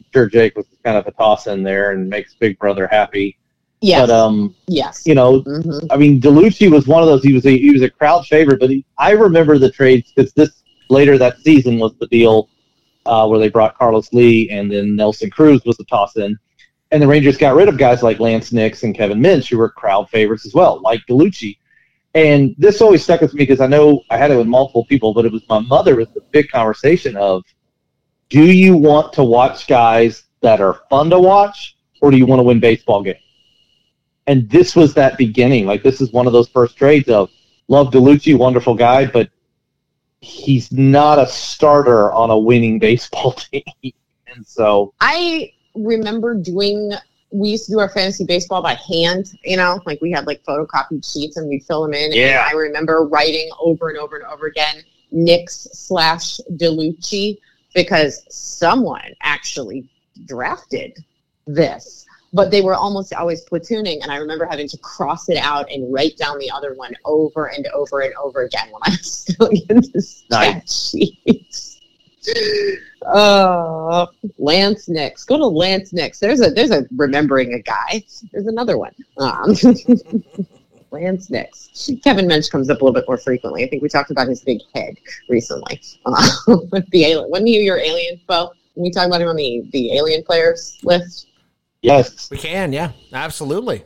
I'm 0.00 0.06
sure 0.12 0.26
Jake 0.26 0.56
was 0.56 0.66
kind 0.82 0.96
of 0.96 1.06
a 1.06 1.12
toss 1.12 1.46
in 1.46 1.62
there 1.62 1.92
and 1.92 2.10
makes 2.10 2.34
Big 2.34 2.58
Brother 2.58 2.88
happy. 2.88 3.38
Yes. 3.82 4.00
But 4.00 4.10
um, 4.10 4.56
yes. 4.66 5.06
You 5.06 5.14
know, 5.14 5.42
mm-hmm. 5.42 5.86
I 5.92 5.96
mean, 5.96 6.20
Dellucci 6.20 6.68
was 6.68 6.88
one 6.88 7.04
of 7.04 7.08
those. 7.08 7.22
He 7.22 7.32
was 7.32 7.46
a 7.46 7.56
he 7.56 7.70
was 7.70 7.82
a 7.82 7.90
crowd 7.90 8.26
favorite, 8.26 8.58
but 8.58 8.70
he, 8.70 8.84
I 8.98 9.12
remember 9.12 9.56
the 9.56 9.70
trades 9.70 10.10
because 10.12 10.32
this 10.32 10.64
later 10.88 11.18
that 11.18 11.38
season 11.38 11.78
was 11.78 11.94
the 12.00 12.08
deal 12.08 12.48
uh, 13.06 13.28
where 13.28 13.38
they 13.38 13.48
brought 13.48 13.78
Carlos 13.78 14.12
Lee 14.12 14.50
and 14.50 14.72
then 14.72 14.96
Nelson 14.96 15.30
Cruz 15.30 15.64
was 15.64 15.76
the 15.76 15.84
toss 15.84 16.16
in 16.16 16.36
and 16.90 17.02
the 17.02 17.06
Rangers 17.06 17.36
got 17.36 17.54
rid 17.54 17.68
of 17.68 17.78
guys 17.78 18.02
like 18.02 18.18
Laynce 18.18 18.52
Nix 18.52 18.82
and 18.82 18.94
Kevin 18.94 19.20
Mench, 19.20 19.48
who 19.48 19.58
were 19.58 19.68
crowd 19.68 20.10
favorites 20.10 20.44
as 20.44 20.54
well, 20.54 20.80
like 20.80 21.00
Dellucci. 21.08 21.56
And 22.14 22.54
this 22.58 22.80
always 22.80 23.04
stuck 23.04 23.20
with 23.20 23.34
me 23.34 23.42
because 23.42 23.60
I 23.60 23.66
know 23.66 24.02
I 24.10 24.16
had 24.16 24.30
it 24.30 24.36
with 24.36 24.46
multiple 24.46 24.84
people, 24.84 25.14
but 25.14 25.24
it 25.24 25.32
was 25.32 25.42
my 25.48 25.60
mother 25.60 25.94
was 25.94 26.08
the 26.08 26.22
big 26.32 26.50
conversation 26.50 27.16
of, 27.16 27.44
do 28.28 28.50
you 28.50 28.76
want 28.76 29.12
to 29.14 29.24
watch 29.24 29.66
guys 29.66 30.24
that 30.40 30.60
are 30.60 30.80
fun 30.90 31.10
to 31.10 31.18
watch, 31.18 31.76
or 32.00 32.10
do 32.10 32.16
you 32.16 32.26
want 32.26 32.40
to 32.40 32.44
win 32.44 32.58
baseball 32.58 33.02
games? 33.02 33.18
And 34.26 34.48
this 34.48 34.74
was 34.74 34.94
that 34.94 35.18
beginning. 35.18 35.66
Like 35.66 35.82
this 35.82 36.00
is 36.00 36.12
one 36.12 36.26
of 36.26 36.32
those 36.32 36.48
first 36.48 36.76
trades 36.76 37.08
of 37.08 37.30
love 37.68 37.92
Dellucci, 37.92 38.36
wonderful 38.36 38.74
guy, 38.74 39.06
but 39.06 39.30
he's 40.20 40.70
not 40.72 41.18
a 41.18 41.26
starter 41.26 42.12
on 42.12 42.30
a 42.30 42.38
winning 42.38 42.78
baseball 42.86 43.32
team. 43.32 43.62
and 43.82 44.46
so 44.46 44.94
I 45.00 45.52
remember 45.74 46.34
doing. 46.34 46.92
We 47.32 47.48
used 47.50 47.66
to 47.66 47.72
do 47.72 47.78
our 47.78 47.88
fantasy 47.88 48.24
baseball 48.24 48.62
by 48.62 48.74
hand, 48.74 49.38
you 49.44 49.56
know, 49.56 49.80
like 49.86 50.00
we 50.00 50.10
had 50.10 50.26
like 50.26 50.42
photocopied 50.44 51.10
sheets 51.10 51.36
and 51.36 51.48
we'd 51.48 51.64
fill 51.64 51.82
them 51.82 51.94
in. 51.94 52.12
Yeah. 52.12 52.40
And 52.46 52.56
I 52.56 52.58
remember 52.58 53.06
writing 53.06 53.48
over 53.60 53.88
and 53.88 53.98
over 53.98 54.16
and 54.16 54.24
over 54.26 54.46
again 54.46 54.82
Nix 55.12 55.68
slash 55.72 56.38
Dellucci 56.52 57.38
because 57.74 58.24
someone 58.28 59.14
actually 59.22 59.88
drafted 60.26 60.96
this, 61.46 62.04
but 62.32 62.50
they 62.50 62.62
were 62.62 62.74
almost 62.74 63.12
always 63.14 63.44
platooning. 63.44 64.02
And 64.02 64.10
I 64.10 64.16
remember 64.16 64.44
having 64.44 64.68
to 64.68 64.78
cross 64.78 65.28
it 65.28 65.36
out 65.38 65.70
and 65.70 65.92
write 65.92 66.16
down 66.16 66.38
the 66.38 66.50
other 66.50 66.74
one 66.74 66.94
over 67.04 67.46
and 67.46 67.66
over 67.68 68.00
and 68.00 68.14
over 68.14 68.42
again 68.42 68.68
when 68.70 68.82
I 68.82 68.90
was 68.90 69.24
filling 69.38 69.62
in 69.68 69.76
the 69.92 70.02
stat 70.02 70.54
Nice. 70.56 70.90
sheets. 70.90 71.69
Uh, 73.06 74.06
Laynce 74.38 74.88
Nix. 74.88 75.24
Go 75.24 75.38
to 75.38 75.44
Laynce 75.44 75.92
Nix. 75.92 76.18
There's 76.18 76.40
a 76.40 76.50
there's 76.50 76.70
a 76.70 76.86
remembering 76.96 77.54
a 77.54 77.60
guy. 77.60 78.02
There's 78.32 78.46
another 78.46 78.76
one. 78.76 78.94
Um, 79.18 79.54
Laynce 80.92 81.30
Nix. 81.30 81.90
Kevin 82.02 82.26
Mench 82.26 82.50
comes 82.50 82.68
up 82.68 82.80
a 82.80 82.84
little 82.84 82.94
bit 82.94 83.04
more 83.06 83.16
frequently. 83.16 83.64
I 83.64 83.68
think 83.68 83.82
we 83.82 83.88
talked 83.88 84.10
about 84.10 84.28
his 84.28 84.42
big 84.42 84.60
head 84.74 84.96
recently. 85.28 85.80
Uh, 86.04 86.30
with 86.70 86.88
the 86.90 87.04
alien. 87.04 87.30
Wasn't 87.30 87.48
he 87.48 87.60
your 87.60 87.78
alien 87.78 88.20
Bo? 88.26 88.52
When 88.74 88.84
we 88.84 88.90
talked 88.90 89.08
about 89.08 89.20
him 89.20 89.28
on 89.28 89.36
the 89.36 89.68
the 89.72 89.96
alien 89.96 90.22
players 90.22 90.78
list. 90.82 91.28
yes, 91.82 92.30
We 92.30 92.38
can, 92.38 92.72
yeah, 92.72 92.92
absolutely. 93.12 93.84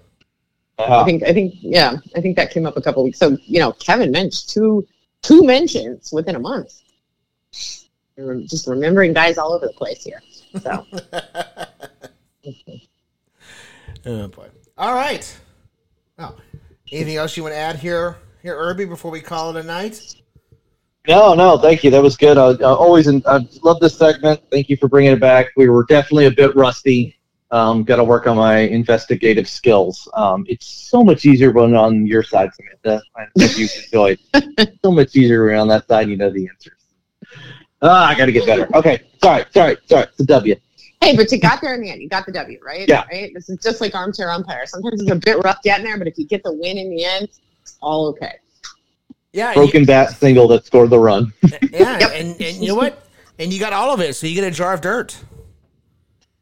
I 0.79 0.83
uh, 0.83 1.05
think 1.05 1.23
I 1.23 1.33
think 1.33 1.55
yeah. 1.61 1.97
I 2.17 2.21
think 2.21 2.37
that 2.37 2.51
came 2.51 2.67
up 2.67 2.77
a 2.77 2.83
couple 2.83 3.05
weeks. 3.05 3.19
So 3.19 3.39
you 3.45 3.61
know, 3.61 3.73
Kevin 3.73 4.13
Mench 4.13 4.53
two 4.53 4.87
two 5.23 5.45
mentions 5.45 6.13
within 6.13 6.35
a 6.35 6.41
month. 6.41 6.81
Rem- 8.17 8.47
Just 8.47 8.67
remembering 8.67 9.13
guys 9.13 9.39
all 9.39 9.53
over 9.53 9.67
the 9.67 9.73
place 9.73 10.05
here. 10.05 10.23
So. 10.61 10.87
Oh 14.07 14.29
boy. 14.29 14.49
All 14.77 14.95
right. 14.95 15.35
Oh, 16.19 16.37
anything 16.93 17.17
else 17.17 17.37
you 17.37 17.43
want 17.43 17.55
to 17.55 17.59
add 17.59 17.77
here, 17.77 18.19
here, 18.43 18.55
Irby, 18.55 18.85
before 18.85 19.11
we 19.11 19.21
call 19.21 19.57
it 19.57 19.65
a 19.65 19.67
night? 19.67 20.15
no, 21.09 21.35
no, 21.35 21.57
thank 21.59 21.83
you. 21.85 21.91
That 21.91 22.03
was 22.03 22.17
good. 22.17 22.37
I, 22.37 22.51
I 22.51 22.75
always 22.75 23.09
I 23.09 23.49
love 23.63 23.81
this 23.81 23.97
segment. 23.97 24.43
Thank 24.51 24.69
you 24.69 24.77
for 24.77 24.89
bringing 24.89 25.13
it 25.13 25.21
back. 25.21 25.47
We 25.57 25.69
were 25.69 25.85
definitely 25.85 26.27
a 26.27 26.31
bit 26.31 26.55
rusty. 26.55 27.17
Um, 27.51 27.83
Got 27.85 27.97
to 27.97 28.05
work 28.05 28.27
on 28.27 28.37
my 28.37 28.59
investigative 28.59 29.49
skills. 29.49 30.09
Um, 30.15 30.45
it's 30.49 30.67
so 30.67 31.03
much 31.03 31.25
easier 31.25 31.51
when 31.53 31.75
on 31.75 32.07
your 32.07 32.23
side, 32.23 32.51
Samantha. 32.55 33.03
I 33.17 33.23
hope 33.39 33.57
you 33.57 33.69
enjoyed. 33.85 34.19
so 34.85 34.91
much 34.91 35.15
easier 35.17 35.47
when 35.47 35.57
on 35.57 35.69
that 35.69 35.87
side. 35.87 36.09
You 36.09 36.17
know 36.17 36.31
the 36.31 36.47
answers. 36.49 36.84
Ah, 37.85 38.09
I 38.09 38.15
got 38.17 38.27
to 38.27 38.33
get 38.33 38.47
better. 38.47 38.67
Okay, 38.75 39.03
sorry, 39.23 39.45
sorry, 39.53 39.77
sorry. 39.87 40.05
It's 40.05 40.19
a 40.21 40.25
W. 40.25 40.57
Hey, 41.03 41.15
but 41.15 41.31
you 41.31 41.39
got 41.39 41.61
there 41.61 41.75
in 41.75 41.83
the 41.83 41.91
end. 41.91 42.01
You 42.01 42.09
got 42.09 42.25
the 42.25 42.33
W, 42.33 42.59
right? 42.65 42.89
Yeah. 42.89 43.05
Right. 43.13 43.31
This 43.35 43.51
is 43.51 43.59
just 43.63 43.83
like 43.83 43.95
armchair 43.95 44.31
umpire. 44.31 44.65
Sometimes 44.65 45.03
it's 45.03 45.11
a 45.11 45.17
bit 45.17 45.37
rough 45.45 45.61
getting 45.63 45.85
there, 45.85 45.99
but 45.99 46.07
if 46.07 46.17
you 46.17 46.27
get 46.27 46.43
the 46.43 46.53
win 46.53 46.79
in 46.79 46.89
the 46.89 47.05
end, 47.05 47.29
it's 47.61 47.77
all 47.83 48.07
okay. 48.09 48.37
Yeah, 49.35 49.49
and 49.49 49.57
Broken 49.57 49.85
bat 49.85 50.17
single 50.17 50.49
that 50.49 50.65
scored 50.65 50.89
the 50.91 50.99
run. 50.99 51.33
you- 51.43 51.51
yeah, 51.73 52.09
and, 52.15 52.41
and 52.41 52.57
you 52.57 52.69
know 52.69 52.75
what? 52.75 53.07
And 53.39 53.53
you 53.53 53.61
got 53.61 53.75
all 53.75 53.93
of 53.93 54.01
it, 54.01 54.17
so 54.17 54.27
you 54.27 54.35
get 54.35 54.45
a 54.45 54.51
jar 54.51 54.73
of 54.73 54.81
dirt. 54.81 55.23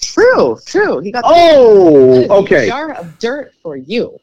True, 0.00 0.58
true. 0.66 1.00
He 1.00 1.10
got 1.10 1.24
Oh, 1.26 2.20
the 2.20 2.32
okay. 2.34 2.68
jar 2.68 2.92
of 2.92 3.18
dirt 3.18 3.52
for 3.62 3.76
you. 3.76 4.16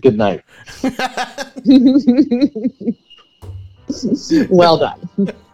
Good 0.00 0.18
night. 0.18 0.42
well 4.50 4.78
done. 4.78 5.08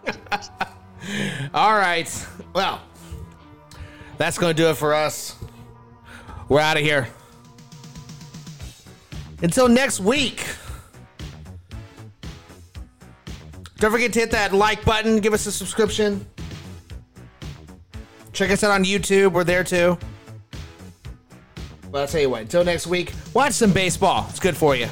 All 1.54 1.72
right. 1.72 2.26
Well, 2.54 2.80
that's 4.18 4.38
going 4.38 4.54
to 4.54 4.62
do 4.62 4.68
it 4.68 4.76
for 4.76 4.94
us. 4.94 5.36
We're 6.48 6.60
out 6.60 6.76
of 6.76 6.82
here. 6.82 7.08
Until 9.42 9.68
next 9.68 10.00
week. 10.00 10.44
Don't 13.78 13.90
forget 13.90 14.12
to 14.12 14.20
hit 14.20 14.30
that 14.30 14.52
like 14.52 14.84
button, 14.84 15.18
give 15.18 15.32
us 15.32 15.46
a 15.46 15.52
subscription. 15.52 16.24
Check 18.32 18.50
us 18.50 18.62
out 18.62 18.70
on 18.70 18.84
YouTube. 18.84 19.32
We're 19.32 19.42
there 19.42 19.64
too. 19.64 19.98
Well, 21.90 22.02
I'll 22.02 22.08
tell 22.08 22.20
you 22.20 22.30
what, 22.30 22.42
until 22.42 22.64
next 22.64 22.86
week, 22.86 23.12
watch 23.34 23.54
some 23.54 23.72
baseball. 23.72 24.26
It's 24.30 24.38
good 24.38 24.56
for 24.56 24.76
you. 24.76 24.88